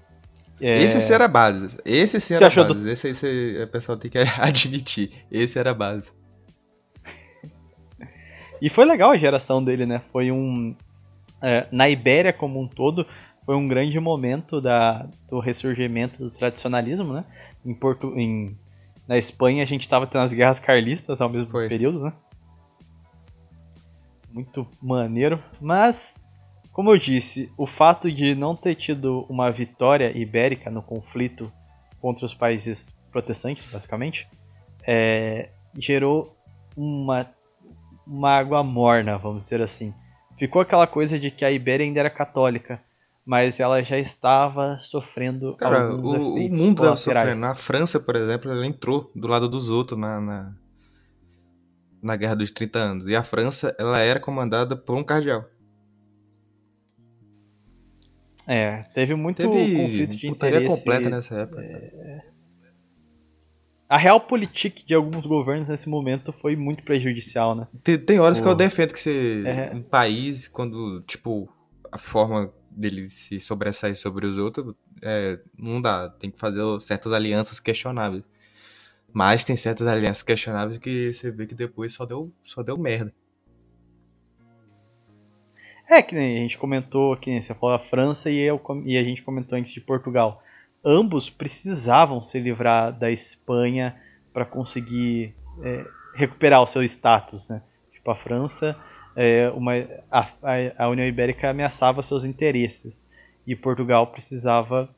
É... 0.60 0.82
Esse 0.82 1.01
sim 1.01 1.12
era 1.12 1.26
base. 1.26 1.76
Esse 1.84 2.20
sim 2.20 2.34
era 2.34 2.48
base. 2.48 2.74
Do... 2.74 2.88
Esse, 2.88 3.09
esse 3.09 3.62
o 3.62 3.66
pessoal 3.68 3.98
tem 3.98 4.10
que 4.10 4.18
admitir. 4.38 5.10
Esse 5.30 5.59
era 5.59 5.74
base. 5.74 6.12
E 8.60 8.70
foi 8.70 8.84
legal 8.84 9.10
a 9.10 9.16
geração 9.16 9.62
dele, 9.62 9.84
né? 9.84 10.02
Foi 10.12 10.30
um. 10.30 10.74
É, 11.43 11.67
na 11.71 11.89
Ibéria 11.89 12.33
como 12.33 12.61
um 12.61 12.67
todo, 12.67 13.07
foi 13.45 13.55
um 13.55 13.69
grande 13.69 13.99
momento 14.01 14.61
da, 14.61 15.09
do 15.29 15.39
ressurgimento 15.39 16.19
do 16.19 16.31
tradicionalismo, 16.31 17.13
né? 17.13 17.25
Em 17.65 17.75
Porto, 17.75 18.19
em, 18.19 18.57
na 19.07 19.17
Espanha 19.17 19.63
a 19.63 19.67
gente 19.67 19.83
estava 19.83 20.07
tendo 20.07 20.23
as 20.23 20.33
guerras 20.33 20.59
carlistas 20.59 21.21
ao 21.21 21.31
mesmo 21.31 21.51
foi. 21.51 21.69
período, 21.69 22.01
né? 22.01 22.13
Muito 24.33 24.67
maneiro. 24.83 25.43
Mas, 25.61 26.15
como 26.73 26.91
eu 26.91 26.99
disse, 26.99 27.51
o 27.57 27.67
fato 27.67 28.11
de 28.11 28.35
não 28.35 28.57
ter 28.57 28.75
tido 28.75 29.25
uma 29.29 29.51
vitória 29.51 30.17
ibérica 30.17 30.71
no 30.71 30.83
conflito 30.83 31.51
contra 32.01 32.27
os 32.27 32.35
países 32.35 32.89
protestantes, 33.11 33.65
basicamente, 33.65 34.29
é, 34.87 35.51
gerou 35.79 36.37
uma 36.77 37.27
uma 38.07 38.31
água 38.31 38.63
morna, 38.63 39.19
vamos 39.19 39.45
dizer 39.45 39.61
assim. 39.61 39.93
Ficou 40.39 40.61
aquela 40.61 40.87
coisa 40.87 41.19
de 41.19 41.31
que 41.31 41.45
a 41.45 41.51
Ibéria 41.51 41.85
ainda 41.85 42.01
era 42.01 42.11
católica, 42.11 42.81
mas 43.25 43.59
ela 43.59 43.83
já 43.83 43.99
estava 43.99 44.77
sofrendo 44.79 45.57
Cara, 45.57 45.93
o, 45.95 46.35
o 46.35 46.49
mundo 46.49 46.83
estava 46.83 46.97
sofrendo. 46.97 47.41
Na 47.41 47.55
França, 47.55 47.99
por 47.99 48.17
exemplo, 48.17 48.51
ela 48.51 48.67
entrou 48.67 49.11
do 49.15 49.27
lado 49.27 49.49
dos 49.49 49.71
outros 49.71 49.99
na, 49.99 50.21
na, 50.21 50.53
na 52.03 52.17
Guerra 52.17 52.37
dos 52.37 52.51
30 52.51 52.79
Anos. 52.79 53.07
E 53.09 53.17
a 53.17 53.23
França, 53.23 53.75
ela 53.79 53.99
era 54.01 54.21
comandada 54.21 54.77
por 54.77 54.97
um 54.97 55.05
cardeal. 55.05 55.45
É, 58.47 58.85
teve 58.95 59.15
muito 59.15 59.39
teve 59.39 59.49
conflito 59.49 60.17
de 60.17 60.29
interesse. 60.29 60.67
completa 60.67 61.11
nessa 61.11 61.35
época. 61.35 61.63
É 61.63 62.36
a 63.89 63.97
realpolitik 63.97 64.85
de 64.85 64.95
alguns 64.95 65.25
governos 65.25 65.69
nesse 65.69 65.89
momento 65.89 66.33
foi 66.33 66.57
muito 66.57 66.83
prejudicial, 66.83 67.55
né? 67.55 67.69
Tem, 67.85 67.97
tem 67.99 68.19
horas 68.19 68.41
que 68.41 68.47
eu 68.47 68.55
defendo 68.55 68.93
que 68.93 68.99
você, 68.99 69.45
é. 69.47 69.73
um 69.75 69.83
país, 69.83 70.49
quando, 70.49 71.03
tipo, 71.03 71.49
a 71.93 71.99
forma 71.99 72.53
dele 72.71 73.09
se 73.09 73.39
sobressair 73.39 73.97
sobre 73.97 74.27
os 74.27 74.39
outros, 74.39 74.75
é, 75.03 75.39
não 75.57 75.81
dá. 75.81 76.09
Tem 76.09 76.31
que 76.31 76.39
fazer 76.39 76.63
certas 76.81 77.13
alianças 77.13 77.61
questionáveis. 77.61 78.25
Mas 79.13 79.45
tem 79.45 79.55
certas 79.57 79.87
alianças 79.87 80.23
questionáveis 80.23 80.79
que 80.79 81.13
você 81.13 81.31
vê 81.31 81.47
que 81.47 81.55
depois 81.55 81.93
só 81.93 82.05
deu, 82.05 82.33
só 82.45 82.63
deu 82.63 82.77
merda. 82.77 83.15
É, 85.89 86.03
que 86.03 86.17
nem 86.17 86.39
a 86.39 86.41
gente 86.41 86.59
comentou, 86.59 87.17
que 87.17 87.31
nem 87.31 87.41
você 87.41 87.55
falou 87.55 87.77
a 87.77 87.79
França 87.79 88.29
e, 88.29 88.39
eu, 88.39 88.61
e 88.85 88.99
a 88.99 89.03
gente 89.05 89.23
comentou 89.23 89.57
antes 89.57 89.73
de 89.73 89.81
Portugal 89.81 90.43
ambos 90.87 91.29
precisavam 91.29 92.23
se 92.23 92.39
livrar 92.39 92.93
da 92.93 93.11
Espanha 93.11 93.97
para 94.33 94.45
conseguir 94.45 95.35
é, 95.61 95.85
recuperar 96.15 96.63
o 96.63 96.67
seu 96.67 96.85
status, 96.85 97.49
né? 97.49 97.61
Tipo 97.93 98.13
a 98.13 98.15
França, 98.15 98.77
é, 99.17 99.51
uma, 99.51 99.73
a, 100.11 100.29
a, 100.79 100.89
União 100.89 101.07
Ibérica 101.07 101.51
ameaçava 101.51 102.03
seus 102.05 102.25
interesses 102.25 103.05
e 103.45 103.57
Portugal 103.57 104.07
precisava 104.07 104.89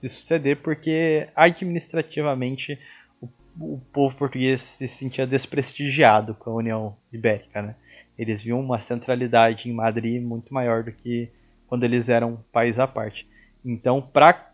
se 0.00 0.08
suceder 0.08 0.56
porque 0.56 1.28
administrativamente 1.36 2.78
o, 3.20 3.28
o 3.60 3.80
povo 3.92 4.16
português 4.16 4.60
se 4.60 4.88
sentia 4.88 5.26
desprestigiado 5.26 6.34
com 6.34 6.50
a 6.50 6.54
União 6.54 6.96
Ibérica, 7.12 7.62
né? 7.62 7.76
Eles 8.18 8.42
viam 8.42 8.60
uma 8.60 8.80
centralidade 8.80 9.70
em 9.70 9.72
Madrid 9.72 10.20
muito 10.20 10.52
maior 10.52 10.82
do 10.82 10.90
que 10.90 11.30
quando 11.68 11.84
eles 11.84 12.08
eram 12.08 12.32
um 12.32 12.38
país 12.50 12.78
à 12.78 12.88
parte. 12.88 13.26
Então, 13.64 14.02
para 14.02 14.51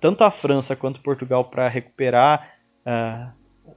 tanto 0.00 0.24
a 0.24 0.30
França 0.30 0.74
quanto 0.74 1.00
Portugal 1.00 1.44
para 1.44 1.68
recuperar 1.68 2.54
uh, 2.86 3.32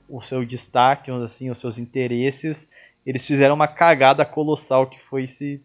o 0.08 0.22
seu 0.22 0.46
destaque, 0.46 1.12
assim, 1.12 1.50
os 1.50 1.60
seus 1.60 1.78
interesses, 1.78 2.68
eles 3.06 3.26
fizeram 3.26 3.56
uma 3.56 3.68
cagada 3.68 4.26
colossal 4.26 4.88
que 4.88 5.00
foi 5.10 5.28
se 5.28 5.62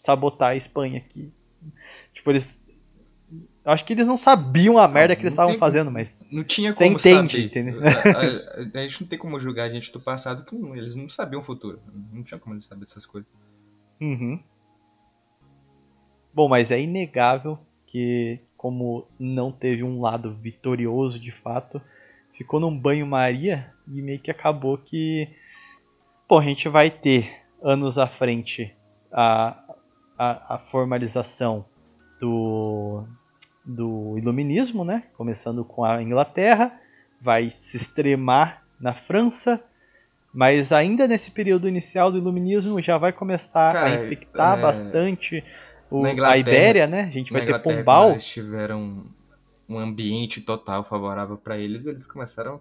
sabotar 0.00 0.50
a 0.50 0.56
Espanha 0.56 0.98
aqui. 0.98 1.32
Tipo, 2.14 2.30
eles 2.30 2.56
acho 3.64 3.84
que 3.84 3.92
eles 3.92 4.06
não 4.06 4.16
sabiam 4.16 4.78
a 4.78 4.86
merda 4.86 5.14
não, 5.14 5.16
que 5.20 5.22
eles 5.22 5.32
estavam 5.32 5.58
fazendo, 5.58 5.90
mas 5.90 6.16
não 6.30 6.44
tinha 6.44 6.72
como 6.72 6.92
entende, 6.92 7.32
saber. 7.32 7.44
Entendeu? 7.44 7.80
A, 7.82 8.78
a, 8.78 8.80
a, 8.80 8.86
gente 8.86 9.00
não 9.00 9.08
tem 9.08 9.18
como 9.18 9.40
julgar 9.40 9.64
a 9.64 9.68
gente 9.68 9.92
do 9.92 9.98
passado 9.98 10.44
que 10.44 10.54
não, 10.54 10.76
eles 10.76 10.94
não 10.94 11.08
sabiam 11.08 11.40
o 11.40 11.44
futuro. 11.44 11.80
Não 12.12 12.22
tinha 12.22 12.38
como 12.38 12.54
eles 12.54 12.64
saber 12.64 12.84
dessas 12.84 13.04
coisas. 13.04 13.28
Uhum. 14.00 14.40
Bom, 16.32 16.48
mas 16.48 16.70
é 16.70 16.80
inegável 16.80 17.58
que 17.86 18.40
como 18.56 19.06
não 19.18 19.52
teve 19.52 19.82
um 19.82 20.00
lado 20.00 20.34
vitorioso 20.34 21.18
de 21.18 21.30
fato, 21.30 21.80
ficou 22.36 22.60
num 22.60 22.76
banho-maria 22.76 23.72
e 23.86 24.02
meio 24.02 24.18
que 24.18 24.30
acabou 24.30 24.78
que 24.78 25.28
pô, 26.28 26.38
a 26.38 26.42
gente 26.42 26.68
vai 26.68 26.90
ter 26.90 27.42
anos 27.62 27.98
à 27.98 28.06
frente 28.06 28.74
a, 29.12 29.56
a, 30.18 30.54
a 30.54 30.58
formalização 30.58 31.64
do, 32.20 33.04
do 33.64 34.18
iluminismo, 34.18 34.84
né? 34.84 35.04
Começando 35.16 35.64
com 35.64 35.84
a 35.84 36.02
Inglaterra, 36.02 36.78
vai 37.20 37.50
se 37.50 37.76
extremar 37.76 38.62
na 38.80 38.92
França, 38.92 39.62
mas 40.32 40.70
ainda 40.72 41.08
nesse 41.08 41.30
período 41.30 41.68
inicial 41.68 42.12
do 42.12 42.18
iluminismo 42.18 42.80
já 42.82 42.98
vai 42.98 43.12
começar 43.12 43.72
Cara, 43.72 43.86
a 43.86 44.04
infectar 44.04 44.58
é... 44.58 44.62
bastante 44.62 45.44
o, 45.90 46.04
a 46.04 46.38
Ibéria, 46.38 46.86
né? 46.86 47.02
A 47.02 47.10
gente 47.10 47.32
vai 47.32 47.44
ter 47.44 47.58
Pombal. 47.60 48.12
Eles 48.12 48.26
tiveram 48.26 49.06
um 49.68 49.78
ambiente 49.78 50.40
total 50.40 50.84
favorável 50.84 51.36
para 51.36 51.58
eles, 51.58 51.86
eles 51.86 52.06
começaram 52.06 52.60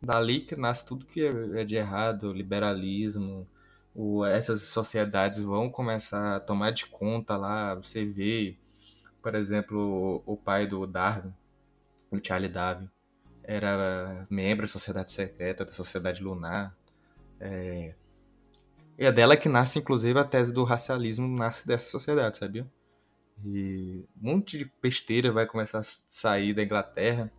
dali 0.00 0.40
que 0.40 0.54
nasce 0.54 0.84
tudo 0.84 1.06
que 1.06 1.24
é 1.54 1.64
de 1.64 1.76
errado, 1.76 2.32
liberalismo, 2.32 3.46
o, 3.94 4.24
essas 4.24 4.62
sociedades 4.62 5.40
vão 5.40 5.70
começar 5.70 6.36
a 6.36 6.40
tomar 6.40 6.72
de 6.72 6.86
conta 6.86 7.36
lá, 7.36 7.74
você 7.74 8.04
vê, 8.04 8.56
por 9.22 9.34
exemplo, 9.34 10.22
o, 10.26 10.32
o 10.34 10.36
pai 10.36 10.66
do 10.66 10.86
Darwin, 10.86 11.32
o 12.10 12.18
Charlie 12.22 12.50
Darwin, 12.50 12.88
era 13.42 14.26
membro 14.28 14.66
da 14.66 14.72
sociedade 14.72 15.10
secreta, 15.10 15.64
da 15.64 15.72
sociedade 15.72 16.22
lunar, 16.22 16.74
é, 17.40 17.94
e 18.98 19.04
é 19.04 19.12
dela 19.12 19.36
que 19.36 19.48
nasce, 19.48 19.78
inclusive, 19.78 20.18
a 20.18 20.24
tese 20.24 20.52
do 20.52 20.62
racialismo 20.64 21.26
nasce 21.28 21.66
dessa 21.66 21.88
sociedade, 21.88 22.38
sabia? 22.38 22.66
E 23.44 24.04
um 24.22 24.30
monte 24.30 24.58
de 24.58 24.70
besteira 24.80 25.32
vai 25.32 25.46
começar 25.46 25.80
a 25.80 25.84
sair 26.08 26.54
da 26.54 26.62
Inglaterra 26.62 27.32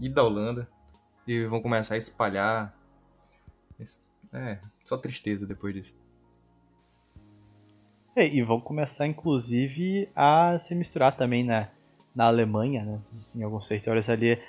e 0.00 0.08
da 0.08 0.24
Holanda 0.24 0.68
e 1.26 1.44
vão 1.44 1.60
começar 1.60 1.94
a 1.94 1.98
espalhar. 1.98 2.76
É, 4.32 4.58
só 4.84 4.96
tristeza 4.96 5.46
depois 5.46 5.74
disso. 5.74 5.94
É, 8.16 8.26
e 8.26 8.42
vão 8.42 8.60
começar, 8.60 9.06
inclusive, 9.06 10.08
a 10.14 10.58
se 10.60 10.74
misturar 10.74 11.16
também 11.16 11.44
na, 11.44 11.68
na 12.14 12.26
Alemanha, 12.26 12.84
né? 12.84 13.00
Em 13.34 13.42
alguns 13.42 13.68
territórios 13.68 14.08
ali, 14.08 14.40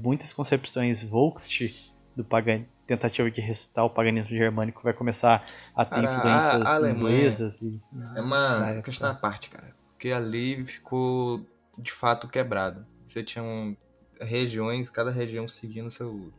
muitas 0.00 0.32
concepções 0.32 1.02
Volkscht 1.02 1.92
do 2.14 2.24
pagan, 2.24 2.64
tentativa 2.86 3.30
de 3.30 3.40
ressuscitar 3.40 3.84
o 3.84 3.90
paganismo 3.90 4.30
germânico 4.30 4.82
vai 4.82 4.92
começar 4.92 5.44
a 5.74 5.84
ter 5.84 6.02
cara, 6.02 6.16
influências 6.18 6.66
a, 6.66 6.76
a 6.76 6.90
inglesas. 6.90 7.62
E, 7.62 7.80
é 8.14 8.20
uma 8.20 8.82
questão 8.82 9.10
à 9.10 9.14
parte, 9.14 9.50
cara. 9.50 9.74
Porque 9.92 10.10
ali 10.10 10.64
ficou 10.64 11.46
de 11.78 11.92
fato 11.92 12.28
quebrado. 12.28 12.86
Você 13.06 13.22
tinha 13.22 13.42
um, 13.42 13.76
regiões, 14.20 14.90
cada 14.90 15.10
região 15.10 15.48
seguindo 15.48 15.90
seu, 15.90 16.32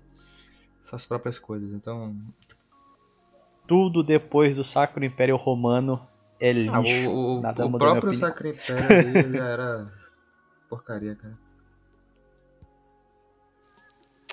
suas 0.84 1.06
próprias 1.06 1.40
coisas. 1.40 1.72
Então. 1.72 2.16
Tudo 3.68 4.04
depois 4.04 4.56
do 4.56 4.64
Sacro 4.64 5.04
Império 5.04 5.36
Romano 5.36 6.08
é 6.40 6.52
lixo. 6.52 6.76
Ah, 6.76 6.82
o, 7.10 7.40
o, 7.40 7.66
o 7.66 7.78
próprio 7.78 8.14
Sacro 8.14 8.50
Império 8.50 9.14
dele 9.14 9.38
era 9.38 9.92
porcaria, 10.70 11.16
cara. 11.16 11.45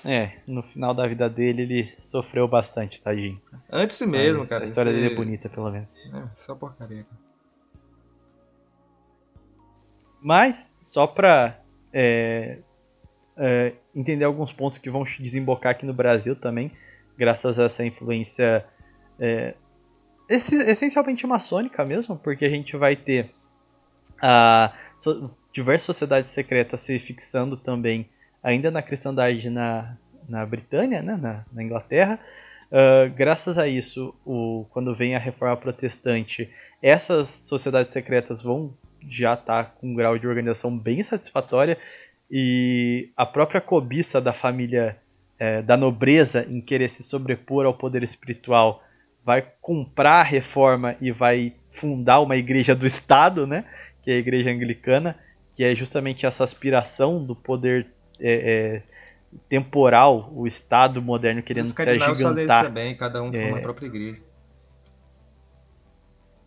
É, 0.05 0.33
no 0.45 0.61
final 0.63 0.93
da 0.93 1.07
vida 1.07 1.29
dele 1.29 1.61
ele 1.61 1.97
sofreu 2.03 2.47
bastante, 2.47 3.01
tadinho. 3.01 3.41
Antes 3.71 4.01
mesmo, 4.01 4.39
Mas 4.39 4.49
cara. 4.49 4.65
A 4.65 4.67
história 4.67 4.91
dele 4.91 5.13
é 5.13 5.15
bonita, 5.15 5.49
pelo 5.49 5.71
menos. 5.71 5.89
É, 6.13 6.35
só 6.35 6.55
porcaria, 6.55 7.03
cara. 7.03 7.23
Mas, 10.21 10.73
só 10.81 11.05
pra 11.05 11.59
é, 11.91 12.59
é, 13.37 13.73
entender 13.93 14.25
alguns 14.25 14.53
pontos 14.53 14.79
que 14.79 14.89
vão 14.89 15.03
desembocar 15.19 15.71
aqui 15.71 15.85
no 15.85 15.93
Brasil 15.93 16.35
também, 16.35 16.71
graças 17.17 17.59
a 17.59 17.65
essa 17.65 17.85
influência 17.85 18.65
é, 19.19 19.55
essencialmente 20.29 21.27
maçônica 21.27 21.83
mesmo, 21.85 22.17
porque 22.17 22.45
a 22.45 22.49
gente 22.49 22.75
vai 22.77 22.95
ter 22.95 23.33
a, 24.21 24.73
so, 25.01 25.29
diversas 25.53 25.85
sociedades 25.85 26.31
secretas 26.31 26.79
se 26.81 26.97
fixando 26.99 27.57
também 27.57 28.09
ainda 28.43 28.69
na 28.69 28.81
cristandade 28.81 29.49
na, 29.49 29.95
na 30.27 30.45
Britânia, 30.45 31.01
né, 31.01 31.15
na, 31.15 31.45
na 31.51 31.63
Inglaterra. 31.63 32.19
Uh, 32.69 33.13
graças 33.15 33.57
a 33.57 33.67
isso, 33.67 34.13
o, 34.25 34.65
quando 34.71 34.95
vem 34.95 35.15
a 35.15 35.19
reforma 35.19 35.55
protestante, 35.55 36.49
essas 36.81 37.29
sociedades 37.45 37.93
secretas 37.93 38.41
vão 38.41 38.73
já 39.09 39.35
estar 39.35 39.63
tá 39.65 39.71
com 39.71 39.87
um 39.87 39.95
grau 39.95 40.17
de 40.17 40.27
organização 40.27 40.75
bem 40.75 41.03
satisfatória 41.03 41.77
e 42.29 43.11
a 43.15 43.25
própria 43.25 43.61
cobiça 43.61 44.19
da 44.19 44.33
família 44.33 44.97
é, 45.37 45.61
da 45.61 45.77
nobreza 45.77 46.45
em 46.49 46.61
querer 46.61 46.89
se 46.89 47.03
sobrepor 47.03 47.65
ao 47.65 47.73
poder 47.73 48.01
espiritual 48.01 48.83
vai 49.25 49.45
comprar 49.61 50.21
a 50.21 50.23
reforma 50.23 50.95
e 50.99 51.11
vai 51.11 51.53
fundar 51.71 52.19
uma 52.21 52.35
igreja 52.35 52.75
do 52.75 52.85
Estado, 52.85 53.47
né? 53.47 53.65
Que 54.01 54.11
é 54.11 54.15
a 54.15 54.19
igreja 54.19 54.49
anglicana, 54.49 55.15
que 55.53 55.63
é 55.63 55.73
justamente 55.73 56.25
essa 56.25 56.43
aspiração 56.43 57.23
do 57.23 57.35
poder 57.35 57.87
é, 58.23 58.31
é, 58.31 58.83
temporal, 59.49 60.31
o 60.33 60.47
Estado 60.47 61.01
moderno 61.01 61.43
querendo 61.43 61.65
se 61.65 61.81
agigantar. 61.81 62.65
também, 62.65 62.95
cada 62.95 63.21
um 63.21 63.33
é... 63.33 63.51
a 63.51 63.61
própria 63.61 63.87
igreja. 63.87 64.19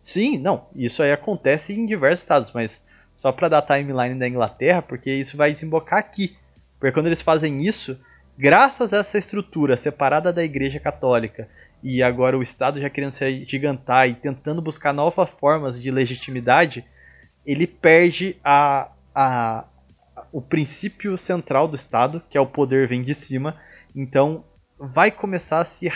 Sim, 0.03 0.37
não, 0.37 0.67
isso 0.75 1.03
aí 1.03 1.11
acontece 1.11 1.73
em 1.73 1.85
diversos 1.85 2.21
estados, 2.21 2.51
mas 2.53 2.81
só 3.17 3.31
para 3.31 3.49
dar 3.49 3.61
timeline 3.61 4.17
da 4.17 4.27
Inglaterra, 4.27 4.81
porque 4.81 5.11
isso 5.11 5.35
vai 5.35 5.51
desembocar 5.51 5.99
aqui. 5.99 6.35
Porque 6.79 6.93
quando 6.93 7.07
eles 7.07 7.21
fazem 7.21 7.65
isso, 7.65 7.99
graças 8.37 8.93
a 8.93 8.99
essa 8.99 9.17
estrutura 9.17 9.75
separada 9.75 10.31
da 10.31 10.43
Igreja 10.43 10.79
Católica 10.79 11.49
e 11.83 12.01
agora 12.01 12.37
o 12.37 12.43
Estado 12.43 12.79
já 12.79 12.89
querendo 12.89 13.11
se 13.11 13.45
gigantar 13.45 14.07
e 14.09 14.13
tentando 14.13 14.61
buscar 14.61 14.93
novas 14.93 15.29
formas 15.29 15.81
de 15.81 15.91
legitimidade, 15.91 16.85
ele 17.45 17.67
perde 17.67 18.37
a, 18.43 18.89
a, 19.13 19.65
o 20.31 20.41
princípio 20.41 21.17
central 21.17 21.67
do 21.67 21.75
Estado, 21.75 22.21
que 22.29 22.37
é 22.37 22.41
o 22.41 22.47
poder 22.47 22.87
vem 22.87 23.01
de 23.01 23.13
cima. 23.13 23.55
Então 23.95 24.43
vai 24.79 25.09
começar 25.11 25.61
a 25.61 25.65
se 25.65 25.87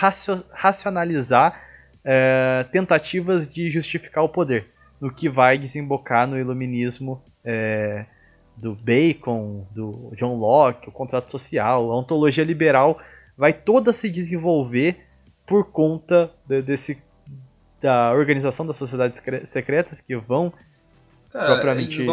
racionalizar 0.52 1.62
é, 2.04 2.66
tentativas 2.72 3.52
de 3.52 3.70
justificar 3.70 4.24
o 4.24 4.30
poder, 4.30 4.68
no 5.00 5.14
que 5.14 5.30
vai 5.30 5.58
desembocar 5.58 6.28
no 6.28 6.38
iluminismo 6.40 7.22
é, 7.44 8.06
do 8.58 8.76
Bacon, 8.76 9.68
do 9.72 10.14
John 10.16 10.36
Locke, 10.36 10.90
o 10.90 10.92
contrato 10.92 11.32
social, 11.32 11.92
a 11.92 11.98
ontologia 11.98 12.44
liberal 12.44 13.00
vai 13.38 13.54
toda 13.54 13.94
se 13.94 14.10
desenvolver 14.10 15.06
por 15.48 15.72
conta 15.72 16.32
de, 16.48 16.62
desse 16.62 16.98
da 17.82 18.14
organização 18.14 18.66
das 18.66 18.78
sociedades 18.78 19.20
secretas 19.48 20.00
que 20.00 20.16
vão 20.16 20.54
Cara, 21.32 21.54
propriamente 21.54 22.06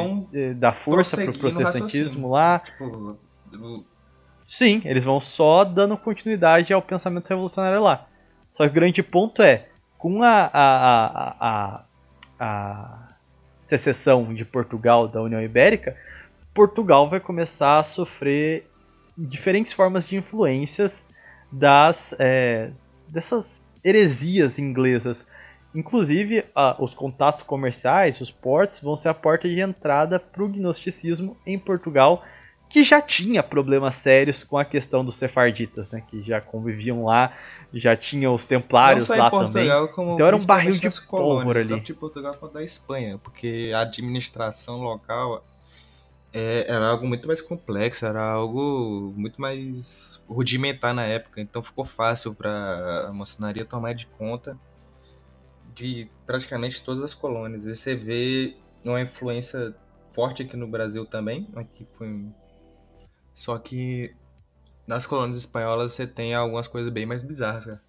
dar 0.56 0.72
força 0.72 1.16
pro 1.16 1.32
protestantismo 1.32 2.30
lá. 2.30 2.60
Tipo, 2.60 3.18
Sim, 4.46 4.80
eles 4.84 5.04
vão 5.04 5.20
só 5.20 5.64
dando 5.64 5.96
continuidade 5.96 6.72
ao 6.72 6.80
pensamento 6.80 7.28
revolucionário 7.28 7.82
lá. 7.82 8.06
Só 8.54 8.64
que 8.64 8.70
o 8.70 8.74
grande 8.74 9.02
ponto 9.02 9.42
é, 9.42 9.66
com 9.98 10.22
a, 10.22 10.50
a, 10.52 11.06
a, 11.38 11.38
a, 11.40 11.84
a 12.40 13.08
secessão 13.66 14.32
de 14.32 14.44
Portugal 14.44 15.06
da 15.06 15.20
União 15.20 15.42
Ibérica, 15.42 15.96
Portugal 16.54 17.10
vai 17.10 17.20
começar 17.20 17.78
a 17.78 17.84
sofrer 17.84 18.66
diferentes 19.16 19.72
formas 19.72 20.06
de 20.08 20.16
influências 20.16 21.04
das 21.52 22.14
é, 22.18 22.70
dessas 23.08 23.60
heresias 23.84 24.58
inglesas. 24.58 25.26
Inclusive, 25.74 26.44
a, 26.54 26.82
os 26.82 26.94
contatos 26.94 27.42
comerciais, 27.42 28.20
os 28.20 28.30
portos, 28.30 28.80
vão 28.80 28.96
ser 28.96 29.08
a 29.08 29.14
porta 29.14 29.48
de 29.48 29.60
entrada 29.60 30.18
para 30.18 30.42
o 30.42 30.48
gnosticismo 30.48 31.36
em 31.46 31.58
Portugal, 31.58 32.24
que 32.68 32.82
já 32.82 33.00
tinha 33.00 33.42
problemas 33.42 33.96
sérios 33.96 34.44
com 34.44 34.58
a 34.58 34.64
questão 34.64 35.04
dos 35.04 35.16
sefarditas, 35.16 35.90
né, 35.90 36.02
que 36.06 36.22
já 36.22 36.40
conviviam 36.40 37.04
lá, 37.04 37.32
já 37.72 37.96
tinha 37.96 38.30
os 38.30 38.44
templários 38.44 39.08
lá 39.08 39.30
Portugal, 39.30 39.88
também. 39.88 40.14
então 40.14 40.26
era 40.26 40.36
um 40.36 40.44
barril 40.44 40.74
de 40.74 40.90
pólvora 41.06 41.60
ali. 41.60 41.68
Tanto 41.68 41.84
de 41.84 41.94
Portugal 41.94 42.34
quanto 42.34 42.54
da 42.54 42.62
Espanha, 42.62 43.18
porque 43.18 43.72
a 43.74 43.80
administração 43.80 44.82
local 44.82 45.44
é, 46.32 46.66
era 46.68 46.88
algo 46.88 47.06
muito 47.06 47.26
mais 47.26 47.40
complexo, 47.40 48.04
era 48.04 48.22
algo 48.22 49.14
muito 49.16 49.40
mais 49.40 50.20
rudimentar 50.28 50.92
na 50.92 51.04
época, 51.04 51.40
então 51.40 51.62
ficou 51.62 51.86
fácil 51.86 52.34
para 52.34 53.06
a 53.08 53.12
maçonaria 53.12 53.64
tomar 53.64 53.94
de 53.94 54.06
conta 54.06 54.58
de 55.78 56.10
praticamente 56.26 56.82
todas 56.82 57.04
as 57.04 57.14
colônias. 57.14 57.64
E 57.64 57.74
você 57.74 57.94
vê 57.94 58.56
uma 58.84 59.00
influência 59.00 59.74
forte 60.12 60.42
aqui 60.42 60.56
no 60.56 60.66
Brasil 60.66 61.06
também, 61.06 61.48
aqui 61.54 61.86
foi 61.94 62.26
só 63.32 63.56
que 63.56 64.12
nas 64.84 65.06
colônias 65.06 65.36
espanholas 65.36 65.92
você 65.92 66.08
tem 66.08 66.34
algumas 66.34 66.66
coisas 66.66 66.92
bem 66.92 67.06
mais 67.06 67.22
bizarras, 67.22 67.64
cara. 67.64 67.82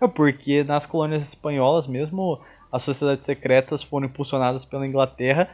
É 0.00 0.06
porque 0.06 0.62
nas 0.62 0.86
colônias 0.86 1.26
espanholas 1.26 1.88
mesmo 1.88 2.40
as 2.70 2.84
sociedades 2.84 3.24
secretas 3.24 3.82
foram 3.82 4.06
impulsionadas 4.06 4.64
pela 4.64 4.86
Inglaterra, 4.86 5.50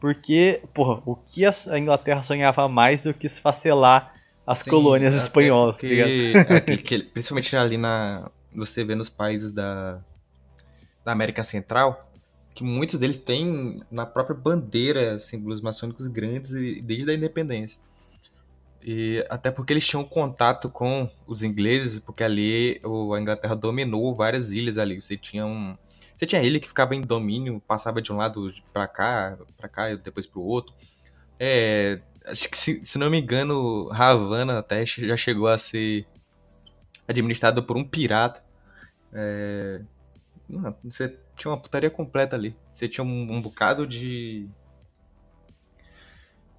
porque, 0.00 0.62
porra, 0.72 1.02
o 1.04 1.16
que 1.16 1.44
a 1.44 1.78
Inglaterra 1.78 2.22
sonhava 2.22 2.66
mais 2.68 3.02
do 3.02 3.12
que 3.12 3.26
esfacelar 3.26 4.14
as 4.46 4.60
Sim, 4.60 4.70
colônias 4.70 5.14
espanholas, 5.14 5.74
tá 5.74 5.80
porque, 5.80 6.32
é, 6.96 7.02
principalmente 7.12 7.54
ali 7.54 7.76
na. 7.76 8.30
Você 8.54 8.84
vê 8.84 8.94
nos 8.94 9.08
países 9.08 9.52
da, 9.52 10.00
da 11.04 11.12
América 11.12 11.44
Central, 11.44 12.00
que 12.54 12.64
muitos 12.64 12.98
deles 12.98 13.16
têm 13.16 13.82
na 13.90 14.04
própria 14.04 14.36
bandeira 14.36 15.18
símbolos 15.18 15.60
maçônicos 15.60 16.06
grandes 16.06 16.52
desde 16.82 17.10
a 17.10 17.14
independência. 17.14 17.80
E 18.82 19.24
até 19.28 19.50
porque 19.50 19.72
eles 19.72 19.86
tinham 19.86 20.04
contato 20.04 20.70
com 20.70 21.10
os 21.26 21.42
ingleses, 21.42 21.98
porque 21.98 22.24
ali 22.24 22.80
a 22.84 23.20
Inglaterra 23.20 23.54
dominou 23.54 24.14
várias 24.14 24.52
ilhas 24.52 24.78
ali. 24.78 25.00
Você 25.00 25.16
tinha 25.16 25.44
um, 25.44 25.76
você 26.18 26.26
tinha 26.26 26.42
ele 26.42 26.58
que 26.58 26.66
ficava 26.66 26.96
em 26.96 27.00
domínio, 27.00 27.62
passava 27.66 28.02
de 28.02 28.12
um 28.12 28.16
lado 28.16 28.52
para 28.72 28.88
cá, 28.88 29.38
para 29.56 29.68
cá, 29.68 29.94
depois 29.94 30.26
para 30.26 30.40
o 30.40 30.44
outro. 30.44 30.74
É, 31.38 32.00
acho 32.24 32.48
que 32.48 32.58
se, 32.58 32.84
se, 32.84 32.98
não 32.98 33.08
me 33.08 33.20
engano, 33.20 33.88
Havana 33.92 34.58
até 34.58 34.84
já 34.84 35.16
chegou 35.16 35.46
a 35.46 35.56
ser 35.56 36.06
administrado 37.08 37.62
por 37.62 37.76
um 37.76 37.84
pirata. 37.84 38.44
É, 39.12 39.80
não, 40.48 40.76
você 40.84 41.18
tinha 41.36 41.50
uma 41.50 41.60
putaria 41.60 41.90
completa 41.90 42.36
ali. 42.36 42.54
Você 42.74 42.88
tinha 42.88 43.04
um, 43.04 43.32
um 43.32 43.40
bocado 43.40 43.86
de 43.86 44.48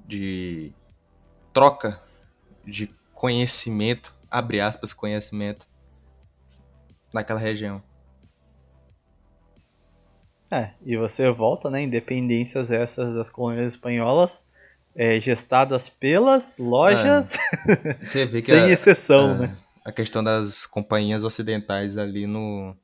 de 0.06 0.74
troca 1.54 2.02
de 2.66 2.88
conhecimento, 3.14 4.14
abre 4.30 4.60
aspas, 4.60 4.92
conhecimento 4.92 5.68
naquela 7.14 7.40
região. 7.40 7.82
É, 10.52 10.72
e 10.84 10.98
você 10.98 11.30
volta, 11.30 11.70
né? 11.70 11.84
Independências 11.84 12.72
essas 12.72 13.14
das 13.14 13.30
colônias 13.30 13.74
espanholas, 13.74 14.44
é, 14.96 15.20
gestadas 15.20 15.90
pelas 15.90 16.58
lojas, 16.58 17.30
é, 17.68 17.94
você 18.04 18.26
vê 18.26 18.42
que 18.42 18.50
sem 18.52 18.62
a, 18.62 18.70
exceção, 18.70 19.32
a, 19.32 19.38
né? 19.38 19.58
A 19.90 19.92
questão 19.92 20.24
das 20.24 20.68
companhias 20.68 21.24
ocidentais 21.24 21.98
ali 21.98 22.28
no 22.28 22.78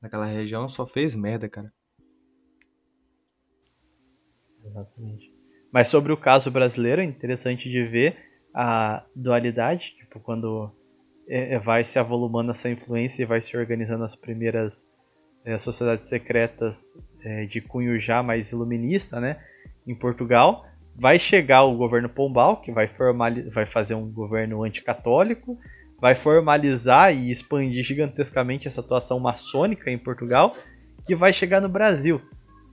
naquela 0.00 0.24
região 0.24 0.68
só 0.68 0.86
fez 0.86 1.16
merda, 1.16 1.48
cara. 1.48 1.72
Exatamente. 4.64 5.34
Mas 5.72 5.88
sobre 5.88 6.12
o 6.12 6.16
caso 6.16 6.48
brasileiro, 6.48 7.02
é 7.02 7.04
interessante 7.04 7.68
de 7.68 7.84
ver 7.88 8.16
a 8.54 9.04
dualidade, 9.16 9.96
tipo, 9.98 10.20
quando 10.20 10.70
é, 11.26 11.54
é 11.54 11.58
vai 11.58 11.84
se 11.84 11.98
avolumando 11.98 12.52
essa 12.52 12.70
influência 12.70 13.24
e 13.24 13.26
vai 13.26 13.42
se 13.42 13.56
organizando 13.56 14.04
as 14.04 14.14
primeiras 14.14 14.80
é, 15.44 15.58
sociedades 15.58 16.08
secretas 16.08 16.88
é, 17.20 17.46
de 17.46 17.60
cunho 17.60 18.00
já 18.00 18.22
mais 18.22 18.52
iluminista, 18.52 19.18
né, 19.18 19.44
em 19.84 19.94
Portugal, 19.96 20.64
vai 20.94 21.18
chegar 21.18 21.64
o 21.64 21.76
governo 21.76 22.08
Pombal, 22.08 22.60
que 22.60 22.70
vai, 22.70 22.86
formali- 22.86 23.50
vai 23.50 23.66
fazer 23.66 23.96
um 23.96 24.08
governo 24.08 24.62
anticatólico, 24.62 25.58
vai 26.00 26.14
formalizar 26.14 27.14
e 27.14 27.30
expandir 27.30 27.84
gigantescamente 27.84 28.68
essa 28.68 28.80
atuação 28.80 29.18
maçônica 29.18 29.90
em 29.90 29.98
Portugal, 29.98 30.54
que 31.06 31.14
vai 31.14 31.32
chegar 31.32 31.60
no 31.60 31.68
Brasil. 31.68 32.20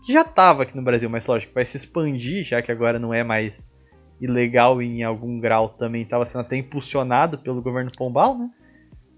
Que 0.06 0.12
já 0.12 0.22
estava 0.22 0.64
aqui 0.64 0.76
no 0.76 0.84
Brasil, 0.84 1.10
mas 1.10 1.26
lógico, 1.26 1.54
vai 1.54 1.66
se 1.66 1.78
expandir, 1.78 2.44
já 2.46 2.62
que 2.62 2.72
agora 2.72 3.00
não 3.00 3.14
é 3.14 3.24
mais 3.24 3.66
ilegal 4.20 4.82
e 4.82 4.88
em 5.00 5.04
algum 5.04 5.40
grau 5.40 5.70
também 5.70 6.02
estava 6.04 6.26
sendo 6.26 6.42
até 6.42 6.58
impulsionado 6.58 7.38
pelo 7.38 7.62
governo 7.62 7.92
Pombal, 7.98 8.38
né? 8.38 8.50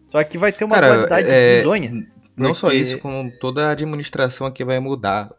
Só 0.10 0.24
que 0.24 0.38
vai 0.38 0.52
ter 0.52 0.64
uma 0.66 0.76
Cara, 0.76 0.88
qualidade 0.90 1.28
é, 1.30 1.58
bizonha. 1.58 2.08
Não 2.38 2.54
só 2.54 2.68
Porque- 2.68 2.82
isso, 2.82 3.00
como 3.00 3.32
toda 3.40 3.68
a 3.68 3.72
administração 3.72 4.46
aqui 4.46 4.64
vai 4.64 4.80
mudar. 4.80 5.34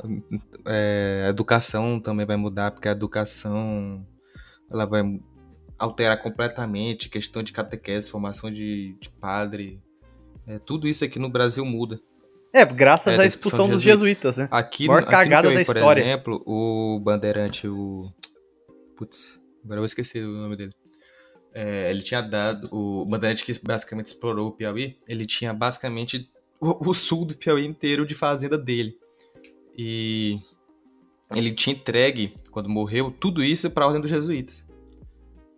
É, 0.67 1.25
a 1.27 1.29
educação 1.31 2.01
também 2.01 2.27
vai 2.27 2.37
mudar, 2.37 2.71
porque 2.73 2.89
a 2.89 2.93
educação 2.93 4.05
ela 4.71 4.85
vai 4.85 5.03
alterar 5.79 6.23
completamente 6.23 7.09
questão 7.09 7.43
de 7.43 7.53
catequese, 7.53 8.11
formação 8.11 8.51
de, 8.51 8.97
de 9.01 9.11
padre. 9.11 9.81
É, 10.47 10.59
tudo 10.59 10.87
isso 10.89 11.05
aqui 11.05 11.19
no 11.19 11.29
Brasil 11.29 11.65
muda. 11.65 12.01
É, 12.53 12.65
graças 12.65 13.19
É, 13.19 13.23
à 13.23 13.27
expulsão 13.27 13.69
dos 13.69 13.83
jesuíta. 13.83 14.31
jesuítas, 14.31 14.37
né? 14.37 14.49
Aqui, 14.51 14.87
Maior 14.87 15.03
aqui 15.03 15.11
cagada 15.11 15.49
no 15.49 15.55
Piauí, 15.55 15.65
da 15.65 15.67
por 15.67 15.77
história. 15.77 16.01
exemplo, 16.01 16.43
o 16.47 17.01
bandeirante, 17.01 17.69
o... 17.69 18.11
Putz, 18.97 19.39
agora 19.65 19.81
eu 19.81 19.85
esqueci 19.85 20.21
o 20.21 20.33
nome 20.39 20.57
dele. 20.57 20.73
É, 21.53 21.91
ele 21.91 22.03
tinha 22.03 22.23
dado... 22.23 22.69
O 22.73 23.05
bandeirante 23.05 23.45
que 23.45 23.53
basicamente 23.63 24.07
explorou 24.07 24.49
o 24.49 24.53
Piauí, 24.53 24.97
ele 25.07 25.27
tinha 25.27 25.53
basicamente 25.53 26.31
o, 26.61 26.91
o 26.91 26.95
sul 26.95 27.25
do 27.27 27.35
Piauí 27.35 27.67
inteiro 27.67 28.07
de 28.07 28.15
fazenda 28.15 28.57
dele. 28.57 28.97
E 29.77 30.39
ele 31.35 31.51
tinha 31.53 31.75
entregue, 31.77 32.35
quando 32.51 32.69
morreu, 32.71 33.11
tudo 33.11 33.43
isso 33.45 33.71
para 33.71 33.85
a 33.85 33.89
Ordem 33.89 34.01
dos 34.01 34.11
Jesuítas. 34.11 34.65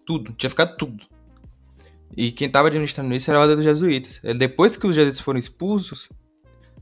Tudo, 0.09 0.32
tinha 0.32 0.48
ficado 0.48 0.74
tudo. 0.78 1.05
E 2.16 2.32
quem 2.32 2.48
tava 2.48 2.68
administrando 2.68 3.14
isso 3.14 3.30
era 3.30 3.39
a 3.39 3.43
Ordem 3.43 3.56
dos 3.56 3.64
Jesuítas. 3.66 4.18
É, 4.24 4.32
Depois 4.32 4.74
que 4.74 4.86
os 4.86 4.94
jesuítas 4.94 5.20
foram 5.20 5.39
expulsos, 5.39 6.09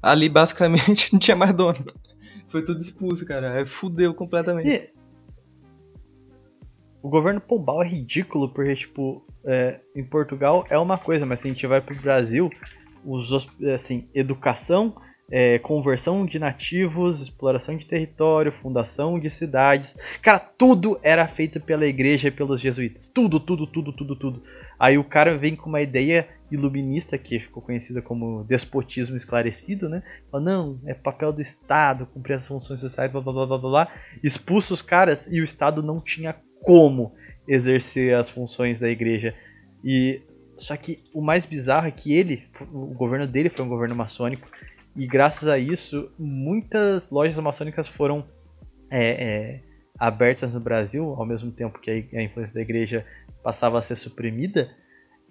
ali 0.01 0.29
basicamente 0.29 1.11
não 1.13 1.19
tinha 1.19 1.37
mais 1.37 1.53
dono. 1.53 1.85
Foi 2.47 2.63
tudo 2.65 2.81
expulso, 2.81 3.27
cara. 3.27 3.53
Aí 3.55 3.65
fudeu 3.65 4.15
completamente. 4.15 4.69
E 4.71 4.91
o 7.03 7.09
governo 7.09 7.41
Pombal 7.41 7.83
é 7.83 7.89
ridículo, 7.89 8.49
porque, 8.49 8.77
tipo, 8.77 9.27
é, 9.45 9.81
em 9.95 10.05
Portugal 10.05 10.65
é 10.71 10.79
uma 10.79 10.97
coisa, 10.97 11.27
mas 11.27 11.41
se 11.41 11.49
a 11.49 11.53
gente 11.53 11.67
vai 11.67 11.81
pro 11.81 11.95
Brasil, 12.01 12.49
os, 13.05 13.33
hos- 13.33 13.49
assim, 13.75 14.09
educação, 14.15 14.95
é, 15.31 15.59
conversão 15.59 16.25
de 16.25 16.39
nativos, 16.39 17.21
exploração 17.21 17.77
de 17.77 17.87
território, 17.87 18.53
fundação 18.63 19.19
de 19.19 19.29
cidades. 19.29 19.97
Cara, 20.23 20.39
tudo 20.39 20.99
era 21.03 21.27
feito 21.27 21.61
pela 21.61 21.87
igreja 21.87 22.29
e 22.29 22.31
pelos 22.31 22.61
jesuítas. 22.61 23.09
Tudo, 23.09 23.41
tudo, 23.41 23.67
tudo, 23.67 23.93
tudo, 23.93 24.17
tudo. 24.17 24.43
Aí 24.79 24.97
o 24.97 25.05
cara 25.05 25.37
vem 25.37 25.57
com 25.57 25.69
uma 25.69 25.81
ideia 25.81 26.29
iluminista, 26.51 27.19
que 27.19 27.41
ficou 27.41 27.61
conhecida 27.61 28.01
como 28.01 28.45
despotismo 28.45 29.17
esclarecido, 29.17 29.89
né? 29.89 30.03
Fala, 30.31 30.45
não, 30.45 30.81
é 30.87 30.95
papel 30.95 31.33
do 31.33 31.43
Estado 31.43 32.07
cumprir 32.07 32.35
as 32.35 32.47
funções 32.47 32.81
sociais, 32.81 33.11
blá 33.11 33.21
blá 33.21 33.33
blá 33.33 33.47
blá 33.47 33.59
blá. 33.59 33.89
Expulsa 34.23 34.75
os 34.75 34.83
caras 34.83 35.27
e 35.27 35.41
o 35.41 35.45
Estado 35.45 35.83
não 35.83 36.01
tinha 36.01 36.37
como 36.63 37.15
exercer 37.49 38.15
as 38.15 38.31
funções 38.31 38.79
da 38.79 38.89
igreja. 38.89 39.35
E 39.85 40.23
só 40.57 40.77
que 40.77 41.01
o 41.13 41.21
mais 41.21 41.45
bizarro 41.45 41.89
é 41.89 41.91
que 41.91 42.15
ele, 42.15 42.45
o 42.73 42.95
governo 42.95 43.27
dele 43.27 43.51
foi 43.51 43.65
um 43.65 43.69
governo 43.69 43.95
maçônico 43.95 44.49
e 44.97 45.07
graças 45.07 45.49
a 45.49 45.59
isso 45.59 46.11
muitas 46.19 47.11
lojas 47.11 47.37
maçônicas 47.37 47.89
foram 47.89 48.25
é, 48.91 49.09
é, 49.09 49.61
abertas 49.99 50.55
no 50.55 50.61
Brasil 50.61 51.15
ao 51.17 51.27
mesmo 51.27 51.51
tempo 51.51 51.79
que 51.79 51.91
a, 51.91 52.23
influência 52.23 52.55
da 52.55 52.61
igreja 52.61 53.05
passava 53.43 53.79
a 53.79 53.83
ser 53.83 53.97
suprimida 53.97 54.71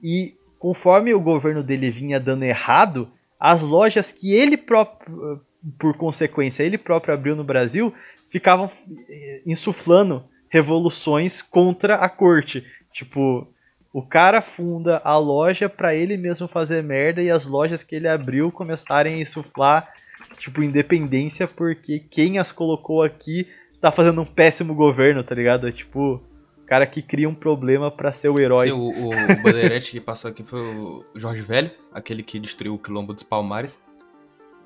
e 0.02 0.38
conforme 0.60 1.14
o 1.14 1.20
governo 1.20 1.64
dele 1.64 1.92
vinha 1.92 2.20
dando 2.20 2.44
errado, 2.44 3.12
as 3.40 3.62
lojas 3.62 4.12
que 4.12 4.34
ele 4.34 4.58
próprio, 4.58 5.42
por 5.78 5.96
consequência, 5.96 6.64
ele 6.64 6.78
próprio 6.78 7.14
abriu 7.14 7.36
no 7.36 7.44
Brasil, 7.44 7.94
ficavam 8.30 8.72
eh, 9.08 9.42
insuflando 9.46 10.24
revoluções 10.50 11.42
contra 11.42 11.96
a 11.96 12.10
corte. 12.10 12.66
Tipo, 12.92 13.48
o 13.96 14.02
cara 14.02 14.42
funda 14.42 15.02
a 15.06 15.18
loja 15.18 15.70
pra 15.70 15.96
ele 15.96 16.18
mesmo 16.18 16.50
fazer 16.50 16.84
merda 16.84 17.22
e 17.22 17.32
as 17.32 17.46
lojas 17.46 17.82
que 17.82 17.96
ele 17.96 18.10
abriu 18.10 18.52
começarem 18.52 19.14
a 19.16 19.22
insuflar, 19.22 19.90
tipo, 20.38 20.62
independência 20.62 21.48
porque 21.48 22.00
quem 22.00 22.38
as 22.38 22.52
colocou 22.52 23.02
aqui 23.02 23.48
tá 23.80 23.94
fazendo 23.94 24.20
um 24.20 24.26
péssimo 24.26 24.76
governo, 24.76 25.24
tá 25.24 25.34
ligado? 25.34 25.66
É 25.66 25.72
tipo, 25.72 26.16
o 26.62 26.66
cara 26.66 26.86
que 26.86 27.02
cria 27.02 27.30
um 27.30 27.34
problema 27.34 27.90
pra 27.90 28.12
ser 28.12 28.28
o 28.28 28.38
herói. 28.38 28.68
Sim, 28.68 28.74
o, 28.74 28.82
o, 28.82 29.12
o 29.14 29.42
bandeirante 29.42 29.92
que 29.92 30.02
passou 30.02 30.30
aqui 30.30 30.44
foi 30.44 30.60
o 30.60 31.06
Jorge 31.16 31.42
Velho, 31.42 31.72
aquele 31.94 32.22
que 32.22 32.38
destruiu 32.38 32.74
o 32.74 32.80
quilombo 32.80 33.14
dos 33.14 33.24
Palmares. 33.24 33.80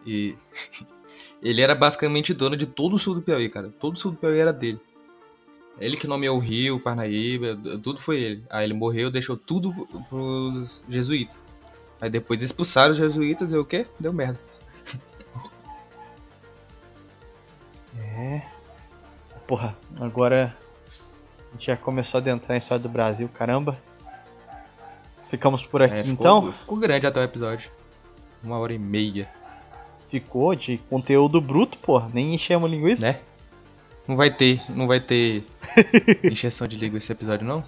E 0.08 0.36
ele 1.40 1.62
era 1.62 1.76
basicamente 1.76 2.34
dono 2.34 2.58
de 2.58 2.66
todo 2.66 2.96
o 2.96 2.98
sul 2.98 3.14
do 3.14 3.22
Piauí, 3.22 3.48
cara. 3.48 3.72
Todo 3.80 3.94
o 3.94 4.00
sul 4.00 4.10
do 4.10 4.18
Piauí 4.18 4.40
era 4.40 4.52
dele. 4.52 4.82
Ele 5.80 5.96
que 5.96 6.08
nomeou 6.08 6.38
o 6.38 6.42
Rio, 6.42 6.80
Parnaíba, 6.80 7.58
tudo 7.82 8.00
foi 8.00 8.20
ele. 8.22 8.44
Aí 8.50 8.66
ele 8.66 8.74
morreu, 8.74 9.10
deixou 9.10 9.38
tudo 9.38 9.74
pros 10.10 10.84
jesuítas. 10.90 11.36
Aí 12.02 12.10
depois 12.10 12.42
expulsaram 12.42 12.92
os 12.92 12.98
jesuítas 12.98 13.52
e 13.52 13.58
o 13.58 13.66
quê? 13.66 13.86
Deu 14.00 14.14
merda. 14.14 14.40
É. 17.98 18.42
Porra, 19.48 19.78
agora 20.00 20.56
a 21.50 21.52
gente 21.54 21.68
já 21.68 21.78
começou 21.78 22.18
a 22.18 22.22
adentrar 22.22 22.56
em 22.58 22.60
história 22.60 22.82
do 22.82 22.90
Brasil, 22.90 23.30
caramba. 23.30 23.78
Ficamos 25.30 25.66
por 25.66 25.82
aqui 25.82 25.96
É, 25.96 26.04
ficou, 26.04 26.14
então. 26.14 26.52
Ficou 26.52 26.78
grande 26.78 27.08
até 27.08 27.20
o 27.20 27.24
episódio. 27.24 27.72
Uma 28.44 28.58
hora 28.58 28.74
e 28.74 28.80
meia, 28.80 29.30
Ficou 30.10 30.56
de 30.56 30.80
conteúdo 30.90 31.40
bruto, 31.40 31.78
porra. 31.78 32.10
Nem 32.12 32.34
enchemos 32.34 32.70
linguiça. 32.70 33.06
né? 33.06 33.20
Não 34.10 34.16
vai 34.18 34.32
ter, 34.32 34.60
não 34.68 34.88
vai 34.88 35.00
ter 35.00 35.46
encheção 36.26 36.68
de 36.68 36.78
língua 36.78 36.98
esse 36.98 37.12
episódio, 37.12 37.46
não? 37.48 37.64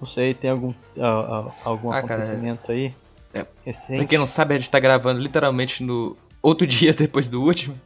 Não 0.00 0.08
sei, 0.08 0.32
tem 0.32 0.48
algum, 0.48 0.72
ah, 0.98 1.52
algum 1.62 1.90
Ah, 1.92 2.02
cara, 2.02 2.22
acontecimento 2.24 2.72
aí? 2.72 2.94
é- 3.34 3.44
Pra 3.44 3.52
Recente. 3.66 4.06
quem 4.06 4.16
não 4.18 4.26
sabe, 4.26 4.54
a 4.54 4.58
gente 4.58 4.70
tá 4.70 4.80
gravando 4.80 5.20
literalmente 5.20 5.82
no 5.82 6.16
outro 6.42 6.66
dia 6.66 6.94
depois 6.94 7.28
do 7.28 7.42
último. 7.42 7.78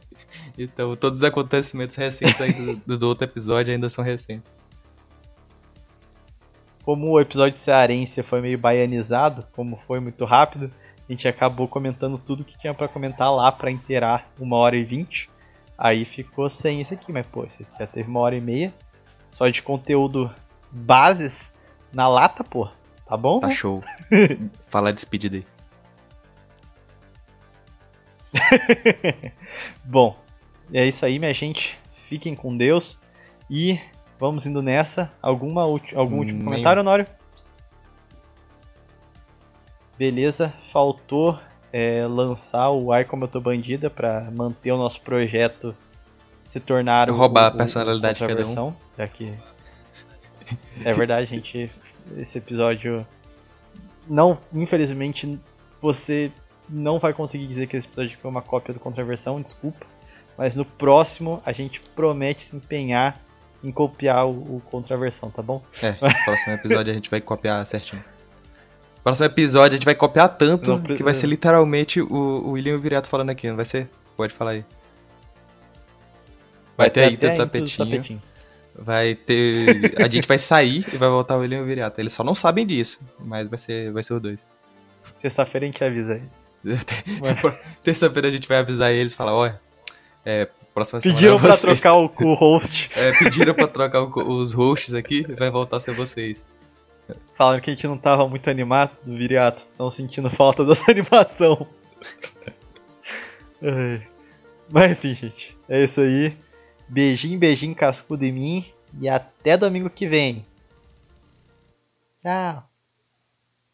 Então, 0.57 0.95
todos 0.95 1.19
os 1.19 1.23
acontecimentos 1.25 1.97
recentes 1.97 2.39
do, 2.85 2.97
do 2.97 3.07
outro 3.09 3.25
episódio 3.25 3.73
ainda 3.73 3.89
são 3.89 4.01
recentes. 4.01 4.53
Como 6.85 7.11
o 7.11 7.19
episódio 7.19 7.59
cearense 7.59 8.23
foi 8.23 8.39
meio 8.39 8.57
baianizado, 8.57 9.45
como 9.51 9.77
foi 9.85 9.99
muito 9.99 10.23
rápido, 10.23 10.71
a 11.07 11.11
gente 11.11 11.27
acabou 11.27 11.67
comentando 11.67 12.17
tudo 12.17 12.45
que 12.45 12.57
tinha 12.57 12.73
pra 12.73 12.87
comentar 12.87 13.29
lá 13.35 13.51
pra 13.51 13.69
inteirar 13.69 14.25
uma 14.39 14.55
hora 14.55 14.77
e 14.77 14.85
vinte. 14.85 15.29
Aí 15.81 16.03
ficou 16.03 16.49
sem 16.49 16.81
esse 16.81 16.93
aqui, 16.93 17.09
mas 17.09 17.25
pô, 17.25 17.45
esse 17.45 17.63
aqui 17.63 17.71
já 17.79 17.87
teve 17.87 18.09
uma 18.09 18.19
hora 18.19 18.35
e 18.35 18.41
meia. 18.41 18.73
Só 19.37 19.47
de 19.47 19.61
conteúdo 19.61 20.29
bases 20.69 21.33
na 21.93 22.05
lata, 22.09 22.43
pô. 22.43 22.67
Tá 23.05 23.15
bom? 23.15 23.39
Tá 23.39 23.47
né? 23.47 23.53
show. 23.53 23.81
Fala 24.67 24.91
despedida 24.91 25.37
aí. 25.37 25.45
Bom, 29.85 30.19
é 30.73 30.85
isso 30.85 31.05
aí, 31.05 31.17
minha 31.17 31.33
gente. 31.33 31.79
Fiquem 32.09 32.35
com 32.35 32.57
Deus 32.57 32.99
e 33.49 33.79
vamos 34.19 34.45
indo 34.45 34.61
nessa. 34.61 35.09
Alguma 35.21 35.61
algum 35.61 36.17
último 36.17 36.43
comentário, 36.43 36.81
Honório? 36.81 37.07
Beleza, 39.97 40.53
faltou 40.71 41.39
é, 41.71 42.05
lançar 42.07 42.69
o 42.71 42.91
Ai 42.91 43.05
Como 43.05 43.23
Eu 43.25 43.27
Tô 43.27 43.39
Bandida 43.39 43.89
pra 43.89 44.29
manter 44.35 44.71
o 44.71 44.77
nosso 44.77 45.01
projeto 45.01 45.75
se 46.51 46.59
tornar 46.59 47.09
o- 47.09 47.13
Roubar 47.15 47.45
a 47.45 47.49
o- 47.51 47.53
o- 47.53 47.57
personalidade 47.57 48.19
de 48.19 48.27
cada 48.27 48.45
um. 48.47 48.73
Já 48.97 49.07
que 49.07 49.33
é 50.83 50.93
verdade, 50.93 51.27
gente. 51.29 51.69
Esse 52.17 52.39
episódio 52.39 53.05
não, 54.07 54.39
infelizmente, 54.53 55.39
você 55.79 56.31
não 56.67 56.97
vai 56.99 57.13
conseguir 57.13 57.45
dizer 57.47 57.67
que 57.67 57.77
esse 57.77 57.87
episódio 57.87 58.17
foi 58.19 58.31
uma 58.31 58.41
cópia 58.41 58.73
do 58.73 58.79
Contraversão, 58.79 59.39
desculpa. 59.41 59.85
Mas 60.37 60.55
no 60.55 60.65
próximo 60.65 61.41
a 61.45 61.51
gente 61.51 61.79
promete 61.95 62.45
se 62.45 62.55
empenhar 62.55 63.19
em 63.63 63.71
copiar 63.71 64.25
o, 64.25 64.31
o 64.57 64.61
Contraversão, 64.71 65.29
tá 65.29 65.41
bom? 65.43 65.61
É, 65.83 65.91
no 65.91 66.23
próximo 66.25 66.53
episódio 66.53 66.91
a 66.91 66.95
gente 66.95 67.09
vai 67.11 67.21
copiar 67.21 67.63
certinho. 67.65 68.03
Próximo 69.03 69.25
episódio 69.25 69.75
a 69.75 69.77
gente 69.77 69.85
vai 69.85 69.95
copiar 69.95 70.29
tanto 70.29 70.77
Não 70.77 70.81
que 70.95 71.03
vai 71.03 71.13
ser 71.13 71.27
literalmente 71.27 72.01
o, 72.01 72.07
o 72.07 72.51
William 72.51 72.73
e 72.73 72.75
o 72.75 72.81
Viriato 72.81 73.07
falando 73.07 73.29
aqui, 73.29 73.47
não 73.47 73.55
vai 73.55 73.65
ser? 73.65 73.89
Pode 74.17 74.33
falar 74.33 74.51
aí. 74.51 74.65
Vai, 76.77 76.89
ter 76.89 77.01
aí 77.01 77.15
até 77.15 77.27
do 77.27 77.41
a 77.41 77.45
tapetinho. 77.45 78.21
Vai 78.75 79.15
ter. 79.15 79.93
A 80.01 80.09
gente 80.09 80.27
vai 80.27 80.39
sair 80.39 80.85
e 80.93 80.97
vai 80.97 81.09
voltar 81.09 81.37
o 81.37 81.39
William 81.39 81.59
e 81.59 81.61
o 81.61 81.65
Viriato. 81.65 81.99
Eles 81.99 82.13
só 82.13 82.23
não 82.23 82.35
sabem 82.35 82.65
disso, 82.65 82.99
mas 83.19 83.47
vai 83.47 83.57
ser, 83.57 83.91
vai 83.91 84.03
ser 84.03 84.13
os 84.13 84.21
dois. 84.21 84.45
Sexta-feira 85.21 85.65
a 85.65 85.67
gente 85.67 85.83
avisa 85.83 86.13
aí. 86.13 86.23
Terça-feira 87.83 88.27
a 88.27 88.31
gente 88.31 88.47
vai 88.47 88.57
avisar 88.57 88.91
eles 88.91 89.13
e 89.13 89.15
falar, 89.15 89.33
olha, 89.33 89.59
é, 90.25 90.49
Próxima 90.73 91.01
semana 91.01 91.19
Pediram 91.19 91.39
pra 91.39 91.57
trocar 91.57 91.93
o, 91.95 92.05
o 92.05 92.33
host. 92.33 92.89
É, 92.95 93.11
pediram 93.11 93.53
pra 93.53 93.67
trocar 93.67 94.01
o 94.01 94.39
os 94.39 94.53
hosts 94.53 94.93
aqui, 94.93 95.25
vai 95.37 95.49
voltar 95.49 95.77
a 95.77 95.81
ser 95.81 95.93
vocês. 95.93 96.43
Falando 97.35 97.61
que 97.61 97.69
a 97.69 97.73
gente 97.73 97.87
não 97.87 97.97
tava 97.97 98.27
muito 98.27 98.49
animado 98.49 98.91
do 99.03 99.15
Viriato. 99.15 99.63
Estão 99.63 99.89
sentindo 99.89 100.29
falta 100.29 100.63
dessa 100.65 100.89
animação. 100.89 101.67
Mas 104.71 104.91
enfim, 104.91 105.15
gente. 105.15 105.57
É 105.67 105.83
isso 105.83 106.01
aí. 106.01 106.35
Beijinho, 106.87 107.39
beijinho 107.39 107.75
cascudo 107.75 108.25
em 108.25 108.31
mim. 108.31 108.65
E 108.99 109.07
até 109.07 109.57
domingo 109.57 109.89
que 109.89 110.07
vem. 110.07 110.45
Tchau. 112.21 112.68